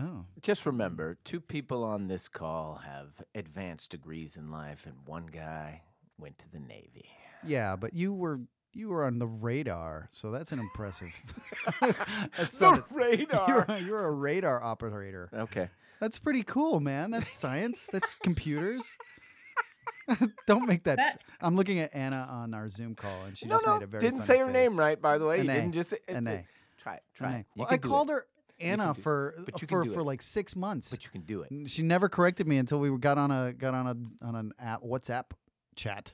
oh. 0.00 0.24
just 0.42 0.66
remember 0.66 1.18
two 1.24 1.40
people 1.40 1.84
on 1.84 2.08
this 2.08 2.28
call 2.28 2.80
have 2.84 3.22
advanced 3.34 3.90
degrees 3.90 4.36
in 4.36 4.50
life, 4.50 4.84
and 4.86 4.94
one 5.06 5.26
guy 5.26 5.82
went 6.18 6.38
to 6.38 6.44
the 6.52 6.58
Navy. 6.60 7.06
Yeah, 7.46 7.76
but 7.76 7.94
you 7.94 8.12
were 8.12 8.40
you 8.72 8.88
were 8.88 9.04
on 9.04 9.18
the 9.18 9.26
radar, 9.26 10.08
so 10.12 10.30
that's 10.30 10.52
an 10.52 10.58
impressive. 10.60 11.12
that's 11.80 11.96
The 12.36 12.46
something- 12.48 12.84
radar. 12.96 13.48
You're, 13.48 13.76
a- 13.76 13.80
you're 13.80 14.04
a 14.06 14.10
radar 14.12 14.62
operator. 14.62 15.28
Okay. 15.34 15.68
That's 16.00 16.18
pretty 16.18 16.42
cool, 16.44 16.80
man. 16.80 17.10
That's 17.10 17.30
science. 17.30 17.88
That's 17.92 18.14
computers. 18.14 18.96
Don't 20.46 20.66
make 20.66 20.84
that. 20.84 20.96
That- 20.96 21.22
I'm 21.40 21.56
looking 21.56 21.78
at 21.78 21.94
Anna 21.94 22.26
on 22.30 22.54
our 22.54 22.68
Zoom 22.68 22.94
call, 22.94 23.22
and 23.24 23.36
she 23.36 23.46
no, 23.46 23.54
just 23.56 23.66
no. 23.66 23.74
made 23.74 23.82
a 23.82 23.86
very 23.86 24.00
Didn't 24.00 24.20
funny 24.20 24.26
say 24.26 24.38
her 24.38 24.46
face. 24.46 24.52
name 24.54 24.76
right, 24.78 25.00
by 25.00 25.18
the 25.18 25.24
way. 25.26 25.38
You 25.38 25.44
didn't 25.44 25.72
just. 25.72 25.92
It, 25.92 26.02
An 26.08 26.26
it- 26.26 26.30
A. 26.30 26.82
Try 26.82 26.94
it. 26.94 27.02
Try 27.14 27.32
A. 27.32 27.38
it. 27.40 27.46
You 27.54 27.60
Well, 27.60 27.68
I 27.70 27.76
called 27.76 28.10
it. 28.10 28.12
her 28.14 28.26
Anna 28.60 28.92
do 28.94 29.00
for 29.02 29.34
But 29.44 29.60
you 29.62 29.66
can 29.68 29.84
for 29.84 29.90
for 29.92 30.00
it. 30.00 30.04
like 30.04 30.22
six 30.22 30.54
months. 30.56 30.90
But 30.90 31.04
you 31.04 31.10
can 31.10 31.22
do 31.22 31.42
it. 31.42 31.70
She 31.70 31.82
never 31.82 32.08
corrected 32.08 32.46
me 32.46 32.58
until 32.58 32.78
we 32.80 32.96
got 32.98 33.18
on 33.18 33.30
a 33.30 33.52
got 33.52 33.74
on 33.74 33.86
a 33.86 34.24
on 34.26 34.34
an 34.36 34.52
app 34.58 34.82
WhatsApp 34.82 35.30
chat. 35.76 36.12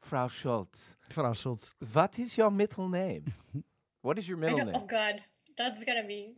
Frau 0.00 0.28
Schulz, 0.28 0.96
Frau 1.10 1.32
Schulz. 1.32 1.74
what 1.92 2.18
is 2.18 2.36
your 2.38 2.50
middle 2.50 2.88
name? 2.88 3.32
what 4.02 4.16
is 4.18 4.28
your 4.28 4.38
middle 4.38 4.58
don't, 4.58 4.74
oh? 4.74 4.86
God, 4.88 5.20
that's 5.58 5.82
gonna 5.84 6.06
be 6.06 6.36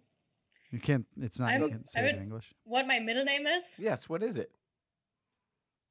You 0.70 0.78
can't. 0.80 1.06
It's 1.20 1.38
not. 1.38 1.50
I'm- 1.50 1.62
you 1.62 1.68
can't 1.68 1.90
say 1.90 2.00
I 2.00 2.02
it 2.04 2.08
in 2.10 2.16
would- 2.16 2.22
English. 2.22 2.54
what 2.64 2.86
my 2.86 2.98
middle 3.00 3.24
name 3.24 3.46
is. 3.46 3.62
Yes, 3.78 4.08
what 4.08 4.22
is 4.22 4.36
it? 4.36 4.50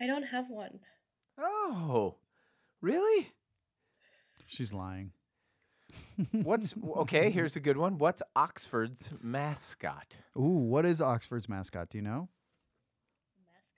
I 0.01 0.07
don't 0.07 0.23
have 0.23 0.49
one. 0.49 0.79
Oh, 1.37 2.15
really? 2.81 3.29
She's 4.47 4.73
lying. 4.73 5.11
What's 6.31 6.73
okay? 6.97 7.29
Here's 7.29 7.55
a 7.55 7.59
good 7.59 7.77
one. 7.77 7.97
What's 7.97 8.21
Oxford's 8.35 9.09
mascot? 9.21 10.17
Ooh, 10.37 10.41
what 10.41 10.85
is 10.85 11.01
Oxford's 11.01 11.47
mascot? 11.47 11.89
Do 11.89 11.97
you 11.97 12.01
know? 12.03 12.29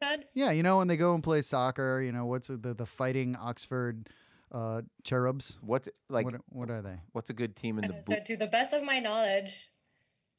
Mascot. 0.02 0.26
Yeah, 0.34 0.52
you 0.52 0.64
know 0.64 0.78
when 0.78 0.88
they 0.88 0.98
go 0.98 1.14
and 1.14 1.24
play 1.24 1.42
soccer. 1.42 2.02
You 2.02 2.12
know 2.12 2.26
what's 2.26 2.48
the 2.48 2.74
the 2.74 2.86
fighting 2.86 3.36
Oxford 3.36 4.10
uh, 4.52 4.82
cherubs? 5.04 5.60
What's 5.62 5.90
like? 6.10 6.26
what 6.26 6.36
what 6.50 6.70
are 6.72 6.82
they? 6.82 7.00
What's 7.12 7.30
a 7.30 7.34
good 7.34 7.56
team 7.56 7.78
in 7.78 7.88
the 7.88 7.94
boot? 7.94 8.06
so 8.08 8.16
to 8.26 8.38
the 8.38 8.48
best 8.48 8.74
of 8.74 8.84
my 8.84 9.00
knowledge, 9.00 9.70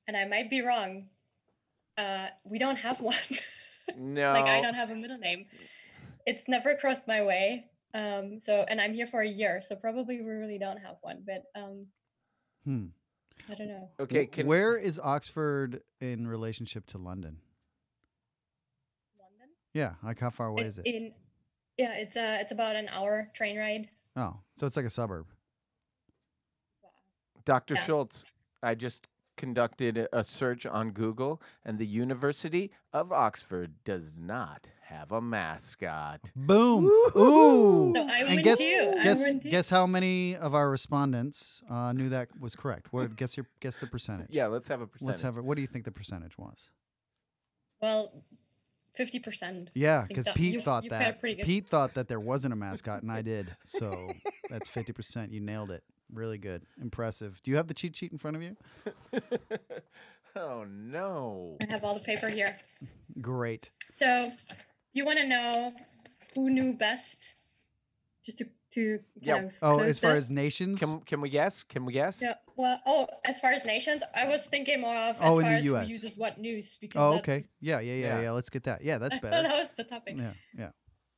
and 0.08 0.16
I 0.16 0.26
might 0.26 0.50
be 0.50 0.62
wrong, 0.62 1.06
uh, 1.98 2.26
we 2.44 2.58
don't 2.58 2.76
have 2.76 3.00
one. 3.00 3.14
No. 3.96 4.32
like 4.32 4.44
I 4.44 4.60
don't 4.60 4.74
have 4.74 4.90
a 4.90 4.94
middle 4.94 5.18
name. 5.18 5.46
It's 6.26 6.48
never 6.48 6.76
crossed 6.76 7.08
my 7.08 7.22
way. 7.22 7.66
Um, 7.94 8.40
so 8.40 8.64
and 8.69 8.81
I'm 8.81 8.94
here 8.94 9.06
for 9.06 9.20
a 9.20 9.28
year, 9.28 9.62
so 9.66 9.77
probably 9.77 10.20
we 10.23 10.31
really 10.31 10.59
don't 10.59 10.78
have 10.78 10.97
one. 11.02 11.23
But 11.27 11.44
um, 11.60 11.86
Hmm. 12.64 12.86
I 13.51 13.55
don't 13.55 13.69
know. 13.69 13.89
Okay. 14.01 14.27
Wh- 14.27 14.31
Can, 14.31 14.47
Where 14.47 14.77
is 14.77 14.98
Oxford 15.02 15.82
in 16.01 16.27
relationship 16.27 16.86
to 16.89 16.98
London? 16.98 17.39
London. 19.19 19.48
Yeah, 19.74 19.94
like 20.02 20.20
how 20.20 20.31
far 20.31 20.47
away 20.48 20.62
It's 20.64 20.78
is 20.78 20.85
it? 20.85 20.86
in. 20.89 21.12
Yeah, 21.78 21.93
it's 21.94 22.16
uh, 22.16 22.39
it's 22.40 22.52
about 22.52 22.77
an 22.77 22.89
hour 22.89 23.31
train 23.35 23.59
ride. 23.59 23.89
Oh, 24.16 24.36
so 24.56 24.66
it's 24.66 24.77
like 24.77 24.86
a 24.86 24.90
suburb. 24.90 25.27
Dr. 27.44 27.74
Yeah. 27.74 27.85
Schulz, 27.85 28.24
I 28.62 28.74
just 28.74 29.09
conducted 29.36 29.97
a- 29.98 30.19
a 30.19 30.23
search 30.23 30.64
on 30.66 30.90
Google, 30.93 31.43
and 31.64 31.78
the 31.78 31.86
University 31.86 32.70
of 32.93 33.10
Oxford 33.10 33.73
does 33.85 34.14
not 34.16 34.69
have 34.93 35.12
a 35.12 35.20
mascot. 35.20 36.20
Boom! 36.36 36.85
Woo-hoo! 36.85 37.20
Ooh! 37.20 37.93
So 37.94 38.02
I 38.02 38.19
and 38.19 38.28
win 38.36 38.44
guess 38.44 38.59
too. 38.59 38.94
I 38.98 39.02
guess 39.02 39.24
win 39.24 39.40
too. 39.40 39.51
guess 39.51 39.69
how 39.70 39.86
many 39.86 40.36
of 40.36 40.55
our 40.55 40.70
respondents 40.70 41.62
uh, 41.70 41.93
knew 41.93 42.09
that 42.10 42.28
was 42.39 42.55
correct? 42.55 42.93
What 42.93 43.16
guess 43.16 43.36
your 43.36 43.47
guess 43.60 43.78
the 43.78 43.86
percentage? 43.86 44.28
Yeah, 44.31 44.47
let's 44.47 44.69
have 44.69 44.81
a 44.81 44.86
percentage. 44.86 45.09
Let's 45.09 45.23
have 45.23 45.36
it. 45.39 45.44
What 45.44 45.56
do 45.56 45.62
you 45.62 45.69
think 45.69 45.85
the 45.85 45.93
percentage 45.93 46.36
was? 46.39 46.70
Well, 47.81 48.12
fifty 48.94 49.19
percent. 49.19 49.70
Yeah, 49.74 50.05
because 50.06 50.27
that- 50.27 50.35
Pete 50.35 50.55
you- 50.55 50.62
thought 50.62 50.85
you 50.85 50.90
that. 50.90 51.20
Pete 51.23 51.69
thought 51.69 51.94
that 51.94 52.09
there 52.09 52.20
wasn't 52.20 52.52
a 52.52 52.56
mascot, 52.56 53.02
and 53.02 53.10
I 53.10 53.23
did. 53.23 53.55
So 53.64 54.09
that's 54.51 54.69
fifty 54.69 54.93
percent. 54.93 55.32
You 55.32 55.40
nailed 55.40 55.70
it. 55.70 55.82
Really 56.12 56.39
good. 56.39 56.62
Impressive. 56.81 57.40
Do 57.43 57.51
you 57.51 57.56
have 57.56 57.69
the 57.69 57.74
cheat 57.74 57.97
sheet 57.97 58.12
in 58.12 58.19
front 58.19 58.36
of 58.36 58.43
you? 58.43 58.56
oh 60.36 60.64
no. 60.69 61.56
I 61.62 61.73
have 61.73 61.85
all 61.85 61.94
the 61.94 62.01
paper 62.01 62.28
here. 62.28 62.56
Great. 63.20 63.70
So, 63.90 64.31
you 64.93 65.05
want 65.05 65.19
to 65.19 65.27
know 65.27 65.73
who 66.35 66.51
knew 66.51 66.73
best? 66.73 67.35
Just 68.24 68.39
to 68.39 68.47
to 68.73 69.01
Yeah. 69.20 69.35
kind 69.35 69.47
of 69.47 69.52
Oh, 69.60 69.78
as 69.81 69.98
far 70.01 70.14
this? 70.14 70.24
as 70.24 70.31
nations. 70.31 70.78
Can 70.81 71.01
can 71.02 71.20
we 71.20 71.28
guess? 71.28 71.62
Can 71.62 71.85
we 71.85 71.93
guess? 71.93 72.23
Yeah. 72.23 72.35
Well, 72.56 72.81
oh, 72.86 73.06
as 73.24 73.40
far 73.40 73.52
as 73.52 73.64
nations, 73.64 74.02
I 74.14 74.27
was 74.28 74.47
thinking 74.47 74.81
more 74.81 74.97
of 74.97 75.16
Oh, 75.20 75.39
as 75.39 75.44
in 75.44 75.51
far 75.51 75.60
the 75.60 75.64
US. 75.74 75.89
uses 75.89 76.16
what 76.16 76.39
news 76.39 76.77
because 76.81 77.01
oh, 77.01 77.19
okay. 77.19 77.44
Yeah, 77.60 77.81
yeah, 77.81 77.93
yeah, 77.94 78.06
Yeah. 78.16 78.23
yeah. 78.23 78.31
Let's 78.31 78.51
get 78.51 78.64
that. 78.64 78.82
Yeah, 78.82 78.98
that's 78.98 79.19
better. 79.23 79.43
that 79.43 79.52
was 79.52 79.69
the 79.77 79.85
topic. 79.85 80.16
Yeah, 80.16 80.32
yeah. 80.56 80.70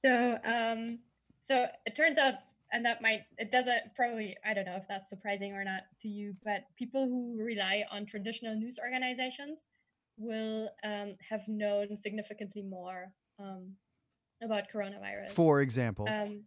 So, 0.05 0.39
um, 0.45 0.99
so 1.47 1.67
it 1.87 1.95
turns 1.95 2.19
out, 2.19 2.35
and 2.73 2.85
that 2.85 3.03
might 3.03 3.23
it 3.39 3.51
doesn't 3.51 3.95
probably 3.95 4.37
I 4.45 4.55
don't 4.55 4.65
know 4.67 4.77
if 4.77 4.89
that's 4.89 5.09
surprising 5.11 5.53
or 5.53 5.63
not 5.65 5.83
to 6.03 6.09
you, 6.09 6.35
but 6.45 6.65
people 6.77 7.07
who 7.07 7.37
rely 7.39 7.85
on 7.91 8.07
traditional 8.07 8.55
news 8.57 8.79
organizations 8.79 9.61
will 10.17 10.71
um, 10.85 11.15
have 11.29 11.47
known 11.49 11.99
significantly 12.01 12.63
more 12.63 13.13
um, 13.39 13.73
about 14.43 14.65
coronavirus. 14.73 15.31
For 15.31 15.61
example, 15.61 16.09
um, 16.09 16.43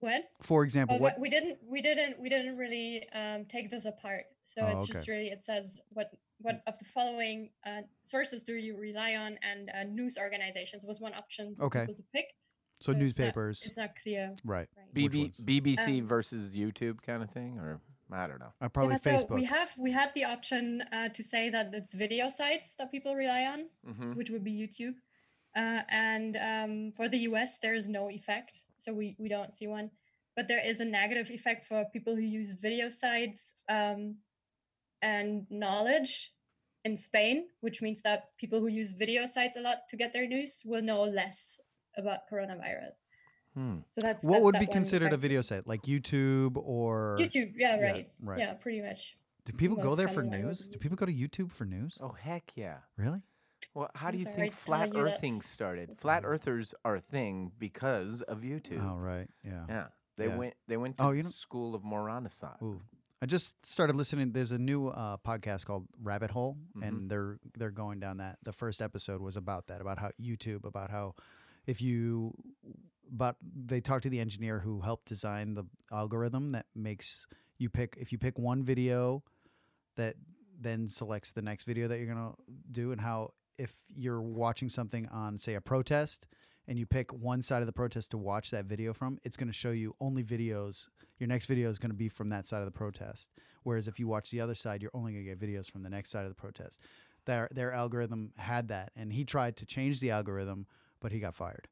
what? 0.00 0.24
for 0.42 0.64
example, 0.64 0.96
Oh, 0.96 1.02
what? 1.02 1.18
we 1.18 1.30
didn't 1.30 1.58
we 1.66 1.80
didn't 1.80 2.18
we 2.20 2.28
didn't 2.28 2.56
really 2.56 3.06
um, 3.14 3.44
take 3.46 3.70
this 3.70 3.84
apart 3.84 4.24
so 4.44 4.62
Oh, 4.62 4.68
it's 4.72 4.82
okay. 4.82 4.92
just 4.92 5.08
really 5.08 5.28
it 5.28 5.42
says 5.44 5.80
what 5.90 6.10
what 6.40 6.62
of 6.66 6.74
the 6.78 6.84
following 6.92 7.50
uh, 7.64 7.82
sources 8.02 8.42
do 8.42 8.54
you 8.54 8.76
rely 8.76 9.14
on 9.14 9.38
and 9.48 9.70
uh, 9.70 9.84
news 9.84 10.18
organizations 10.18 10.84
was 10.84 10.98
one 11.00 11.14
option 11.14 11.54
Okay. 11.60 11.86
to 11.86 11.94
pick 12.12 12.26
So 12.80 12.90
it's 12.90 12.96
not- 12.96 12.98
newspapers, 12.98 13.62
It's 13.66 13.76
not 13.76 13.90
clear. 14.02 14.34
right? 14.44 14.68
Right. 14.76 14.92
BB. 14.94 15.34
BBC 15.44 16.00
Um, 16.00 16.06
versus 16.06 16.56
YouTube 16.56 17.00
kind 17.06 17.22
of 17.22 17.30
thing, 17.30 17.58
or 17.60 17.80
I 18.10 18.26
don't 18.26 18.40
know. 18.40 18.52
Uh, 18.60 18.68
probably 18.68 18.94
yeah, 18.94 19.12
Facebook. 19.12 19.28
So 19.28 19.34
we 19.36 19.44
have 19.44 19.70
we 19.78 19.92
had 19.92 20.10
the 20.16 20.24
option 20.24 20.82
uh, 20.92 21.08
to 21.16 21.22
say 21.22 21.48
that 21.50 21.72
it's 21.72 21.92
video 21.94 22.28
sites 22.28 22.74
that 22.78 22.90
people 22.90 23.14
rely 23.14 23.42
on, 23.46 23.60
Mm-hmm. 23.88 24.14
which 24.18 24.30
would 24.30 24.42
be 24.42 24.52
YouTube. 24.52 24.96
Uh, 25.54 25.82
and 25.90 26.36
um, 26.36 26.92
for 26.96 27.08
the 27.08 27.18
US, 27.30 27.58
there 27.58 27.74
is 27.74 27.88
no 27.88 28.10
effect, 28.10 28.64
so 28.78 28.92
we 28.92 29.16
we 29.18 29.28
don't 29.28 29.54
see 29.54 29.66
one. 29.66 29.90
But 30.34 30.48
there 30.48 30.64
is 30.64 30.80
a 30.80 30.84
negative 30.84 31.30
effect 31.30 31.66
for 31.66 31.84
people 31.92 32.16
who 32.16 32.22
use 32.22 32.52
video 32.52 32.88
sites 32.88 33.52
um, 33.68 34.16
and 35.02 35.46
knowledge 35.50 36.32
in 36.84 36.96
Spain, 36.96 37.48
which 37.60 37.82
means 37.82 38.00
that 38.02 38.30
people 38.38 38.60
who 38.60 38.68
use 38.68 38.92
video 38.92 39.26
sites 39.26 39.56
a 39.56 39.60
lot 39.60 39.88
to 39.90 39.96
get 39.96 40.12
their 40.12 40.26
news 40.26 40.62
will 40.64 40.82
know 40.82 41.02
less 41.02 41.60
about 41.98 42.20
coronavirus. 42.32 42.96
Hmm. 43.54 43.76
So 43.90 44.00
that's 44.00 44.24
what 44.24 44.32
that's 44.32 44.44
would 44.44 44.54
that 44.54 44.60
be 44.60 44.66
one 44.66 44.72
considered 44.72 45.12
a 45.12 45.18
video 45.18 45.42
site, 45.42 45.66
like 45.66 45.82
YouTube 45.82 46.56
or? 46.56 47.18
YouTube, 47.20 47.52
yeah, 47.56 47.76
Yeah, 47.76 47.82
right. 47.82 48.08
right. 48.20 48.38
Yeah, 48.38 48.54
pretty 48.54 48.80
much. 48.80 49.16
Do 49.44 49.52
people 49.52 49.76
go 49.76 49.94
there 49.94 50.08
for 50.08 50.22
common 50.22 50.30
one 50.30 50.38
would 50.40 50.46
news? 50.48 50.66
be 50.66 50.72
Do 50.72 50.78
people 50.78 50.96
go 50.96 51.06
to 51.06 51.12
YouTube 51.12 51.50
for 51.50 51.64
news? 51.64 51.98
Oh 52.00 52.12
heck 52.12 52.52
yeah! 52.54 52.78
Really? 52.96 53.20
Well, 53.74 53.90
how 53.94 54.08
I'm 54.08 54.12
do 54.12 54.18
you 54.18 54.24
sorry 54.24 54.36
think 54.36 54.50
to 54.52 54.56
tell 54.56 54.64
flat 54.66 54.88
you 54.88 54.92
that- 54.94 54.98
earthing 55.00 55.42
started? 55.42 55.98
Flat 55.98 56.24
earthers 56.24 56.74
are 56.84 56.96
a 56.96 57.00
thing 57.00 57.52
because 57.58 58.22
of 58.22 58.40
YouTube. 58.40 58.82
Oh, 58.82 58.96
right. 58.96 59.28
Yeah. 59.44 59.64
Yeah, 59.68 59.86
they 60.16 60.26
Yeah. 60.28 60.36
went. 60.36 60.54
They 60.68 60.76
went 60.76 60.98
to 60.98 61.04
Oh, 61.04 61.10
you 61.12 61.22
know- 61.22 61.28
school 61.30 61.74
of 61.74 61.82
Moronasot. 61.82 62.60
Ooh. 62.62 62.80
I 63.22 63.26
just 63.26 63.64
started 63.64 63.94
listening. 63.94 64.32
There's 64.32 64.50
a 64.50 64.58
new 64.58 64.88
uh, 64.88 65.16
podcast 65.18 65.64
called 65.64 65.86
Rabbit 66.02 66.30
Hole, 66.32 66.58
Mhm. 66.76 66.82
and 66.88 67.10
they're 67.10 67.38
they're 67.56 67.70
going 67.70 68.00
down 68.00 68.16
that. 68.18 68.38
The 68.42 68.52
first 68.52 68.82
episode 68.82 69.20
was 69.22 69.36
about 69.36 69.68
that, 69.68 69.80
about 69.80 69.98
how 69.98 70.10
YouTube, 70.20 70.64
about 70.64 70.90
how 70.90 71.14
if 71.66 71.80
you, 71.80 72.34
but 73.10 73.36
they 73.42 73.80
talked 73.80 74.02
to 74.02 74.10
the 74.10 74.18
engineer 74.18 74.58
who 74.58 74.80
helped 74.80 75.06
design 75.06 75.54
the 75.54 75.64
algorithm 75.92 76.50
that 76.50 76.66
makes 76.74 77.26
you 77.58 77.70
pick 77.70 77.96
if 77.96 78.10
you 78.10 78.18
pick 78.18 78.38
one 78.40 78.64
video, 78.64 79.22
that 79.94 80.16
then 80.60 80.88
selects 80.88 81.30
the 81.32 81.42
next 81.42 81.64
video 81.64 81.86
that 81.88 81.98
you're 81.98 82.12
gonna 82.12 82.34
do, 82.72 82.90
and 82.90 83.00
how 83.00 83.32
if 83.58 83.74
you're 83.96 84.20
watching 84.22 84.68
something 84.68 85.08
on 85.08 85.38
say 85.38 85.54
a 85.54 85.60
protest 85.60 86.26
and 86.68 86.78
you 86.78 86.86
pick 86.86 87.12
one 87.12 87.42
side 87.42 87.60
of 87.60 87.66
the 87.66 87.72
protest 87.72 88.10
to 88.12 88.18
watch 88.18 88.50
that 88.50 88.66
video 88.66 88.92
from, 88.92 89.18
it's 89.24 89.36
going 89.36 89.48
to 89.48 89.52
show 89.52 89.70
you 89.72 89.94
only 90.00 90.22
videos. 90.22 90.88
Your 91.18 91.26
next 91.28 91.46
video 91.46 91.68
is 91.70 91.78
going 91.78 91.90
to 91.90 91.96
be 91.96 92.08
from 92.08 92.28
that 92.28 92.46
side 92.46 92.60
of 92.60 92.66
the 92.66 92.70
protest. 92.70 93.30
Whereas 93.64 93.88
if 93.88 93.98
you 93.98 94.06
watch 94.06 94.30
the 94.30 94.40
other 94.40 94.54
side, 94.54 94.80
you're 94.82 94.90
only 94.94 95.12
going 95.12 95.24
to 95.24 95.30
get 95.34 95.40
videos 95.40 95.70
from 95.70 95.82
the 95.82 95.90
next 95.90 96.10
side 96.10 96.24
of 96.24 96.30
the 96.30 96.34
protest. 96.34 96.80
Their 97.24 97.48
their 97.52 97.72
algorithm 97.72 98.32
had 98.36 98.68
that, 98.68 98.90
and 98.96 99.12
he 99.12 99.24
tried 99.24 99.56
to 99.58 99.66
change 99.66 100.00
the 100.00 100.10
algorithm, 100.10 100.66
but 101.00 101.12
he 101.12 101.20
got 101.20 101.34
fired. 101.36 101.68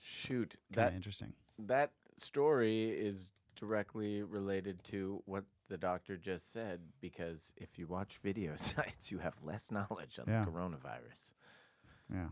Shoot, 0.00 0.56
Kind 0.72 0.88
that 0.90 0.94
interesting. 0.94 1.32
that 1.58 1.92
story 2.16 2.90
is 2.90 3.28
directly 3.56 4.22
related 4.22 4.82
to 4.84 5.22
what 5.26 5.44
the 5.68 5.76
doctor 5.76 6.16
just 6.16 6.52
said 6.52 6.80
because 7.00 7.52
if 7.56 7.78
you 7.78 7.86
watch 7.86 8.18
video 8.22 8.54
sites, 8.56 9.10
you 9.10 9.18
have 9.18 9.34
less 9.42 9.70
knowledge 9.70 10.18
on 10.18 10.24
Yeah. 10.28 10.44
the 10.44 10.50
coronavirus. 10.50 11.32
Yeah. 12.12 12.28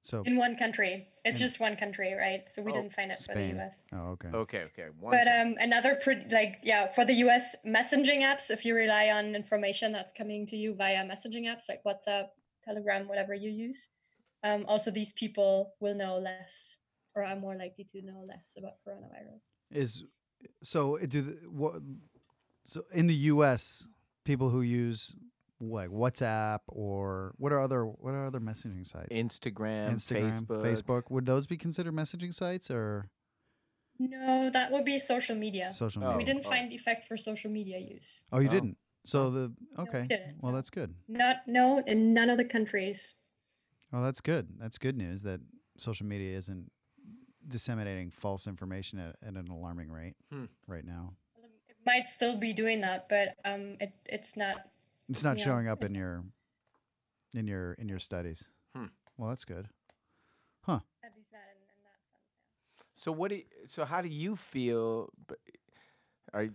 So 0.00 0.22
In 0.24 0.36
one 0.36 0.56
country. 0.56 1.08
It's 1.24 1.40
In- 1.40 1.46
just 1.46 1.60
one 1.60 1.76
country, 1.76 2.14
right? 2.14 2.44
So 2.52 2.62
we 2.62 2.70
Oh, 2.72 2.76
didn't 2.76 2.94
find 2.94 3.10
it 3.12 3.18
for 3.20 3.34
the 3.34 3.58
US. 3.58 3.72
oh 3.92 4.10
okay. 4.14 4.28
Okay, 4.28 4.62
okay. 4.70 4.86
One 4.98 5.10
But 5.10 5.26
um, 5.28 5.56
another 5.58 5.96
pretty 6.02 6.24
like 6.30 6.58
yeah 6.62 6.86
for 6.92 7.04
the 7.04 7.14
US 7.26 7.56
messaging 7.66 8.20
apps, 8.20 8.50
if 8.50 8.64
you 8.64 8.74
rely 8.74 9.10
on 9.10 9.34
information 9.34 9.92
that's 9.92 10.12
coming 10.12 10.46
to 10.46 10.56
you 10.56 10.74
via 10.74 11.04
messaging 11.04 11.44
apps 11.44 11.64
like 11.68 11.82
WhatsApp, 11.84 12.28
Telegram, 12.64 13.08
whatever 13.08 13.34
you 13.34 13.50
use, 13.50 13.88
um, 14.44 14.64
also 14.66 14.90
these 14.90 15.12
people 15.12 15.74
will 15.80 15.94
know 15.94 16.18
less 16.18 16.78
or 17.14 17.24
are 17.24 17.36
more 17.36 17.56
likely 17.56 17.84
to 17.92 18.00
know 18.02 18.22
less 18.26 18.54
about 18.56 18.74
coronavirus. 18.86 19.40
Is 19.72 20.04
so 20.62 20.96
do 20.98 21.22
the, 21.22 21.32
what? 21.50 21.82
So 22.68 22.84
in 22.92 23.06
the 23.06 23.14
U.S., 23.32 23.86
people 24.26 24.50
who 24.50 24.60
use 24.60 25.14
like 25.58 25.88
WhatsApp 25.88 26.58
or 26.68 27.32
what 27.38 27.50
are 27.50 27.60
other 27.60 27.84
what 27.86 28.12
are 28.14 28.26
other 28.26 28.40
messaging 28.40 28.86
sites? 28.86 29.08
Instagram, 29.10 29.94
Instagram, 29.94 30.42
Facebook. 30.46 30.62
Facebook. 30.62 31.02
Would 31.10 31.24
those 31.24 31.46
be 31.46 31.56
considered 31.56 31.94
messaging 31.94 32.32
sites 32.34 32.70
or 32.70 33.08
No, 33.98 34.50
that 34.52 34.70
would 34.70 34.84
be 34.84 34.98
social 34.98 35.34
media. 35.34 35.72
social 35.72 36.04
Oh. 36.04 36.08
media? 36.08 36.18
we 36.18 36.24
didn't 36.24 36.44
oh. 36.44 36.50
find 36.50 36.70
effects 36.72 37.06
for 37.06 37.16
social 37.16 37.50
media 37.50 37.78
use. 37.78 38.04
Oh, 38.32 38.38
you 38.38 38.48
Oh. 38.48 38.52
didn't. 38.52 38.76
So 39.06 39.30
the 39.30 39.52
we 39.78 39.84
okay. 39.84 40.06
didn't, 40.06 40.36
well, 40.42 40.52
that's 40.52 40.68
good. 40.70 40.94
Not 41.08 41.36
no 41.46 41.82
in 41.86 42.12
none 42.12 42.28
of 42.28 42.36
the 42.36 42.44
countries. 42.44 43.14
Well, 43.90 44.02
that's 44.02 44.20
good. 44.20 44.46
That's 44.58 44.76
good 44.76 44.96
news 44.98 45.22
that 45.22 45.40
social 45.78 46.04
media 46.06 46.36
isn't 46.36 46.70
disseminating 47.48 48.10
false 48.10 48.46
information 48.46 48.98
at, 48.98 49.16
at 49.22 49.34
an 49.34 49.48
alarming 49.48 49.90
rate 49.90 50.16
Hmm. 50.30 50.44
right 50.66 50.84
now. 50.84 51.16
It 51.88 51.92
might 52.04 52.08
still 52.14 52.36
be 52.36 52.52
doing 52.52 52.82
that, 52.82 53.08
but 53.08 53.34
um, 53.44 53.76
it 53.80 53.92
it's 54.06 54.36
not 54.36 54.56
It's 55.08 55.24
not 55.24 55.38
Yeah, 55.38 55.44
showing 55.44 55.68
up 55.68 55.82
in 55.82 55.94
your 55.94 56.24
in 57.32 57.46
your 57.46 57.72
in 57.74 57.88
your 57.88 57.98
studies. 57.98 58.48
Hmm. 58.76 58.86
Well, 59.16 59.30
that's 59.30 59.44
good. 59.44 59.68
at 60.68 61.14
least 61.16 61.32
not 61.32 61.40
in, 61.48 61.62
in 61.62 61.82
that 61.84 62.00
sense. 62.12 62.24
So 62.94 63.12
what 63.12 63.30
do 63.30 63.36
you, 63.36 63.44
so 63.66 63.84
how 63.84 64.02
do 64.02 64.08
you 64.08 64.36
feel 64.36 65.10
b- 65.28 65.36
are 66.34 66.48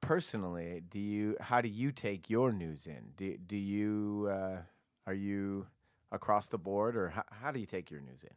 personally 0.00 0.82
do 0.90 0.98
you 0.98 1.36
how 1.40 1.60
do 1.60 1.68
you 1.68 1.92
take 1.92 2.28
your 2.28 2.52
news 2.52 2.86
in? 2.86 3.12
Do 3.16 3.36
do 3.46 3.56
you 3.56 4.28
uh, 4.30 4.62
are 5.06 5.14
you 5.14 5.66
across 6.10 6.48
the 6.48 6.58
board 6.58 6.96
or 6.96 7.10
how, 7.10 7.24
how 7.30 7.52
do 7.52 7.60
you 7.60 7.66
take 7.66 7.90
your 7.90 8.00
news 8.00 8.24
in? 8.24 8.34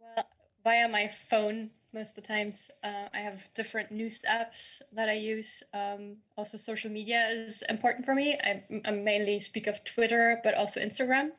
Well, 0.00 0.26
via 0.62 0.88
my 0.88 1.10
phone 1.30 1.70
most 1.94 2.10
of 2.10 2.16
the 2.16 2.22
times. 2.22 2.70
Uh, 2.84 3.08
I 3.14 3.20
have 3.20 3.40
different 3.54 3.92
news 3.92 4.22
apps 4.28 4.82
that 4.92 5.08
I 5.08 5.14
use. 5.14 5.62
Um, 5.74 6.18
also, 6.36 6.58
social 6.58 6.90
media 6.90 7.28
is 7.28 7.62
important 7.68 8.06
for 8.06 8.14
me. 8.14 8.38
I, 8.38 8.64
I 8.84 8.90
mainly 8.92 9.40
speak 9.40 9.66
of 9.68 9.84
Twitter, 9.84 10.40
but 10.44 10.54
also 10.54 10.80
Instagram. 10.80 11.30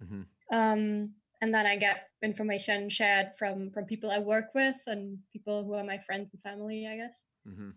Mhm. 0.00 0.26
Um, 0.52 1.14
and 1.40 1.54
then 1.54 1.66
I 1.66 1.76
get 1.76 2.08
information 2.22 2.88
shared 2.90 3.32
from 3.38 3.70
from 3.70 3.86
people 3.86 4.10
I 4.10 4.18
work 4.18 4.54
with 4.54 4.76
and 4.86 5.18
people 5.32 5.64
who 5.64 5.74
are 5.74 5.84
my 5.84 5.98
friends 5.98 6.30
and 6.32 6.42
family, 6.42 6.86
I 6.86 6.96
guess. 6.96 7.24
Mm-hmm. 7.46 7.70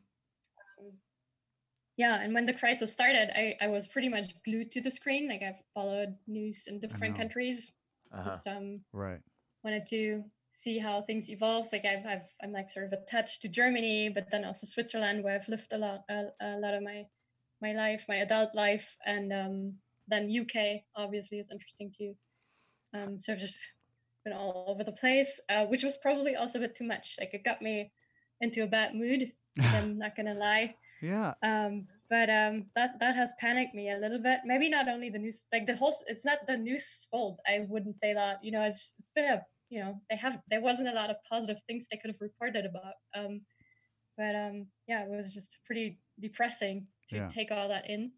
Yeah, 1.97 2.19
and 2.21 2.33
when 2.33 2.45
the 2.45 2.53
crisis 2.53 2.91
started, 2.93 3.31
I, 3.35 3.57
I 3.61 3.67
was 3.67 3.87
pretty 3.87 4.09
much 4.09 4.33
glued 4.43 4.71
to 4.73 4.81
the 4.81 4.91
screen. 4.91 5.27
Like 5.29 5.41
I've 5.43 5.63
followed 5.73 6.15
news 6.27 6.67
in 6.67 6.79
different 6.79 7.17
countries. 7.17 7.73
Uh-huh. 8.11 8.29
Just 8.29 8.47
um, 8.47 8.81
Right. 8.93 9.21
wanted 9.63 9.87
to 9.87 10.23
see 10.57 10.79
how 10.79 11.03
things 11.03 11.29
evolve. 11.29 11.67
Like 11.71 11.85
I've, 11.85 12.05
I've 12.05 12.29
I'm 12.43 12.51
like 12.51 12.69
sort 12.71 12.87
of 12.87 12.93
attached 12.93 13.43
to 13.43 13.47
Germany, 13.47 14.09
but 14.13 14.27
then 14.31 14.43
also 14.43 14.65
Switzerland, 14.65 15.23
where 15.23 15.35
I've 15.35 15.47
lived 15.47 15.71
a 15.71 15.77
lot 15.77 16.03
a, 16.09 16.25
a 16.41 16.57
lot 16.59 16.73
of 16.73 16.83
my 16.83 17.05
my 17.61 17.73
life, 17.73 18.05
my 18.09 18.17
adult 18.17 18.53
life, 18.55 18.95
and 19.05 19.31
um, 19.31 19.73
then 20.07 20.29
UK 20.29 20.81
obviously 20.95 21.39
is 21.39 21.51
interesting 21.51 21.93
too. 21.95 22.15
Um, 22.93 23.19
so 23.19 23.33
I've 23.33 23.39
just 23.39 23.59
been 24.23 24.33
all 24.33 24.65
over 24.67 24.83
the 24.83 24.91
place, 24.93 25.39
uh, 25.49 25.65
which 25.65 25.83
was 25.83 25.97
probably 25.97 26.35
also 26.35 26.57
a 26.57 26.61
bit 26.61 26.75
too 26.75 26.87
much. 26.87 27.17
Like 27.19 27.33
it 27.33 27.43
got 27.43 27.61
me 27.61 27.91
into 28.41 28.63
a 28.63 28.67
bad 28.67 28.95
mood. 28.95 29.31
I'm 29.61 29.97
not 29.97 30.15
gonna 30.15 30.33
lie. 30.33 30.75
yeah. 31.01 31.33
Um, 31.43 31.87
but 32.09 32.29
um, 32.29 32.65
that 32.75 32.99
that 32.99 33.15
has 33.15 33.33
panicked 33.39 33.75
me 33.75 33.91
a 33.91 33.97
little 33.97 34.19
bit. 34.19 34.39
Maybe 34.45 34.69
not 34.69 34.87
only 34.87 35.09
the 35.09 35.19
news, 35.19 35.45
like 35.53 35.67
the 35.67 35.75
whole. 35.75 35.95
It's 36.07 36.25
not 36.25 36.39
the 36.47 36.57
news 36.57 37.07
fault. 37.11 37.37
I 37.45 37.65
wouldn't 37.67 37.99
say 37.99 38.13
that. 38.13 38.43
You 38.43 38.53
know, 38.53 38.63
it's 38.63 38.93
it's 38.97 39.11
been 39.11 39.25
a 39.25 39.41
you 39.69 39.79
know 39.79 40.01
they 40.09 40.15
have 40.15 40.39
there 40.49 40.61
wasn't 40.61 40.87
a 40.87 40.93
lot 40.93 41.09
of 41.09 41.17
positive 41.29 41.57
things 41.67 41.85
they 41.91 41.97
could 41.97 42.11
have 42.11 42.21
reported 42.21 42.65
about. 42.65 42.93
Um, 43.15 43.41
but 44.17 44.35
um, 44.35 44.67
yeah, 44.87 45.03
it 45.03 45.09
was 45.09 45.33
just 45.33 45.59
pretty 45.65 45.99
depressing 46.19 46.87
to 47.09 47.17
Yeah. 47.17 47.27
take 47.29 47.51
all 47.51 47.69
that 47.69 47.89
in. 47.89 48.11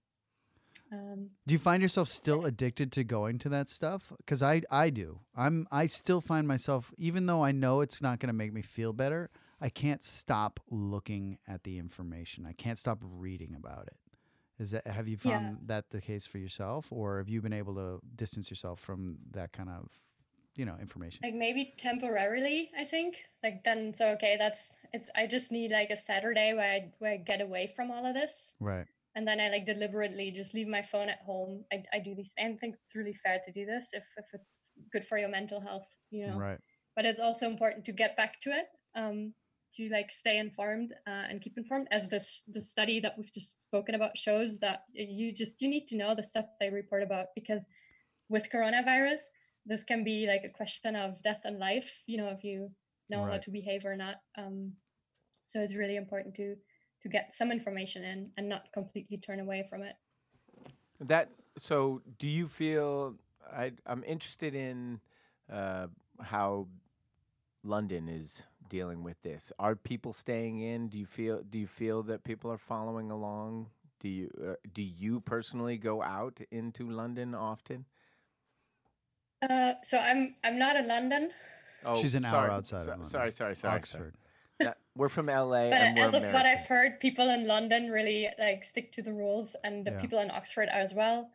Um, 0.92 1.30
Do 1.46 1.54
you 1.54 1.60
find 1.60 1.84
yourself 1.84 2.08
still 2.08 2.46
addicted 2.46 2.92
to 2.94 3.04
going 3.04 3.38
to 3.40 3.50
that 3.50 3.70
stuff? 3.70 4.12
Because 4.18 4.42
I, 4.42 4.62
I 4.72 4.90
do. 4.90 5.20
I'm 5.36 5.68
I 5.72 5.86
still 5.88 6.22
find 6.22 6.48
myself, 6.48 6.94
even 6.98 7.26
though 7.26 7.44
I 7.44 7.52
know 7.52 7.82
it's 7.82 8.02
not 8.02 8.20
going 8.20 8.28
to 8.28 8.34
make 8.34 8.54
me 8.54 8.62
feel 8.62 8.94
better, 8.94 9.30
I 9.62 9.70
can't 9.70 10.04
stop 10.04 10.60
looking 10.70 11.38
at 11.48 11.64
the 11.64 11.78
information. 11.78 12.46
I 12.46 12.54
can't 12.54 12.80
stop 12.80 13.00
reading 13.04 13.56
about 13.56 13.88
it. 13.88 13.98
Is 14.58 14.72
that 14.72 14.88
have 14.88 15.08
you 15.08 15.18
Yeah. 15.24 15.34
found 15.34 15.58
that 15.68 15.90
the 15.92 16.02
case 16.02 16.26
for 16.26 16.38
yourself, 16.38 16.92
or 16.92 17.18
have 17.20 17.30
you 17.30 17.42
been 17.42 17.54
able 17.54 17.76
to 17.76 18.00
distance 18.16 18.50
yourself 18.50 18.80
from 18.80 19.18
that 19.32 19.52
kind 19.54 19.70
of, 19.70 19.92
you 20.60 20.66
know, 20.66 20.78
information? 20.80 21.20
like 21.24 21.34
maybe 21.46 21.74
temporarily 21.78 22.70
i 22.78 22.84
think 22.84 23.12
like 23.44 23.58
then 23.64 23.94
so 23.98 24.06
okay 24.16 24.36
that's 24.38 24.60
it's 24.94 25.10
i 25.16 25.26
just 25.36 25.52
need 25.52 25.72
like 25.72 25.90
a 25.90 26.04
saturday 26.10 26.54
where 26.54 26.72
i 26.78 26.80
where 27.00 27.14
i 27.14 27.18
get 27.18 27.42
away 27.42 27.72
from 27.76 27.90
all 27.92 28.06
of 28.06 28.14
this 28.14 28.54
Right. 28.60 28.88
and 29.16 29.28
then 29.28 29.40
I 29.40 29.48
like 29.50 29.66
deliberately 29.66 30.32
just 30.32 30.54
leave 30.54 30.68
my 30.68 30.84
phone 30.92 31.10
at 31.10 31.22
home. 31.26 31.66
I, 31.74 31.78
I 31.96 32.00
do 32.00 32.14
these. 32.16 32.32
I 32.40 32.44
think 32.62 32.76
it's 32.82 32.96
really 32.96 33.16
fair 33.24 33.38
to 33.46 33.52
do 33.52 33.66
this 33.66 33.90
if, 34.00 34.04
if 34.22 34.26
it's 34.34 34.72
good 34.94 35.06
for 35.10 35.18
your 35.18 35.30
mental 35.30 35.60
health, 35.60 35.88
you 36.12 36.28
know. 36.28 36.38
Right. 36.38 36.60
But 36.96 37.06
it's 37.06 37.20
also 37.20 37.48
important 37.48 37.86
to 37.86 37.92
get 37.92 38.16
back 38.22 38.40
to 38.44 38.50
it, 38.52 38.68
um, 38.96 39.34
to 39.76 39.90
like 39.90 40.10
stay 40.12 40.38
informed 40.38 40.94
uh, 41.08 41.26
and 41.30 41.42
keep 41.42 41.58
informed. 41.58 41.88
As 41.92 42.08
this 42.08 42.44
the 42.56 42.62
study 42.62 43.00
that 43.00 43.14
we've 43.18 43.34
just 43.34 43.62
spoken 43.68 43.96
about 43.96 44.18
shows 44.26 44.60
that 44.60 44.80
you 44.94 45.34
just 45.34 45.62
you 45.62 45.70
need 45.76 45.88
to 45.88 45.98
know 45.98 46.14
the 46.16 46.24
stuff 46.32 46.46
they 46.60 46.70
report 46.70 47.04
about 47.04 47.28
because 47.40 47.64
with 48.30 48.46
coronavirus, 48.54 49.22
this 49.70 49.84
can 49.84 50.04
be 50.04 50.28
like 50.28 50.44
a 50.44 50.50
question 50.50 50.96
of 50.96 51.22
death 51.22 51.42
and 51.46 51.60
life. 51.60 52.02
You 52.08 52.18
know, 52.18 52.30
if 52.30 52.44
you 52.44 52.70
know 53.10 53.26
how 53.26 53.38
to 53.38 53.52
behave 53.52 53.86
or 53.86 53.96
not. 53.96 54.16
Um, 54.38 54.74
so 55.46 55.60
it's 55.62 55.76
really 55.76 55.96
important 55.96 56.36
to 56.36 56.56
to 57.02 57.10
get 57.10 57.34
some 57.38 57.52
information 57.52 58.04
in 58.04 58.30
and 58.38 58.50
not 58.50 58.64
completely 58.74 59.18
turn 59.18 59.40
away 59.40 59.66
from 59.70 59.84
it. 59.84 59.96
That 61.00 61.30
so 61.58 62.02
do 62.18 62.28
you 62.28 62.48
feel 62.48 63.16
I 63.52 63.72
I'm 63.86 64.04
interested 64.04 64.54
in 64.54 65.00
uh, 65.52 65.88
how 66.22 66.68
London 67.64 68.10
is 68.10 68.44
dealing 68.70 69.04
with 69.04 69.22
this. 69.24 69.52
Are 69.60 69.76
people 69.76 70.14
staying 70.14 70.60
in? 70.60 70.90
Do 70.90 70.98
you 70.98 71.06
feel 71.06 71.42
do 71.50 71.58
you 71.58 71.68
feel 71.68 72.04
that 72.04 72.24
people 72.24 72.52
are 72.52 72.58
following 72.58 73.12
along? 73.12 73.68
Do 74.00 74.10
you 74.10 74.30
uh, 74.46 74.56
do 74.74 74.82
you 74.82 75.20
personally 75.22 75.78
go 75.78 76.02
out 76.02 76.40
into 76.52 76.90
London 76.90 77.34
often? 77.36 77.86
Uh, 79.42 79.74
so 79.84 79.98
I'm 79.98 80.36
I'm 80.44 80.60
not 80.60 80.76
in 80.76 80.88
London, 80.88 81.30
Oh, 81.86 81.96
She's 81.96 82.14
an 82.16 82.26
hour 82.26 82.32
sorry, 82.32 82.50
outside 82.52 82.78
of 82.80 82.84
so- 82.84 82.90
London. 82.92 83.10
Sorry, 83.10 83.32
sorry, 83.32 83.56
sorry. 83.56 83.76
Oxford. 83.76 83.98
sorry. 83.98 84.12
Yeah, 84.62 84.74
we're 84.98 85.08
from 85.08 85.28
LA 85.28 85.70
but 85.70 85.74
and 85.80 85.98
we're 85.98 86.08
as 86.10 86.14
of 86.14 86.34
what 86.34 86.46
I've 86.46 86.66
heard, 86.66 87.00
people 87.00 87.30
in 87.30 87.48
London 87.48 87.90
really 87.90 88.28
like 88.38 88.66
stick 88.66 88.92
to 88.94 89.02
the 89.02 89.14
rules, 89.14 89.56
and 89.64 89.86
the 89.86 89.92
Yeah. 89.92 90.02
people 90.02 90.20
in 90.20 90.30
Oxford 90.30 90.68
as 90.70 90.94
well. 90.94 91.30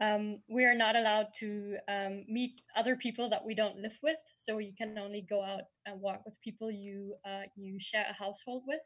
Um, 0.00 0.38
we 0.48 0.64
are 0.64 0.74
not 0.76 0.94
allowed 0.94 1.34
to 1.40 1.76
um, 1.88 2.24
meet 2.28 2.62
other 2.76 2.94
people 2.94 3.28
that 3.30 3.44
we 3.44 3.56
don't 3.56 3.78
live 3.78 3.98
with, 4.04 4.16
so 4.36 4.58
you 4.58 4.72
can 4.72 4.96
only 4.98 5.22
go 5.28 5.42
out 5.42 5.62
and 5.84 6.00
walk 6.00 6.22
with 6.24 6.40
people 6.40 6.70
you 6.70 7.16
uh, 7.26 7.42
you 7.56 7.80
share 7.80 8.06
a 8.08 8.12
household 8.14 8.62
with. 8.68 8.80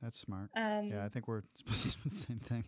That's 0.00 0.18
smart. 0.18 0.48
Um, 0.56 0.88
Yeah, 0.90 1.04
I 1.04 1.10
think 1.10 1.28
we're 1.28 1.42
supposed 1.52 1.82
to 1.90 1.96
do 1.98 2.08
the 2.08 2.16
same 2.16 2.38
thing. 2.38 2.64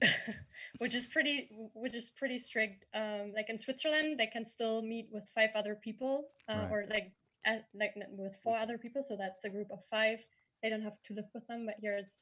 which 0.78 0.94
is 0.94 1.06
pretty 1.06 1.48
which 1.74 1.94
is 1.94 2.10
pretty 2.18 2.38
strict 2.38 2.84
um 2.94 3.32
like 3.34 3.48
in 3.48 3.56
switzerland 3.56 4.18
they 4.18 4.26
can 4.26 4.44
still 4.44 4.82
meet 4.82 5.08
with 5.10 5.24
five 5.34 5.50
other 5.54 5.74
people 5.74 6.24
uh, 6.50 6.54
Right. 6.54 6.70
or 6.70 6.86
like 6.90 7.12
uh, 7.46 7.58
like 7.74 7.94
with 8.12 8.32
four 8.42 8.56
other 8.58 8.76
people 8.76 9.02
so 9.04 9.16
that's 9.16 9.42
a 9.44 9.48
group 9.48 9.68
of 9.70 9.78
five 9.90 10.18
they 10.62 10.68
don't 10.68 10.82
have 10.82 11.00
to 11.06 11.14
live 11.14 11.24
with 11.34 11.46
them 11.46 11.64
but 11.66 11.76
here 11.80 11.96
it's 11.96 12.14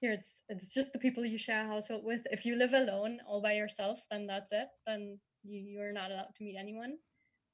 here 0.00 0.12
it's 0.12 0.34
it's 0.48 0.68
just 0.74 0.92
the 0.92 0.98
people 0.98 1.24
you 1.24 1.38
share 1.38 1.64
a 1.64 1.68
household 1.68 2.02
with 2.04 2.20
if 2.30 2.44
you 2.44 2.56
live 2.56 2.74
alone 2.74 3.18
all 3.26 3.40
by 3.40 3.52
yourself 3.54 4.00
then 4.10 4.26
that's 4.26 4.50
it 4.52 4.68
then 4.86 5.18
you 5.44 5.58
you're 5.60 5.92
not 5.92 6.10
allowed 6.10 6.34
to 6.36 6.44
meet 6.44 6.56
anyone 6.58 6.96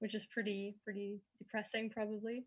which 0.01 0.15
is 0.15 0.27
pretty 0.27 0.75
pretty 0.85 1.21
depressing 1.39 1.89
probably 1.91 2.45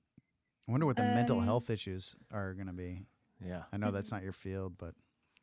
I 0.68 0.72
wonder 0.72 0.85
what 0.85 0.95
the 0.95 1.03
mental 1.03 1.39
Um, 1.39 1.45
health 1.45 1.69
issues 1.69 2.15
are 2.31 2.53
going 2.53 2.68
to 2.68 2.73
be. 2.73 3.05
Yeah, 3.45 3.64
I 3.73 3.76
know 3.76 3.91
that's 3.91 4.14
not 4.14 4.23
your 4.23 4.31
field, 4.31 4.77
but 4.77 4.95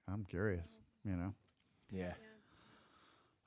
I'm 0.08 0.24
curious. 0.24 0.66
You 1.04 1.16
know. 1.16 1.34
yeah. 1.90 2.12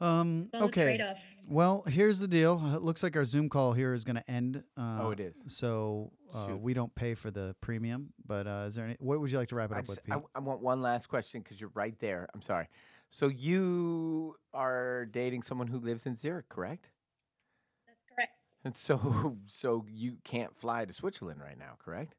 Um. 0.01 0.49
it's 0.53 0.61
Okay. 0.63 0.97
trade-off 0.97 1.17
Well, 1.47 1.83
here's 1.87 2.19
the 2.19 2.27
deal. 2.27 2.61
It 2.75 2.81
looks 2.81 3.03
like 3.03 3.15
our 3.15 3.23
Zoom 3.25 3.47
call 3.47 3.73
here 3.73 3.93
is 3.93 4.03
going 4.03 4.17
to 4.17 4.29
end. 4.31 4.63
Uh, 4.75 4.99
Oh, 5.01 5.11
it 5.11 5.19
is. 5.19 5.35
So 5.47 6.11
uh, 6.33 6.47
Shoot. 6.47 6.57
we 6.61 6.73
don't 6.73 6.93
pay 6.95 7.13
for 7.13 7.31
the 7.31 7.55
premium. 7.61 8.11
But 8.25 8.47
uh, 8.47 8.65
is 8.67 8.75
there 8.75 8.85
any? 8.85 8.97
What 8.99 9.21
would 9.21 9.31
you 9.31 9.37
like 9.37 9.49
to 9.49 9.55
wrap 9.55 9.71
it 9.71 9.75
I, 9.75 9.79
up 9.79 9.85
just, 9.85 10.01
with, 10.03 10.11
I, 10.11 10.15
Pete? 10.17 10.25
I 10.35 10.39
want 10.39 10.61
one 10.61 10.81
last 10.81 11.07
question 11.07 11.41
because 11.41 11.61
you're 11.61 11.71
right 11.73 11.97
there. 11.99 12.27
I'm 12.33 12.41
sorry. 12.41 12.67
So 13.09 13.27
you 13.27 14.35
are 14.53 15.05
dating 15.05 15.43
someone 15.43 15.67
who 15.67 15.77
lives 15.79 16.05
in 16.07 16.15
Zurich, 16.15 16.49
correct? 16.49 16.89
that's 17.85 18.01
correct 18.13 18.31
And 18.65 18.75
so, 18.75 19.37
so 19.45 19.85
you 19.87 20.17
can't 20.23 20.55
fly 20.57 20.83
to 20.85 20.91
Switzerland 20.91 21.39
right 21.39 21.57
now, 21.57 21.77
correct? 21.77 22.15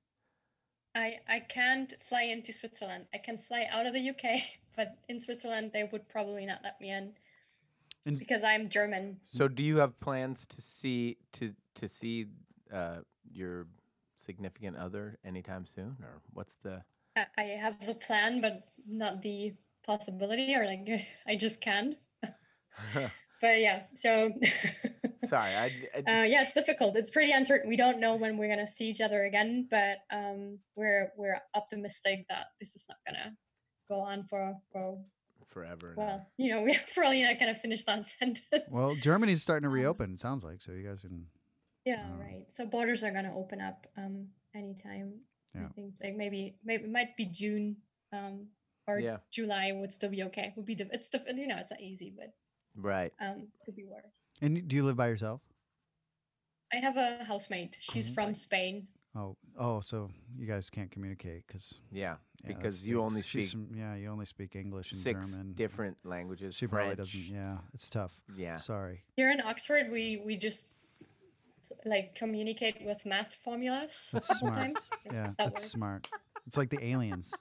I, 0.95 1.19
I 1.29 1.41
can't 1.41 1.93
fly 2.09 2.23
into 2.23 2.53
Switzerland. 2.53 3.07
I 3.13 3.19
can 3.19 3.39
fly 3.39 3.67
out 3.71 3.87
of 3.87 3.95
the 3.95 4.11
UK, 4.11 4.43
but 4.77 4.97
in 5.09 5.21
Switzerland 5.21 5.71
they 5.73 5.85
would 5.85 6.09
probably 6.09 6.47
not 6.47 6.61
let 6.63 6.81
me 6.81 6.91
in 6.91 7.13
And- 8.07 8.19
because 8.19 8.43
I'm 8.43 8.69
German. 8.69 9.21
So, 9.25 9.49
do 9.49 9.63
you 9.63 9.79
have 9.79 9.99
plans 10.01 10.47
to 10.47 10.63
see 10.63 11.17
to 11.33 11.53
to 11.77 11.89
see 11.89 12.27
uh, 12.73 12.99
your 13.33 13.67
significant 14.17 14.77
other 14.77 15.19
anytime 15.25 15.67
soon, 15.67 15.97
or 16.03 16.21
what's 16.33 16.55
the? 16.63 16.83
I, 17.17 17.27
I 17.39 17.43
have 17.61 17.85
the 17.87 17.95
plan, 17.95 18.41
but 18.41 18.69
not 18.87 19.23
the 19.23 19.55
possibility, 19.87 20.55
or 20.55 20.67
like 20.67 20.89
I 21.27 21.37
just 21.37 21.61
can't. 21.61 21.97
But 23.41 23.61
yeah, 23.61 23.83
so 23.95 24.33
Sorry, 25.27 25.55
I, 25.55 25.71
I 26.07 26.21
uh, 26.21 26.23
yeah, 26.25 26.43
it's 26.43 26.55
difficult. 26.55 26.97
It's 26.97 27.11
pretty 27.11 27.33
uncertain. 27.33 27.69
We 27.69 27.77
don't 27.77 28.01
know 28.01 28.15
when 28.17 28.37
we're 28.39 28.49
gonna 28.49 28.67
see 28.67 28.87
each 28.89 29.01
other 29.01 29.25
again, 29.25 29.67
but 29.71 29.99
um, 30.11 30.59
we're 30.77 31.13
we're 31.17 31.41
optimistic 31.55 32.27
that 32.29 32.47
this 32.61 32.75
is 32.77 32.85
not 32.89 32.99
gonna 33.07 33.37
go 33.89 34.01
on 34.01 34.25
for 34.29 34.55
for 34.73 34.99
forever. 35.49 35.89
and 35.89 35.97
well, 35.97 36.27
you 36.37 36.51
know, 36.53 36.63
we're 36.67 36.81
probably 36.95 37.23
not 37.23 37.39
gonna 37.39 37.55
finish 37.55 37.85
that 37.85 38.05
sentence. 38.19 38.43
well, 38.71 38.95
Germany's 38.97 39.43
starting 39.43 39.63
to 39.65 39.69
Um, 39.69 39.75
reopen. 39.75 40.15
It 40.15 40.21
sounds 40.21 40.45
like 40.45 40.61
so. 40.63 40.73
You 40.73 40.87
guys 40.89 41.01
can. 41.03 41.27
Yeah, 41.85 42.03
Um, 42.05 42.19
right. 42.21 42.47
So 42.53 42.65
borders 42.67 43.03
are 43.05 43.11
gonna 43.13 43.37
open 43.37 43.61
up 43.61 43.87
um 43.97 44.29
anytime. 44.55 45.21
Yeah. 45.55 45.67
I 45.67 45.69
think 45.75 45.95
like 46.03 46.17
maybe 46.17 46.57
maybe 46.65 46.85
it 46.85 46.91
might 46.91 47.17
be 47.17 47.27
June 47.27 47.77
um 48.13 48.47
or 48.87 48.99
Yeah. 48.99 49.19
July 49.31 49.73
would 49.73 49.93
still 49.93 50.11
be 50.11 50.23
okay. 50.25 50.53
Would 50.57 50.67
be 50.67 50.75
the 50.75 50.89
it's 50.93 51.09
the 51.11 51.23
you 51.35 51.47
know 51.47 51.57
it's 51.59 51.71
not 51.71 51.81
easy, 51.81 52.13
but 52.17 52.33
Right. 52.77 53.13
um 53.21 53.49
could 53.65 53.77
be 53.77 53.85
worse. 53.85 54.13
And 54.41 54.67
do 54.69 54.77
you 54.77 54.85
live 54.85 54.97
by 54.97 55.09
yourself? 55.09 55.41
I 56.73 56.77
have 56.77 56.97
a 56.97 57.25
housemate. 57.25 57.77
Oh, 57.79 57.93
She's 57.93 58.11
Oh, 58.11 58.15
from 58.15 58.35
Spain. 58.35 58.89
Oh, 59.17 59.37
oh, 59.57 59.81
so 59.81 60.11
you 60.37 60.47
guys 60.47 60.71
can't 60.71 60.91
communicate 60.91 61.47
because 61.47 61.75
Yeah, 61.93 62.17
because 62.45 62.87
you 62.87 63.01
only 63.01 63.23
speak 63.23 63.55
yeah, 63.73 63.95
you 63.95 64.09
only 64.09 64.27
speak 64.27 64.57
English 64.57 64.91
and 64.91 65.01
six 65.01 65.31
German. 65.31 65.53
different 65.53 65.97
languages. 66.05 66.57
She 66.57 66.67
probably 66.67 66.97
doesn't. 66.97 67.13
French. 67.13 67.31
Yeah, 67.33 67.59
it's 67.73 67.89
tough. 67.89 68.13
Yeah. 68.37 68.57
Sorry. 68.57 69.05
Here 69.17 69.31
in 69.31 69.41
Oxford, 69.41 69.93
we 69.93 70.21
we 70.27 70.37
just 70.37 70.67
like 71.85 72.17
communicate 72.17 72.83
with 72.85 73.07
math 73.07 73.39
formulas. 73.45 74.11
That's 74.13 74.37
smart. 74.37 74.71
Yeah, 75.05 75.33
That 75.37 75.37
that's 75.37 75.61
works. 75.61 75.71
smart. 75.71 76.09
It's 76.47 76.57
like 76.57 76.71
the 76.71 76.83
aliens, 76.83 77.37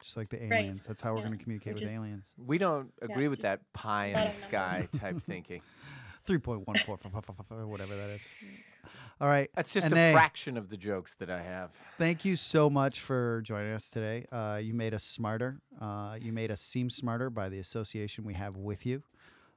just 0.00 0.16
like 0.16 0.28
the 0.30 0.38
Right. 0.38 0.52
aliens. 0.52 0.84
That's 0.86 1.02
how 1.02 1.12
we're 1.12 1.18
Yeah, 1.20 1.26
going 1.26 1.38
to 1.38 1.42
communicate 1.42 1.74
which 1.74 1.82
with 1.82 1.92
aliens. 1.92 2.24
We 2.38 2.56
don't 2.56 2.92
agree 3.02 3.26
with 3.26 3.38
just 3.38 3.42
that 3.42 3.60
pie 3.72 4.06
in 4.06 4.24
the 4.24 4.30
sky 4.32 4.88
type 4.92 5.20
thinking. 5.26 5.60
Three 6.24 6.38
point 6.38 6.66
one 6.66 6.78
four, 6.78 6.98
whatever 7.66 7.96
that 7.96 8.10
is. 8.10 8.22
All 9.20 9.28
right. 9.28 9.50
That's 9.54 9.72
just 9.72 9.86
And 9.86 9.94
a 9.96 10.10
A, 10.10 10.12
fraction 10.12 10.56
of 10.56 10.68
the 10.70 10.76
jokes 10.76 11.14
that 11.18 11.30
I 11.30 11.42
have. 11.42 11.70
Thank 11.98 12.24
you 12.24 12.36
so 12.36 12.70
much 12.70 13.00
for 13.00 13.42
joining 13.42 13.72
us 13.72 13.90
today. 13.90 14.26
Uh, 14.32 14.58
you 14.62 14.74
made 14.74 14.94
us 14.94 15.04
smarter. 15.04 15.60
Uh, 15.80 16.16
you 16.20 16.32
made 16.32 16.50
us 16.50 16.60
seem 16.60 16.88
smarter 16.90 17.30
by 17.30 17.48
the 17.48 17.58
association 17.58 18.24
we 18.24 18.34
have 18.34 18.56
with 18.56 18.86
you, 18.86 19.02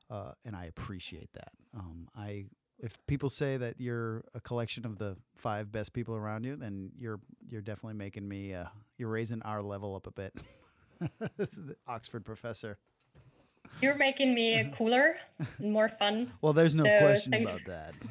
uh, 0.10 0.32
and 0.46 0.56
I 0.56 0.66
appreciate 0.66 1.32
that. 1.34 1.52
Um, 1.76 2.08
I, 2.16 2.46
if 2.80 2.98
people 3.08 3.30
say 3.30 3.58
that 3.58 3.76
you're 3.80 4.24
a 4.34 4.42
collection 4.42 4.86
of 4.86 4.98
the 5.00 5.16
five 5.36 5.72
best 5.72 5.94
people 5.94 6.16
around 6.16 6.44
you, 6.44 6.56
then 6.56 6.92
you're 6.98 7.20
you're 7.50 7.62
definitely 7.62 7.98
making 7.98 8.28
me. 8.28 8.54
Uh, 8.54 8.66
you're 8.98 9.10
raising 9.10 9.42
our 9.44 9.62
level 9.62 9.96
up 9.96 10.08
a 10.08 10.12
bit. 10.12 10.34
Oxford 11.88 12.26
professor. 12.26 12.78
You're 13.82 13.96
making 13.98 14.34
me 14.34 14.72
cooler 14.78 15.16
and 15.60 15.72
more 15.72 15.90
fun. 15.90 16.32
Well, 16.42 16.54
there's 16.54 16.76
no 16.76 16.84
So, 16.84 17.00
question 17.00 17.32
thanks- 17.32 17.50
about 17.50 17.66
that. 17.68 17.94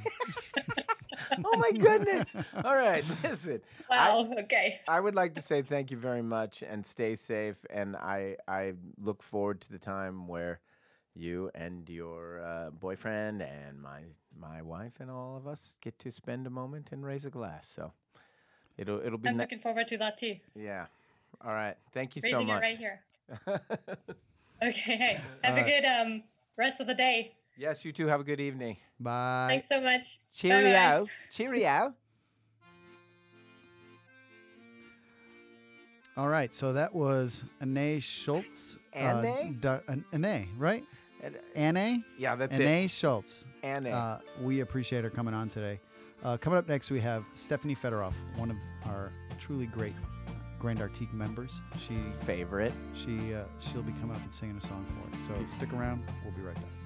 Oh 1.44 1.56
my 1.56 1.72
goodness! 1.72 2.34
All 2.62 2.76
right, 2.76 3.02
listen. 3.22 3.62
Wow. 3.88 4.28
okay. 4.40 4.80
I 4.86 5.00
would 5.00 5.14
like 5.14 5.34
to 5.34 5.40
say 5.40 5.62
thank 5.62 5.90
you 5.90 5.96
very 5.96 6.20
much 6.20 6.62
and 6.62 6.84
stay 6.84 7.16
safe. 7.16 7.56
And 7.70 7.96
I 7.96 8.36
I 8.46 8.74
look 9.00 9.22
forward 9.22 9.60
to 9.62 9.70
the 9.72 9.78
time 9.78 10.26
where 10.28 10.60
you 11.14 11.50
and 11.54 11.88
your 11.88 12.42
uh, 12.42 12.70
boyfriend 12.70 13.40
and 13.40 13.80
my 13.80 14.02
my 14.38 14.60
wife 14.60 14.94
and 15.00 15.10
all 15.10 15.36
of 15.36 15.46
us 15.46 15.74
get 15.80 15.98
to 16.00 16.10
spend 16.10 16.46
a 16.46 16.50
moment 16.50 16.88
and 16.92 17.02
raise 17.04 17.24
a 17.24 17.30
glass. 17.30 17.70
So 17.74 17.92
it'll 18.76 19.00
it'll 19.00 19.16
be 19.18 19.30
I'm 19.30 19.36
ni- 19.36 19.44
looking 19.44 19.60
forward 19.60 19.88
to 19.88 19.96
that 19.98 20.18
too. 20.18 20.36
yeah. 20.54 20.86
All 21.42 21.52
right. 21.52 21.76
Thank 21.94 22.14
you 22.16 22.20
Raising 22.22 22.40
so 22.40 22.44
much. 22.44 22.62
it 22.62 22.66
right 22.66 22.78
here. 22.78 23.00
Okay. 24.62 24.96
Hey, 24.96 25.20
have 25.44 25.56
a 25.56 25.62
good 25.68 25.84
um 25.84 26.22
rest 26.56 26.80
of 26.80 26.86
the 26.86 26.94
day. 26.94 27.32
yes, 27.56 27.84
you 27.84 27.92
too. 27.92 28.06
Have 28.06 28.20
a 28.20 28.24
good 28.24 28.40
evening. 28.40 28.76
Bye. 29.00 29.46
Thanks 29.48 29.68
so 29.70 29.80
much. 29.80 30.20
Cheerio. 30.32 31.06
Cheerio. 31.30 31.94
All 36.16 36.28
right, 36.28 36.54
so 36.54 36.74
that 36.74 36.94
was 36.94 37.42
Anne 37.62 37.98
Schulz. 38.00 38.76
Anne? 38.92 39.24
Uh, 39.24 39.52
du- 39.60 39.82
An- 39.88 40.04
Anne, 40.12 40.46
right? 40.58 40.84
And, 41.22 41.36
uh, 41.36 41.38
Anne? 41.54 42.04
yeah, 42.18 42.34
that's 42.36 42.58
it. 42.58 42.66
Anne 42.66 42.88
Schulz. 42.88 43.46
Anne. 43.62 43.86
Uh, 43.86 44.20
we 44.42 44.60
appreciate 44.60 45.04
her 45.04 45.10
coming 45.10 45.32
on 45.32 45.48
today. 45.48 45.80
Uh, 46.22 46.36
coming 46.36 46.58
up 46.58 46.68
next, 46.68 46.90
we 46.90 47.00
have 47.00 47.24
Stephanie 47.32 47.74
Federoff, 47.74 48.12
one 48.36 48.50
of 48.50 48.56
our 48.84 49.10
truly 49.38 49.66
great 49.66 49.94
Grand 50.62 50.78
Artique 50.78 51.12
members. 51.12 51.60
She 51.76 51.98
favorite. 52.24 52.72
she 52.94 53.34
uh, 53.34 53.42
she'll 53.58 53.82
be 53.82 53.90
coming 54.00 54.14
up 54.14 54.22
and 54.22 54.32
singing 54.32 54.56
a 54.56 54.60
song 54.60 54.86
for 54.86 55.16
us. 55.16 55.26
So 55.26 55.44
stick 55.44 55.72
around. 55.72 56.04
We'll 56.24 56.32
be 56.34 56.42
right 56.42 56.54
back. 56.54 56.81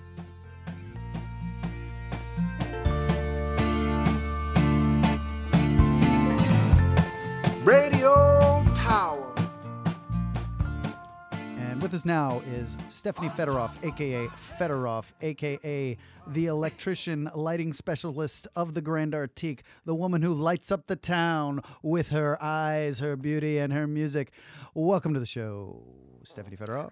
Us 11.96 12.04
now 12.04 12.42
is 12.52 12.76
Stephanie 12.90 13.30
Federoff, 13.30 13.70
aka 13.82 14.26
Federoff, 14.26 15.12
aka 15.22 15.96
the 16.26 16.44
electrician 16.44 17.30
lighting 17.34 17.72
specialist 17.72 18.46
of 18.54 18.74
the 18.74 18.82
Grand 18.82 19.14
Artique, 19.14 19.60
the 19.86 19.94
woman 19.94 20.20
who 20.20 20.34
lights 20.34 20.70
up 20.70 20.88
the 20.88 20.96
town 20.96 21.62
with 21.82 22.10
her 22.10 22.36
eyes, 22.42 22.98
her 22.98 23.16
beauty, 23.16 23.56
and 23.56 23.72
her 23.72 23.86
music. 23.86 24.32
Welcome 24.74 25.14
to 25.14 25.20
the 25.20 25.24
show, 25.24 25.82
Stephanie 26.24 26.58
Federoff. 26.58 26.90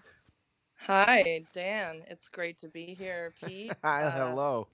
Hi, 0.86 1.44
Dan. 1.52 2.00
It's 2.08 2.30
great 2.30 2.56
to 2.60 2.68
be 2.68 2.96
here, 2.98 3.34
Pete. 3.44 3.72
Hi, 3.84 4.04
Uh, 4.04 4.10
hello. 4.10 4.68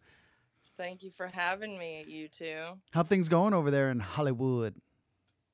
Thank 0.77 1.03
you 1.03 1.11
for 1.11 1.27
having 1.27 1.77
me, 1.77 2.05
you 2.07 2.29
two. 2.29 2.61
How 2.93 3.03
things 3.03 3.29
going 3.29 3.53
over 3.53 3.73
there 3.73 3.91
in 3.91 3.99
Hollywood? 3.99 4.77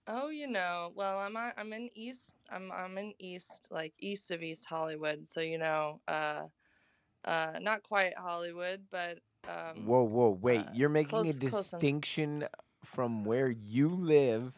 Oh, 0.09 0.29
you 0.29 0.47
know, 0.47 0.93
well, 0.95 1.19
I'm 1.19 1.37
on- 1.37 1.53
I'm 1.57 1.73
in 1.73 1.89
East. 1.95 2.35
I'm 2.51 2.71
I'm 2.73 2.97
in 2.99 3.13
East, 3.19 3.69
like 3.71 3.93
east 3.99 4.31
of 4.31 4.43
East 4.43 4.65
Hollywood. 4.67 5.27
So 5.27 5.41
you 5.41 5.59
know, 5.59 6.01
uh, 6.07 6.43
uh, 7.25 7.59
not 7.61 7.83
quite 7.83 8.17
Hollywood, 8.17 8.83
but 8.91 9.19
um, 9.49 9.85
Whoa, 9.87 10.05
whoa, 10.05 10.39
wait! 10.41 10.61
uh, 10.61 10.71
You're 10.75 10.89
making 10.89 11.11
close- 11.11 11.37
a 11.37 11.39
distinction 11.41 12.47
from 12.85 13.25
where 13.25 13.49
you 13.49 13.89
live 13.89 14.53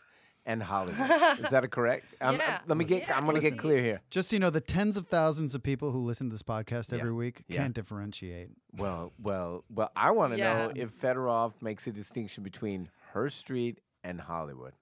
and 0.45 0.63
Hollywood. 0.63 1.11
Is 1.41 1.49
that 1.51 1.65
a 1.65 1.69
correct? 1.69 2.05
Um, 2.21 2.35
uh, 2.35 2.39
Yeah. 2.39 2.59
let 2.67 2.77
me 2.77 2.85
get. 2.85 3.03
Yeah, 3.09 3.17
I'm 3.17 3.25
gonna 3.25 3.41
get 3.41 3.59
clear 3.59 3.83
here. 3.83 4.01
Just 4.11 4.29
so 4.31 4.37
you 4.37 4.41
know, 4.41 4.51
the 4.51 4.61
tens 4.61 4.99
of 4.99 5.07
thousands 5.09 5.55
of 5.55 5.63
people 5.63 5.93
who 5.93 5.99
listen 6.01 6.29
to 6.29 6.35
this 6.35 6.43
podcast 6.43 6.93
Yeah. 6.93 6.99
every 6.99 7.13
week 7.13 7.45
Yeah. 7.49 7.59
can't 7.63 7.75
differentiate. 7.75 8.51
Well, 8.77 9.13
well, 9.19 9.65
well. 9.71 9.91
I 9.97 10.11
want 10.11 10.35
to 10.35 10.39
know 10.39 10.73
if 10.75 10.91
Federoff 11.01 11.53
makes 11.63 11.87
a 11.87 11.93
distinction 11.93 12.43
between 12.45 12.91
her 13.13 13.31
street 13.31 13.81
and 14.05 14.21
Hollywood. 14.21 14.75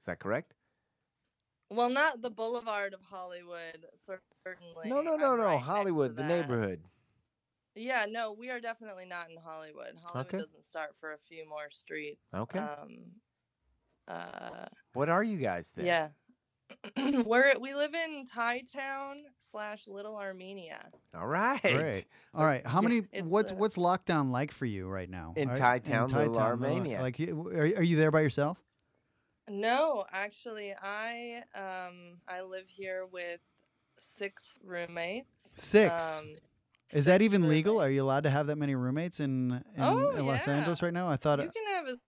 Is 0.00 0.06
that 0.06 0.18
correct? 0.18 0.54
well, 1.72 1.88
not 1.90 2.20
the 2.20 2.30
Boulevard 2.30 2.94
of 2.94 3.00
Hollywood, 3.02 3.86
certainly. 3.96 4.88
no, 4.88 5.02
no, 5.02 5.16
no, 5.16 5.32
I'm 5.32 5.38
no. 5.38 5.44
right 5.44 5.60
Hollywood, 5.60 6.16
the 6.16 6.24
neighborhood. 6.24 6.80
Yeah, 7.76 8.06
no, 8.08 8.32
we 8.36 8.50
are 8.50 8.58
definitely 8.60 9.06
not 9.06 9.30
in 9.30 9.36
Hollywood. 9.36 9.94
Hollywood 10.02 10.26
Okay. 10.34 10.38
doesn't 10.38 10.64
start 10.64 10.90
for 10.98 11.12
a 11.12 11.18
few 11.28 11.48
more 11.48 11.70
streets. 11.70 12.28
Okay. 12.34 12.58
Um, 12.58 12.98
uh, 14.08 14.66
What 14.94 15.08
are 15.08 15.22
you 15.22 15.38
guys 15.38 15.70
then? 15.76 15.86
Yeah. 15.86 16.08
We're 17.24 17.54
we 17.60 17.74
live 17.74 17.94
in 17.94 18.24
Thai 18.24 18.62
Town 18.72 19.18
slash 19.38 19.86
Little 19.86 20.16
Armenia. 20.16 20.80
All 21.16 21.26
right. 21.26 21.60
Great. 21.62 22.04
All 22.34 22.44
right. 22.44 22.64
How 22.66 22.80
many? 22.80 23.02
It's, 23.12 23.26
what's 23.28 23.52
uh, 23.52 23.56
what's 23.56 23.76
lockdown 23.76 24.30
like 24.30 24.52
for 24.52 24.66
you 24.66 24.88
right 24.88 25.10
now? 25.10 25.34
In 25.36 25.48
Thai 25.48 25.78
Town, 25.80 26.08
Little 26.08 26.26
Little- 26.32 26.42
Armenia. 26.42 27.00
Like, 27.00 27.18
you- 27.18 27.48
are, 27.54 27.62
are 27.62 27.82
you 27.82 27.96
there 27.96 28.10
by 28.10 28.20
yourself? 28.20 28.58
No, 29.50 30.04
actually, 30.12 30.74
I 30.80 31.42
um 31.54 32.18
I 32.28 32.42
live 32.42 32.68
here 32.68 33.06
with 33.10 33.40
six 33.98 34.58
roommates. 34.64 35.54
Six. 35.58 36.20
Um, 36.20 36.36
Is 36.92 37.04
that 37.06 37.20
six 37.20 37.24
even 37.24 37.48
legal? 37.48 37.80
Are 37.80 37.90
you 37.90 38.02
allowed 38.02 38.22
to 38.24 38.30
have 38.30 38.46
that 38.46 38.56
many 38.56 38.74
roommates 38.74 39.20
in 39.20 39.62
in, 39.76 39.82
Oh, 39.82 40.16
in 40.16 40.26
Los 40.26 40.46
yeah. 40.46 40.54
Angeles 40.54 40.82
right 40.82 40.94
now? 40.94 41.08
I 41.08 41.16
thought. 41.16 41.40
You 41.40 41.50
can 41.50 41.66
have 41.66 41.88
as 41.88 41.98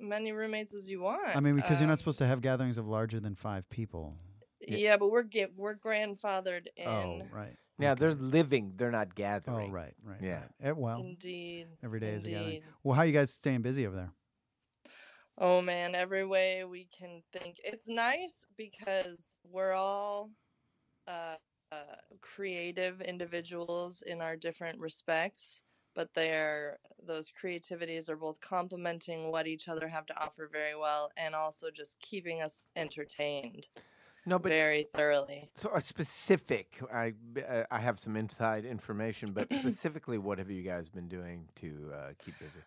many 0.00 0.32
roommates 0.32 0.74
as 0.74 0.90
you 0.90 1.00
want. 1.02 1.36
I 1.36 1.40
mean, 1.40 1.54
because 1.56 1.80
you're 1.80 1.86
not 1.86 1.94
Um, 1.94 1.98
supposed 1.98 2.18
to 2.18 2.26
have 2.26 2.40
gatherings 2.40 2.78
of 2.78 2.86
larger 2.86 3.20
than 3.20 3.34
five 3.34 3.68
people. 3.68 4.16
Yeah, 4.60 4.96
but 4.96 5.10
we're 5.10 5.22
get 5.22 5.54
we're 5.54 5.76
grandfathered 5.76 6.66
in. 6.76 6.88
Oh, 6.88 7.22
right. 7.30 7.56
Yeah, 7.78 7.92
Okay. 7.92 8.00
they're 8.00 8.14
living. 8.14 8.72
They're 8.76 8.90
not 8.90 9.14
gathering. 9.14 9.68
Oh, 9.70 9.72
right, 9.72 9.92
right. 10.02 10.20
Yeah. 10.22 10.40
right. 10.40 10.50
Eh, 10.68 10.70
well, 10.70 11.00
Indeed. 11.00 11.66
every 11.84 12.00
day 12.00 12.14
is 12.14 12.24
a 12.26 12.30
gathering. 12.30 12.62
Well, 12.82 12.96
how 12.96 13.02
you 13.02 13.12
guys 13.12 13.32
staying 13.32 13.60
busy 13.62 13.86
over 13.86 13.94
there? 13.96 14.12
Oh 15.38 15.60
man, 15.62 15.94
every 15.94 16.24
way 16.26 16.64
we 16.64 16.86
can 16.86 17.22
think. 17.32 17.56
It's 17.64 17.88
nice 17.88 18.46
because 18.56 19.38
we're 19.44 19.72
all 19.72 20.30
uh, 21.06 21.36
uh, 21.72 21.96
creative 22.22 23.00
individuals 23.02 24.02
in 24.02 24.20
our 24.22 24.36
different 24.36 24.78
respects, 24.80 25.62
but 25.94 26.14
they're 26.14 26.78
those 27.06 27.30
creativities 27.30 28.08
are 28.08 28.16
both 28.16 28.40
complementing 28.40 29.30
what 29.32 29.46
each 29.46 29.68
other 29.68 29.88
have 29.88 30.06
to 30.06 30.20
offer 30.22 30.48
very 30.50 30.76
well, 30.76 31.10
and 31.16 31.34
also 31.34 31.70
just 31.70 32.00
keeping 32.00 32.42
us 32.42 32.66
entertained 32.76 33.68
No, 34.26 34.38
but 34.38 34.52
s- 34.52 34.58
very 34.58 34.84
thoroughly. 34.84 35.50
So 35.54 35.70
a 35.74 35.80
specific, 35.80 36.80
I 36.92 37.14
uh, 37.48 37.64
I 37.70 37.78
have 37.80 37.98
some 37.98 38.16
inside 38.16 38.64
information, 38.64 39.32
but 39.32 39.52
specifically, 39.52 40.18
what 40.18 40.38
have 40.38 40.50
you 40.50 40.62
guys 40.62 40.88
been 40.88 41.08
doing 41.08 41.48
to 41.56 41.92
uh, 41.94 42.12
keep 42.18 42.38
busy? 42.38 42.62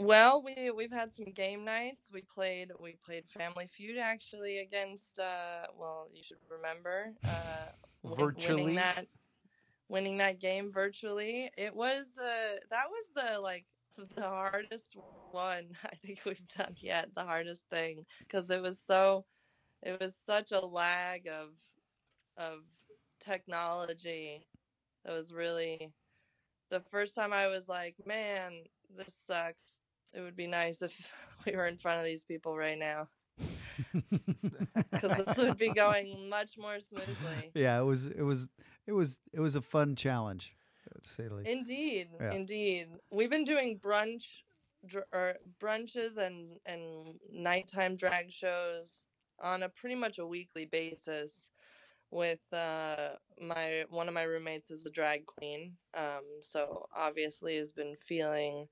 Well, 0.00 0.42
we 0.42 0.70
we've 0.70 0.90
had 0.90 1.12
some 1.12 1.26
game 1.26 1.62
nights. 1.62 2.10
We 2.12 2.22
played 2.22 2.72
we 2.80 2.96
played 3.04 3.28
Family 3.28 3.66
Feud 3.66 3.98
actually 3.98 4.60
against 4.60 5.18
uh 5.18 5.66
well, 5.78 6.08
you 6.14 6.22
should 6.22 6.38
remember 6.50 7.12
uh 7.24 7.68
Virtually? 8.16 8.62
winning 8.62 8.76
that 8.76 9.06
winning 9.88 10.18
that 10.18 10.40
game 10.40 10.72
virtually. 10.72 11.50
It 11.58 11.74
was 11.76 12.18
uh 12.18 12.56
that 12.70 12.86
was 12.90 13.10
the 13.14 13.40
like 13.40 13.66
the 14.16 14.22
hardest 14.22 14.96
one 15.32 15.76
I 15.84 15.94
think 15.96 16.20
we've 16.24 16.48
done 16.48 16.76
yet, 16.80 17.10
the 17.14 17.24
hardest 17.24 17.62
thing 17.70 18.06
because 18.20 18.48
it 18.50 18.62
was 18.62 18.80
so 18.80 19.26
it 19.82 20.00
was 20.00 20.14
such 20.26 20.52
a 20.52 20.64
lag 20.64 21.28
of 21.28 21.50
of 22.38 22.60
technology. 23.24 24.46
That 25.04 25.14
was 25.14 25.32
really 25.32 25.92
the 26.70 26.80
first 26.90 27.14
time 27.14 27.32
I 27.32 27.48
was 27.48 27.68
like, 27.68 27.96
man, 28.06 28.64
this 28.96 29.14
sucks. 29.26 29.80
It 30.12 30.20
would 30.20 30.36
be 30.36 30.46
nice 30.46 30.76
if 30.82 31.14
we 31.46 31.56
were 31.56 31.66
in 31.66 31.76
front 31.76 31.98
of 32.00 32.04
these 32.04 32.24
people 32.24 32.56
right 32.56 32.78
now 32.78 33.08
because 34.92 35.16
this 35.24 35.36
would 35.36 35.56
be 35.58 35.70
going 35.70 36.28
much 36.28 36.58
more 36.58 36.80
smoothly. 36.80 37.50
yeah, 37.54 37.78
it 37.80 37.84
was. 37.84 38.06
It 38.06 38.22
was. 38.22 38.48
It 38.86 38.92
was. 38.92 39.18
It 39.32 39.40
was 39.40 39.56
a 39.56 39.62
fun 39.62 39.96
challenge, 39.96 40.54
to 41.02 41.08
say 41.08 41.28
the 41.28 41.34
least. 41.34 41.50
Indeed, 41.50 42.08
Yeah. 42.20 42.32
indeed. 42.32 42.88
We've 43.10 43.30
been 43.30 43.44
doing 43.44 43.78
brunch 43.78 44.42
dr- 44.86 45.06
or 45.12 45.36
brunches 45.58 46.18
and 46.18 46.58
and 46.66 47.14
nighttime 47.32 47.96
drag 47.96 48.30
shows 48.30 49.06
on 49.42 49.62
a 49.62 49.68
pretty 49.68 49.94
much 49.96 50.18
a 50.18 50.26
weekly 50.26 50.66
basis. 50.66 51.48
With 52.12 52.40
uh, 52.52 53.10
my 53.40 53.84
one 53.88 54.08
of 54.08 54.14
my 54.14 54.24
roommates 54.24 54.72
is 54.72 54.84
a 54.84 54.90
drag 54.90 55.26
queen, 55.26 55.76
um, 55.94 56.24
so 56.42 56.86
obviously 56.94 57.56
has 57.56 57.72
been 57.72 57.94
feeling 58.04 58.66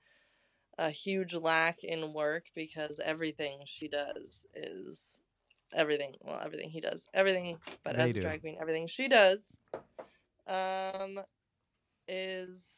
a 0.78 0.90
huge 0.90 1.34
lack 1.34 1.82
in 1.82 2.12
work 2.12 2.44
because 2.54 3.00
everything 3.04 3.60
she 3.64 3.88
does 3.88 4.46
is 4.54 5.20
everything. 5.74 6.14
Well, 6.22 6.40
everything 6.42 6.70
he 6.70 6.80
does, 6.80 7.08
everything, 7.12 7.58
but 7.84 7.96
They 7.96 8.04
as 8.04 8.12
do. 8.12 8.20
a 8.20 8.22
drag 8.22 8.40
queen, 8.42 8.58
everything 8.60 8.86
she 8.86 9.08
does, 9.08 9.56
um, 10.46 11.20
is 12.06 12.77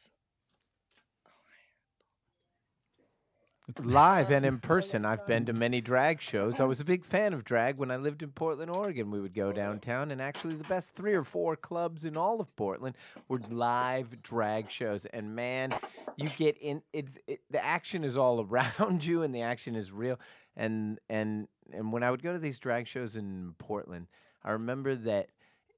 Live 3.79 4.31
and 4.31 4.45
in 4.45 4.59
person, 4.71 5.05
I've 5.05 5.25
been 5.27 5.45
to 5.45 5.53
many 5.53 5.81
drag 5.81 6.21
shows. 6.21 6.59
I 6.59 6.63
was 6.63 6.79
a 6.79 6.85
big 6.85 7.05
fan 7.05 7.33
of 7.33 7.43
drag 7.43 7.77
when 7.77 7.91
I 7.91 7.97
lived 7.97 8.23
in 8.23 8.31
Portland, 8.31 8.71
Oregon. 8.71 9.11
We 9.11 9.21
would 9.21 9.33
go 9.33 9.51
downtown, 9.51 10.11
and 10.11 10.21
actually, 10.21 10.55
the 10.55 10.63
best 10.63 10.93
three 10.93 11.13
or 11.13 11.23
four 11.23 11.55
clubs 11.55 12.03
in 12.03 12.17
all 12.17 12.41
of 12.41 12.55
Portland 12.55 12.95
were 13.27 13.39
live 13.49 14.21
drag 14.21 14.71
shows. 14.71 15.05
And 15.05 15.35
man, 15.35 15.73
you 16.17 16.29
get 16.29 16.57
in. 16.57 16.81
It's 16.93 17.17
it, 17.27 17.41
the 17.49 17.63
action 17.63 18.03
is 18.03 18.17
all 18.17 18.41
around 18.49 19.05
you, 19.05 19.23
and 19.23 19.33
the 19.33 19.41
action 19.41 19.75
is 19.75 19.91
real. 19.91 20.19
And 20.55 20.99
and 21.09 21.47
and 21.71 21.91
when 21.91 22.03
I 22.03 22.11
would 22.11 22.23
go 22.23 22.33
to 22.33 22.39
these 22.39 22.59
drag 22.59 22.87
shows 22.87 23.15
in 23.15 23.55
Portland, 23.57 24.07
I 24.43 24.51
remember 24.51 24.95
that 24.95 25.29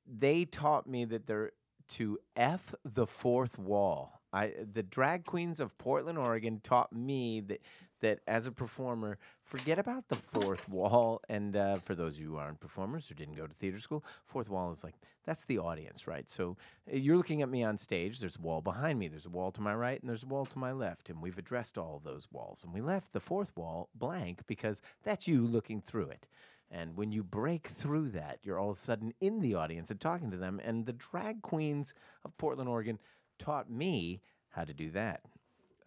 they 0.07 0.45
taught 0.45 0.88
me 0.88 1.06
that 1.06 1.28
they're 1.28 1.52
to 1.90 2.18
f 2.36 2.74
the 2.84 3.06
fourth 3.06 3.60
wall. 3.60 4.22
I 4.34 4.53
the 4.73 4.84
drag 4.84 5.26
queens 5.26 5.60
of 5.60 5.77
Portland, 5.77 6.18
Oregon, 6.18 6.60
taught 6.64 6.91
me 6.91 7.41
that 7.41 7.61
that 8.01 8.19
as 8.27 8.47
a 8.47 8.51
performer, 8.51 9.18
forget 9.45 9.80
about 9.80 10.10
the 10.10 10.15
fourth 10.15 10.68
wall. 10.68 11.22
And 11.30 11.55
uh, 11.55 11.76
for 11.76 11.95
those 11.95 12.15
of 12.15 12.22
you 12.22 12.31
who 12.31 12.38
aren't 12.38 12.60
performers 12.60 13.10
or 13.10 13.14
didn't 13.14 13.35
go 13.35 13.47
to 13.47 13.53
theater 13.53 13.80
school, 13.80 14.03
fourth 14.26 14.49
wall 14.49 14.72
is 14.72 14.84
like 14.84 14.95
that's 15.26 15.45
the 15.45 15.60
audience, 15.60 16.05
right? 16.05 16.30
So 16.30 16.57
uh, 16.91 16.97
you're 16.97 17.15
looking 17.15 17.41
at 17.41 17.49
me 17.49 17.64
on 17.64 17.77
stage. 17.77 18.19
There's 18.19 18.35
a 18.35 18.41
wall 18.41 18.61
behind 18.61 18.99
me. 18.99 19.07
There's 19.07 19.26
a 19.26 19.30
wall 19.30 19.51
to 19.51 19.61
my 19.61 19.73
right, 19.73 20.01
and 20.01 20.10
there's 20.10 20.23
a 20.23 20.27
wall 20.27 20.45
to 20.45 20.60
my 20.60 20.73
left. 20.73 21.10
And 21.10 21.22
we've 21.22 21.38
addressed 21.38 21.77
all 21.77 21.95
of 21.95 22.03
those 22.03 22.27
walls, 22.31 22.64
and 22.64 22.73
we 22.73 22.81
left 22.81 23.14
the 23.14 23.22
fourth 23.22 23.55
wall 23.55 23.89
blank 23.95 24.41
because 24.47 24.81
that's 25.03 25.27
you 25.27 25.45
looking 25.47 25.80
through 25.80 26.10
it. 26.10 26.27
And 26.69 26.97
when 26.97 27.11
you 27.11 27.23
break 27.23 27.68
through 27.68 28.10
that, 28.10 28.39
you're 28.41 28.60
all 28.60 28.72
of 28.72 28.80
a 28.80 28.81
sudden 28.81 29.14
in 29.22 29.39
the 29.39 29.53
audience 29.53 29.91
and 29.91 30.01
talking 30.01 30.31
to 30.31 30.38
them. 30.38 30.60
And 30.64 30.85
the 30.85 30.93
drag 30.93 31.43
queens 31.43 31.93
of 32.26 32.35
Portland, 32.38 32.68
Oregon 32.68 32.97
taught 33.44 33.70
me 33.70 34.22
how 34.49 34.64
to 34.64 34.74
do 34.74 34.91
that. 34.91 35.22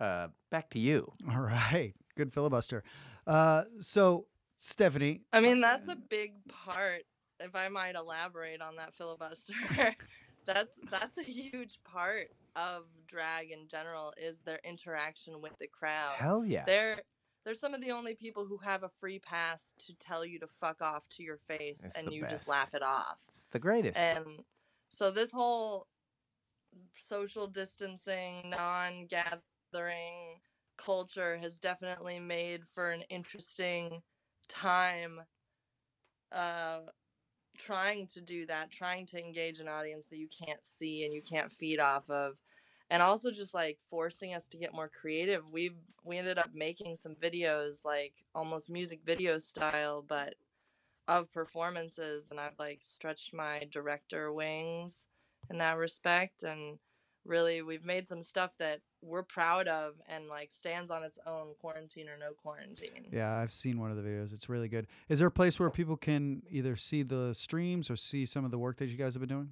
Uh, 0.01 0.29
back 0.51 0.71
to 0.71 0.79
you. 0.79 1.13
All 1.31 1.41
right, 1.41 1.95
good 2.17 2.33
filibuster. 2.33 2.85
Uh, 3.27 3.63
so 3.81 4.27
Stephanie, 4.59 5.23
I 5.33 5.41
mean, 5.41 5.61
that's 5.61 5.89
a 5.89 5.97
big 5.97 6.33
part. 6.49 7.03
If 7.41 7.55
I 7.55 7.69
might 7.69 7.95
elaborate 7.95 8.61
on 8.61 8.77
that 8.77 8.95
filibuster, 8.95 9.55
that's 10.47 10.75
that's 10.91 11.19
a 11.19 11.23
huge 11.23 11.79
part 11.85 12.29
of 12.55 12.85
drag 13.07 13.51
in 13.51 13.69
general 13.69 14.13
is 14.17 14.41
their 14.41 14.61
interaction 14.65 15.41
with 15.41 15.53
the 15.61 15.67
crowd. 15.67 16.15
Hell 16.17 16.45
yeah. 16.45 16.65
They're 16.67 17.01
they're 17.45 17.55
some 17.55 17.75
of 17.75 17.81
the 17.81 17.91
only 17.93 18.15
people 18.15 18.45
who 18.45 18.59
have 18.59 18.83
a 18.83 18.91
free 19.01 19.19
pass 19.19 19.75
to 19.87 19.95
tell 19.95 20.25
you 20.25 20.39
to 20.41 20.47
fuck 20.61 20.83
off 20.83 21.09
to 21.11 21.23
your 21.23 21.39
face, 21.49 21.81
It's 21.85 21.97
and 21.97 22.13
you 22.13 22.23
best. 22.23 22.33
just 22.33 22.49
laugh 22.49 22.75
it 22.75 22.83
off. 22.83 23.17
It's 23.29 23.47
the 23.53 23.59
greatest. 23.59 23.97
And 23.99 24.25
So 24.91 25.11
this 25.11 25.33
whole 25.33 25.87
social 26.99 27.47
distancing, 27.47 28.51
non-gathering 28.51 30.41
culture 30.77 31.39
has 31.39 31.59
definitely 31.59 32.19
made 32.19 32.63
for 32.75 32.91
an 32.91 33.03
interesting 33.09 34.03
time 34.49 35.21
uh 36.33 36.81
trying 37.57 38.07
to 38.07 38.21
do 38.21 38.47
that, 38.47 38.71
trying 38.71 39.07
to 39.07 39.19
engage 39.19 39.61
an 39.61 39.69
audience 39.69 40.09
that 40.09 40.19
you 40.19 40.29
can't 40.29 40.65
see 40.65 41.05
and 41.05 41.15
you 41.15 41.23
can't 41.23 41.53
feed 41.53 41.81
off 41.81 42.09
of. 42.11 42.35
And 42.91 43.03
also 43.03 43.31
just 43.31 43.55
like 43.55 43.79
forcing 43.91 44.35
us 44.35 44.47
to 44.49 44.59
get 44.59 44.75
more 44.75 44.89
creative. 44.89 45.43
We've 45.51 45.77
we 46.05 46.19
ended 46.19 46.39
up 46.39 46.51
making 46.55 46.97
some 46.97 47.15
videos 47.15 47.85
like 47.85 48.13
almost 48.35 48.71
music 48.71 49.01
video 49.05 49.39
style, 49.39 50.05
but 50.07 50.35
of 51.09 51.33
performances 51.33 52.27
and 52.31 52.39
I've 52.39 52.59
like 52.59 52.81
stretched 52.83 53.33
my 53.33 53.67
director 53.71 54.33
wings 54.33 55.07
in 55.51 55.59
that 55.59 55.77
respect 55.77 56.43
and 56.43 56.79
really 57.25 57.63
we've 57.63 57.85
made 57.85 58.09
some 58.09 58.23
stuff 58.23 58.53
that 58.59 58.81
we're 59.03 59.23
proud 59.23 59.69
of 59.69 59.95
and 60.09 60.29
like 60.29 60.51
stands 60.51 60.91
on 60.91 61.03
its 61.03 61.19
own 61.27 61.55
quarantine 61.61 62.09
or 62.09 62.19
no 62.19 62.33
quarantine. 62.33 63.07
Yeah, 63.13 63.37
I've 63.37 63.53
seen 63.53 63.79
one 63.79 63.91
of 63.91 63.97
the 63.97 64.03
videos. 64.03 64.33
It's 64.33 64.49
really 64.49 64.69
good. 64.69 64.87
Is 65.09 65.19
there 65.19 65.29
a 65.29 65.33
place 65.33 65.59
where 65.59 65.71
people 65.71 65.97
can 65.97 66.43
either 66.51 66.77
see 66.77 67.03
the 67.03 67.35
streams 67.35 67.91
or 67.91 67.97
see 67.97 68.27
some 68.27 68.45
of 68.45 68.51
the 68.51 68.59
work 68.59 68.79
that 68.79 68.87
you 68.87 68.97
guys 68.97 69.15
have 69.15 69.21
been 69.21 69.29
doing? 69.29 69.51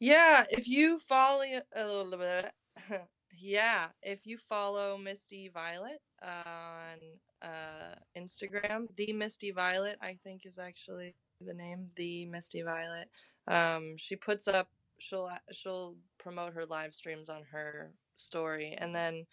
Yeah, 0.00 0.44
if 0.50 0.68
you 0.68 0.98
follow 0.98 1.42
a 1.74 1.84
little 1.84 2.18
bit, 2.18 2.52
yeah, 3.32 3.86
if 4.02 4.26
you 4.26 4.38
follow 4.38 4.96
Misty 4.96 5.48
Violet 5.48 6.00
on 6.22 6.98
uh, 7.42 7.94
Instagram, 8.16 8.86
the 8.96 9.12
Misty 9.12 9.50
Violet, 9.50 9.98
I 10.00 10.16
think 10.22 10.46
is 10.46 10.58
actually 10.58 11.14
the 11.40 11.54
name, 11.54 11.88
the 11.96 12.26
Misty 12.26 12.62
Violet. 12.62 13.08
Um, 13.48 13.96
she 13.96 14.14
puts 14.16 14.46
up, 14.46 14.68
she'll 14.98 15.30
she'll 15.52 15.96
promote 16.18 16.52
her 16.54 16.64
live 16.66 16.94
streams 16.94 17.28
on 17.28 17.42
her 17.50 17.90
story, 18.16 18.76
and 18.78 18.94
then 18.94 19.26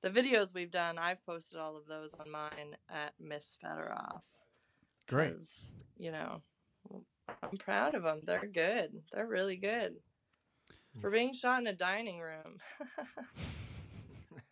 the 0.00 0.10
videos 0.10 0.54
we've 0.54 0.70
done, 0.70 0.98
I've 0.98 1.24
posted 1.24 1.58
all 1.58 1.76
of 1.76 1.86
those 1.86 2.14
on 2.14 2.30
mine 2.30 2.76
at 2.88 3.12
Miss 3.20 3.56
Federoff. 3.62 4.20
Great. 5.08 5.34
You 5.98 6.12
know, 6.12 6.42
I'm 7.42 7.58
proud 7.58 7.94
of 7.94 8.02
them. 8.02 8.20
They're 8.24 8.46
good. 8.46 9.02
They're 9.12 9.26
really 9.26 9.56
good 9.56 9.96
for 11.00 11.10
being 11.10 11.32
shot 11.34 11.60
in 11.60 11.66
a 11.66 11.72
dining 11.72 12.20
room. 12.20 12.58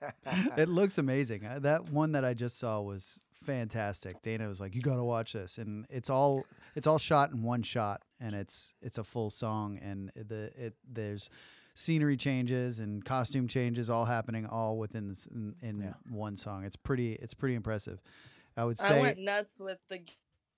it 0.57 0.69
looks 0.69 0.99
amazing. 0.99 1.45
Uh, 1.47 1.59
That 1.61 1.91
one 1.91 2.13
that 2.13 2.25
I 2.25 2.35
just 2.35 2.59
saw 2.59 2.81
was 2.81 3.19
fantastic. 3.45 4.21
Dana 4.23 4.49
was 4.49 4.61
like, 4.61 4.75
"You 4.75 4.83
got 4.83 4.97
to 4.97 5.05
watch 5.05 5.33
this," 5.33 5.59
and 5.59 5.87
it's 5.89 6.11
all 6.11 6.45
it's 6.75 6.87
all 6.87 6.99
shot 6.99 7.31
in 7.33 7.43
one 7.43 7.63
shot, 7.63 8.03
and 8.21 8.35
it's 8.35 8.75
it's 8.83 8.99
a 8.99 9.05
full 9.05 9.31
song, 9.31 9.79
and 9.83 10.11
the 10.15 10.53
it 10.57 10.75
there's 10.91 11.31
scenery 11.75 12.17
changes 12.17 12.79
and 12.79 13.05
costume 13.05 13.47
changes 13.47 13.91
all 13.91 14.07
happening 14.07 14.47
all 14.47 14.79
within 14.79 15.09
this 15.09 15.27
in, 15.27 15.55
in 15.61 15.81
Yeah. 15.81 15.93
one 16.11 16.37
song. 16.37 16.65
It's 16.65 16.77
pretty 16.77 17.13
it's 17.15 17.35
pretty 17.35 17.55
impressive. 17.55 18.01
I 18.57 18.65
would 18.65 18.79
say 18.79 18.99
I 18.99 19.01
went 19.03 19.19
nuts 19.19 19.61
with 19.61 19.79
the 19.91 20.01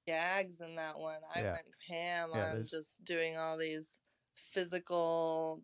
gags 0.07 0.61
in 0.61 0.77
that 0.77 0.99
one. 0.99 1.19
I 1.35 1.41
Yeah. 1.41 1.53
went 1.53 1.67
ham 1.89 2.31
Yeah, 2.33 2.45
on 2.47 2.53
there's- 2.55 2.71
just 2.71 3.05
doing 3.05 3.37
all 3.37 3.59
these 3.59 3.99
physical, 4.35 5.63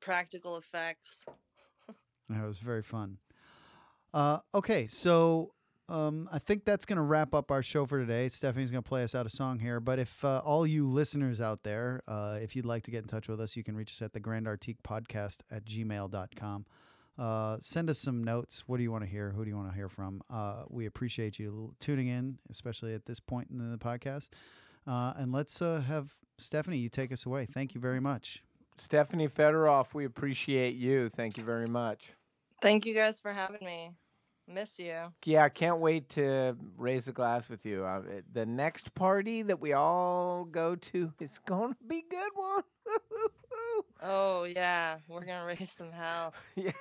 practical 0.00 0.56
effects. 0.56 1.24
That 2.30 2.44
was 2.46 2.58
very 2.58 2.82
fun. 2.82 3.16
Uh, 4.12 4.40
okay, 4.54 4.86
so 4.86 5.54
um, 5.88 6.28
I 6.32 6.38
think 6.38 6.64
that's 6.64 6.84
going 6.84 6.96
to 6.96 7.02
wrap 7.02 7.34
up 7.34 7.50
our 7.50 7.62
show 7.62 7.86
for 7.86 7.98
today. 7.98 8.28
Stephanie's 8.28 8.70
going 8.70 8.82
to 8.82 8.88
play 8.88 9.02
us 9.02 9.14
out 9.14 9.24
a 9.26 9.30
song 9.30 9.58
here. 9.58 9.80
But 9.80 9.98
if 9.98 10.24
uh, 10.24 10.42
all 10.44 10.66
you 10.66 10.86
listeners 10.86 11.40
out 11.40 11.62
there, 11.62 12.02
uh, 12.06 12.38
if 12.42 12.54
you'd 12.54 12.66
like 12.66 12.82
to 12.84 12.90
get 12.90 13.02
in 13.02 13.08
touch 13.08 13.28
with 13.28 13.40
us, 13.40 13.56
you 13.56 13.64
can 13.64 13.74
reach 13.74 13.92
us 13.92 14.02
at 14.02 14.12
the 14.12 14.20
Grand 14.20 14.46
Artique 14.46 14.78
Podcast 14.86 15.38
at 15.50 15.64
gmail.com. 15.64 16.66
Uh, 17.18 17.56
send 17.60 17.90
us 17.90 17.98
some 17.98 18.22
notes. 18.22 18.64
What 18.66 18.76
do 18.76 18.82
you 18.82 18.92
want 18.92 19.02
to 19.02 19.10
hear? 19.10 19.30
Who 19.30 19.44
do 19.44 19.50
you 19.50 19.56
want 19.56 19.70
to 19.70 19.74
hear 19.74 19.88
from? 19.88 20.22
Uh, 20.30 20.64
we 20.68 20.86
appreciate 20.86 21.38
you 21.38 21.74
tuning 21.80 22.06
in, 22.06 22.38
especially 22.50 22.94
at 22.94 23.06
this 23.06 23.18
point 23.18 23.48
in 23.50 23.70
the 23.70 23.78
podcast. 23.78 24.28
Uh, 24.86 25.14
and 25.16 25.32
let's 25.32 25.60
uh, 25.60 25.80
have 25.80 26.14
Stephanie, 26.38 26.78
you 26.78 26.88
take 26.88 27.12
us 27.12 27.26
away. 27.26 27.46
Thank 27.46 27.74
you 27.74 27.80
very 27.80 28.00
much. 28.00 28.42
Stephanie 28.76 29.28
Federoff, 29.28 29.92
we 29.92 30.04
appreciate 30.04 30.76
you. 30.76 31.08
Thank 31.08 31.36
you 31.36 31.42
very 31.42 31.66
much. 31.66 32.12
Thank 32.62 32.86
you 32.86 32.94
guys 32.94 33.18
for 33.18 33.32
having 33.32 33.64
me. 33.64 33.92
Miss 34.52 34.78
you. 34.78 35.12
Yeah, 35.24 35.44
I 35.44 35.50
can't 35.50 35.78
wait 35.78 36.08
to 36.10 36.56
raise 36.76 37.06
a 37.06 37.12
glass 37.12 37.48
with 37.48 37.66
you. 37.66 37.84
Uh, 37.84 38.02
the 38.32 38.46
next 38.46 38.94
party 38.94 39.42
that 39.42 39.60
we 39.60 39.74
all 39.74 40.44
go 40.44 40.74
to 40.74 41.12
is 41.20 41.38
going 41.46 41.74
to 41.74 41.84
be 41.86 41.98
a 41.98 42.10
good 42.10 42.30
one. 42.34 42.62
Oh 44.02 44.44
yeah, 44.44 44.98
we're 45.08 45.24
gonna 45.24 45.44
raise 45.44 45.74
some 45.76 45.90
hell. 45.90 46.32
yeah. 46.56 46.72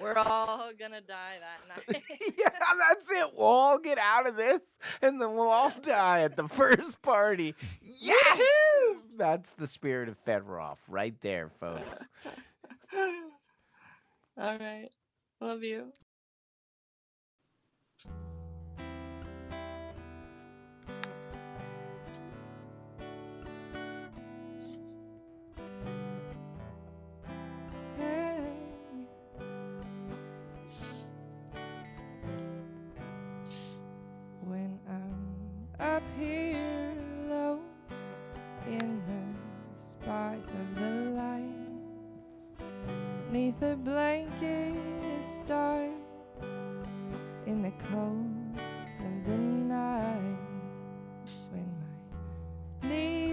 We're 0.00 0.16
all 0.16 0.70
gonna 0.78 1.00
die 1.00 1.36
that 1.40 1.86
night. 1.88 2.02
yeah, 2.36 2.50
that's 2.78 3.10
it. 3.10 3.30
We'll 3.34 3.46
all 3.46 3.78
get 3.78 3.98
out 3.98 4.26
of 4.26 4.36
this 4.36 4.60
and 5.00 5.20
then 5.20 5.34
we'll 5.34 5.48
all 5.48 5.72
die 5.82 6.22
at 6.22 6.36
the 6.36 6.48
first 6.48 7.00
party. 7.00 7.54
Yes! 7.80 8.42
That's 9.16 9.50
the 9.52 9.66
spirit 9.66 10.08
of 10.08 10.16
Federoff 10.26 10.76
right 10.88 11.14
there, 11.22 11.50
folks. 11.60 12.06
all 14.36 14.58
right, 14.58 14.90
love 15.40 15.62
you. 15.62 15.92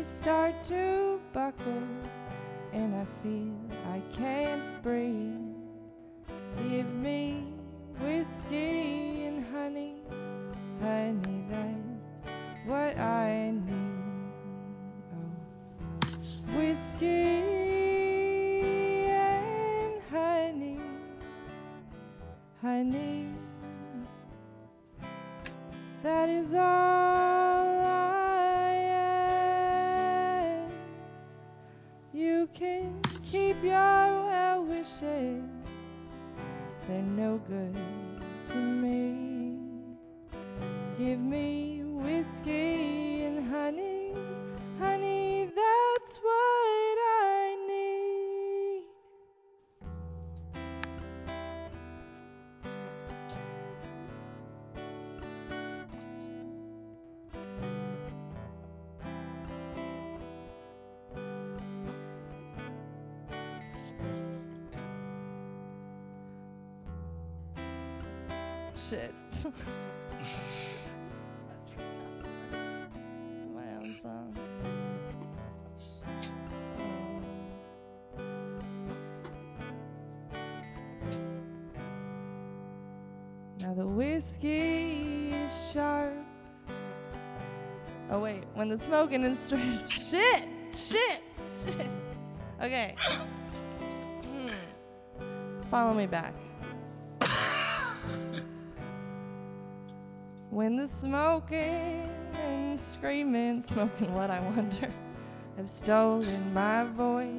Start 0.03 0.53
to 0.65 1.17
buckle 1.31 1.87
and 2.73 2.93
I 2.93 3.05
feel 3.23 3.53
I 3.89 4.01
can't 4.13 4.83
breathe. 4.83 5.39
Give 6.69 6.93
me 6.95 7.45
whiskey 8.01 9.23
and 9.25 9.45
honey, 9.45 10.01
honey, 10.81 11.45
that's 11.49 12.25
what 12.65 12.97
I 12.99 13.51
need. 13.51 14.03
Oh, 15.15 16.57
whiskey 16.57 17.32
no 37.23 37.39
good 37.47 37.73
to 38.49 38.57
me. 38.57 39.15
Give 40.97 41.19
me 41.19 41.81
whiskey 41.85 42.72
is 88.73 88.87
sharp. 88.87 89.11
Wait, 89.11 89.21
when 89.21 89.25
the 89.25 89.25
smoking 89.25 89.25
and 89.25 89.37
shit. 89.89 90.43
shit, 90.73 91.21
shit. 91.65 91.87
Okay. 92.61 92.95
Hmm. 94.25 94.49
Follow 95.69 95.93
me 95.93 96.07
back. 96.07 96.33
when 100.49 100.75
the 100.77 100.87
smoking 100.87 102.09
and 102.33 102.79
screaming, 102.79 103.61
smoking 103.61 104.13
what 104.13 104.29
I 104.29 104.39
wonder, 104.41 104.91
have 105.57 105.69
stolen 105.69 106.53
my 106.53 106.85
voice. 106.85 107.29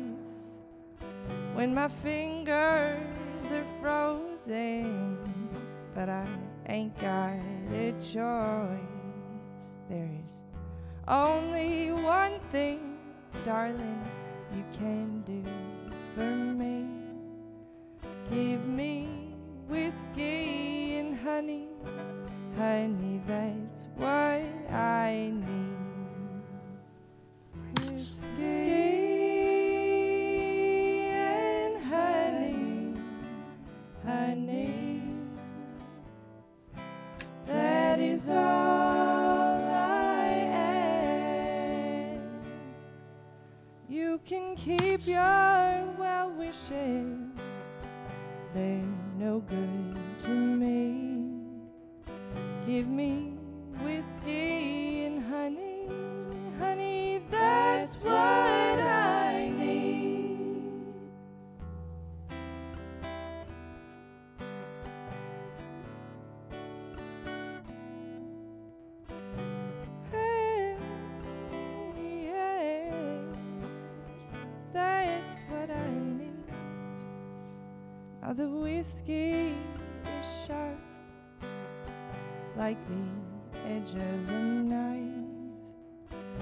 When 1.55 1.75
my 1.75 1.89
fingers 1.89 3.01
are 3.51 3.65
frozen, 3.81 5.19
but 5.95 6.09
I 6.09 6.27
ain't 6.67 6.99
got 6.99 7.33
a 7.73 7.93
choice. 8.03 8.94
Only 11.07 11.93
one 11.93 12.41
thing, 12.51 12.97
darling, 13.45 14.03
you 14.57 14.65
can 14.73 15.21
do 15.27 15.43
for 16.15 16.23
me. 16.23 16.87
Give 18.31 18.65
me 18.67 18.94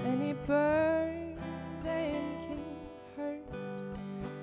and 0.05 0.23
it 0.23 0.47
burns 0.47 1.85
and 1.85 2.43
can 2.45 2.59
hurt, 3.15 3.41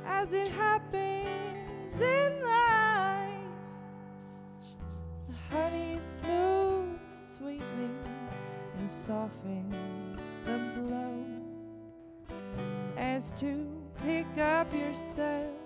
as 0.07 0.33
it 0.33 0.49
happens 0.49 2.01
in 2.01 2.43
life. 2.43 3.35
The 5.27 5.35
honey 5.55 5.99
smooths 6.01 7.37
sweetly 7.39 7.91
and 8.79 8.91
softens 8.91 10.21
the 10.45 10.59
blow 10.81 11.25
as 12.97 13.33
to 13.35 13.67
pick 14.05 14.27
up 14.39 14.73
yourself 14.73 15.60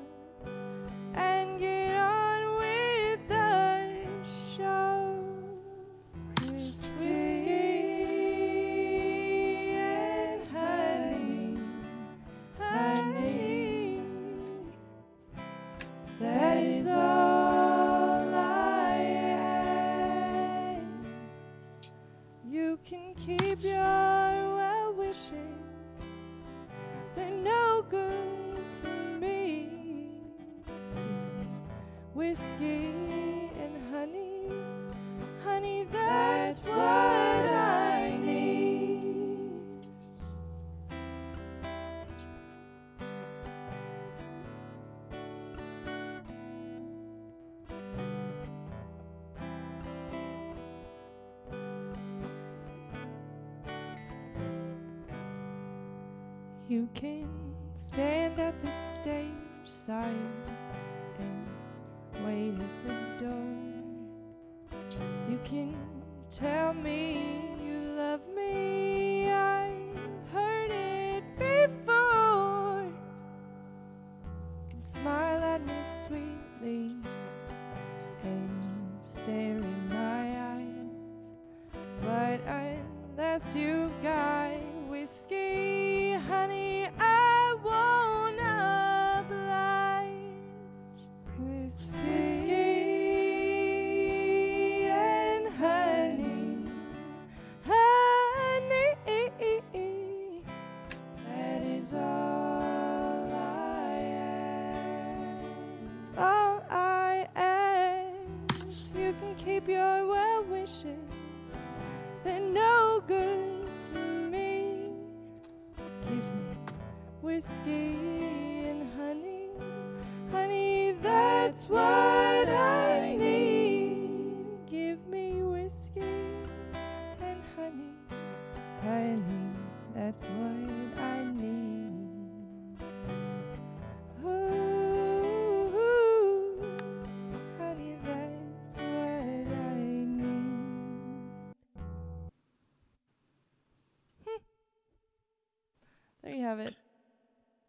You 57.04 57.33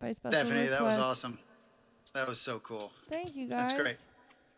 By 0.05 0.11
special 0.11 0.39
Stephanie, 0.39 0.67
that 0.67 0.83
was 0.83 0.99
awesome. 0.99 1.39
That 2.13 2.27
was 2.27 2.39
so 2.39 2.59
cool. 2.59 2.91
Thank 3.09 3.35
you 3.35 3.47
guys. 3.47 3.71
That's 3.71 3.81
great. 3.81 3.97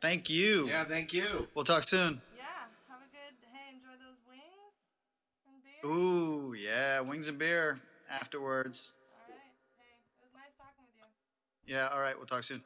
Thank 0.02 0.30
you. 0.30 0.68
Yeah, 0.68 0.84
thank 0.84 1.14
you. 1.14 1.48
We'll 1.56 1.64
talk 1.64 1.88
soon. 1.88 2.22
Yeah. 2.36 2.44
Have 2.90 3.00
a 3.00 3.08
good. 3.16 3.34
Hey, 3.54 3.74
enjoy 3.74 3.96
those 3.96 4.20
wings 4.28 4.44
and 5.48 5.64
beer. 5.64 5.90
Ooh, 5.90 6.54
yeah, 6.54 7.00
wings 7.00 7.30
and 7.30 7.40
beer 7.40 7.80
afterwards. 8.12 8.96
All 9.14 9.20
right. 9.30 9.40
Hey, 9.78 9.86
it 10.20 10.26
was 10.26 10.34
nice 10.36 10.52
talking 10.58 10.84
with 10.84 10.98
you. 11.66 11.74
Yeah, 11.76 11.88
all 11.94 12.02
right, 12.02 12.18
we'll 12.18 12.26
talk 12.26 12.44
soon. 12.44 12.62